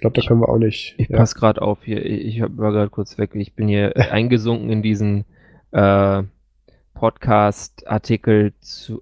Ich 0.00 0.02
glaube, 0.02 0.18
da 0.18 0.26
können 0.26 0.40
wir 0.40 0.48
auch 0.48 0.56
nicht. 0.56 0.94
Ich 0.96 1.10
ja. 1.10 1.18
passe 1.18 1.34
gerade 1.34 1.60
auf 1.60 1.84
hier. 1.84 2.02
Ich 2.06 2.40
war 2.40 2.72
gerade 2.72 2.88
kurz 2.88 3.18
weg. 3.18 3.32
Ich 3.34 3.52
bin 3.52 3.68
hier 3.68 3.94
eingesunken 4.10 4.70
in 4.70 4.80
diesen 4.80 5.26
äh, 5.72 6.22
Podcast-Artikel 6.94 8.54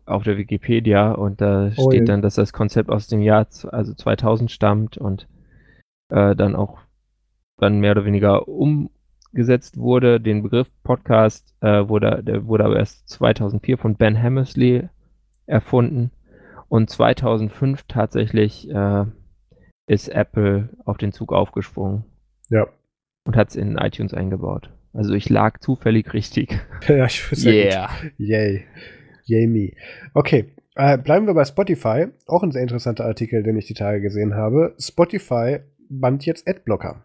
auf 0.06 0.24
der 0.24 0.36
Wikipedia 0.38 1.12
und 1.12 1.40
da 1.40 1.70
oh, 1.76 1.88
steht 1.88 2.00
ja. 2.00 2.06
dann, 2.06 2.20
dass 2.20 2.34
das 2.34 2.52
Konzept 2.52 2.90
aus 2.90 3.06
dem 3.06 3.22
Jahr 3.22 3.46
also 3.70 3.94
2000 3.94 4.50
stammt 4.50 4.98
und 4.98 5.28
äh, 6.08 6.34
dann 6.34 6.56
auch 6.56 6.78
dann 7.58 7.78
mehr 7.78 7.92
oder 7.92 8.04
weniger 8.04 8.48
umgesetzt 8.48 9.76
wurde. 9.76 10.20
Den 10.20 10.42
Begriff 10.42 10.68
Podcast 10.82 11.54
äh, 11.60 11.88
wurde, 11.88 12.24
der 12.24 12.44
wurde 12.48 12.64
aber 12.64 12.76
erst 12.76 13.08
2004 13.08 13.78
von 13.78 13.94
Ben 13.94 14.20
Hammersley 14.20 14.88
erfunden 15.46 16.10
und 16.68 16.90
2005 16.90 17.84
tatsächlich 17.84 18.68
äh, 18.68 19.04
ist 19.88 20.08
Apple 20.08 20.68
auf 20.84 20.98
den 20.98 21.12
Zug 21.12 21.32
aufgesprungen. 21.32 22.04
Ja. 22.50 22.68
Und 23.24 23.36
hat 23.36 23.48
es 23.50 23.56
in 23.56 23.76
iTunes 23.76 24.14
eingebaut. 24.14 24.70
Also 24.92 25.14
ich 25.14 25.28
lag 25.28 25.58
zufällig 25.58 26.12
richtig. 26.12 26.60
ja, 26.88 27.06
ich 27.06 27.30
würde 27.30 27.50
yeah. 27.50 27.90
Gut. 28.00 28.12
Yay. 28.18 28.64
Yay 29.24 29.46
me. 29.46 29.72
Okay, 30.14 30.54
äh, 30.74 30.96
bleiben 30.96 31.26
wir 31.26 31.34
bei 31.34 31.44
Spotify. 31.44 32.06
Auch 32.26 32.42
ein 32.42 32.52
sehr 32.52 32.62
interessanter 32.62 33.04
Artikel, 33.04 33.42
den 33.42 33.56
ich 33.56 33.66
die 33.66 33.74
Tage 33.74 34.00
gesehen 34.00 34.34
habe. 34.34 34.74
Spotify 34.78 35.58
band 35.90 36.24
jetzt 36.24 36.48
Adblocker. 36.48 37.04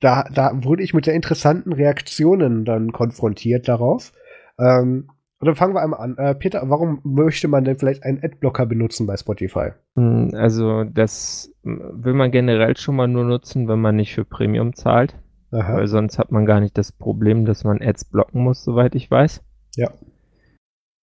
Da, 0.00 0.24
da 0.32 0.64
wurde 0.64 0.82
ich 0.82 0.92
mit 0.92 1.06
der 1.06 1.14
interessanten 1.14 1.72
Reaktionen 1.72 2.64
dann 2.64 2.92
konfrontiert 2.92 3.68
darauf. 3.68 4.12
Ähm, 4.58 5.08
und 5.38 5.46
dann 5.46 5.54
fangen 5.54 5.74
wir 5.74 5.82
einmal 5.82 6.00
an. 6.00 6.16
Äh, 6.16 6.34
Peter, 6.34 6.62
warum 6.64 7.00
möchte 7.04 7.46
man 7.46 7.64
denn 7.64 7.78
vielleicht 7.78 8.04
einen 8.04 8.22
Adblocker 8.22 8.64
benutzen 8.64 9.06
bei 9.06 9.16
Spotify? 9.16 9.72
Hm, 9.96 10.30
also, 10.34 10.84
das 10.84 11.52
will 11.62 12.14
man 12.14 12.30
generell 12.30 12.76
schon 12.76 12.96
mal 12.96 13.08
nur 13.08 13.24
nutzen, 13.24 13.68
wenn 13.68 13.80
man 13.80 13.96
nicht 13.96 14.14
für 14.14 14.24
Premium 14.24 14.74
zahlt. 14.74 15.14
Aha. 15.52 15.76
Weil 15.76 15.86
sonst 15.88 16.18
hat 16.18 16.32
man 16.32 16.46
gar 16.46 16.60
nicht 16.60 16.76
das 16.78 16.90
Problem, 16.90 17.44
dass 17.44 17.64
man 17.64 17.82
Ads 17.82 18.06
blocken 18.06 18.42
muss, 18.42 18.64
soweit 18.64 18.94
ich 18.94 19.10
weiß. 19.10 19.44
Ja. 19.76 19.90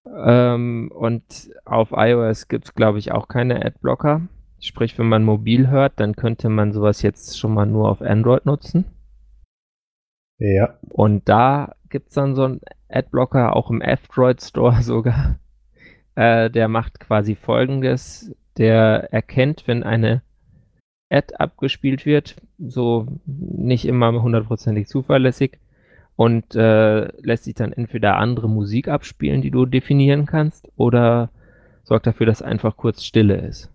Ähm, 0.05 0.91
und 0.93 1.51
auf 1.63 1.91
iOS 1.91 2.47
gibt 2.47 2.65
es, 2.65 2.73
glaube 2.73 2.99
ich, 2.99 3.11
auch 3.11 3.27
keine 3.27 3.63
Adblocker. 3.63 4.21
Sprich, 4.59 4.97
wenn 4.97 5.09
man 5.09 5.23
mobil 5.23 5.69
hört, 5.69 5.99
dann 5.99 6.15
könnte 6.15 6.49
man 6.49 6.71
sowas 6.71 7.01
jetzt 7.03 7.38
schon 7.38 7.53
mal 7.53 7.65
nur 7.65 7.89
auf 7.89 8.01
Android 8.01 8.45
nutzen. 8.45 8.86
Ja. 10.39 10.77
Und 10.89 11.29
da 11.29 11.75
gibt 11.89 12.09
es 12.09 12.15
dann 12.15 12.36
so 12.36 12.43
einen 12.43 12.61
Adblocker, 12.93 13.55
auch 13.55 13.69
im 13.69 13.81
F-Droid 13.81 14.41
Store 14.41 14.81
sogar. 14.81 15.39
Äh, 16.15 16.49
der 16.49 16.67
macht 16.67 16.99
quasi 16.99 17.35
folgendes. 17.35 18.35
Der 18.57 19.11
erkennt, 19.11 19.67
wenn 19.67 19.83
eine 19.83 20.21
Ad 21.09 21.35
abgespielt 21.35 22.05
wird, 22.05 22.35
so 22.57 23.07
nicht 23.25 23.85
immer 23.85 24.11
hundertprozentig 24.21 24.87
zuverlässig 24.87 25.59
und 26.15 26.55
äh, 26.55 27.05
lässt 27.21 27.45
sich 27.45 27.55
dann 27.55 27.73
entweder 27.73 28.17
andere 28.17 28.49
Musik 28.49 28.87
abspielen, 28.87 29.41
die 29.41 29.51
du 29.51 29.65
definieren 29.65 30.25
kannst, 30.25 30.67
oder 30.75 31.29
sorgt 31.83 32.07
dafür, 32.07 32.25
dass 32.25 32.41
einfach 32.41 32.77
kurz 32.77 33.03
Stille 33.03 33.37
ist. 33.37 33.71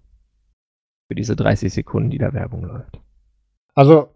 Für 1.09 1.15
diese 1.15 1.37
30 1.37 1.73
Sekunden, 1.73 2.11
die 2.11 2.19
da 2.19 2.33
Werbung 2.33 2.65
läuft. 2.65 3.01
Also. 3.75 4.15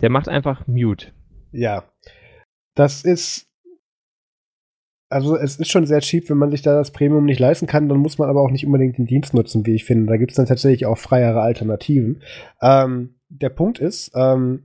Der 0.00 0.10
macht 0.10 0.28
einfach 0.28 0.66
Mute. 0.66 1.12
Ja. 1.52 1.84
Das 2.74 3.04
ist. 3.04 3.47
Also 5.10 5.36
es 5.36 5.56
ist 5.56 5.70
schon 5.70 5.86
sehr 5.86 6.00
cheap, 6.00 6.28
wenn 6.28 6.36
man 6.36 6.50
sich 6.50 6.62
da 6.62 6.74
das 6.74 6.90
Premium 6.90 7.24
nicht 7.24 7.40
leisten 7.40 7.66
kann, 7.66 7.88
dann 7.88 7.98
muss 7.98 8.18
man 8.18 8.28
aber 8.28 8.42
auch 8.42 8.50
nicht 8.50 8.66
unbedingt 8.66 8.98
den 8.98 9.06
Dienst 9.06 9.32
nutzen, 9.32 9.64
wie 9.64 9.74
ich 9.74 9.84
finde. 9.84 10.06
Da 10.06 10.18
gibt 10.18 10.32
es 10.32 10.36
dann 10.36 10.46
tatsächlich 10.46 10.84
auch 10.84 10.98
freiere 10.98 11.40
Alternativen. 11.40 12.22
Ähm, 12.60 13.14
der 13.30 13.48
Punkt 13.48 13.78
ist, 13.78 14.12
ähm, 14.14 14.64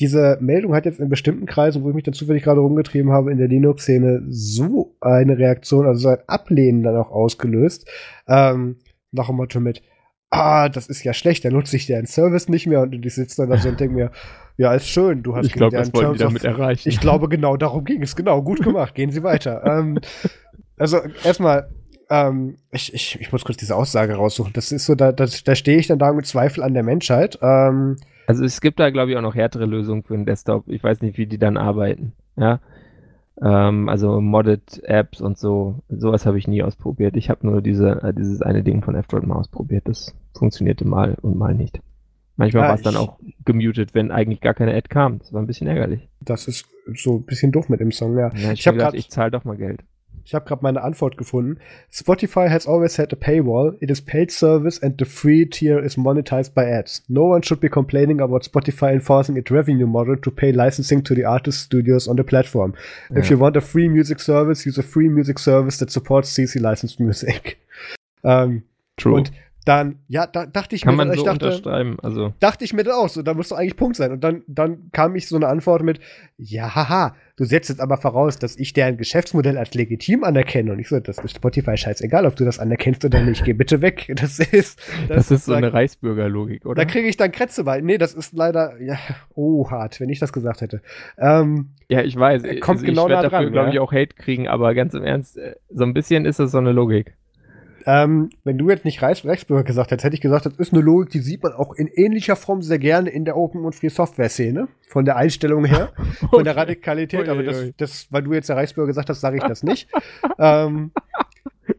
diese 0.00 0.38
Meldung 0.40 0.74
hat 0.74 0.86
jetzt 0.86 0.98
in 0.98 1.08
bestimmten 1.08 1.46
Kreisen, 1.46 1.82
wo 1.82 1.88
ich 1.88 1.94
mich 1.94 2.04
dann 2.04 2.14
zufällig 2.14 2.42
gerade 2.42 2.60
rumgetrieben 2.60 3.12
habe, 3.12 3.30
in 3.30 3.38
der 3.38 3.48
Linux-Szene 3.48 4.24
so 4.28 4.96
eine 5.00 5.38
Reaktion, 5.38 5.86
also 5.86 6.00
so 6.00 6.08
ein 6.08 6.18
Ablehnen 6.26 6.82
dann 6.82 6.96
auch 6.96 7.10
ausgelöst. 7.10 7.88
Ähm, 8.26 8.76
nach 9.12 9.28
dem 9.28 9.36
Motto 9.36 9.60
mit, 9.60 9.82
ah, 10.30 10.68
das 10.68 10.88
ist 10.88 11.04
ja 11.04 11.14
schlecht, 11.14 11.44
da 11.44 11.50
nutze 11.50 11.76
ich 11.76 11.86
deren 11.86 12.06
Service 12.06 12.48
nicht 12.48 12.66
mehr 12.66 12.80
und 12.80 13.06
ich 13.06 13.14
sitze 13.14 13.42
dann 13.42 13.50
da 13.50 13.58
so 13.58 13.68
und 13.68 13.78
denke 13.78 13.94
mir, 13.94 14.10
ja, 14.56 14.72
ist 14.74 14.88
schön, 14.88 15.22
du 15.22 15.34
hast 15.34 15.46
Ich 15.46 15.52
glaube, 15.52 15.76
das 15.76 15.92
wollten 15.92 16.12
die 16.12 16.18
damit 16.18 16.44
erreichen. 16.44 16.88
Ich 16.88 17.00
glaube, 17.00 17.28
genau 17.28 17.56
darum 17.56 17.84
ging 17.84 18.02
es. 18.02 18.14
Genau, 18.14 18.42
gut 18.42 18.62
gemacht. 18.62 18.94
Gehen 18.94 19.10
Sie 19.10 19.22
weiter. 19.22 19.62
ähm, 19.66 19.98
also 20.76 20.98
erstmal, 21.24 21.70
ähm, 22.10 22.56
ich, 22.70 22.92
ich, 22.94 23.20
ich 23.20 23.32
muss 23.32 23.44
kurz 23.44 23.56
diese 23.58 23.74
Aussage 23.74 24.14
raussuchen. 24.14 24.52
Das 24.52 24.70
ist 24.72 24.86
so, 24.86 24.94
da, 24.94 25.12
da, 25.12 25.26
da 25.44 25.54
stehe 25.54 25.78
ich 25.78 25.86
dann 25.88 25.98
da 25.98 26.12
mit 26.12 26.26
Zweifel 26.26 26.62
an 26.62 26.74
der 26.74 26.82
Menschheit. 26.82 27.38
Ähm, 27.42 27.96
Also 28.26 28.44
es 28.44 28.60
gibt 28.60 28.78
da, 28.80 28.90
glaube 28.90 29.10
ich, 29.10 29.16
auch 29.16 29.22
noch 29.22 29.34
härtere 29.34 29.66
Lösungen 29.66 30.02
für 30.04 30.14
den 30.14 30.26
Desktop. 30.26 30.68
Ich 30.68 30.82
weiß 30.84 31.00
nicht, 31.02 31.18
wie 31.18 31.26
die 31.26 31.38
dann 31.38 31.56
arbeiten. 31.56 32.12
Ja. 32.36 32.60
Ähm, 33.42 33.88
also 33.88 34.20
Modded 34.20 34.82
Apps 34.84 35.20
und 35.20 35.36
so. 35.38 35.80
Sowas 35.88 36.26
habe 36.26 36.38
ich 36.38 36.46
nie 36.46 36.62
ausprobiert. 36.62 37.16
Ich 37.16 37.28
habe 37.30 37.46
nur 37.46 37.60
diese, 37.62 38.02
äh, 38.02 38.14
dieses 38.14 38.40
eine 38.42 38.62
Ding 38.62 38.82
von 38.82 38.94
F-Droid 38.94 39.26
mal 39.26 39.36
ausprobiert. 39.36 39.88
Das 39.88 40.14
funktionierte 40.36 40.86
mal 40.86 41.16
und 41.22 41.36
mal 41.36 41.54
nicht. 41.54 41.80
Manchmal 42.36 42.64
Ja, 42.64 42.68
war 42.70 42.74
es 42.74 42.82
dann 42.82 42.96
auch 42.96 43.18
gemutet, 43.44 43.94
wenn 43.94 44.10
eigentlich 44.10 44.40
gar 44.40 44.54
keine 44.54 44.74
Ad 44.74 44.88
kam. 44.88 45.18
Das 45.20 45.32
war 45.32 45.40
ein 45.42 45.46
bisschen 45.46 45.66
ärgerlich. 45.68 46.08
das 46.20 46.48
ist 46.48 46.66
so 46.96 47.16
ein 47.18 47.22
bisschen 47.24 47.52
doof 47.52 47.68
mit 47.68 47.80
dem 47.80 47.92
Song, 47.92 48.18
ja. 48.18 48.32
Ja, 48.34 48.52
Ich 48.52 48.60
ich 48.60 48.66
habe 48.68 48.96
ich 48.96 49.08
zahle 49.10 49.30
doch 49.30 49.44
mal 49.44 49.56
Geld. 49.56 49.82
Ich 50.26 50.34
habe 50.34 50.46
gerade 50.46 50.62
meine 50.62 50.80
Antwort 50.82 51.18
gefunden. 51.18 51.58
Spotify 51.90 52.48
has 52.48 52.66
always 52.66 52.98
had 52.98 53.12
a 53.12 53.16
paywall. 53.16 53.76
It 53.80 53.90
is 53.90 54.00
paid 54.00 54.30
service 54.30 54.82
and 54.82 54.94
the 54.98 55.04
free 55.04 55.44
tier 55.44 55.78
is 55.80 55.98
monetized 55.98 56.54
by 56.54 56.62
ads. 56.62 57.04
No 57.08 57.26
one 57.28 57.42
should 57.42 57.60
be 57.60 57.68
complaining 57.68 58.22
about 58.22 58.40
Spotify 58.42 58.94
enforcing 58.94 59.36
its 59.36 59.50
revenue 59.50 59.86
model 59.86 60.16
to 60.16 60.30
pay 60.30 60.50
licensing 60.50 61.04
to 61.04 61.14
the 61.14 61.26
artist 61.26 61.60
studios 61.60 62.08
on 62.08 62.16
the 62.16 62.22
platform. 62.22 62.72
If 63.10 63.26
Ja. 63.28 63.32
you 63.36 63.38
want 63.40 63.54
a 63.58 63.60
free 63.60 63.88
music 63.90 64.18
service, 64.18 64.66
use 64.66 64.80
a 64.80 64.82
free 64.82 65.10
music 65.10 65.38
service 65.38 65.78
that 65.78 65.90
supports 65.90 66.32
CC 66.34 66.58
licensed 66.58 66.98
music. 67.00 67.58
ähm, 68.24 68.62
True. 68.96 69.14
und 69.16 69.30
dann, 69.64 70.00
ja, 70.08 70.26
da 70.26 70.44
dachte 70.44 70.76
ich 70.76 70.82
Kann 70.82 70.96
mir, 70.96 71.04
man 71.04 71.14
ich 71.14 71.20
so 71.20 71.24
dachte, 71.24 71.46
unterschreiben. 71.46 71.96
Also, 72.02 72.34
dachte 72.38 72.64
ich 72.64 72.74
mir 72.74 72.84
dann 72.84 72.94
auch 72.94 73.08
so, 73.08 73.22
da 73.22 73.32
muss 73.32 73.48
doch 73.48 73.56
eigentlich 73.56 73.76
Punkt 73.76 73.96
sein. 73.96 74.12
Und 74.12 74.22
dann, 74.22 74.42
dann 74.46 74.90
kam 74.92 75.16
ich 75.16 75.26
so 75.26 75.36
eine 75.36 75.48
Antwort 75.48 75.82
mit, 75.82 76.00
ja, 76.36 76.74
haha, 76.74 77.16
du 77.36 77.44
setzt 77.44 77.70
jetzt 77.70 77.80
aber 77.80 77.96
voraus, 77.96 78.38
dass 78.38 78.56
ich 78.56 78.74
deren 78.74 78.98
Geschäftsmodell 78.98 79.56
als 79.56 79.72
legitim 79.72 80.22
anerkenne. 80.22 80.72
Und 80.72 80.80
ich 80.80 80.88
so, 80.88 81.00
das 81.00 81.18
ist 81.18 81.36
Spotify 81.36 81.78
scheißegal, 81.78 82.26
ob 82.26 82.36
du 82.36 82.44
das 82.44 82.58
anerkennst 82.58 83.06
oder 83.06 83.22
nicht. 83.22 83.44
Geh 83.44 83.54
bitte 83.54 83.80
weg. 83.80 84.12
Das 84.24 84.38
ist, 84.38 84.80
das, 85.08 85.30
ist 85.30 85.44
so 85.44 85.52
eine 85.52 85.72
Reichsbürgerlogik, 85.72 86.64
oder? 86.64 86.76
Da 86.76 86.84
kriege 86.84 87.08
ich 87.08 87.16
dann 87.16 87.30
Krätze 87.30 87.64
bei. 87.64 87.80
Nee, 87.80 87.98
das 87.98 88.14
ist 88.14 88.32
leider, 88.32 88.80
ja, 88.80 88.96
oh, 89.34 89.70
hart, 89.70 90.00
wenn 90.00 90.08
ich 90.08 90.18
das 90.18 90.32
gesagt 90.32 90.60
hätte. 90.60 90.80
Ähm, 91.18 91.70
Ja, 91.88 92.02
ich 92.02 92.16
weiß. 92.16 92.42
Kommt 92.60 92.78
also 92.78 92.86
genau 92.86 93.04
ich 93.04 93.10
werd 93.10 93.22
nah 93.22 93.28
dafür, 93.28 93.50
glaube 93.50 93.70
ich, 93.70 93.78
auch 93.80 93.92
Hate 93.92 94.14
kriegen, 94.16 94.48
aber 94.48 94.74
ganz 94.74 94.94
im 94.94 95.04
Ernst, 95.04 95.36
äh, 95.36 95.56
so 95.68 95.84
ein 95.84 95.94
bisschen 95.94 96.24
ist 96.24 96.38
das 96.38 96.52
so 96.52 96.58
eine 96.58 96.72
Logik. 96.72 97.14
Ähm, 97.86 98.30
wenn 98.44 98.58
du 98.58 98.70
jetzt 98.70 98.84
nicht 98.84 99.02
Reichs 99.02 99.24
Rechtsbürger 99.24 99.64
gesagt 99.64 99.90
hättest, 99.90 100.04
hätte 100.04 100.14
ich 100.14 100.20
gesagt, 100.20 100.46
das 100.46 100.54
ist 100.54 100.72
eine 100.72 100.82
Logik, 100.82 101.10
die 101.10 101.20
sieht 101.20 101.42
man 101.42 101.52
auch 101.52 101.74
in 101.74 101.86
ähnlicher 101.88 102.36
Form 102.36 102.62
sehr 102.62 102.78
gerne 102.78 103.10
in 103.10 103.24
der 103.24 103.36
Open- 103.36 103.64
und 103.64 103.74
Free-Software-Szene. 103.74 104.68
Von 104.88 105.04
der 105.04 105.16
Einstellung 105.16 105.64
her, 105.64 105.92
von 106.30 106.44
der 106.44 106.56
Radikalität. 106.56 107.28
Aber 107.28 107.42
das, 107.42 107.70
das, 107.76 108.06
weil 108.10 108.22
du 108.22 108.32
jetzt 108.32 108.48
der 108.48 108.56
Reichsbürger 108.56 108.86
gesagt 108.88 109.08
hast, 109.10 109.20
sage 109.20 109.36
ich 109.38 109.42
das 109.44 109.62
nicht. 109.62 109.88
ähm, 110.38 110.92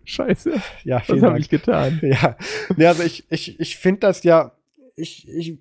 Scheiße, 0.04 0.52
ja, 0.84 0.98
was 0.98 1.06
vielen 1.06 1.22
habe 1.22 1.32
Dank. 1.34 1.40
ich 1.40 1.50
getan? 1.50 2.00
Ja, 2.04 2.36
nee, 2.76 2.86
also 2.86 3.04
ich, 3.04 3.26
ich, 3.30 3.60
ich 3.60 3.78
finde 3.78 4.02
das 4.02 4.24
ja, 4.24 4.52
ich, 4.96 5.28
ich, 5.28 5.60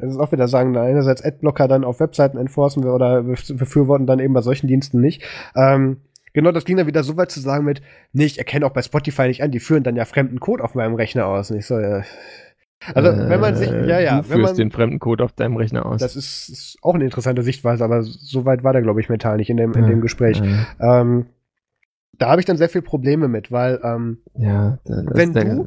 das 0.00 0.12
ist 0.12 0.18
auch 0.18 0.32
wieder 0.32 0.46
sagen, 0.48 0.76
einerseits 0.76 1.22
Adblocker 1.24 1.66
dann 1.68 1.84
auf 1.84 1.98
Webseiten 2.00 2.36
enforcen 2.36 2.84
wir 2.84 2.92
oder 2.92 3.20
bef- 3.20 3.56
befürworten 3.56 4.06
dann 4.06 4.18
eben 4.18 4.34
bei 4.34 4.42
solchen 4.42 4.66
Diensten 4.66 5.00
nicht. 5.00 5.22
Ähm, 5.56 5.98
genau, 6.32 6.52
das 6.52 6.64
ging 6.64 6.76
dann 6.76 6.86
wieder 6.86 7.02
so 7.02 7.16
weit 7.16 7.30
zu 7.30 7.40
sagen 7.40 7.64
mit, 7.64 7.82
nee, 8.12 8.24
ich 8.24 8.38
erkenne 8.38 8.66
auch 8.66 8.72
bei 8.72 8.82
Spotify 8.82 9.28
nicht 9.28 9.42
an, 9.42 9.50
die 9.50 9.60
führen 9.60 9.82
dann 9.82 9.96
ja 9.96 10.04
fremden 10.04 10.40
Code 10.40 10.62
auf 10.64 10.74
meinem 10.74 10.94
Rechner 10.94 11.26
aus. 11.26 11.50
Und 11.50 11.58
ich 11.58 11.66
so, 11.66 11.78
ja. 11.78 12.02
Also, 12.94 13.10
wenn 13.10 13.40
man 13.40 13.56
sich, 13.56 13.70
Äh, 13.70 13.86
ja, 13.88 13.98
ja, 14.00 14.16
Du 14.22 14.28
führst 14.28 14.52
man, 14.52 14.56
den 14.56 14.70
fremden 14.70 14.98
Code 14.98 15.22
auf 15.22 15.32
deinem 15.32 15.56
Rechner 15.56 15.84
aus. 15.84 16.00
das 16.00 16.16
ist, 16.16 16.48
ist 16.48 16.78
auch 16.82 16.94
eine 16.94 17.04
interessante 17.04 17.42
Sichtweise, 17.42 17.84
aber 17.84 18.02
so 18.02 18.46
weit 18.46 18.64
war 18.64 18.72
der, 18.72 18.80
glaube 18.82 19.00
ich, 19.00 19.08
mental 19.10 19.36
nicht 19.36 19.50
in 19.50 19.58
dem, 19.58 19.74
in 19.74 19.86
dem 19.86 20.00
Gespräch. 20.00 20.40
Ja, 20.78 21.00
Ähm, 21.02 21.26
da 22.18 22.30
habe 22.30 22.40
ich 22.40 22.46
dann 22.46 22.56
sehr 22.56 22.68
viel 22.68 22.82
Probleme 22.82 23.28
mit, 23.28 23.50
weil, 23.52 23.80
ähm, 23.82 24.18
ja 24.38 24.78
Wenn 24.84 25.34
du- 25.34 25.66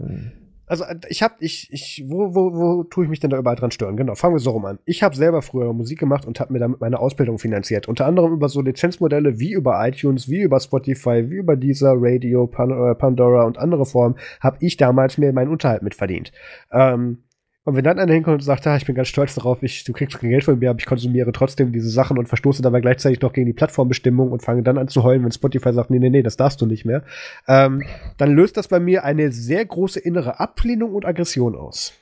Also 0.65 0.83
äh, 0.83 0.95
ich 1.09 1.21
habe, 1.23 1.35
ich, 1.39 1.71
ich, 1.71 2.03
wo, 2.07 2.33
wo, 2.35 2.53
wo 2.53 2.83
tue 2.83 3.05
ich 3.05 3.09
mich 3.09 3.19
denn 3.19 3.29
da 3.29 3.37
überall 3.37 3.55
dran 3.55 3.71
stören? 3.71 3.97
Genau, 3.97 4.15
fangen 4.15 4.35
wir 4.35 4.39
so 4.39 4.51
rum 4.51 4.65
an. 4.65 4.79
Ich 4.85 5.03
habe 5.03 5.15
selber 5.15 5.41
früher 5.41 5.73
Musik 5.73 5.99
gemacht 5.99 6.25
und 6.25 6.39
habe 6.39 6.53
mir 6.53 6.59
damit 6.59 6.81
meine 6.81 6.99
Ausbildung 6.99 7.39
finanziert. 7.39 7.87
Unter 7.87 8.05
anderem 8.05 8.33
über 8.33 8.49
so 8.49 8.61
Lizenzmodelle 8.61 9.39
wie 9.39 9.53
über 9.53 9.85
iTunes, 9.87 10.29
wie 10.29 10.41
über 10.41 10.59
Spotify, 10.59 11.29
wie 11.29 11.35
über 11.35 11.55
Deezer, 11.55 11.93
Radio, 11.97 12.45
äh, 12.45 12.95
Pandora 12.95 13.43
und 13.43 13.57
andere 13.57 13.85
Formen 13.85 14.15
habe 14.39 14.57
ich 14.61 14.77
damals 14.77 15.17
mir 15.17 15.33
meinen 15.33 15.51
Unterhalt 15.51 15.83
mitverdient. 15.83 16.31
Ähm, 16.71 17.22
und 17.65 17.75
wenn 17.75 17.83
dann 17.83 17.97
einer 17.97 18.13
hinkommt 18.13 18.35
und 18.35 18.43
sagt, 18.43 18.67
ah, 18.67 18.75
ich 18.75 18.85
bin 18.85 18.95
ganz 18.95 19.07
stolz 19.07 19.35
darauf, 19.35 19.63
ich, 19.63 19.85
du 19.85 19.93
kriegst 19.93 20.19
kein 20.19 20.29
Geld 20.29 20.43
von 20.43 20.59
mir, 20.59 20.69
aber 20.69 20.79
ich 20.79 20.85
konsumiere 20.85 21.31
trotzdem 21.31 21.71
diese 21.71 21.89
Sachen 21.89 22.17
und 22.17 22.27
verstoße 22.27 22.61
dabei 22.61 22.81
gleichzeitig 22.81 23.21
noch 23.21 23.31
gegen 23.31 23.47
die 23.47 23.53
Plattformbestimmung 23.53 24.31
und 24.31 24.41
fange 24.41 24.63
dann 24.63 24.77
an 24.77 24.89
zu 24.89 25.03
heulen, 25.03 25.23
wenn 25.23 25.31
Spotify 25.31 25.71
sagt, 25.71 25.89
nee, 25.89 25.99
nee, 25.99 26.09
nee, 26.09 26.23
das 26.23 26.35
darfst 26.35 26.59
du 26.61 26.65
nicht 26.65 26.83
mehr, 26.85 27.03
ähm, 27.47 27.83
dann 28.17 28.31
löst 28.31 28.57
das 28.57 28.67
bei 28.67 28.79
mir 28.79 29.05
eine 29.05 29.31
sehr 29.31 29.65
große 29.65 29.99
innere 29.99 30.39
Ablehnung 30.39 30.93
und 30.93 31.05
Aggression 31.05 31.55
aus. 31.55 31.93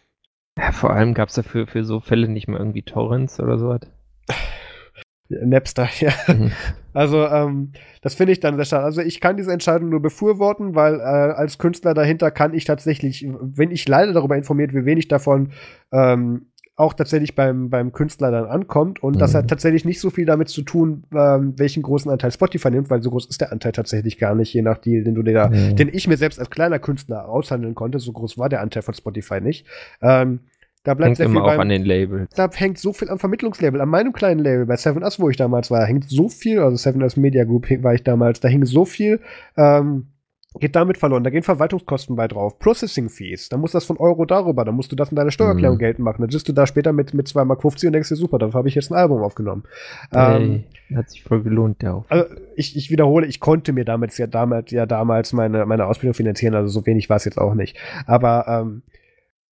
ja, 0.57 0.71
vor 0.71 0.91
allem 0.91 1.13
gab 1.13 1.29
es 1.29 1.35
dafür 1.35 1.67
für 1.67 1.83
so 1.83 1.99
Fälle 1.99 2.27
nicht 2.27 2.47
mehr 2.47 2.59
irgendwie 2.59 2.81
Torrents 2.81 3.39
oder 3.39 3.59
sowas. 3.59 3.81
Napster, 5.43 5.87
ja. 5.99 6.11
Mhm. 6.27 6.51
Also, 6.93 7.25
ähm, 7.27 7.71
das 8.01 8.15
finde 8.15 8.33
ich 8.33 8.39
dann 8.39 8.55
sehr 8.55 8.65
schade. 8.65 8.83
Also, 8.83 9.01
ich 9.01 9.21
kann 9.21 9.37
diese 9.37 9.51
Entscheidung 9.51 9.89
nur 9.89 10.01
befürworten, 10.01 10.75
weil 10.75 10.95
äh, 10.99 11.03
als 11.03 11.57
Künstler 11.57 11.93
dahinter 11.93 12.31
kann 12.31 12.53
ich 12.53 12.65
tatsächlich, 12.65 13.25
wenn 13.41 13.71
ich 13.71 13.87
leider 13.87 14.13
darüber 14.13 14.35
informiert, 14.37 14.73
wie 14.73 14.85
wenig 14.85 15.07
davon 15.07 15.51
ähm, 15.91 16.47
auch 16.77 16.93
tatsächlich 16.93 17.35
beim, 17.35 17.69
beim 17.69 17.91
Künstler 17.91 18.31
dann 18.31 18.45
ankommt 18.45 19.03
und 19.03 19.21
das 19.21 19.33
Mhm. 19.33 19.37
hat 19.39 19.47
tatsächlich 19.49 19.85
nicht 19.85 19.99
so 19.99 20.09
viel 20.09 20.25
damit 20.25 20.49
zu 20.49 20.63
tun, 20.63 21.03
ähm, 21.13 21.53
welchen 21.57 21.83
großen 21.83 22.09
Anteil 22.09 22.31
Spotify 22.31 22.71
nimmt, 22.71 22.89
weil 22.89 23.03
so 23.03 23.11
groß 23.11 23.27
ist 23.27 23.39
der 23.41 23.51
Anteil 23.51 23.71
tatsächlich 23.71 24.17
gar 24.17 24.33
nicht, 24.33 24.51
je 24.53 24.63
nach 24.63 24.79
Deal, 24.79 25.03
den 25.03 25.13
du 25.13 25.21
dir 25.21 25.33
da, 25.33 25.49
Mhm. 25.49 25.75
den 25.75 25.89
ich 25.93 26.07
mir 26.07 26.17
selbst 26.17 26.39
als 26.39 26.49
kleiner 26.49 26.79
Künstler 26.79 27.29
aushandeln 27.29 27.75
konnte. 27.75 27.99
So 27.99 28.11
groß 28.13 28.37
war 28.39 28.49
der 28.49 28.61
Anteil 28.61 28.81
von 28.81 28.95
Spotify 28.95 29.41
nicht. 29.41 29.67
Ähm, 30.01 30.39
da 30.83 30.93
bleibt 30.95 31.07
Hängt 31.09 31.17
sehr 31.17 31.27
viel 31.27 31.35
immer 31.37 31.45
auch 31.45 31.49
beim, 31.49 31.59
an 31.61 31.69
den 31.69 31.85
Labels. 31.85 32.29
da 32.35 32.49
hängt 32.51 32.77
so 32.79 32.91
viel 32.93 33.09
am 33.09 33.19
Vermittlungslabel, 33.19 33.81
an 33.81 33.89
meinem 33.89 34.13
kleinen 34.13 34.39
Label, 34.39 34.65
bei 34.65 34.75
Seven 34.77 35.03
Us, 35.03 35.19
wo 35.19 35.29
ich 35.29 35.37
damals 35.37 35.69
war, 35.71 35.85
hängt 35.85 36.09
so 36.09 36.27
viel, 36.29 36.59
also 36.59 36.75
Seven 36.77 37.03
Us 37.03 37.17
Media 37.17 37.43
Group 37.43 37.69
war 37.83 37.93
ich 37.93 38.03
damals, 38.03 38.39
da 38.39 38.47
hing 38.47 38.65
so 38.65 38.85
viel, 38.85 39.19
ähm, 39.57 40.07
geht 40.59 40.75
damit 40.75 40.97
verloren. 40.97 41.23
Da 41.23 41.29
gehen 41.29 41.43
Verwaltungskosten 41.43 42.17
bei 42.17 42.27
drauf, 42.27 42.59
Processing 42.59 43.07
Fees, 43.09 43.47
da 43.47 43.55
muss 43.55 43.71
das 43.71 43.85
von 43.85 43.95
Euro 43.97 44.25
darüber, 44.25 44.65
da 44.65 44.73
musst 44.73 44.91
du 44.91 44.97
das 44.97 45.09
in 45.09 45.15
deiner 45.15 45.31
Steuererklärung 45.31 45.77
Mhm. 45.77 45.79
geltend 45.79 46.03
machen. 46.03 46.21
Dann 46.23 46.29
sitzt 46.29 46.49
du 46.49 46.51
da 46.53 46.67
später 46.67 46.91
mit, 46.91 47.13
mit 47.13 47.27
2 47.27 47.45
Mark 47.45 47.61
50 47.61 47.87
und 47.87 47.93
denkst 47.93 48.09
dir, 48.09 48.17
super, 48.17 48.37
dafür 48.37 48.55
habe 48.57 48.67
ich 48.67 48.75
jetzt 48.75 48.91
ein 48.91 48.95
Album 48.97 49.21
aufgenommen. 49.23 49.63
Ähm, 50.13 50.65
Ey, 50.89 50.97
hat 50.97 51.09
sich 51.09 51.23
voll 51.23 51.41
gelohnt, 51.43 51.81
der 51.81 51.93
Aufwand. 51.93 52.23
also 52.23 52.35
ich, 52.57 52.75
ich 52.75 52.91
wiederhole, 52.91 53.27
ich 53.27 53.39
konnte 53.39 53.71
mir 53.71 53.85
damals 53.85 54.17
ja 54.17 54.27
damals 54.27 54.71
ja 54.71 54.85
damals 54.85 55.31
meine, 55.31 55.65
meine 55.65 55.85
Ausbildung 55.85 56.15
finanzieren, 56.15 56.53
also 56.53 56.67
so 56.67 56.85
wenig 56.85 57.09
war 57.09 57.15
es 57.15 57.23
jetzt 57.23 57.37
auch 57.37 57.53
nicht. 57.53 57.77
Aber 58.05 58.45
ähm, 58.49 58.81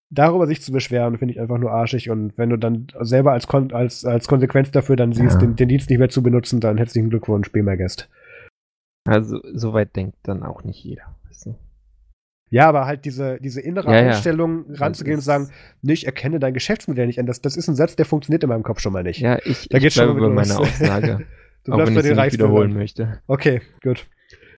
darüber 0.10 0.48
sich 0.48 0.62
zu 0.62 0.72
beschweren, 0.72 1.18
finde 1.18 1.34
ich 1.34 1.40
einfach 1.40 1.58
nur 1.58 1.72
arschig. 1.72 2.10
Und 2.10 2.38
wenn 2.38 2.50
du 2.50 2.58
dann 2.58 2.88
selber 3.02 3.32
als, 3.34 3.48
Kon 3.48 3.72
als, 3.74 4.06
als 4.06 4.28
Konsequenz 4.28 4.72
dafür 4.72 4.96
dann 4.96 5.14
siehst, 5.14 5.36
Ja. 5.36 5.40
den, 5.42 5.56
den 5.56 5.70
Dienst 5.70 5.90
nicht 5.90 6.00
mehr 6.00 6.10
zu 6.10 6.24
benutzen, 6.24 6.60
dann 6.60 6.78
herzlichen 6.78 7.10
Glückwunsch, 7.10 7.52
Guest. 7.52 8.10
Also, 9.08 9.40
soweit 9.54 9.96
denkt 9.96 10.18
dann 10.24 10.44
auch 10.44 10.64
nicht 10.64 10.84
jeder. 10.84 11.16
Weißt 11.28 11.46
du? 11.48 11.56
Ja, 12.52 12.68
aber 12.68 12.86
halt 12.86 13.06
diese, 13.06 13.40
diese 13.40 13.62
innere 13.62 13.92
Ja, 13.92 14.02
ja. 14.02 14.08
Einstellung 14.10 14.66
ranzugehen 14.74 15.16
und 15.16 15.20
ist- 15.20 15.26
sagen, 15.26 15.50
nee, 15.82 15.94
ich 15.94 16.06
erkenne 16.06 16.40
dein 16.40 16.54
Geschäftsmodell 16.54 17.08
nicht 17.08 17.20
an. 17.20 17.26
Das, 17.28 17.42
das 17.42 17.56
ist 17.56 17.68
ein 17.68 17.76
Satz, 17.76 17.96
der 17.96 18.06
funktioniert 18.06 18.44
in 18.44 18.50
meinem 18.50 18.64
Kopf 18.64 18.80
schon 18.80 18.94
mal 18.94 19.04
nicht. 19.04 19.20
Ja, 19.20 19.38
ich, 19.46 19.70
Da 19.70 19.78
ich 19.78 19.84
geht's 19.84 19.96
schon 19.96 20.18
mal 20.18 20.30
meiner 20.30 20.56
los. 20.58 20.68
Aussage. 20.68 21.26
du 21.64 21.74
auch 21.74 21.78
wenn 21.78 21.96
ich 21.96 22.04
sie 22.04 22.14
nicht 22.16 22.34
wiederholen 22.34 22.74
möchte. 22.74 23.22
Okay, 23.28 23.62
gut. 23.84 24.08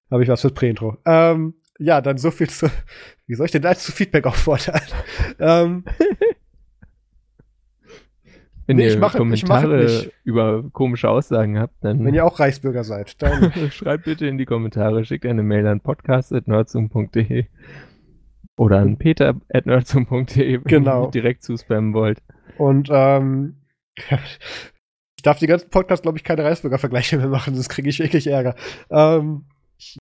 Habe 0.09 0.23
ich 0.23 0.29
was 0.29 0.41
fürs 0.41 0.53
Prä-Intro. 0.53 0.97
Ähm, 1.05 1.53
ja, 1.81 1.99
dann 2.01 2.17
so 2.17 2.31
viel 2.31 2.49
zu. 2.49 2.67
Wie 3.27 3.35
soll 3.35 3.45
ich 3.47 3.51
denn 3.51 3.61
da 3.61 3.75
zu 3.75 3.91
Feedback 3.91 4.25
auffordern? 4.25 4.81
ähm, 5.39 5.85
Wenn 8.67 8.77
Nee, 8.77 8.89
ihr 8.89 8.99
mache 8.99 9.17
Kommentare 9.17 10.11
über 10.23 10.63
komische 10.71 11.09
Aussagen 11.09 11.59
habt, 11.59 11.73
dann 11.83 12.05
wenn 12.05 12.13
ihr 12.13 12.23
auch 12.25 12.39
Reichsbürger 12.39 12.83
seid, 12.83 13.21
dann. 13.21 13.51
schreibt 13.71 14.05
bitte 14.05 14.27
in 14.27 14.37
die 14.37 14.45
Kommentare, 14.45 15.03
schickt 15.03 15.25
eine 15.25 15.43
Mail 15.43 15.67
an 15.67 15.81
podcast.nerdzoom.de 15.81 17.45
oder 18.57 18.77
an 18.77 18.97
peter.nerdzoom.de, 18.97 20.53
wenn 20.53 20.63
Genau. 20.63 21.05
ihr 21.07 21.11
direkt 21.11 21.43
zuspammen 21.43 21.93
wollt. 21.93 22.19
Und 22.57 22.89
ähm, 22.91 23.55
ich 23.97 25.23
darf 25.23 25.39
die 25.39 25.47
ganzen 25.47 25.69
Podcasts, 25.69 26.03
glaube 26.03 26.17
ich, 26.19 26.23
keine 26.23 26.43
Reichsbürger-Vergleiche 26.43 27.17
mehr 27.17 27.27
machen, 27.27 27.55
sonst 27.55 27.69
kriege 27.69 27.89
ich 27.89 27.99
wirklich 27.99 28.27
Ärger. 28.27 28.55
Ähm, 28.89 29.45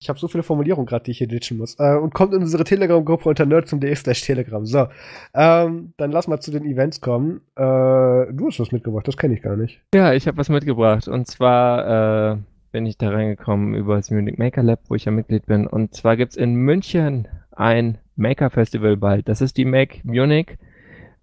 ich 0.01 0.09
habe 0.09 0.19
so 0.19 0.29
viele 0.29 0.43
Formulierungen 0.43 0.87
gerade, 0.87 1.05
die 1.05 1.11
ich 1.13 1.19
hier 1.19 1.29
ditchen 1.29 1.59
muss. 1.59 1.79
Äh, 1.79 1.97
und 1.97 2.15
kommt 2.15 2.35
in 2.35 2.41
unsere 2.41 2.65
Telegram-Gruppe 2.65 3.29
unter 3.29 3.47
nerdsum.de 3.47 3.95
slash 3.95 4.23
telegram. 4.23 4.67
So, 4.67 4.89
ähm, 5.35 5.93
dann 5.97 6.13
lass 6.13 6.29
mal 6.29 6.41
zu 6.41 6.51
den 6.51 6.65
Events 6.65 7.01
kommen. 7.01 7.41
Äh, 7.57 7.63
du 7.63 8.47
hast 8.47 8.61
was 8.61 8.73
mitgebracht, 8.73 9.09
das 9.09 9.17
kenne 9.17 9.35
ich 9.35 9.43
gar 9.43 9.57
nicht. 9.57 9.81
Ja, 9.95 10.13
ich 10.13 10.27
habe 10.27 10.39
was 10.39 10.49
mitgebracht. 10.49 11.09
Und 11.09 11.27
zwar 11.27 12.33
äh, 12.33 12.37
bin 12.73 12.87
ich 12.87 12.99
da 12.99 13.11
reingekommen 13.11 13.75
über 13.75 13.97
das 13.97 14.11
Munich 14.11 14.39
Maker 14.39 14.63
Lab, 14.63 14.81
wo 14.89 14.95
ich 14.95 15.05
ja 15.05 15.13
Mitglied 15.13 15.47
bin. 15.47 15.67
Und 15.67 15.95
zwar 15.95 16.17
gibt's 16.17 16.37
in 16.37 16.55
München 16.55 17.29
ein 17.51 17.99
Maker 18.17 18.51
Festival 18.51 18.97
bald. 18.97 19.29
Das 19.29 19.41
ist 19.41 19.57
die 19.57 19.65
Mac 19.65 20.05
Munich. 20.05 20.59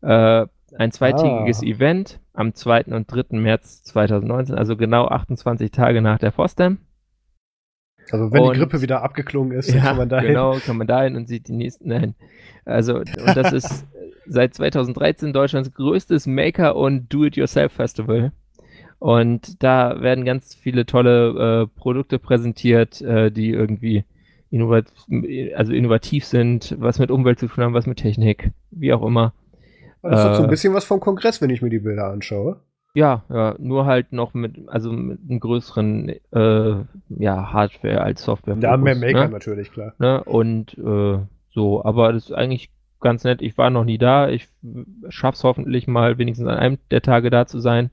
Äh, 0.01 0.45
ein 0.77 0.91
zweitägiges 0.91 1.61
ah. 1.61 1.65
Event 1.65 2.19
am 2.33 2.53
2. 2.53 2.85
und 2.85 3.11
3. 3.11 3.37
März 3.37 3.83
2019, 3.83 4.55
also 4.55 4.75
genau 4.77 5.07
28 5.07 5.71
Tage 5.71 6.01
nach 6.01 6.19
der 6.19 6.31
FOSDEM. 6.31 6.79
Also 8.11 8.31
wenn 8.31 8.41
und, 8.41 8.53
die 8.53 8.59
Grippe 8.59 8.81
wieder 8.81 9.03
abgeklungen 9.03 9.57
ist, 9.57 9.71
ja, 9.73 9.81
kann 9.81 9.97
man 9.97 10.09
dahin. 10.09 10.29
Genau, 10.29 10.57
kann 10.65 10.77
man 10.77 10.87
dahin 10.87 11.15
und 11.15 11.27
sieht 11.27 11.47
die 11.47 11.53
nächsten. 11.53 11.89
Nein. 11.89 12.15
Also, 12.65 12.97
und 12.99 13.35
das 13.35 13.53
ist 13.53 13.85
seit 14.25 14.53
2013 14.53 15.33
Deutschlands 15.33 15.73
größtes 15.73 16.27
Maker- 16.27 16.75
und 16.75 17.11
Do-it-yourself-Festival. 17.13 18.31
Und 18.99 19.61
da 19.63 20.01
werden 20.01 20.25
ganz 20.25 20.55
viele 20.55 20.85
tolle 20.85 21.63
äh, 21.63 21.79
Produkte 21.79 22.19
präsentiert, 22.19 23.01
äh, 23.01 23.31
die 23.31 23.51
irgendwie 23.51 24.05
innovat 24.49 24.85
also 25.55 25.73
innovativ 25.73 26.25
sind, 26.25 26.75
was 26.79 26.99
mit 26.99 27.11
Umwelt 27.11 27.39
zu 27.39 27.47
tun 27.47 27.63
haben, 27.63 27.73
was 27.73 27.85
mit 27.85 27.99
Technik, 27.99 28.51
wie 28.71 28.93
auch 28.93 29.05
immer. 29.05 29.33
Das 30.01 30.19
ist 30.19 30.25
äh, 30.25 30.35
so 30.35 30.43
ein 30.43 30.45
äh, 30.45 30.51
bisschen 30.51 30.73
was 30.73 30.85
vom 30.85 30.99
Kongress, 30.99 31.41
wenn 31.41 31.49
ich 31.49 31.61
mir 31.61 31.69
die 31.69 31.79
Bilder 31.79 32.07
anschaue. 32.07 32.59
Ja, 32.97 33.21
ja, 33.29 33.53
nur 33.59 33.85
halt 33.85 34.11
noch 34.11 34.33
mit, 34.33 34.57
also 34.69 34.91
mit 34.91 35.19
einem 35.29 35.39
größeren 35.39 36.09
äh, 36.09 36.75
ja, 37.09 37.53
Hardware 37.53 38.01
als 38.01 38.23
Software. 38.23 38.57
Ja, 38.59 38.75
mehr 38.75 38.95
Maker 38.95 39.25
ne? 39.25 39.29
natürlich, 39.29 39.71
klar. 39.71 39.93
Ne? 39.99 40.23
Und 40.23 40.75
äh, 40.79 41.19
so, 41.51 41.85
aber 41.85 42.11
das 42.11 42.25
ist 42.25 42.31
eigentlich 42.31 42.71
ganz 42.99 43.23
nett. 43.23 43.43
Ich 43.43 43.55
war 43.55 43.69
noch 43.69 43.83
nie 43.83 43.99
da. 43.99 44.29
Ich 44.29 44.47
schaff's 45.09 45.43
hoffentlich 45.43 45.85
mal 45.85 46.17
wenigstens 46.17 46.47
an 46.47 46.57
einem 46.57 46.79
der 46.89 47.03
Tage 47.03 47.29
da 47.29 47.45
zu 47.45 47.59
sein. 47.59 47.91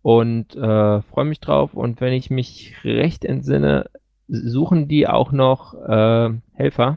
Und 0.00 0.56
äh, 0.56 1.02
freue 1.02 1.26
mich 1.26 1.40
drauf. 1.40 1.74
Und 1.74 2.00
wenn 2.00 2.14
ich 2.14 2.30
mich 2.30 2.76
recht 2.82 3.26
entsinne, 3.26 3.90
suchen 4.28 4.88
die 4.88 5.06
auch 5.06 5.32
noch 5.32 5.74
äh, 5.74 6.30
Helfer. 6.54 6.96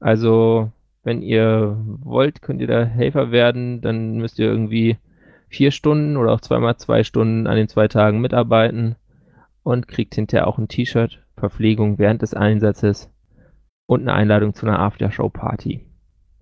Also, 0.00 0.70
wenn 1.02 1.20
ihr 1.20 1.76
wollt, 1.84 2.40
könnt 2.40 2.62
ihr 2.62 2.68
da 2.68 2.84
Helfer 2.84 3.32
werden. 3.32 3.82
Dann 3.82 4.16
müsst 4.16 4.38
ihr 4.38 4.46
irgendwie 4.46 4.96
vier 5.52 5.70
Stunden 5.70 6.16
oder 6.16 6.32
auch 6.32 6.40
zweimal 6.40 6.76
zwei 6.76 7.04
Stunden 7.04 7.46
an 7.46 7.56
den 7.56 7.68
zwei 7.68 7.86
Tagen 7.88 8.20
mitarbeiten 8.20 8.96
und 9.62 9.86
kriegt 9.86 10.14
hinterher 10.14 10.48
auch 10.48 10.58
ein 10.58 10.68
T-Shirt, 10.68 11.22
Verpflegung 11.36 11.98
während 11.98 12.22
des 12.22 12.34
Einsatzes 12.34 13.10
und 13.86 14.02
eine 14.02 14.14
Einladung 14.14 14.54
zu 14.54 14.66
einer 14.66 14.80
Aftershow-Party. 14.80 15.80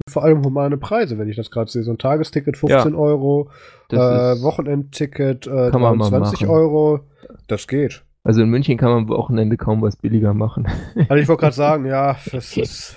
Vor 0.08 0.24
allem 0.24 0.44
humane 0.44 0.78
Preise, 0.78 1.18
wenn 1.18 1.28
ich 1.28 1.36
das 1.36 1.50
gerade 1.50 1.70
sehe. 1.70 1.82
So 1.82 1.90
ein 1.90 1.98
Tagesticket 1.98 2.56
15 2.56 2.92
ja, 2.92 2.98
Euro, 2.98 3.50
äh, 3.90 3.96
Wochenendticket 3.96 5.46
äh, 5.46 5.70
23 5.70 6.46
Euro. 6.48 7.00
Das 7.48 7.68
geht. 7.68 8.02
Also 8.22 8.42
in 8.42 8.48
München 8.50 8.76
kann 8.76 8.90
man 8.90 8.98
am 8.98 9.08
Wochenende 9.08 9.56
kaum 9.56 9.82
was 9.82 9.96
billiger 9.96 10.34
machen. 10.34 10.66
Also 11.08 11.16
ich 11.16 11.28
wollte 11.28 11.40
gerade 11.40 11.56
sagen, 11.56 11.86
ja, 11.86 12.16
das 12.32 12.56
ist. 12.56 12.96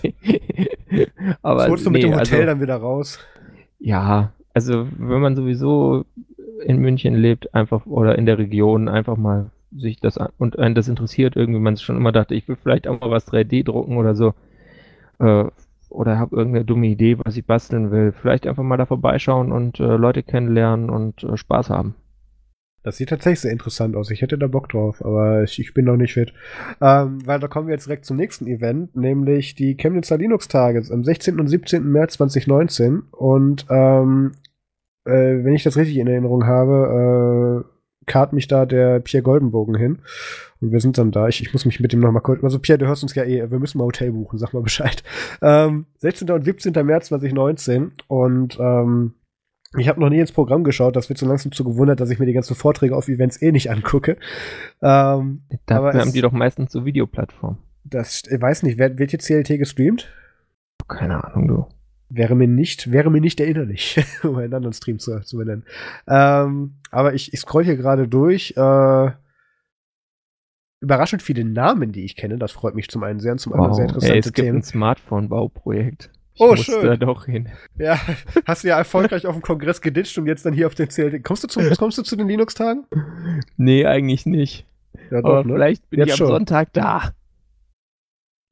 Aber 1.42 1.62
das 1.62 1.70
holst 1.70 1.86
du 1.86 1.90
nee, 1.90 2.00
mit 2.00 2.04
dem 2.04 2.14
Hotel 2.14 2.40
also, 2.40 2.46
dann 2.46 2.62
wieder 2.62 2.78
raus. 2.78 3.20
Ja, 3.80 4.34
also 4.54 4.88
wenn 4.98 5.22
man 5.22 5.36
sowieso 5.36 6.06
in 6.64 6.78
München 6.78 7.16
lebt, 7.16 7.54
einfach 7.54 7.86
oder 7.86 8.18
in 8.18 8.26
der 8.26 8.38
Region, 8.38 8.88
einfach 8.88 9.18
mal 9.18 9.52
sich 9.76 10.00
das 10.00 10.20
und 10.38 10.60
einen 10.60 10.76
das 10.76 10.88
interessiert, 10.88 11.36
irgendwie 11.36 11.60
man 11.60 11.78
schon 11.78 11.98
immer 11.98 12.12
dachte, 12.12 12.36
ich 12.36 12.48
will 12.48 12.56
vielleicht 12.56 12.88
auch 12.88 13.00
mal 13.02 13.12
was 13.12 13.28
3D 13.28 13.64
drucken 13.64 13.98
oder 13.98 14.16
so. 14.16 14.34
Äh, 15.20 15.46
oder 15.90 16.18
habe 16.18 16.36
irgendeine 16.36 16.66
dumme 16.66 16.88
Idee, 16.88 17.18
was 17.24 17.38
ich 17.38 17.46
basteln 17.46 17.92
will. 17.92 18.12
Vielleicht 18.12 18.48
einfach 18.48 18.64
mal 18.64 18.78
da 18.78 18.86
vorbeischauen 18.86 19.52
und 19.52 19.80
äh, 19.80 19.96
Leute 19.96 20.24
kennenlernen 20.24 20.90
und 20.90 21.24
äh, 21.24 21.38
Spaß 21.38 21.70
haben. 21.70 21.96
Das 22.84 22.98
sieht 22.98 23.10
tatsächlich 23.10 23.40
sehr 23.40 23.52
interessant 23.52 23.96
aus. 23.96 24.12
Ich 24.12 24.22
hätte 24.22 24.38
da 24.38 24.48
Bock 24.48 24.70
drauf, 24.70 25.04
aber 25.04 25.44
ich, 25.44 25.58
ich 25.60 25.74
bin 25.74 25.86
noch 25.86 25.96
nicht 25.96 26.14
fit. 26.14 26.34
Ähm, 26.82 27.26
weil 27.26 27.40
da 27.40 27.48
kommen 27.48 27.68
wir 27.68 27.74
jetzt 27.74 27.88
direkt 27.88 28.06
zum 28.06 28.18
nächsten 28.18 28.46
Event, 28.46 28.96
nämlich 28.96 29.56
die 29.56 29.76
Chemnitzer 29.76 30.18
Linux-Tage 30.18 30.84
am 30.92 31.04
16. 31.04 31.40
und 31.40 31.48
17. 31.48 31.90
März 31.90 32.14
2019. 32.16 33.04
Und 33.12 33.66
ähm, 33.70 34.34
äh, 35.06 35.44
wenn 35.44 35.54
ich 35.54 35.64
das 35.64 35.78
richtig 35.78 35.98
in 35.98 36.08
Erinnerung 36.08 36.46
habe, 36.46 37.64
äh, 37.66 37.74
kart 38.06 38.34
mich 38.34 38.48
da 38.48 38.66
der 38.66 39.00
Pierre 39.00 39.24
Goldenbogen 39.24 39.76
hin. 39.76 40.00
Und 40.62 40.72
wir 40.72 40.80
sind 40.80 40.98
dann 40.98 41.12
da. 41.12 41.28
Ich, 41.28 41.42
ich 41.42 41.54
muss 41.54 41.66
mich 41.66 41.80
mit 41.80 41.94
dem 41.94 42.02
nochmal 42.02 42.22
kurz. 42.22 42.44
Also, 42.44 42.60
Pierre, 42.60 42.80
du 42.80 42.88
hörst 42.88 43.04
uns 43.04 43.16
ja 43.16 43.24
eh. 43.24 43.50
Wir 43.50 43.60
müssen 43.60 43.78
mal 43.78 43.86
Hotel 43.86 44.12
buchen. 44.12 44.40
Sag 44.40 44.54
mal 44.54 44.62
Bescheid. 44.62 45.04
Ähm, 45.42 45.86
16. 46.00 46.30
und 46.32 46.44
17. 46.44 46.74
März 46.86 47.08
2019. 47.08 47.92
Und 48.08 48.58
ähm, 48.60 49.14
ich 49.78 49.88
habe 49.88 50.00
noch 50.00 50.10
nie 50.10 50.20
ins 50.20 50.32
Programm 50.32 50.64
geschaut. 50.64 50.96
Das 50.96 51.10
wird 51.10 51.20
so 51.20 51.26
langsam 51.26 51.52
zu 51.52 51.64
gewundert, 51.64 52.00
dass 52.00 52.10
ich 52.10 52.20
mir 52.20 52.26
die 52.26 52.34
ganzen 52.34 52.56
Vorträge 52.56 52.96
auf 52.96 53.08
Events 53.08 53.42
eh 53.42 53.52
nicht 53.52 53.72
angucke. 53.72 54.18
Ähm, 54.82 55.44
Dafür 55.66 56.00
haben 56.00 56.14
die 56.14 56.22
doch 56.22 56.32
meistens 56.32 56.72
so 56.72 56.86
Videoplattformen. 56.86 57.60
Das, 57.84 58.24
ich 58.30 58.42
weiß 58.42 58.64
nicht. 58.64 58.78
Wird, 58.78 59.00
wird 59.00 59.12
jetzt 59.12 59.26
CLT 59.26 59.60
gestreamt? 59.60 60.10
Keine 60.88 61.24
Ahnung, 61.24 61.48
du. 61.48 61.66
Wäre 62.10 62.36
mir 62.36 62.48
nicht, 62.48 62.92
wäre 62.92 63.10
mir 63.10 63.22
nicht 63.22 63.40
erinnerlich, 63.40 64.04
um 64.24 64.36
einen 64.36 64.54
anderen 64.54 64.74
Stream 64.74 65.00
zu, 65.00 65.20
zu 65.22 65.38
benennen. 65.38 65.66
Ähm, 66.08 66.76
aber 66.92 67.14
ich, 67.14 67.34
ich 67.34 67.40
scroll 67.40 67.64
hier 67.64 67.76
gerade 67.76 68.08
durch. 68.08 68.54
Äh, 68.56 69.12
überraschend 70.80 71.24
viele 71.24 71.46
Namen, 71.46 71.92
die 71.92 72.04
ich 72.04 72.16
kenne. 72.16 72.38
Das 72.38 72.52
freut 72.52 72.76
mich 72.76 72.90
zum 72.90 73.04
einen 73.04 73.20
sehr 73.20 73.32
und 73.32 73.40
zum 73.40 73.54
anderen 73.54 73.72
wow. 73.72 73.78
sehr 73.78 73.86
interessante 73.86 74.14
Ey, 74.14 74.20
es 74.20 74.32
Themen. 74.32 74.46
gibt 74.46 74.58
ein 74.58 74.64
Smartphone-Bauprojekt. 74.64 76.12
Ich 76.36 76.42
oh, 76.42 76.56
schön. 76.56 76.86
da 76.86 76.98
doch 76.98 77.26
hin. 77.26 77.50
Ja, 77.78 78.00
hast 78.46 78.64
du 78.64 78.70
ja 78.70 78.78
erfolgreich 78.78 79.28
auf 79.28 79.36
dem 79.36 79.44
Kongress 79.44 79.82
geditcht 79.82 80.18
und 80.18 80.26
jetzt 80.26 80.46
dann 80.46 80.54
hier 80.54 80.66
auf 80.66 80.74
den 80.74 80.90
CLD. 80.90 81.24
Kommst 81.24 81.44
du, 81.44 81.48
zum, 81.48 81.70
kommst 81.78 81.98
du 82.00 82.02
zu 82.02 82.16
den 82.16 82.28
Linux-Tagen? 82.28 82.86
Nee, 83.58 83.86
eigentlich 83.86 84.26
nicht. 84.26 84.66
Ja, 85.12 85.22
doch, 85.22 85.30
Aber 85.30 85.44
ne? 85.44 85.54
vielleicht 85.54 85.90
bin 85.90 86.00
jetzt 86.00 86.08
ich 86.08 86.14
am 86.14 86.18
schon. 86.18 86.28
Sonntag 86.28 86.74
da. 86.74 87.12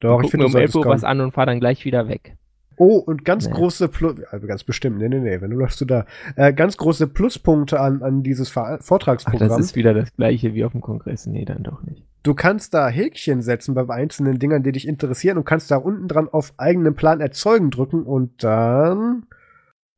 Doch, 0.00 0.22
ich 0.22 0.30
finde, 0.30 0.46
um 0.46 0.54
11 0.54 0.74
Uhr 0.74 0.86
was 0.86 1.04
an 1.04 1.20
und 1.20 1.32
fahr 1.32 1.46
dann 1.46 1.60
gleich 1.60 1.84
wieder 1.84 2.08
weg. 2.08 2.36
Oh, 2.76 2.96
und 2.96 3.24
ganz 3.24 3.46
nee. 3.46 3.52
große 3.52 3.88
Plus, 3.88 4.16
also 4.30 4.46
ganz 4.46 4.64
bestimmt, 4.64 4.98
nee, 4.98 5.08
nee, 5.08 5.20
nee, 5.20 5.40
wenn 5.40 5.50
du 5.50 5.56
läufst 5.56 5.80
du 5.80 5.84
da, 5.84 6.06
äh, 6.36 6.52
ganz 6.52 6.76
große 6.76 7.06
Pluspunkte 7.06 7.78
an, 7.78 8.02
an 8.02 8.22
dieses 8.22 8.48
Vortragsprogramm. 8.48 9.50
Ach, 9.50 9.56
das 9.56 9.66
ist 9.66 9.76
wieder 9.76 9.94
das 9.94 10.14
gleiche 10.16 10.54
wie 10.54 10.64
auf 10.64 10.72
dem 10.72 10.80
Kongress, 10.80 11.26
nee, 11.26 11.44
dann 11.44 11.62
doch 11.62 11.82
nicht. 11.82 12.04
Du 12.22 12.34
kannst 12.34 12.72
da 12.74 12.88
Häkchen 12.88 13.42
setzen 13.42 13.74
bei 13.74 13.88
einzelnen 13.92 14.38
Dingern, 14.38 14.62
die 14.62 14.72
dich 14.72 14.86
interessieren 14.86 15.38
und 15.38 15.44
kannst 15.44 15.70
da 15.70 15.76
unten 15.76 16.06
dran 16.06 16.28
auf 16.28 16.54
eigenen 16.56 16.94
Plan 16.94 17.20
erzeugen 17.20 17.70
drücken 17.70 18.04
und 18.04 18.44
dann 18.44 19.26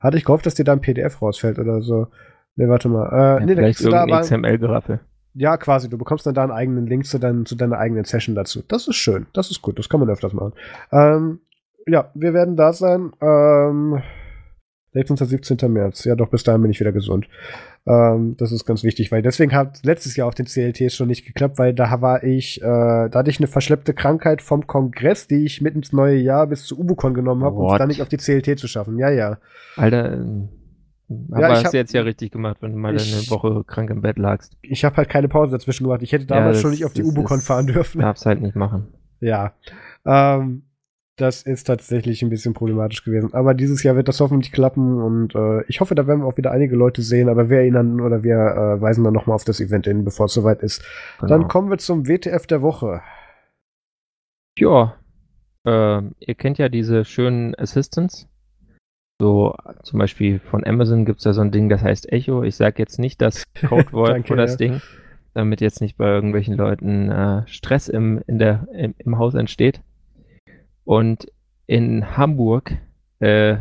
hatte 0.01 0.17
ich 0.17 0.25
gehofft, 0.25 0.47
dass 0.47 0.55
dir 0.55 0.65
da 0.65 0.73
ein 0.73 0.81
PDF 0.81 1.21
rausfällt 1.21 1.59
oder 1.59 1.83
so. 1.83 2.09
Nee, 2.57 2.69
warte 2.69 2.89
mal. 2.89 3.09
Äh, 3.09 3.41
ja, 3.41 3.47
nee, 3.47 3.55
vielleicht 3.55 3.93
da 3.93 4.03
aber, 4.03 4.21
XML-Geraffel. 4.21 5.01
Ja, 5.35 5.57
quasi. 5.57 5.91
Du 5.91 5.99
bekommst 5.99 6.27
dann 6.27 6.35
da 6.35 6.43
einen 6.43 6.53
eigenen 6.53 6.87
Link 6.87 7.07
zu, 7.07 7.19
dein, 7.19 7.45
zu 7.45 7.57
deiner 7.57 7.79
eigenen 7.79 8.05
Session 8.05 8.35
dazu. 8.35 8.63
Das 8.67 8.87
ist 8.87 8.97
schön. 8.97 9.27
Das 9.33 9.51
ist 9.51 9.63
gut. 9.63 9.79
Das 9.79 9.89
kann 9.89 10.01
man 10.01 10.09
öfters 10.09 10.33
machen. 10.33 10.53
Ähm, 10.93 11.41
ja, 11.87 12.11
wir 12.15 12.33
werden 12.33 12.57
da 12.57 12.73
sein. 12.73 13.13
Ähm, 13.21 14.01
16. 14.95 15.16
17. 15.16 15.73
März. 15.73 16.05
Ja, 16.05 16.15
doch, 16.15 16.29
bis 16.29 16.45
dahin 16.45 16.62
bin 16.62 16.71
ich 16.71 16.81
wieder 16.81 16.93
gesund. 16.93 17.29
Ähm, 17.87 18.37
das 18.39 18.53
ist 18.53 18.65
ganz 18.65 18.85
wichtig, 18.85 19.12
weil 19.12 19.23
deswegen 19.23 19.53
hat 19.53 19.85
letztes 19.85 20.16
Jahr 20.16 20.29
auf 20.29 20.35
den 20.35 20.47
CLTs 20.47 20.95
schon 20.95 21.09
nicht 21.09 21.27
geklappt, 21.27 21.59
weil 21.59 21.75
da 21.75 22.01
war 22.01 22.23
ich, 22.23 22.62
äh, 22.62 22.65
da 22.65 23.11
hatte 23.12 23.31
ich 23.31 23.39
eine 23.39 23.49
verschleppte 23.49 23.93
Krankheit 23.93 24.41
vom 24.41 24.66
Kongress, 24.66 25.27
die 25.27 25.45
ich 25.45 25.61
mit 25.61 25.75
ins 25.75 25.93
neue 25.93 26.16
Jahr 26.16 26.47
bis 26.47 26.65
zu 26.65 26.79
Ubucon 26.79 27.12
genommen 27.12 27.45
habe, 27.45 27.57
um 27.57 27.73
es 27.73 27.79
dann 27.79 27.89
nicht 27.89 28.03
auf 28.03 28.09
die 28.09 28.16
CLT 28.16 28.59
zu 28.59 28.69
schaffen. 28.69 28.99
Ja, 28.99 29.11
ja. 29.11 29.39
Alter, 29.77 30.12
ähm, 30.12 30.49
aber 31.31 31.41
ja, 31.41 31.49
hast 31.51 31.65
hab, 31.65 31.73
du 31.73 31.77
jetzt 31.77 31.93
ja 31.93 32.03
richtig 32.03 32.33
gemacht, 32.33 32.59
wenn 32.61 32.73
du 32.73 32.79
mal 32.79 32.95
ich, 32.95 33.12
eine 33.12 33.31
Woche 33.31 33.65
krank 33.65 33.91
im 33.91 34.01
Bett 34.01 34.16
lagst. 34.16 34.57
Ich 34.62 34.85
habe 34.85 34.97
halt 34.97 35.09
keine 35.09 35.29
Pause 35.29 35.53
dazwischen 35.53 35.85
gemacht. 35.85 36.03
Ich 36.03 36.12
hätte 36.12 36.27
damals 36.27 36.59
ja, 36.59 36.62
schon 36.62 36.71
nicht 36.71 36.85
auf 36.85 36.93
die 36.93 37.03
Ubucon 37.03 37.41
fahren 37.41 37.66
dürfen. 37.66 38.01
Darf's 38.01 38.25
halt 38.25 38.41
nicht 38.41 38.57
machen. 38.57 38.95
Ja. 39.21 39.53
Ähm, 40.07 40.62
das 41.16 41.43
ist 41.43 41.65
tatsächlich 41.65 42.23
ein 42.23 42.28
bisschen 42.28 42.55
problematisch 42.55 43.05
gewesen. 43.05 43.35
Aber 43.35 43.55
dieses 43.55 43.82
Jahr 43.82 43.95
wird 43.95 44.09
das 44.09 44.20
hoffentlich 44.20 44.53
klappen 44.53 45.01
und 45.01 45.35
äh, 45.35 45.62
ich 45.69 45.81
hoffe, 45.81 45.95
da 45.95 46.07
werden 46.07 46.20
wir 46.20 46.27
auch 46.27 46.36
wieder 46.36 46.51
einige 46.51 46.74
Leute 46.74 47.03
sehen, 47.03 47.28
aber 47.28 47.49
wir 47.51 47.59
erinnern 47.59 48.01
oder 48.01 48.24
wir 48.24 48.35
äh, 48.35 48.81
weisen 48.81 49.05
dann 49.05 49.15
nochmal 49.15 49.36
auf 49.36 49.45
das 49.45 49.61
Event 49.61 49.86
hin, 49.86 50.05
bevor 50.05 50.27
es 50.27 50.35
soweit 50.35 50.62
ist. 50.62 50.85
Genau. 51.20 51.28
Dann 51.28 51.49
kommen 51.49 51.70
wir 51.70 51.78
zum 51.78 52.09
WTF 52.09 52.47
der 52.47 52.62
Woche. 52.62 53.01
Ja, 54.59 54.97
äh, 55.65 56.03
ihr 56.19 56.35
kennt 56.36 56.59
ja 56.59 56.69
diese 56.69 57.05
schönen 57.05 57.55
Assistants. 57.55 58.28
So 59.20 59.55
zum 59.85 60.01
Beispiel 60.01 60.41
von 60.41 60.66
Amazon 60.66 61.05
gibt 61.05 61.20
es 61.20 61.24
ja 61.24 61.32
so 61.32 61.41
ein 61.41 61.53
Ding, 61.53 61.69
das 61.69 61.82
heißt 61.82 62.12
Echo. 62.12 62.43
Ich 62.43 62.57
sage 62.57 62.77
jetzt 62.78 62.99
nicht 62.99 63.23
das 63.23 63.45
Codewort 63.69 64.27
für 64.27 64.36
das 64.36 64.53
ja. 64.53 64.57
Ding, 64.57 64.82
damit 65.32 65.61
jetzt 65.61 65.81
nicht 65.81 65.97
bei 65.97 66.09
irgendwelchen 66.09 66.57
Leuten 66.57 67.11
äh, 67.11 67.47
Stress 67.47 67.86
im, 67.86 68.20
in 68.27 68.41
der, 68.41 68.66
im, 68.73 68.95
im 68.99 69.19
Haus 69.19 69.35
entsteht. 69.35 69.81
Und 70.85 71.27
in 71.66 72.16
Hamburg, 72.16 72.77
äh, 73.20 73.56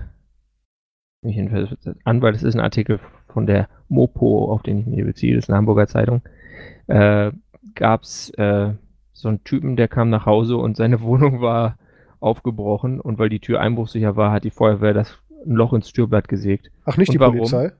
an, 2.04 2.22
weil 2.22 2.34
das 2.34 2.44
ist 2.44 2.56
ein 2.56 2.60
Artikel 2.60 3.00
von 3.28 3.46
der 3.48 3.70
Mopo, 3.88 4.52
auf 4.52 4.62
den 4.62 4.80
ich 4.80 4.86
mich 4.86 5.04
beziehe, 5.04 5.36
das 5.36 5.46
ist 5.46 5.50
eine 5.50 5.58
Hamburger 5.58 5.88
Zeitung, 5.88 6.22
äh, 6.88 7.32
gab 7.76 8.04
es 8.04 8.30
äh, 8.32 8.74
so 9.14 9.30
einen 9.30 9.44
Typen, 9.44 9.76
der 9.78 9.88
kam 9.88 10.10
nach 10.10 10.26
Hause 10.26 10.58
und 10.58 10.76
seine 10.76 11.02
Wohnung 11.02 11.42
war 11.42 11.78
aufgebrochen 12.20 13.00
und 13.02 13.20
weil 13.20 13.30
die 13.30 13.40
Tür 13.40 13.60
einbruchsicher 13.60 14.16
war, 14.16 14.32
hat 14.32 14.44
die 14.44 14.52
Feuerwehr 14.52 14.94
das 14.94 15.18
Loch 15.46 15.74
ins 15.74 15.92
Türblatt 15.92 16.28
gesägt. 16.28 16.72
Ach, 16.86 16.98
nicht 16.98 17.10
und 17.10 17.16
die 17.16 17.20
warum? 17.20 17.38
Polizei? 17.38 17.72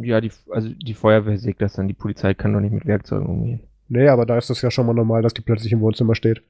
Ja, 0.00 0.20
die, 0.20 0.30
also 0.50 0.70
die 0.70 0.94
Feuerwehr 0.94 1.36
sägt 1.36 1.60
das 1.60 1.74
dann, 1.74 1.88
die 1.88 1.94
Polizei 1.94 2.34
kann 2.34 2.52
doch 2.52 2.60
nicht 2.60 2.72
mit 2.72 2.86
Werkzeugen 2.86 3.26
umgehen. 3.26 3.60
Nee, 3.88 4.08
aber 4.08 4.24
da 4.24 4.38
ist 4.38 4.50
das 4.50 4.62
ja 4.62 4.70
schon 4.70 4.86
mal 4.86 4.94
normal, 4.94 5.22
dass 5.22 5.34
die 5.34 5.40
plötzlich 5.40 5.72
im 5.72 5.80
Wohnzimmer 5.80 6.14
steht. 6.14 6.42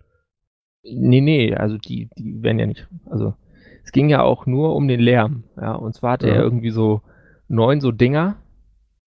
Nee, 0.93 1.21
nee, 1.21 1.55
also 1.55 1.79
die, 1.79 2.09
die 2.19 2.43
werden 2.43 2.59
ja 2.59 2.67
nicht, 2.67 2.89
also 3.07 3.35
es 3.85 3.93
ging 3.93 4.09
ja 4.09 4.23
auch 4.23 4.47
nur 4.47 4.75
um 4.77 4.87
den 4.89 5.01
Lärm, 5.01 5.45
ja, 5.57 5.75
und 5.75 5.95
zwar 5.95 6.13
hatte 6.13 6.29
Ja. 6.29 6.35
er 6.35 6.43
irgendwie 6.43 6.71
so 6.71 7.01
neun 7.49 7.81
so 7.81 7.91
Dinger, 7.93 8.37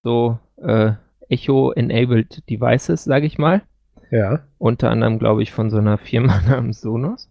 so 0.03 0.39
äh, 0.57 0.93
Echo-enabled 1.29 2.49
Devices, 2.49 3.05
sage 3.05 3.27
ich 3.27 3.39
mal, 3.39 3.63
Ja. 4.11 4.41
unter 4.59 4.91
anderem, 4.91 5.19
glaube 5.19 5.43
ich, 5.43 5.53
von 5.53 5.71
so 5.71 5.77
einer 5.79 5.99
Firma 5.99 6.41
namens 6.49 6.81
Sonos 6.81 7.31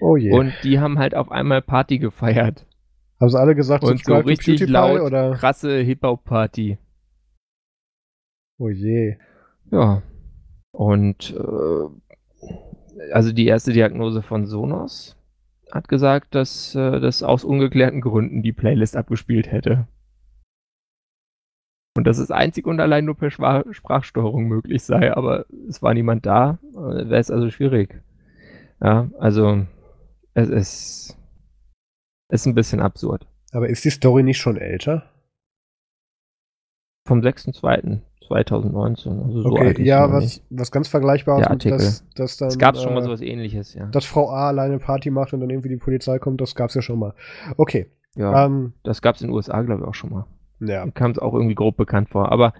Oh 0.00 0.16
je. 0.16 0.32
und 0.32 0.52
die 0.64 0.78
haben 0.80 0.98
halt 0.98 1.14
auf 1.14 1.30
einmal 1.30 1.60
Party 1.62 1.98
gefeiert 1.98 2.66
Haben 3.20 3.28
sie 3.30 3.38
alle 3.38 3.54
gesagt, 3.54 3.84
und 3.84 4.02
so 4.04 4.14
richtig 4.16 4.60
PewDiePie, 4.60 4.70
laut, 4.72 5.00
oder? 5.00 5.32
krasse 5.32 5.78
Hip-Hop-Party. 5.80 6.78
Oh 8.58 8.68
je. 8.70 9.16
Ja. 9.70 10.02
Und 10.72 11.30
äh, 11.36 12.07
also 13.12 13.32
die 13.32 13.46
erste 13.46 13.72
Diagnose 13.72 14.22
von 14.22 14.46
Sonos 14.46 15.16
hat 15.70 15.88
gesagt, 15.88 16.34
dass 16.34 16.74
äh, 16.74 17.00
das 17.00 17.22
aus 17.22 17.44
ungeklärten 17.44 18.00
Gründen 18.00 18.42
die 18.42 18.52
Playlist 18.52 18.96
abgespielt 18.96 19.50
hätte. 19.50 19.86
Und 21.96 22.06
dass 22.06 22.18
es 22.18 22.30
einzig 22.30 22.66
und 22.66 22.80
allein 22.80 23.04
nur 23.04 23.16
per 23.16 23.30
Schwa 23.30 23.64
Sprachsteuerung 23.70 24.46
möglich 24.46 24.84
sei, 24.84 25.14
aber 25.14 25.46
es 25.68 25.82
war 25.82 25.94
niemand 25.94 26.26
da, 26.26 26.58
äh, 26.72 27.08
wäre 27.08 27.18
es 27.18 27.30
also 27.30 27.50
schwierig. 27.50 28.02
Ja, 28.80 29.10
also 29.18 29.66
es 30.34 30.48
ist, 30.48 31.18
ist 32.30 32.46
ein 32.46 32.54
bisschen 32.54 32.80
absurd. 32.80 33.26
Aber 33.52 33.68
ist 33.68 33.84
die 33.84 33.90
Story 33.90 34.22
nicht 34.22 34.38
schon 34.38 34.56
älter? 34.56 35.10
Vom 37.06 37.20
6.2.2019, 38.30 39.24
also 39.24 39.42
so 39.42 39.48
okay, 39.50 39.66
alt 39.66 39.78
ist 39.78 39.86
ja, 39.86 40.12
was, 40.12 40.22
nicht. 40.24 40.42
was 40.50 40.70
ganz 40.70 40.88
Vergleichbares 40.88 41.42
Der 41.42 41.50
mit, 41.54 41.66
Artikel. 41.66 41.78
dass, 41.78 42.08
dass 42.14 42.36
dann. 42.36 42.48
Es 42.48 42.58
gab 42.58 42.76
schon 42.76 42.94
mal 42.94 43.00
äh, 43.00 43.04
sowas 43.04 43.20
ähnliches, 43.20 43.74
ja. 43.74 43.86
Dass 43.86 44.04
Frau 44.04 44.30
A 44.30 44.48
alleine 44.48 44.78
Party 44.78 45.10
macht 45.10 45.32
und 45.32 45.40
dann 45.40 45.50
irgendwie 45.50 45.68
die 45.68 45.76
Polizei 45.76 46.18
kommt, 46.18 46.40
das 46.40 46.54
gab's 46.54 46.74
ja 46.74 46.82
schon 46.82 46.98
mal. 46.98 47.14
Okay. 47.56 47.86
ja. 48.16 48.46
Ähm, 48.46 48.72
Das 48.82 49.02
gab 49.02 49.16
es 49.16 49.22
in 49.22 49.28
den 49.28 49.34
USA, 49.34 49.62
glaube 49.62 49.82
ich, 49.82 49.88
auch 49.88 49.94
schon 49.94 50.10
mal. 50.10 50.26
ja. 50.60 50.86
Kam 50.90 51.10
es 51.12 51.18
auch 51.18 51.34
irgendwie 51.34 51.54
grob 51.54 51.76
bekannt 51.76 52.08
vor. 52.10 52.32
Aber 52.32 52.52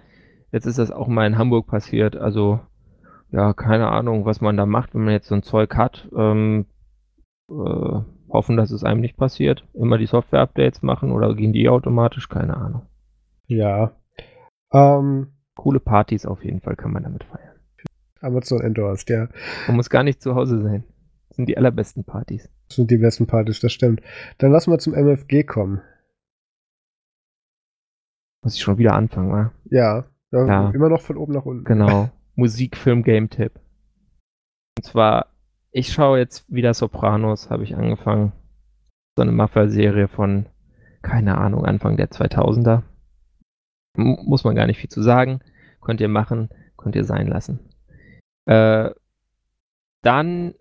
jetzt 0.51 0.65
ist 0.65 0.79
das 0.79 0.91
auch 0.91 1.07
mal 1.07 1.25
in 1.27 1.37
Hamburg 1.37 1.67
passiert. 1.67 2.15
Also, 2.15 2.59
ja, 3.31 3.53
keine 3.53 3.89
Ahnung, 3.89 4.25
was 4.25 4.41
man 4.41 4.57
da 4.57 4.65
macht, 4.65 4.93
wenn 4.95 5.03
man 5.03 5.13
jetzt 5.13 5.27
so 5.27 5.35
ein 5.35 5.43
Zeug 5.43 5.75
hat. 5.75 6.07
Ähm, 6.17 6.65
äh, 7.49 7.99
hoffen, 8.31 8.57
dass 8.57 8.69
es 8.71 8.83
einem 8.83 9.01
nicht 9.01 9.17
passiert. 9.17 9.65
Immer 9.73 9.97
die 9.97 10.05
Software-Updates 10.05 10.81
machen 10.83 11.11
oder 11.11 11.33
gehen 11.35 11.51
die 11.53 11.67
automatisch? 11.67 12.29
Keine 12.29 12.55
Ahnung. 12.55 12.83
Ja. 13.47 13.93
Ähm, 14.71 15.29
Coole 15.59 15.81
Partys 15.81 16.25
auf 16.25 16.41
jeden 16.45 16.61
Fall 16.61 16.77
kann 16.77 16.93
man 16.93 17.03
damit 17.03 17.25
feiern. 17.25 17.59
Amazon 18.21 18.61
endorsed, 18.61 19.09
ja. 19.09 19.27
Man 19.67 19.75
muss 19.75 19.89
gar 19.89 20.03
nicht 20.03 20.21
zu 20.21 20.33
Hause 20.33 20.61
sein. 20.61 20.85
Das 21.27 21.35
sind 21.35 21.49
die 21.49 21.57
allerbesten 21.57 22.05
Partys. 22.05 22.49
Das 22.69 22.77
sind 22.77 22.89
die 22.89 22.97
besten 22.97 23.27
Partys, 23.27 23.59
das 23.59 23.73
stimmt. 23.73 24.01
Dann 24.37 24.53
lassen 24.53 24.71
wir 24.71 24.79
zum 24.79 24.93
MFG 24.93 25.43
kommen. 25.43 25.81
Muss 28.41 28.55
ich 28.55 28.61
schon 28.61 28.77
wieder 28.77 28.93
anfangen, 28.93 29.33
wa? 29.33 29.51
Ja. 29.65 30.05
ja, 30.31 30.45
Ja. 30.45 30.69
Immer 30.69 30.87
noch 30.87 31.01
von 31.01 31.17
oben 31.17 31.33
nach 31.33 31.45
unten. 31.45 31.65
Genau. 31.65 32.09
Musik, 32.35 32.77
Film, 32.77 33.03
Game-Tipp. 33.03 33.59
Und 34.77 34.85
zwar, 34.85 35.33
ich 35.71 35.91
schaue 35.91 36.19
jetzt 36.19 36.49
wieder 36.49 36.73
Sopranos, 36.73 37.49
habe 37.49 37.65
ich 37.65 37.75
angefangen. 37.75 38.31
So 39.17 39.23
eine 39.23 39.33
Mafia-Serie 39.33 40.07
von, 40.07 40.45
keine 41.01 41.37
Ahnung, 41.37 41.65
Anfang 41.65 41.97
der 41.97 42.09
2000er. 42.11 42.83
Muss 43.95 44.43
man 44.43 44.55
gar 44.55 44.67
nicht 44.67 44.79
viel 44.79 44.89
zu 44.89 45.01
sagen. 45.01 45.41
Könnt 45.81 46.01
ihr 46.01 46.07
machen, 46.07 46.49
könnt 46.77 46.95
ihr 46.95 47.03
sein 47.05 47.27
lassen. 47.27 47.59
Äh, 48.45 48.91
dann, 50.01 50.53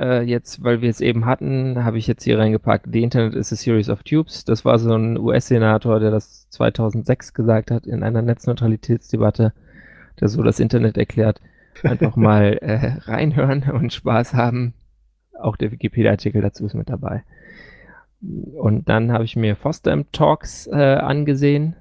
äh, 0.00 0.22
jetzt, 0.22 0.62
weil 0.62 0.80
wir 0.80 0.90
es 0.90 1.00
eben 1.00 1.26
hatten, 1.26 1.84
habe 1.84 1.98
ich 1.98 2.06
jetzt 2.06 2.24
hier 2.24 2.38
reingepackt, 2.38 2.86
The 2.90 3.02
Internet 3.02 3.34
is 3.34 3.52
a 3.52 3.56
Series 3.56 3.88
of 3.88 4.02
Tubes. 4.02 4.44
Das 4.44 4.64
war 4.64 4.78
so 4.78 4.94
ein 4.94 5.18
US-Senator, 5.18 6.00
der 6.00 6.10
das 6.10 6.48
2006 6.50 7.34
gesagt 7.34 7.70
hat 7.70 7.86
in 7.86 8.02
einer 8.02 8.22
Netzneutralitätsdebatte, 8.22 9.52
der 10.20 10.28
so 10.28 10.42
das 10.42 10.60
Internet 10.60 10.96
erklärt. 10.98 11.40
Einfach 11.82 12.16
mal 12.16 12.58
äh, 12.60 12.98
reinhören 13.02 13.70
und 13.70 13.92
Spaß 13.92 14.34
haben. 14.34 14.74
Auch 15.38 15.56
der 15.56 15.70
Wikipedia-Artikel 15.70 16.42
dazu 16.42 16.66
ist 16.66 16.74
mit 16.74 16.90
dabei. 16.90 17.22
Und 18.20 18.88
dann 18.88 19.12
habe 19.12 19.24
ich 19.24 19.36
mir 19.36 19.54
Fosdam 19.54 20.10
Talks 20.10 20.66
äh, 20.66 20.74
angesehen 20.74 21.76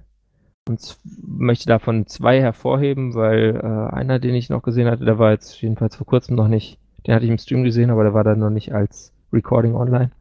und 0.68 0.98
möchte 1.26 1.68
davon 1.68 2.07
zwei 2.07 2.41
hervorheben, 2.41 3.14
weil 3.15 3.56
äh, 3.56 3.95
einer, 3.95 4.19
den 4.19 4.35
ich 4.35 4.49
noch 4.49 4.61
gesehen 4.61 4.88
hatte, 4.88 5.06
der 5.06 5.19
war 5.19 5.31
jetzt 5.31 5.61
jedenfalls 5.61 5.95
vor 5.95 6.06
kurzem 6.06 6.35
noch 6.35 6.48
nicht, 6.48 6.80
den 7.06 7.14
hatte 7.14 7.26
ich 7.26 7.31
im 7.31 7.38
Stream 7.38 7.64
gesehen, 7.64 7.89
aber 7.89 8.03
der 8.03 8.14
war 8.14 8.23
dann 8.23 8.39
noch 8.39 8.49
nicht 8.49 8.73
als 8.73 9.14
Recording 9.31 9.76
online. 9.76 10.11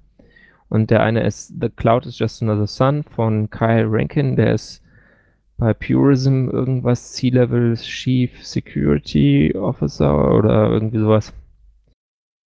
Und 0.68 0.90
der 0.90 1.02
eine 1.02 1.24
ist 1.24 1.55
The 1.60 1.68
Cloud 1.68 2.06
is 2.06 2.18
Just 2.18 2.43
Another 2.43 2.66
Sun 2.66 3.05
von 3.05 3.51
Kyle 3.51 3.86
Rankin, 3.89 4.36
der 4.36 4.55
ist 4.55 4.82
bei 5.59 5.73
Purism 5.73 6.48
irgendwas 6.51 7.12
C-Level 7.12 7.74
Chief 7.77 8.44
Security 8.44 9.55
Officer 9.56 10.35
oder 10.35 10.70
irgendwie 10.70 10.98
sowas. 10.98 11.32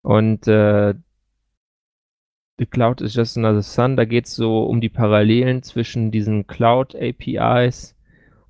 Und 0.02 0.46
äh, 0.46 0.94
The 2.58 2.66
Cloud 2.66 3.00
is 3.00 3.14
Just 3.14 3.38
Another 3.38 3.62
Sun, 3.62 3.96
da 3.96 4.04
geht 4.04 4.26
es 4.26 4.34
so 4.34 4.64
um 4.64 4.80
die 4.80 4.88
Parallelen 4.88 5.62
zwischen 5.62 6.10
diesen 6.10 6.48
Cloud 6.48 6.96
APIs 6.96 7.94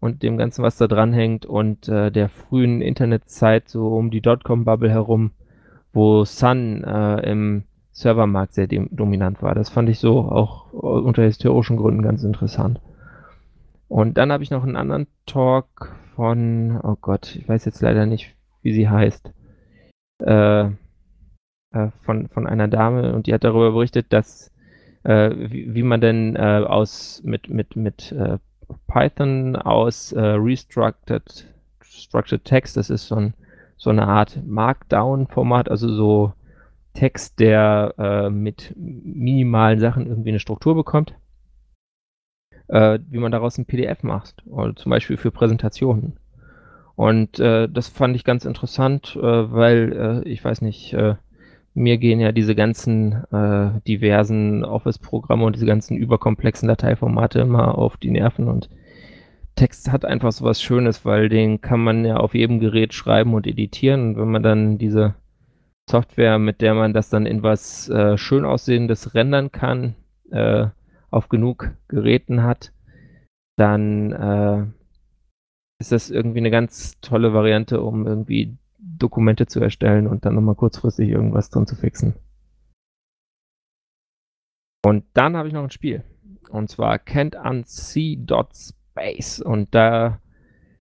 und 0.01 0.23
dem 0.23 0.39
Ganzen, 0.39 0.63
was 0.63 0.79
da 0.79 0.87
dranhängt 0.87 1.45
und 1.45 1.89
äh, 1.89 2.11
der 2.11 2.31
frühen 2.31 2.81
Internetzeit, 2.81 3.69
so 3.69 3.89
um 3.89 4.11
die 4.11 4.23
Dotcom-Bubble 4.23 4.91
herum, 4.91 5.33
wo 5.93 6.25
Sun 6.25 6.85
äh, 6.85 7.31
im 7.31 7.65
Servermarkt 7.93 8.55
sehr 8.55 8.67
dominant 8.67 9.43
war. 9.43 9.55
Das 9.55 9.69
fand 9.69 9.91
ich 9.91 9.99
so 9.99 10.21
auch 10.21 10.73
unter 10.73 11.25
historischen 11.25 11.77
Gründen 11.77 12.01
ganz 12.01 12.23
interessant. 12.23 12.81
Und 13.89 14.17
dann 14.17 14.33
habe 14.33 14.43
ich 14.43 14.51
noch 14.51 14.63
einen 14.63 14.77
anderen 14.77 15.07
Talk 15.27 15.97
von, 16.15 16.81
oh 16.83 16.97
Gott, 17.01 17.35
ich 17.37 17.49
weiß 17.49 17.65
jetzt 17.67 17.83
leider 17.83 18.07
nicht, 18.07 18.35
wie 18.63 18.73
sie 18.73 18.89
heißt, 18.89 19.33
äh, 20.21 20.71
äh, 21.73 21.89
von, 22.03 22.29
von 22.29 22.47
einer 22.47 22.69
Dame 22.69 23.15
und 23.15 23.27
die 23.27 23.35
hat 23.35 23.45
darüber 23.45 23.73
berichtet, 23.73 24.07
dass 24.13 24.53
äh, 25.05 25.31
wie, 25.37 25.75
wie 25.75 25.83
man 25.83 26.01
denn 26.01 26.37
äh, 26.37 26.65
aus 26.67 27.23
mit, 27.25 27.49
mit, 27.49 27.77
mit 27.77 28.13
äh, 28.13 28.39
Python 28.87 29.57
aus 29.57 30.13
äh, 30.13 30.21
Restructured 30.21 31.47
Structured 31.83 32.45
Text, 32.45 32.77
das 32.77 32.91
ist 32.91 33.09
so, 33.09 33.17
ein, 33.17 33.35
so 33.77 33.91
eine 33.91 34.07
Art 34.07 34.41
Markdown-Format, 34.47 35.71
also 35.71 35.89
so 35.89 36.33
Text, 36.95 37.41
der 37.41 37.95
äh, 37.99 38.31
mit 38.31 38.75
minimalen 38.77 39.81
Sachen 39.81 40.07
irgendwie 40.07 40.31
eine 40.31 40.41
Struktur 40.41 40.75
bekommt, 40.75 41.15
wie 42.71 43.19
man 43.19 43.33
daraus 43.33 43.57
ein 43.57 43.65
PDF 43.65 44.03
macht, 44.03 44.47
oder 44.47 44.77
zum 44.77 44.91
Beispiel 44.91 45.17
für 45.17 45.31
Präsentationen. 45.31 46.19
Und 46.97 47.39
äh, 47.39 47.69
das 47.69 47.89
fand 47.89 48.17
ich 48.17 48.25
ganz 48.25 48.45
interessant, 48.45 49.17
äh, 49.17 49.23
weil 49.23 50.23
äh, 50.27 50.29
ich 50.29 50.45
weiß 50.45 50.63
nicht, 50.63 50.93
äh, 50.93 51.15
mir 51.79 51.99
gehen 51.99 52.21
ja 52.21 52.33
diese 52.33 52.55
ganzen 52.55 53.25
äh, 53.33 53.81
diversen 53.87 54.65
Office-Programme 54.65 55.45
und 55.45 55.57
diese 55.57 55.67
ganzen 55.67 55.97
überkomplexen 55.97 56.69
Dateiformate 56.69 57.41
immer 57.41 57.79
auf 57.79 57.97
die 57.97 58.11
Nerven 58.11 58.49
und 58.49 58.69
Text 59.55 59.91
hat 59.91 60.05
einfach 60.05 60.31
so 60.31 60.45
was 60.45 60.63
Schönes, 60.63 61.05
weil 61.05 61.29
den 61.29 61.61
kann 61.61 61.81
man 61.81 62.05
ja 62.05 62.17
auf 62.19 62.35
jedem 62.35 62.61
Gerät 62.61 62.95
schreiben 62.95 63.35
und 63.35 63.47
editieren. 63.47 64.11
Und 64.11 64.17
wenn 64.17 64.31
man 64.31 64.43
dann 64.43 64.79
diese 64.79 65.15
Software, 65.91 66.39
mit 66.39 66.61
der 66.61 66.75
man 66.75 66.93
das 66.93 67.11
dann 67.11 67.27
in 67.27 67.43
was 67.43 67.89
äh, 67.89 68.17
schön 68.17 68.45
aussehendes 68.45 69.15
rendern 69.15 69.51
kann, 69.51 69.97
äh, 70.31 70.67
auf 71.11 71.29
genug 71.29 71.73
Geräten 71.89 72.45
hat, 72.45 72.73
dann 73.57 74.13
äh, 74.13 74.67
ist 75.81 75.91
das 75.91 76.11
irgendwie 76.11 76.39
eine 76.39 76.51
ganz 76.53 77.01
tolle 77.01 77.35
Variante, 77.35 77.81
um 77.81 78.07
irgendwie 78.07 78.57
Dokumente 78.99 79.47
zu 79.47 79.61
erstellen 79.61 80.07
und 80.07 80.25
dann 80.25 80.35
nochmal 80.35 80.55
kurzfristig 80.55 81.09
irgendwas 81.09 81.51
drin 81.51 81.67
zu 81.67 81.77
fixen. 81.77 82.15
Und 84.85 85.05
dann 85.15 85.37
habe 85.37 85.49
ich 85.49 85.55
noch 85.55 85.65
ein 85.65 85.71
Spiel. 85.71 86.05
Und 86.51 86.71
zwar 86.71 86.97
Can't 86.97 87.37
Unsee.space. 87.37 89.41
Und 89.41 89.75
da, 89.75 90.21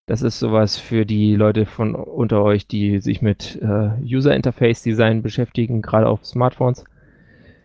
das 0.07 0.23
ist 0.23 0.39
sowas 0.39 0.77
für 0.77 1.07
die 1.07 1.35
Leute 1.35 1.67
von 1.67 1.95
unter 1.95 2.43
euch, 2.43 2.67
die 2.67 3.01
sich 3.01 3.23
mit 3.23 3.59
äh, 3.63 3.91
User 4.03 4.35
Interface 4.35 4.83
Design 4.83 5.23
beschäftigen, 5.23 5.83
gerade 5.83 6.09
auf 6.09 6.25
Smartphones. 6.25 6.85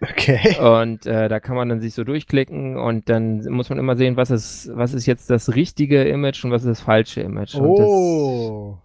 Okay. 0.01 0.57
Und 0.59 1.05
äh, 1.05 1.29
da 1.29 1.39
kann 1.39 1.55
man 1.55 1.69
dann 1.69 1.79
sich 1.79 1.93
so 1.93 2.03
durchklicken 2.03 2.75
und 2.75 3.07
dann 3.07 3.45
muss 3.49 3.69
man 3.69 3.77
immer 3.77 3.95
sehen, 3.95 4.17
was 4.17 4.31
ist, 4.31 4.71
was 4.73 4.95
ist 4.95 5.05
jetzt 5.05 5.29
das 5.29 5.55
richtige 5.55 6.03
Image 6.03 6.43
und 6.43 6.49
was 6.49 6.63
ist 6.63 6.69
das 6.69 6.81
falsche 6.81 7.21
Image. 7.21 7.53
Oh. 7.55 8.79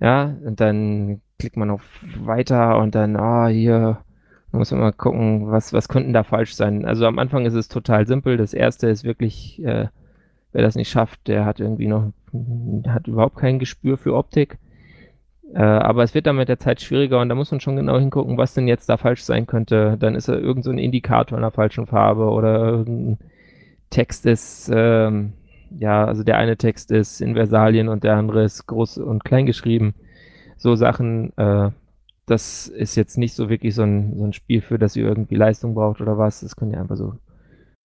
Ja, 0.00 0.34
und 0.44 0.60
dann 0.60 1.20
klickt 1.38 1.56
man 1.56 1.70
auf 1.70 1.82
Weiter 2.18 2.78
und 2.78 2.94
dann, 2.94 3.16
ah, 3.16 3.48
hier, 3.48 3.98
da 4.52 4.58
muss 4.58 4.70
man 4.70 4.80
mal 4.80 4.92
gucken, 4.92 5.50
was, 5.50 5.72
was 5.72 5.88
könnten 5.88 6.12
da 6.12 6.22
falsch 6.24 6.54
sein. 6.54 6.84
Also 6.84 7.06
am 7.06 7.18
Anfang 7.18 7.46
ist 7.46 7.54
es 7.54 7.68
total 7.68 8.06
simpel. 8.06 8.36
Das 8.36 8.54
erste 8.54 8.88
ist 8.88 9.04
wirklich, 9.04 9.62
äh, 9.62 9.88
wer 10.52 10.62
das 10.62 10.74
nicht 10.74 10.90
schafft, 10.90 11.28
der 11.28 11.44
hat 11.44 11.60
irgendwie 11.60 11.86
noch, 11.86 12.12
hat 12.88 13.06
überhaupt 13.08 13.36
kein 13.36 13.58
Gespür 13.58 13.96
für 13.96 14.14
Optik. 14.14 14.58
Äh, 15.54 15.62
aber 15.62 16.02
es 16.02 16.14
wird 16.14 16.26
dann 16.26 16.36
mit 16.36 16.48
der 16.48 16.58
Zeit 16.58 16.80
schwieriger 16.80 17.20
und 17.20 17.28
da 17.28 17.34
muss 17.34 17.50
man 17.50 17.60
schon 17.60 17.76
genau 17.76 17.98
hingucken, 17.98 18.38
was 18.38 18.54
denn 18.54 18.68
jetzt 18.68 18.88
da 18.88 18.96
falsch 18.96 19.22
sein 19.22 19.46
könnte. 19.46 19.96
Dann 19.98 20.14
ist 20.14 20.28
er 20.28 20.38
irgend 20.38 20.64
so 20.64 20.70
Indikator 20.70 21.36
in 21.36 21.42
der 21.42 21.50
falschen 21.50 21.86
Farbe 21.86 22.30
oder 22.30 22.58
irgendein 22.58 23.18
Text 23.90 24.26
ist, 24.26 24.70
ähm, 24.72 25.32
ja, 25.78 26.04
also 26.04 26.22
der 26.22 26.38
eine 26.38 26.56
Text 26.56 26.90
ist 26.90 27.20
in 27.20 27.34
Versalien 27.34 27.88
und 27.88 28.04
der 28.04 28.16
andere 28.16 28.44
ist 28.44 28.66
groß 28.66 28.98
und 28.98 29.24
klein 29.24 29.46
geschrieben. 29.46 29.94
So 30.56 30.74
Sachen, 30.74 31.36
äh, 31.36 31.70
das 32.26 32.68
ist 32.68 32.96
jetzt 32.96 33.18
nicht 33.18 33.34
so 33.34 33.48
wirklich 33.48 33.74
so 33.74 33.82
ein, 33.82 34.16
so 34.16 34.24
ein 34.24 34.32
Spiel, 34.32 34.60
für 34.60 34.78
das 34.78 34.96
ihr 34.96 35.06
irgendwie 35.06 35.36
Leistung 35.36 35.74
braucht 35.74 36.00
oder 36.00 36.18
was. 36.18 36.40
Das 36.40 36.56
könnt 36.56 36.72
ihr 36.72 36.80
einfach 36.80 36.96
so 36.96 37.14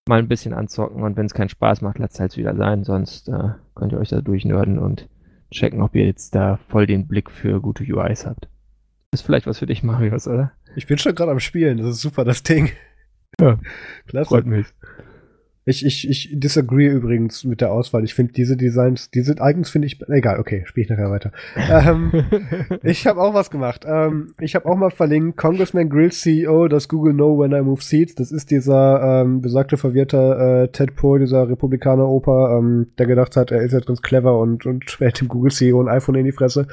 mal 0.08 0.20
ein 0.20 0.28
bisschen 0.28 0.54
anzocken 0.54 1.02
und 1.02 1.18
wenn 1.18 1.26
es 1.26 1.34
keinen 1.34 1.50
Spaß 1.50 1.82
macht, 1.82 1.98
lasst 1.98 2.16
es 2.16 2.20
halt 2.20 2.38
wieder 2.38 2.56
sein. 2.56 2.84
Sonst 2.84 3.30
äh, 3.30 3.50
könnt 3.74 3.92
ihr 3.92 4.00
euch 4.00 4.10
da 4.10 4.22
durchnörden 4.22 4.78
und 4.78 5.08
checken, 5.52 5.82
ob 5.82 5.96
ihr 5.96 6.06
jetzt 6.06 6.36
da 6.36 6.58
voll 6.68 6.86
den 6.86 7.08
Blick 7.08 7.32
für 7.32 7.60
gute 7.62 7.84
UIs 7.84 8.26
habt. 8.26 8.48
Ist 9.14 9.22
vielleicht 9.22 9.48
was 9.48 9.60
für 9.60 9.66
dich, 9.66 9.82
Marius, 9.84 10.28
oder? 10.28 10.52
Ich 10.76 10.88
bin 10.88 10.98
schon 10.98 11.16
gerade 11.16 11.32
am 11.32 11.40
Spielen. 11.40 11.78
Das 11.78 11.88
ist 11.88 12.02
super, 12.02 12.26
das 12.26 12.44
Ding. 12.44 12.72
Ja, 13.40 13.58
Klasse. 14.08 14.28
freut 14.30 14.46
mich. 14.46 14.68
Ich, 15.66 15.84
ich, 15.84 16.08
ich 16.08 16.30
disagree 16.32 16.88
übrigens 16.88 17.44
mit 17.44 17.60
der 17.60 17.72
Auswahl. 17.72 18.04
Ich 18.04 18.14
finde 18.14 18.34
diese 18.34 18.56
Designs, 18.56 19.10
diese 19.10 19.42
eigens 19.42 19.72
finde 19.72 19.88
ich, 19.88 20.00
egal, 20.10 20.40
okay, 20.40 20.64
spiele 20.66 20.84
ich 20.84 20.90
nachher 20.92 21.10
weiter. 21.10 21.32
ähm, 21.58 22.12
ich 22.84 23.08
habe 23.08 23.20
auch 23.20 23.34
was 23.34 23.50
gemacht. 23.50 23.84
Ähm, 23.88 24.36
ich 24.40 24.54
habe 24.54 24.68
auch 24.68 24.76
mal 24.76 24.92
verlinkt, 24.92 25.38
Congressman 25.38 25.90
Grill 25.90 26.12
CEO, 26.12 26.68
das 26.68 26.88
Google 26.88 27.14
Know 27.14 27.40
When 27.40 27.52
I 27.52 27.62
Move 27.62 27.82
Seats. 27.82 28.14
Das 28.14 28.32
ist 28.32 28.52
dieser 28.52 29.24
ähm, 29.24 29.42
besagte 29.42 29.78
verwirrter 29.78 30.64
äh, 30.64 30.68
Ted 30.68 30.96
Poe, 30.96 31.18
dieser 31.18 31.50
Republikaner-Opa, 31.50 32.60
ähm, 32.60 32.92
der 33.00 33.08
gedacht 33.08 33.36
hat, 33.36 33.52
er 33.52 33.62
ist 33.62 33.72
jetzt 33.72 33.88
ganz 33.88 34.04
clever 34.04 34.38
und, 34.38 34.68
und 34.68 34.90
sperrt 34.90 35.20
dem 35.20 35.28
Google 35.28 35.52
CEO 35.52 35.82
ein 35.82 35.90
iPhone 35.90 36.16
in 36.16 36.26
die 36.26 36.32
Fresse. 36.32 36.68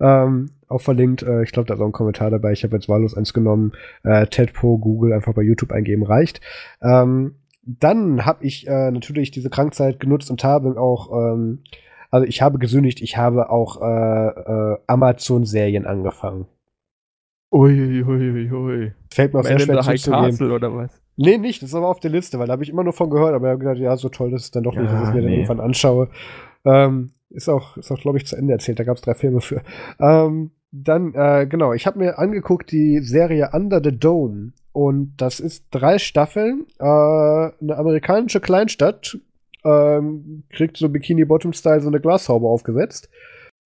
Ähm, 0.00 0.50
auch 0.68 0.80
verlinkt. 0.80 1.22
Äh, 1.22 1.42
ich 1.42 1.50
glaube, 1.50 1.66
da 1.66 1.74
ist 1.74 1.80
auch 1.80 1.86
ein 1.86 1.92
Kommentar 1.92 2.30
dabei. 2.30 2.52
Ich 2.52 2.62
habe 2.62 2.76
jetzt 2.76 2.88
wahllos 2.88 3.16
eins 3.16 3.32
genommen. 3.32 3.72
Äh, 4.04 4.26
Ted 4.26 4.52
Poe, 4.52 4.78
Google 4.78 5.12
einfach 5.12 5.34
bei 5.34 5.42
YouTube 5.42 5.72
eingeben 5.72 6.04
reicht. 6.04 6.40
Ähm, 6.82 7.34
dann 7.68 8.24
habe 8.24 8.44
ich 8.44 8.66
äh, 8.66 8.90
natürlich 8.90 9.30
diese 9.30 9.50
Krankzeit 9.50 10.00
genutzt 10.00 10.30
und 10.30 10.42
habe 10.42 10.80
auch, 10.80 11.12
ähm, 11.12 11.62
also 12.10 12.26
ich 12.26 12.40
habe 12.40 12.58
gesündigt, 12.58 13.02
ich 13.02 13.18
habe 13.18 13.50
auch 13.50 13.82
äh, 13.82 14.28
äh, 14.28 14.78
Amazon-Serien 14.86 15.86
angefangen. 15.86 16.46
Ui, 17.52 18.02
ui, 18.02 18.52
ui. 18.52 18.92
Fällt 19.12 19.34
mir 19.34 19.40
auch 19.40 19.44
sehr 19.44 19.58
schwer 19.58 19.76
Castle 19.76 20.52
oder 20.52 20.74
was? 20.74 21.00
Nee, 21.16 21.36
nicht, 21.36 21.62
das 21.62 21.70
ist 21.70 21.74
aber 21.74 21.88
auf 21.88 22.00
der 22.00 22.10
Liste, 22.10 22.38
weil 22.38 22.46
da 22.46 22.52
habe 22.52 22.62
ich 22.62 22.70
immer 22.70 22.84
nur 22.84 22.92
von 22.92 23.10
gehört, 23.10 23.34
aber 23.34 23.48
ich 23.48 23.50
habe 23.50 23.58
gedacht, 23.58 23.78
ja, 23.78 23.96
so 23.96 24.08
toll 24.08 24.32
ist 24.32 24.54
dann 24.56 24.62
doch 24.62 24.74
nicht, 24.74 24.90
dass 24.90 25.08
ich 25.08 25.14
mir 25.14 25.20
nee. 25.20 25.22
dann 25.22 25.32
irgendwann 25.32 25.60
anschaue. 25.60 26.08
Ähm, 26.64 27.10
ist 27.30 27.48
auch, 27.48 27.76
ist 27.76 27.90
auch 27.90 28.00
glaube 28.00 28.18
ich, 28.18 28.26
zu 28.26 28.36
Ende 28.36 28.52
erzählt, 28.52 28.78
da 28.78 28.84
gab 28.84 28.96
es 28.96 29.02
drei 29.02 29.14
Filme 29.14 29.40
für. 29.40 29.62
Ähm, 30.00 30.52
dann, 30.70 31.14
äh, 31.14 31.46
genau, 31.46 31.72
ich 31.72 31.86
habe 31.86 31.98
mir 31.98 32.18
angeguckt 32.18 32.72
die 32.72 33.00
Serie 33.00 33.50
Under 33.52 33.80
the 33.82 33.96
Dome. 33.96 34.52
Und 34.72 35.14
das 35.16 35.40
ist 35.40 35.64
drei 35.70 35.98
Staffeln. 35.98 36.66
Äh, 36.78 36.84
eine 36.84 37.76
amerikanische 37.76 38.40
Kleinstadt 38.40 39.18
ähm, 39.64 40.44
kriegt 40.50 40.76
so 40.76 40.88
Bikini-Bottom-Style 40.88 41.80
so 41.80 41.88
eine 41.88 42.00
Glashaube 42.00 42.46
aufgesetzt. 42.46 43.08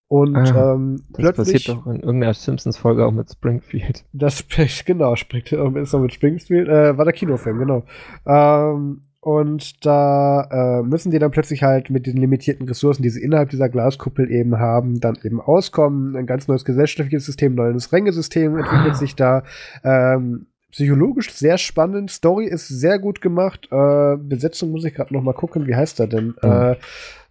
Und 0.08 0.36
ah, 0.36 0.74
ähm, 0.74 1.02
das 1.10 1.36
passiert 1.36 1.68
doch 1.68 1.86
in 1.86 2.00
irgendeiner 2.00 2.34
Simpsons-Folge 2.34 3.06
auch 3.06 3.12
mit 3.12 3.30
Springfield. 3.30 4.04
Das, 4.12 4.44
genau, 4.84 5.16
springt, 5.16 5.50
ist 5.52 5.92
noch 5.92 6.00
mit 6.00 6.12
Springfield, 6.12 6.68
äh, 6.68 6.96
war 6.96 7.04
der 7.04 7.14
Kinofilm, 7.14 7.58
genau. 7.58 7.84
Ähm, 8.26 9.02
und 9.24 9.86
da 9.86 10.80
äh, 10.80 10.82
müssen 10.82 11.12
die 11.12 11.20
dann 11.20 11.30
plötzlich 11.30 11.62
halt 11.62 11.90
mit 11.90 12.08
den 12.08 12.16
limitierten 12.16 12.66
Ressourcen, 12.66 13.04
die 13.04 13.08
sie 13.08 13.22
innerhalb 13.22 13.50
dieser 13.50 13.68
Glaskuppel 13.68 14.28
eben 14.28 14.58
haben, 14.58 14.98
dann 14.98 15.16
eben 15.22 15.40
auskommen. 15.40 16.16
Ein 16.16 16.26
ganz 16.26 16.48
neues 16.48 16.64
gesellschaftliches 16.64 17.26
System, 17.26 17.54
neues 17.54 17.92
Rängesystem 17.92 18.58
entwickelt 18.58 18.96
sich 18.96 19.14
da. 19.14 19.44
Ähm, 19.84 20.46
psychologisch 20.72 21.30
sehr 21.30 21.56
spannend. 21.56 22.10
Story 22.10 22.46
ist 22.46 22.66
sehr 22.66 22.98
gut 22.98 23.20
gemacht. 23.20 23.68
Äh, 23.70 24.16
Besetzung 24.16 24.72
muss 24.72 24.84
ich 24.84 24.92
gerade 24.92 25.14
noch 25.14 25.22
mal 25.22 25.34
gucken. 25.34 25.68
Wie 25.68 25.76
heißt 25.76 26.00
er 26.00 26.08
denn? 26.08 26.34
Mhm. 26.42 26.50
Äh, 26.50 26.76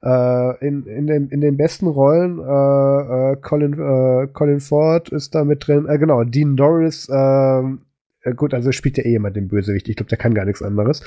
äh, 0.01 0.65
in, 0.65 0.85
in, 0.85 1.07
den, 1.07 1.27
in 1.27 1.41
den 1.41 1.57
besten 1.57 1.87
Rollen 1.87 2.39
äh, 2.39 3.33
äh, 3.33 3.35
Colin, 3.35 3.73
äh, 3.73 4.27
Colin 4.31 4.61
Ford 4.61 5.09
ist 5.09 5.35
da 5.35 5.43
mit 5.43 5.67
drin. 5.67 5.87
Äh, 5.89 5.97
genau, 5.97 6.23
Dean 6.23 6.55
Norris. 6.55 7.09
Ähm, 7.11 7.81
äh, 8.21 8.33
gut, 8.33 8.53
also 8.53 8.71
spielt 8.71 8.97
ja 8.97 9.03
eh 9.03 9.11
jemand 9.11 9.35
den 9.35 9.49
Bösewicht. 9.49 9.89
Ich 9.89 9.97
glaube, 9.97 10.09
der 10.09 10.17
kann 10.17 10.33
gar 10.33 10.45
nichts 10.45 10.61
anderes. 10.61 11.03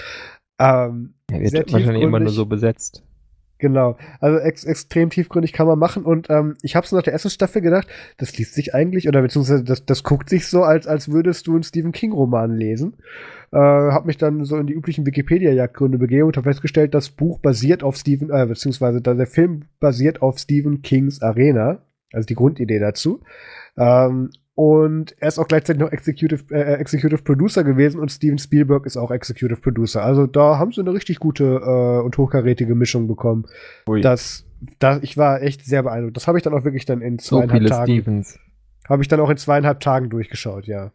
Ähm, 0.58 1.14
er 1.30 1.40
wird 1.40 1.72
wahrscheinlich 1.72 2.02
immer 2.02 2.20
nur 2.20 2.30
so 2.30 2.46
besetzt. 2.46 3.02
Genau, 3.58 3.96
also 4.20 4.38
ex 4.38 4.64
extrem 4.64 5.10
tiefgründig 5.10 5.52
kann 5.52 5.66
man 5.66 5.78
machen 5.78 6.04
und 6.04 6.28
ähm, 6.28 6.56
ich 6.60 6.74
habe 6.74 6.84
es 6.84 6.92
nach 6.92 7.02
der 7.02 7.12
ersten 7.12 7.30
Staffel 7.30 7.62
gedacht, 7.62 7.86
das 8.18 8.36
liest 8.36 8.52
sich 8.54 8.74
eigentlich 8.74 9.08
oder 9.08 9.22
beziehungsweise 9.22 9.62
das, 9.62 9.86
das 9.86 10.02
guckt 10.02 10.28
sich 10.28 10.48
so, 10.48 10.64
als, 10.64 10.88
als 10.88 11.10
würdest 11.10 11.46
du 11.46 11.54
einen 11.54 11.62
Stephen 11.62 11.92
King-Roman 11.92 12.56
lesen. 12.56 12.96
Äh, 13.52 13.58
habe 13.58 14.08
mich 14.08 14.18
dann 14.18 14.44
so 14.44 14.56
in 14.56 14.66
die 14.66 14.74
üblichen 14.74 15.06
Wikipedia-Jagdgründe 15.06 15.98
begeben 15.98 16.26
und 16.26 16.36
habe 16.36 16.50
festgestellt, 16.50 16.94
das 16.94 17.10
Buch 17.10 17.38
basiert 17.38 17.84
auf 17.84 17.96
Stephen, 17.96 18.28
äh, 18.30 18.44
beziehungsweise 18.44 19.00
der 19.00 19.26
Film 19.26 19.62
basiert 19.78 20.20
auf 20.20 20.38
Stephen 20.38 20.82
Kings 20.82 21.22
Arena, 21.22 21.78
also 22.12 22.26
die 22.26 22.34
Grundidee 22.34 22.80
dazu. 22.80 23.22
Ähm, 23.78 24.30
und 24.56 25.16
er 25.18 25.28
ist 25.28 25.38
auch 25.38 25.48
gleichzeitig 25.48 25.80
noch 25.80 25.90
Executive, 25.90 26.54
äh, 26.54 26.74
Executive 26.74 27.22
Producer 27.22 27.64
gewesen 27.64 28.00
und 28.00 28.12
Steven 28.12 28.38
Spielberg 28.38 28.86
ist 28.86 28.96
auch 28.96 29.10
Executive 29.10 29.60
Producer. 29.60 30.04
Also 30.04 30.26
da 30.26 30.58
haben 30.58 30.70
sie 30.70 30.80
eine 30.80 30.92
richtig 30.92 31.18
gute 31.18 31.44
äh, 31.44 32.04
und 32.04 32.16
hochkarätige 32.16 32.76
Mischung 32.76 33.08
bekommen. 33.08 33.46
Ui. 33.88 34.00
Das, 34.00 34.46
da, 34.78 35.00
ich 35.02 35.16
war 35.16 35.42
echt 35.42 35.64
sehr 35.64 35.82
beeindruckt. 35.82 36.16
Das 36.16 36.28
habe 36.28 36.38
ich 36.38 36.44
dann 36.44 36.54
auch 36.54 36.64
wirklich 36.64 36.84
dann 36.84 37.00
in 37.00 37.18
zweieinhalb 37.18 37.64
so 37.64 37.68
Tagen. 37.68 38.24
Habe 38.88 39.02
ich 39.02 39.08
dann 39.08 39.18
auch 39.18 39.30
in 39.30 39.38
zweieinhalb 39.38 39.80
Tagen 39.80 40.08
durchgeschaut, 40.08 40.66
ja. 40.66 40.92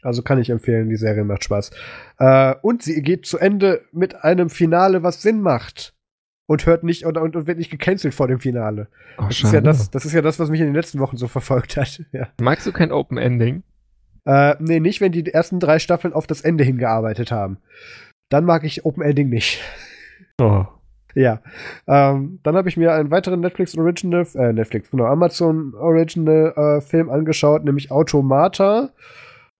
Also 0.00 0.22
kann 0.22 0.40
ich 0.40 0.48
empfehlen, 0.48 0.88
die 0.88 0.96
Serie 0.96 1.24
macht 1.24 1.44
Spaß. 1.44 1.70
Äh, 2.18 2.54
und 2.62 2.82
sie 2.82 3.02
geht 3.02 3.26
zu 3.26 3.38
Ende 3.38 3.82
mit 3.92 4.24
einem 4.24 4.48
Finale, 4.48 5.02
was 5.02 5.20
Sinn 5.20 5.42
macht 5.42 5.94
und 6.52 6.66
hört 6.66 6.84
nicht 6.84 7.06
und, 7.06 7.16
und, 7.16 7.34
und 7.34 7.46
wird 7.46 7.58
nicht 7.58 7.70
gecancelt 7.70 8.14
vor 8.14 8.28
dem 8.28 8.38
Finale. 8.38 8.88
Oh, 9.18 9.24
das, 9.28 9.42
ist 9.42 9.52
ja 9.52 9.60
das, 9.60 9.90
das 9.90 10.04
ist 10.04 10.12
ja 10.12 10.20
das, 10.20 10.38
was 10.38 10.50
mich 10.50 10.60
in 10.60 10.66
den 10.66 10.74
letzten 10.74 11.00
Wochen 11.00 11.16
so 11.16 11.28
verfolgt 11.28 11.76
hat. 11.76 12.02
Ja. 12.12 12.28
Magst 12.40 12.66
du 12.66 12.72
kein 12.72 12.92
Open 12.92 13.16
Ending? 13.16 13.62
Äh, 14.26 14.54
nee, 14.58 14.80
nicht, 14.80 15.00
wenn 15.00 15.12
die 15.12 15.26
ersten 15.32 15.60
drei 15.60 15.78
Staffeln 15.78 16.12
auf 16.12 16.26
das 16.26 16.42
Ende 16.42 16.62
hingearbeitet 16.62 17.32
haben. 17.32 17.56
Dann 18.28 18.44
mag 18.44 18.64
ich 18.64 18.84
Open 18.84 19.02
Ending 19.02 19.30
nicht. 19.30 19.60
Oh. 20.40 20.66
Ja. 21.14 21.40
Ähm, 21.86 22.40
dann 22.42 22.56
habe 22.56 22.68
ich 22.68 22.76
mir 22.76 22.92
einen 22.92 23.10
weiteren 23.10 23.40
Netflix 23.40 23.76
Original, 23.78 24.26
äh, 24.34 24.52
Netflix, 24.52 24.90
genau, 24.90 25.04
Amazon 25.06 25.74
Original 25.74 26.52
äh, 26.56 26.80
Film 26.82 27.08
angeschaut, 27.08 27.64
nämlich 27.64 27.90
Automata. 27.90 28.90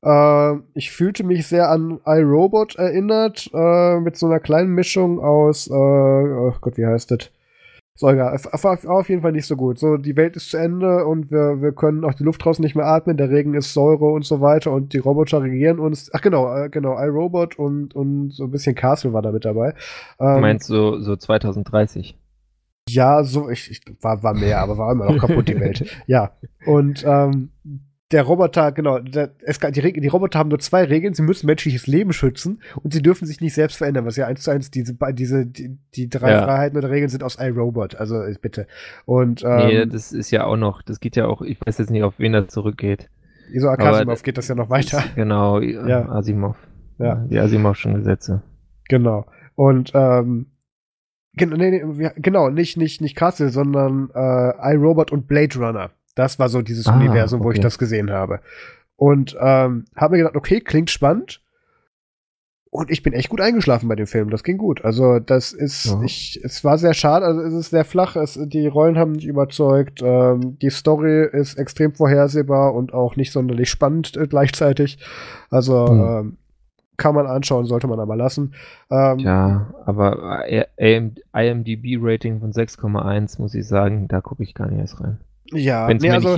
Äh, 0.05 0.55
ich 0.74 0.91
fühlte 0.91 1.24
mich 1.24 1.47
sehr 1.47 1.70
an 1.70 2.01
iRobot 2.05 2.77
erinnert, 2.77 3.51
äh, 3.55 4.01
mit 4.01 4.16
so 4.16 4.27
einer 4.27 4.41
kleinen 4.41 4.74
Mischung 4.74 5.20
aus, 5.20 5.69
äh, 5.69 5.73
oh 5.73 6.55
Gott, 6.61 6.77
wie 6.77 6.87
heißt 6.87 7.11
das? 7.11 7.31
So, 7.95 8.09
egal. 8.09 8.35
Auf, 8.53 8.65
auf, 8.65 9.09
jeden 9.11 9.20
Fall 9.20 9.33
nicht 9.33 9.47
so 9.47 9.55
gut. 9.55 9.79
So, 9.79 9.99
die 9.99 10.16
Welt 10.16 10.35
ist 10.35 10.51
zu 10.51 10.57
Ende 10.57 11.05
und 11.05 11.31
wir, 11.31 11.61
wir 11.61 11.73
können 11.73 12.05
auch 12.05 12.15
die 12.15 12.24
Luft 12.24 12.43
draußen 12.43 12.62
nicht 12.62 12.74
mehr 12.74 12.87
atmen, 12.87 13.19
der 13.19 13.31
Regen 13.31 13.55
ist 13.55 13.74
Säure 13.74 14.07
und 14.07 14.24
so 14.24 14.41
weiter 14.41 14.73
und 14.73 14.95
die 14.95 14.99
Roboter 14.99 15.43
regieren 15.43 15.79
uns. 15.79 16.11
Ach 16.15 16.23
genau, 16.23 16.53
äh, 16.57 16.70
genau, 16.70 16.99
iRobot 16.99 17.59
und, 17.59 17.95
und 17.95 18.31
so 18.31 18.45
ein 18.45 18.51
bisschen 18.51 18.74
Castle 18.74 19.12
war 19.12 19.20
da 19.20 19.31
mit 19.31 19.45
dabei. 19.45 19.74
Ähm, 20.19 20.35
du 20.37 20.41
meinst 20.41 20.66
so, 20.66 21.01
so 21.01 21.16
2030? 21.16 22.16
Ja, 22.89 23.23
so, 23.24 23.51
ich, 23.51 23.70
ich 23.70 23.83
war, 24.01 24.23
war 24.23 24.35
mehr, 24.35 24.61
aber 24.61 24.79
war 24.79 24.91
immer 24.91 25.12
noch 25.12 25.19
kaputt, 25.19 25.49
die 25.49 25.61
Welt. 25.61 25.85
Ja. 26.07 26.33
Und 26.66 27.05
ähm, 27.07 27.51
der 28.13 28.23
Roboter, 28.23 28.73
genau, 28.73 28.99
der, 28.99 29.31
es, 29.41 29.59
die, 29.59 29.93
die, 29.93 30.09
Roboter 30.09 30.39
haben 30.39 30.51
nur 30.51 30.59
zwei 30.59 30.85
Regeln. 30.85 31.15
Sie 31.15 31.23
müssen 31.23 31.47
menschliches 31.47 31.87
Leben 31.87 32.13
schützen 32.13 32.63
und 32.83 32.93
sie 32.93 33.03
dürfen 33.03 33.27
sich 33.27 33.41
nicht 33.41 33.55
selbst 33.55 33.79
verändern, 33.79 34.05
was 34.05 34.17
ja 34.17 34.27
eins 34.27 34.43
zu 34.43 34.51
eins 34.51 34.71
diese, 34.71 34.95
diese, 35.13 35.47
die, 35.47 35.79
die 35.95 36.09
drei 36.09 36.33
ja. 36.33 36.45
Freiheiten 36.45 36.77
oder 36.77 36.91
Regeln 36.91 37.09
sind 37.09 37.25
aus 37.25 37.39
iRobot. 37.41 37.95
Also 37.95 38.23
äh, 38.23 38.35
bitte. 38.41 38.67
Und, 39.07 39.43
ähm, 39.45 39.67
nee, 39.67 39.87
das 39.87 40.13
ist 40.13 40.31
ja 40.31 40.45
auch 40.45 40.57
noch, 40.57 40.83
das 40.83 41.01
geht 41.01 41.17
ja 41.17 41.27
auch, 41.27 41.43
ich 41.43 41.59
weiß 41.65 41.79
jetzt 41.79 41.91
nicht, 41.91 42.03
auf 42.03 42.19
wen 42.19 42.33
das 42.33 42.49
zurückgeht. 42.49 43.09
So 43.57 43.69
Asimov 43.69 44.23
geht 44.23 44.39
das 44.39 44.49
ja 44.49 44.55
noch 44.55 44.71
weiter. 44.71 45.03
Genau, 45.15 45.61
ja. 45.61 46.09
Asimov. 46.09 46.57
Ja. 46.99 47.27
Die 47.29 47.39
Asimov-schon 47.39 47.95
Gesetze. 47.95 48.43
Genau. 48.89 49.27
Und, 49.55 49.93
ähm, 49.95 50.47
Genau, 51.35 51.57
nee, 51.57 51.83
nee, 51.83 52.11
genau, 52.17 52.51
nicht, 52.51 52.77
nicht, 52.77 53.01
nicht 53.01 53.17
Castle, 53.17 53.49
sondern 53.49 54.11
äh, 54.15 54.75
iRobot 54.75 55.13
und 55.13 55.27
Blade 55.27 55.59
Runner. 55.59 55.91
Das 56.15 56.39
war 56.39 56.49
so 56.49 56.63
dieses 56.63 56.87
ah, 56.87 56.97
Universum, 56.97 57.41
okay. 57.41 57.47
wo 57.47 57.53
ich 57.53 57.61
das 57.61 57.79
gesehen 57.79 58.11
habe. 58.11 58.41
Und 58.97 59.37
ähm, 59.41 59.85
habe 59.97 60.13
mir 60.13 60.19
gedacht, 60.19 60.37
okay, 60.37 60.61
klingt 60.61 60.91
spannend. 60.91 61.41
Und 62.71 62.91
ich 62.91 63.03
bin 63.03 63.13
echt 63.13 63.29
gut 63.29 63.43
eingeschlafen 63.43 63.87
bei 63.87 63.97
dem 63.97 64.07
Film. 64.07 64.31
Das 64.31 64.45
ging 64.45 64.57
gut. 64.57 64.83
Also, 64.83 65.19
das 65.19 65.53
ist, 65.53 65.85
ja. 65.85 66.03
ich, 66.05 66.41
es 66.43 66.65
war 66.65 66.79
sehr 66.79 66.95
schade. 66.95 67.27
Also, 67.27 67.43
es 67.43 67.53
ist 67.53 67.71
sehr 67.71 67.85
flach. 67.85 68.17
Es, 68.17 68.39
die 68.43 68.67
Rollen 68.67 68.97
haben 68.97 69.13
nicht 69.13 69.27
überzeugt. 69.27 70.01
Ähm, 70.03 70.57
die 70.59 70.71
Story 70.71 71.27
ist 71.31 71.59
extrem 71.59 71.93
vorhersehbar 71.93 72.75
und 72.75 72.95
auch 72.95 73.17
nicht 73.17 73.31
sonderlich 73.31 73.69
spannend 73.69 74.17
äh, 74.17 74.27
gleichzeitig. 74.27 74.99
Also, 75.51 75.87
hm. 75.87 76.01
ähm, 76.01 76.37
kann 76.97 77.15
man 77.15 77.27
anschauen, 77.27 77.67
sollte 77.67 77.89
man 77.89 78.01
aber 78.01 78.17
lassen. 78.17 78.55
Ähm, 78.91 79.19
ja, 79.19 79.75
aber 79.85 80.45
IMDb-Rating 80.49 82.41
von 82.41 82.53
6,1 82.53 83.41
muss 83.41 83.55
ich 83.55 83.67
sagen, 83.67 84.09
da 84.09 84.21
gucke 84.21 84.43
ich 84.43 84.55
gar 84.55 84.69
nicht 84.69 84.79
erst 84.79 85.01
rein. 85.01 85.19
Ja, 85.53 85.89
wenn 85.89 85.97
es 85.97 86.03
nee, 86.03 86.09
mir, 86.09 86.15
also, 86.15 86.37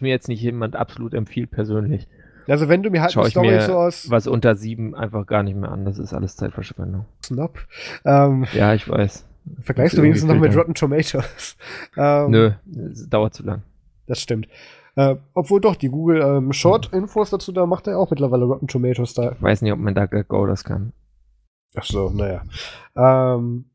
mir 0.00 0.10
jetzt 0.10 0.28
nicht 0.28 0.40
jemand 0.40 0.76
absolut 0.76 1.14
empfiehlt 1.14 1.50
persönlich. 1.50 2.08
Also 2.48 2.68
wenn 2.68 2.82
du 2.82 2.90
mir 2.90 3.02
halt 3.02 3.12
Schau 3.12 3.22
eine 3.22 3.30
Story 3.30 3.48
mir 3.48 3.60
so 3.62 3.74
aus. 3.74 4.08
Was 4.10 4.26
unter 4.26 4.54
sieben 4.54 4.94
einfach 4.94 5.26
gar 5.26 5.42
nicht 5.42 5.56
mehr 5.56 5.70
an. 5.70 5.84
Das 5.84 5.98
ist 5.98 6.12
alles 6.14 6.36
Zeitverschwendung. 6.36 7.04
Snob. 7.24 7.58
Ähm, 8.04 8.46
ja, 8.52 8.74
ich 8.74 8.88
weiß. 8.88 9.26
Vergleichst 9.60 9.96
du 9.96 10.02
wenigstens 10.02 10.30
noch 10.30 10.40
mit 10.40 10.56
Rotten 10.56 10.74
Tomatoes? 10.74 11.56
ähm, 11.96 12.30
Nö, 12.30 12.52
es 12.92 13.08
dauert 13.08 13.34
zu 13.34 13.44
lang. 13.44 13.62
Das 14.06 14.20
stimmt. 14.20 14.48
Äh, 14.96 15.16
obwohl 15.34 15.60
doch, 15.60 15.76
die 15.76 15.88
Google 15.88 16.22
ähm, 16.22 16.52
Short-Infos 16.52 17.30
dazu, 17.30 17.52
da 17.52 17.66
macht 17.66 17.86
er 17.86 17.98
auch 17.98 18.10
mittlerweile 18.10 18.44
Rotten 18.44 18.66
Tomatoes 18.66 19.14
da. 19.14 19.32
Ich 19.32 19.42
weiß 19.42 19.62
nicht, 19.62 19.72
ob 19.72 19.78
man 19.78 19.94
da 19.94 20.06
Go 20.06 20.46
das 20.46 20.64
kann. 20.64 20.92
Ach 21.76 21.84
so, 21.84 22.10
naja. 22.10 22.42
Ähm, 22.96 23.66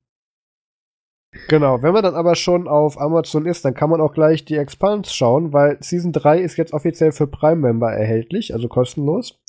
Genau, 1.48 1.82
wenn 1.82 1.94
man 1.94 2.03
dann 2.03 2.16
aber 2.16 2.36
schon 2.36 2.68
auf 2.68 2.99
Amazon 2.99 3.45
ist, 3.45 3.64
dann 3.64 3.74
kann 3.74 3.90
man 3.90 4.02
auch 4.02 4.14
gleich 4.14 4.44
die 4.44 4.58
Expans 4.58 5.14
schauen, 5.14 5.53
weil 5.53 5.78
Season 5.80 6.12
3 6.12 6.40
ist 6.40 6.58
jetzt 6.58 6.74
offiziell 6.74 7.14
für 7.14 7.26
Prime-Member 7.26 7.90
erhältlich, 7.90 8.53
also 8.53 8.68
kostenlos. 8.68 9.40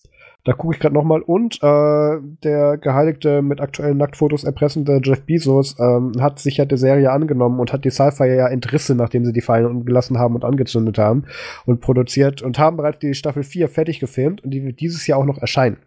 Da 0.44 0.52
gucke 0.52 0.74
ich 0.74 0.80
gerade 0.80 0.94
nochmal. 0.94 1.22
Und 1.22 1.56
äh, 1.62 2.18
der 2.42 2.76
geheiligte, 2.76 3.42
mit 3.42 3.60
aktuellen 3.60 3.96
Nacktfotos 3.96 4.42
erpressende 4.42 5.00
Jeff 5.02 5.22
Bezos 5.22 5.76
ähm, 5.78 6.12
hat 6.20 6.40
sich 6.40 6.56
ja 6.56 6.64
der 6.64 6.78
Serie 6.78 7.12
angenommen 7.12 7.60
und 7.60 7.72
hat 7.72 7.84
die 7.84 7.90
Sci-Fi 7.90 8.26
ja 8.26 8.48
entrissen, 8.48 8.96
nachdem 8.96 9.24
sie 9.24 9.32
die 9.32 9.40
Fallen 9.40 9.84
gelassen 9.84 10.18
haben 10.18 10.34
und 10.34 10.44
angezündet 10.44 10.98
haben 10.98 11.24
und 11.64 11.80
produziert 11.80 12.42
und 12.42 12.58
haben 12.58 12.76
bereits 12.76 12.98
die 12.98 13.14
Staffel 13.14 13.44
4 13.44 13.68
fertig 13.68 14.00
gefilmt 14.00 14.42
und 14.42 14.50
die 14.50 14.64
wird 14.64 14.80
dieses 14.80 15.06
Jahr 15.06 15.18
auch 15.18 15.24
noch 15.24 15.38
erscheinen. 15.38 15.78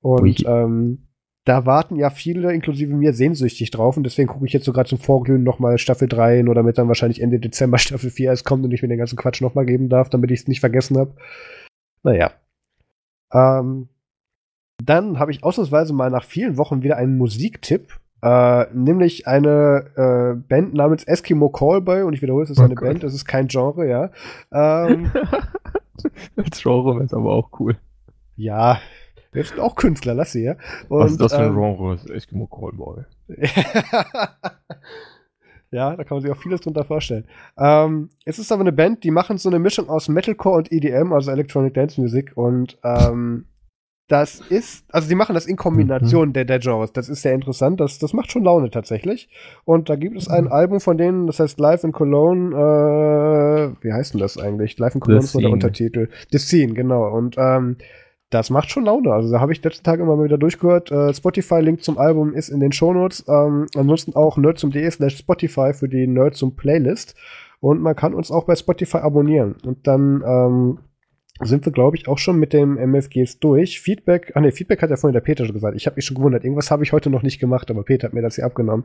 Und 0.00 0.44
ähm, 0.46 1.08
da 1.44 1.66
warten 1.66 1.96
ja 1.96 2.10
viele, 2.10 2.52
inklusive 2.52 2.94
mir, 2.94 3.12
sehnsüchtig 3.12 3.70
drauf 3.70 3.96
und 3.96 4.04
deswegen 4.04 4.28
gucke 4.28 4.46
ich 4.46 4.52
jetzt 4.52 4.64
so 4.64 4.72
gerade 4.72 4.88
zum 4.88 4.98
Vorglühen 4.98 5.42
nochmal 5.42 5.78
Staffel 5.78 6.08
3 6.08 6.42
oder 6.42 6.54
damit 6.54 6.78
dann 6.78 6.88
wahrscheinlich 6.88 7.20
Ende 7.20 7.40
Dezember 7.40 7.78
Staffel 7.78 8.10
4 8.10 8.30
erst 8.30 8.44
kommt 8.44 8.64
und 8.64 8.72
ich 8.72 8.82
mir 8.82 8.88
den 8.88 8.98
ganzen 8.98 9.16
Quatsch 9.16 9.40
nochmal 9.40 9.66
geben 9.66 9.88
darf, 9.88 10.08
damit 10.08 10.30
ich 10.30 10.40
es 10.40 10.48
nicht 10.48 10.60
vergessen 10.60 10.98
habe. 10.98 11.14
Naja. 12.04 12.32
Ähm, 13.32 13.88
dann 14.84 15.18
habe 15.18 15.30
ich 15.30 15.42
ausnahmsweise 15.42 15.92
mal 15.92 16.10
nach 16.10 16.24
vielen 16.24 16.56
Wochen 16.58 16.82
wieder 16.82 16.96
einen 16.96 17.16
Musiktipp, 17.18 17.98
äh, 18.22 18.66
nämlich 18.72 19.26
eine 19.26 19.90
äh, 19.96 20.40
Band 20.48 20.74
namens 20.74 21.04
Eskimo 21.04 21.48
Callboy 21.50 22.02
und 22.02 22.12
ich 22.12 22.22
wiederhole, 22.22 22.44
es 22.44 22.50
ist 22.50 22.58
oh 22.58 22.64
eine 22.64 22.74
Gott. 22.74 22.88
Band, 22.88 23.04
es 23.04 23.14
ist 23.14 23.24
kein 23.24 23.48
Genre, 23.48 23.88
ja. 23.88 24.10
Ähm, 24.52 25.10
Als 26.36 26.62
Genre 26.62 26.94
wäre 26.94 27.04
es 27.04 27.14
aber 27.14 27.32
auch 27.32 27.50
cool. 27.60 27.76
Ja, 28.36 28.80
wir 29.32 29.44
sind 29.44 29.60
auch 29.60 29.74
Künstler, 29.76 30.14
lass 30.14 30.32
sie 30.32 30.44
ja. 30.44 30.56
Und, 30.88 31.00
Was 31.00 31.12
ist 31.12 31.20
das 31.20 31.32
für 31.32 31.40
ein 31.40 31.48
ähm, 31.48 31.54
Genre? 31.54 31.98
Eskimo 32.14 32.46
Callboy. 32.46 33.04
ja, 35.70 35.96
da 35.96 36.04
kann 36.04 36.16
man 36.16 36.22
sich 36.22 36.30
auch 36.30 36.36
vieles 36.36 36.60
drunter 36.60 36.84
vorstellen. 36.84 37.24
Ähm, 37.58 38.10
es 38.26 38.38
ist 38.38 38.52
aber 38.52 38.60
eine 38.60 38.72
Band, 38.72 39.04
die 39.04 39.10
machen 39.10 39.38
so 39.38 39.48
eine 39.48 39.58
Mischung 39.58 39.88
aus 39.88 40.08
Metalcore 40.08 40.58
und 40.58 40.70
EDM, 40.70 41.12
also 41.12 41.30
Electronic 41.30 41.72
Dance 41.72 41.98
Music. 42.00 42.32
Und 42.36 42.78
ähm, 42.84 43.46
das 44.12 44.40
ist, 44.40 44.84
also 44.92 45.08
die 45.08 45.14
machen 45.14 45.34
das 45.34 45.46
in 45.46 45.56
Kombination 45.56 46.28
mhm. 46.28 46.32
der, 46.34 46.44
der 46.44 46.58
Genres. 46.58 46.92
Das 46.92 47.08
ist 47.08 47.22
sehr 47.22 47.32
interessant. 47.32 47.80
Das, 47.80 47.98
das 47.98 48.12
macht 48.12 48.30
schon 48.30 48.44
Laune 48.44 48.68
tatsächlich. 48.70 49.30
Und 49.64 49.88
da 49.88 49.96
gibt 49.96 50.18
es 50.18 50.28
ein 50.28 50.44
mhm. 50.44 50.52
Album 50.52 50.80
von 50.80 50.98
denen, 50.98 51.26
das 51.26 51.40
heißt 51.40 51.58
Live 51.58 51.84
in 51.84 51.92
Cologne. 51.92 52.54
Äh, 52.54 53.82
wie 53.82 53.92
heißt 53.94 54.12
denn 54.12 54.20
das 54.20 54.36
eigentlich? 54.36 54.78
Live 54.78 54.94
in 54.94 55.00
Cologne 55.00 55.24
ist 55.24 55.34
der 55.34 55.50
Untertitel. 55.50 56.10
The 56.30 56.36
Scene, 56.36 56.74
genau. 56.74 57.08
Und 57.08 57.36
ähm, 57.38 57.76
das 58.32 58.50
macht 58.50 58.70
schon 58.70 58.84
Laune. 58.84 59.12
Also 59.12 59.30
da 59.30 59.40
habe 59.40 59.52
ich 59.52 59.62
letzten 59.62 59.84
Tag 59.84 60.00
immer 60.00 60.16
mal 60.16 60.24
wieder 60.24 60.38
durchgehört. 60.38 60.90
Äh, 60.90 61.12
Spotify-Link 61.12 61.82
zum 61.82 61.98
Album 61.98 62.34
ist 62.34 62.48
in 62.48 62.60
den 62.60 62.72
Shownotes. 62.72 63.24
Ähm, 63.28 63.66
ansonsten 63.76 64.14
auch 64.16 64.36
nerdsum.de 64.36 64.90
slash 64.90 65.18
Spotify 65.18 65.72
für 65.74 65.88
die 65.88 66.06
Nerdsum 66.06 66.56
Playlist. 66.56 67.14
Und 67.60 67.80
man 67.82 67.94
kann 67.94 68.14
uns 68.14 68.30
auch 68.30 68.44
bei 68.44 68.56
Spotify 68.56 68.98
abonnieren. 68.98 69.56
Und 69.64 69.86
dann 69.86 70.22
ähm, 70.26 70.78
sind 71.40 71.64
wir, 71.64 71.72
glaube 71.72 71.96
ich, 71.96 72.08
auch 72.08 72.18
schon 72.18 72.38
mit 72.38 72.52
dem 72.52 72.76
MFGs 72.76 73.38
durch. 73.38 73.80
Feedback, 73.80 74.32
ah 74.34 74.40
ne, 74.40 74.52
Feedback 74.52 74.82
hat 74.82 74.90
ja 74.90 74.96
vorhin 74.96 75.14
der 75.14 75.20
Peter 75.20 75.44
schon 75.44 75.54
gesagt. 75.54 75.76
Ich 75.76 75.86
habe 75.86 75.96
mich 75.96 76.04
schon 76.04 76.16
gewundert, 76.16 76.44
irgendwas 76.44 76.70
habe 76.70 76.84
ich 76.84 76.92
heute 76.92 77.10
noch 77.10 77.22
nicht 77.22 77.38
gemacht, 77.38 77.70
aber 77.70 77.82
Peter 77.82 78.06
hat 78.06 78.14
mir 78.14 78.22
das 78.22 78.36
hier 78.36 78.44
abgenommen. 78.44 78.84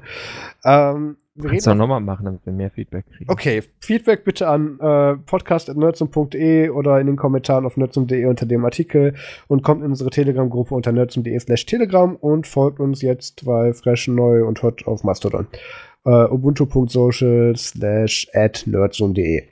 Ähm, 0.63 1.17
wir 1.35 1.51
Kannst 1.51 1.67
du 1.67 1.71
auch 1.71 1.75
nochmal 1.75 2.01
machen, 2.01 2.25
damit 2.25 2.45
wir 2.45 2.53
mehr 2.53 2.71
Feedback 2.71 3.05
kriegen. 3.15 3.29
Okay, 3.29 3.61
Feedback 3.79 4.23
bitte 4.23 4.47
an 4.47 4.79
äh, 4.79 5.17
podcast.nerdsum.de 5.17 6.69
oder 6.69 6.99
in 6.99 7.05
den 7.05 7.15
Kommentaren 7.15 7.65
auf 7.65 7.77
nerdsum.de 7.77 8.25
unter 8.25 8.47
dem 8.47 8.65
Artikel 8.65 9.13
und 9.47 9.61
kommt 9.61 9.83
in 9.83 9.89
unsere 9.89 10.09
Telegram-Gruppe 10.09 10.73
unter 10.73 10.91
nerdsum.de 10.91 11.37
slash 11.39 11.67
telegram 11.67 12.15
und 12.15 12.47
folgt 12.47 12.79
uns 12.79 13.03
jetzt 13.03 13.45
bei 13.45 13.71
Fresh, 13.73 14.07
Neu 14.07 14.45
und 14.45 14.63
Hot 14.63 14.87
auf 14.87 15.03
Mastodon. 15.03 15.47
Uh, 16.05 16.25
ubuntu.social 16.31 17.53
slash 17.55 18.27
at 18.33 18.63
nerdsum.de. 18.65 19.43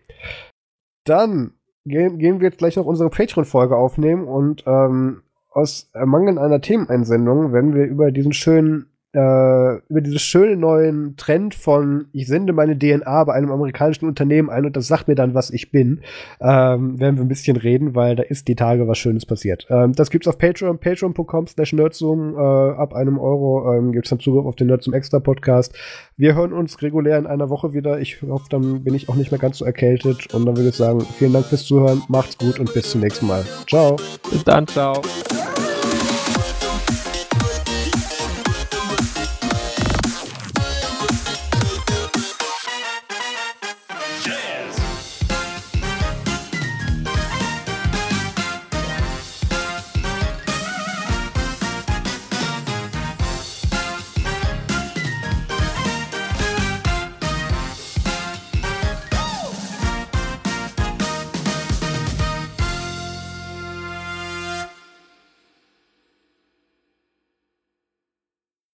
Dann 1.03 1.51
gehen, 1.85 2.17
gehen 2.17 2.39
wir 2.39 2.49
jetzt 2.49 2.57
gleich 2.57 2.75
noch 2.75 2.85
unsere 2.85 3.09
Patreon-Folge 3.09 3.75
aufnehmen 3.75 4.25
und 4.27 4.63
ähm, 4.65 5.21
aus 5.51 5.89
Mangel 5.93 6.37
einer 6.37 6.59
Themeneinsendung 6.59 7.53
werden 7.53 7.73
wir 7.73 7.85
über 7.85 8.11
diesen 8.11 8.33
schönen 8.33 8.87
äh, 9.15 9.75
über 9.89 10.01
diesen 10.01 10.19
schönen 10.19 10.59
neuen 10.59 11.15
Trend 11.15 11.55
von 11.55 12.07
ich 12.11 12.27
sende 12.27 12.53
meine 12.53 12.77
DNA 12.77 13.23
bei 13.23 13.33
einem 13.33 13.51
amerikanischen 13.51 14.07
Unternehmen 14.07 14.49
ein 14.49 14.65
und 14.65 14.75
das 14.75 14.87
sagt 14.87 15.07
mir 15.07 15.15
dann, 15.15 15.33
was 15.33 15.49
ich 15.49 15.71
bin, 15.71 16.01
ähm, 16.41 16.99
werden 16.99 17.15
wir 17.17 17.23
ein 17.23 17.29
bisschen 17.29 17.57
reden, 17.57 17.95
weil 17.95 18.15
da 18.15 18.23
ist 18.23 18.47
die 18.47 18.55
Tage 18.55 18.87
was 18.87 18.97
Schönes 18.97 19.25
passiert. 19.25 19.67
Ähm, 19.69 19.93
das 19.93 20.09
gibt's 20.09 20.27
auf 20.27 20.37
Patreon, 20.37 20.77
patreon.com 20.79 21.47
slash 21.47 21.73
nerdzoom, 21.73 22.35
äh, 22.35 22.39
ab 22.39 22.93
einem 22.93 23.17
Euro 23.17 23.73
ähm, 23.73 23.93
gibt's 23.93 24.09
dann 24.09 24.19
Zugriff 24.19 24.45
auf 24.45 24.55
den 24.55 24.67
Nerdzoom 24.67 24.93
Extra 24.93 25.19
Podcast. 25.19 25.73
Wir 26.17 26.35
hören 26.35 26.53
uns 26.53 26.81
regulär 26.81 27.17
in 27.17 27.27
einer 27.27 27.49
Woche 27.49 27.73
wieder. 27.73 27.99
Ich 27.99 28.21
hoffe, 28.21 28.45
dann 28.49 28.83
bin 28.83 28.93
ich 28.95 29.09
auch 29.09 29.15
nicht 29.15 29.31
mehr 29.31 29.39
ganz 29.39 29.59
so 29.59 29.65
erkältet 29.65 30.33
und 30.33 30.45
dann 30.45 30.57
würde 30.57 30.69
ich 30.69 30.75
sagen, 30.75 31.01
vielen 31.01 31.33
Dank 31.33 31.45
fürs 31.45 31.65
Zuhören, 31.65 32.01
macht's 32.09 32.37
gut 32.37 32.59
und 32.59 32.73
bis 32.73 32.91
zum 32.91 33.01
nächsten 33.01 33.27
Mal. 33.27 33.43
Ciao. 33.67 33.95
Bis 34.29 34.43
dann, 34.43 34.67
ciao. 34.67 35.01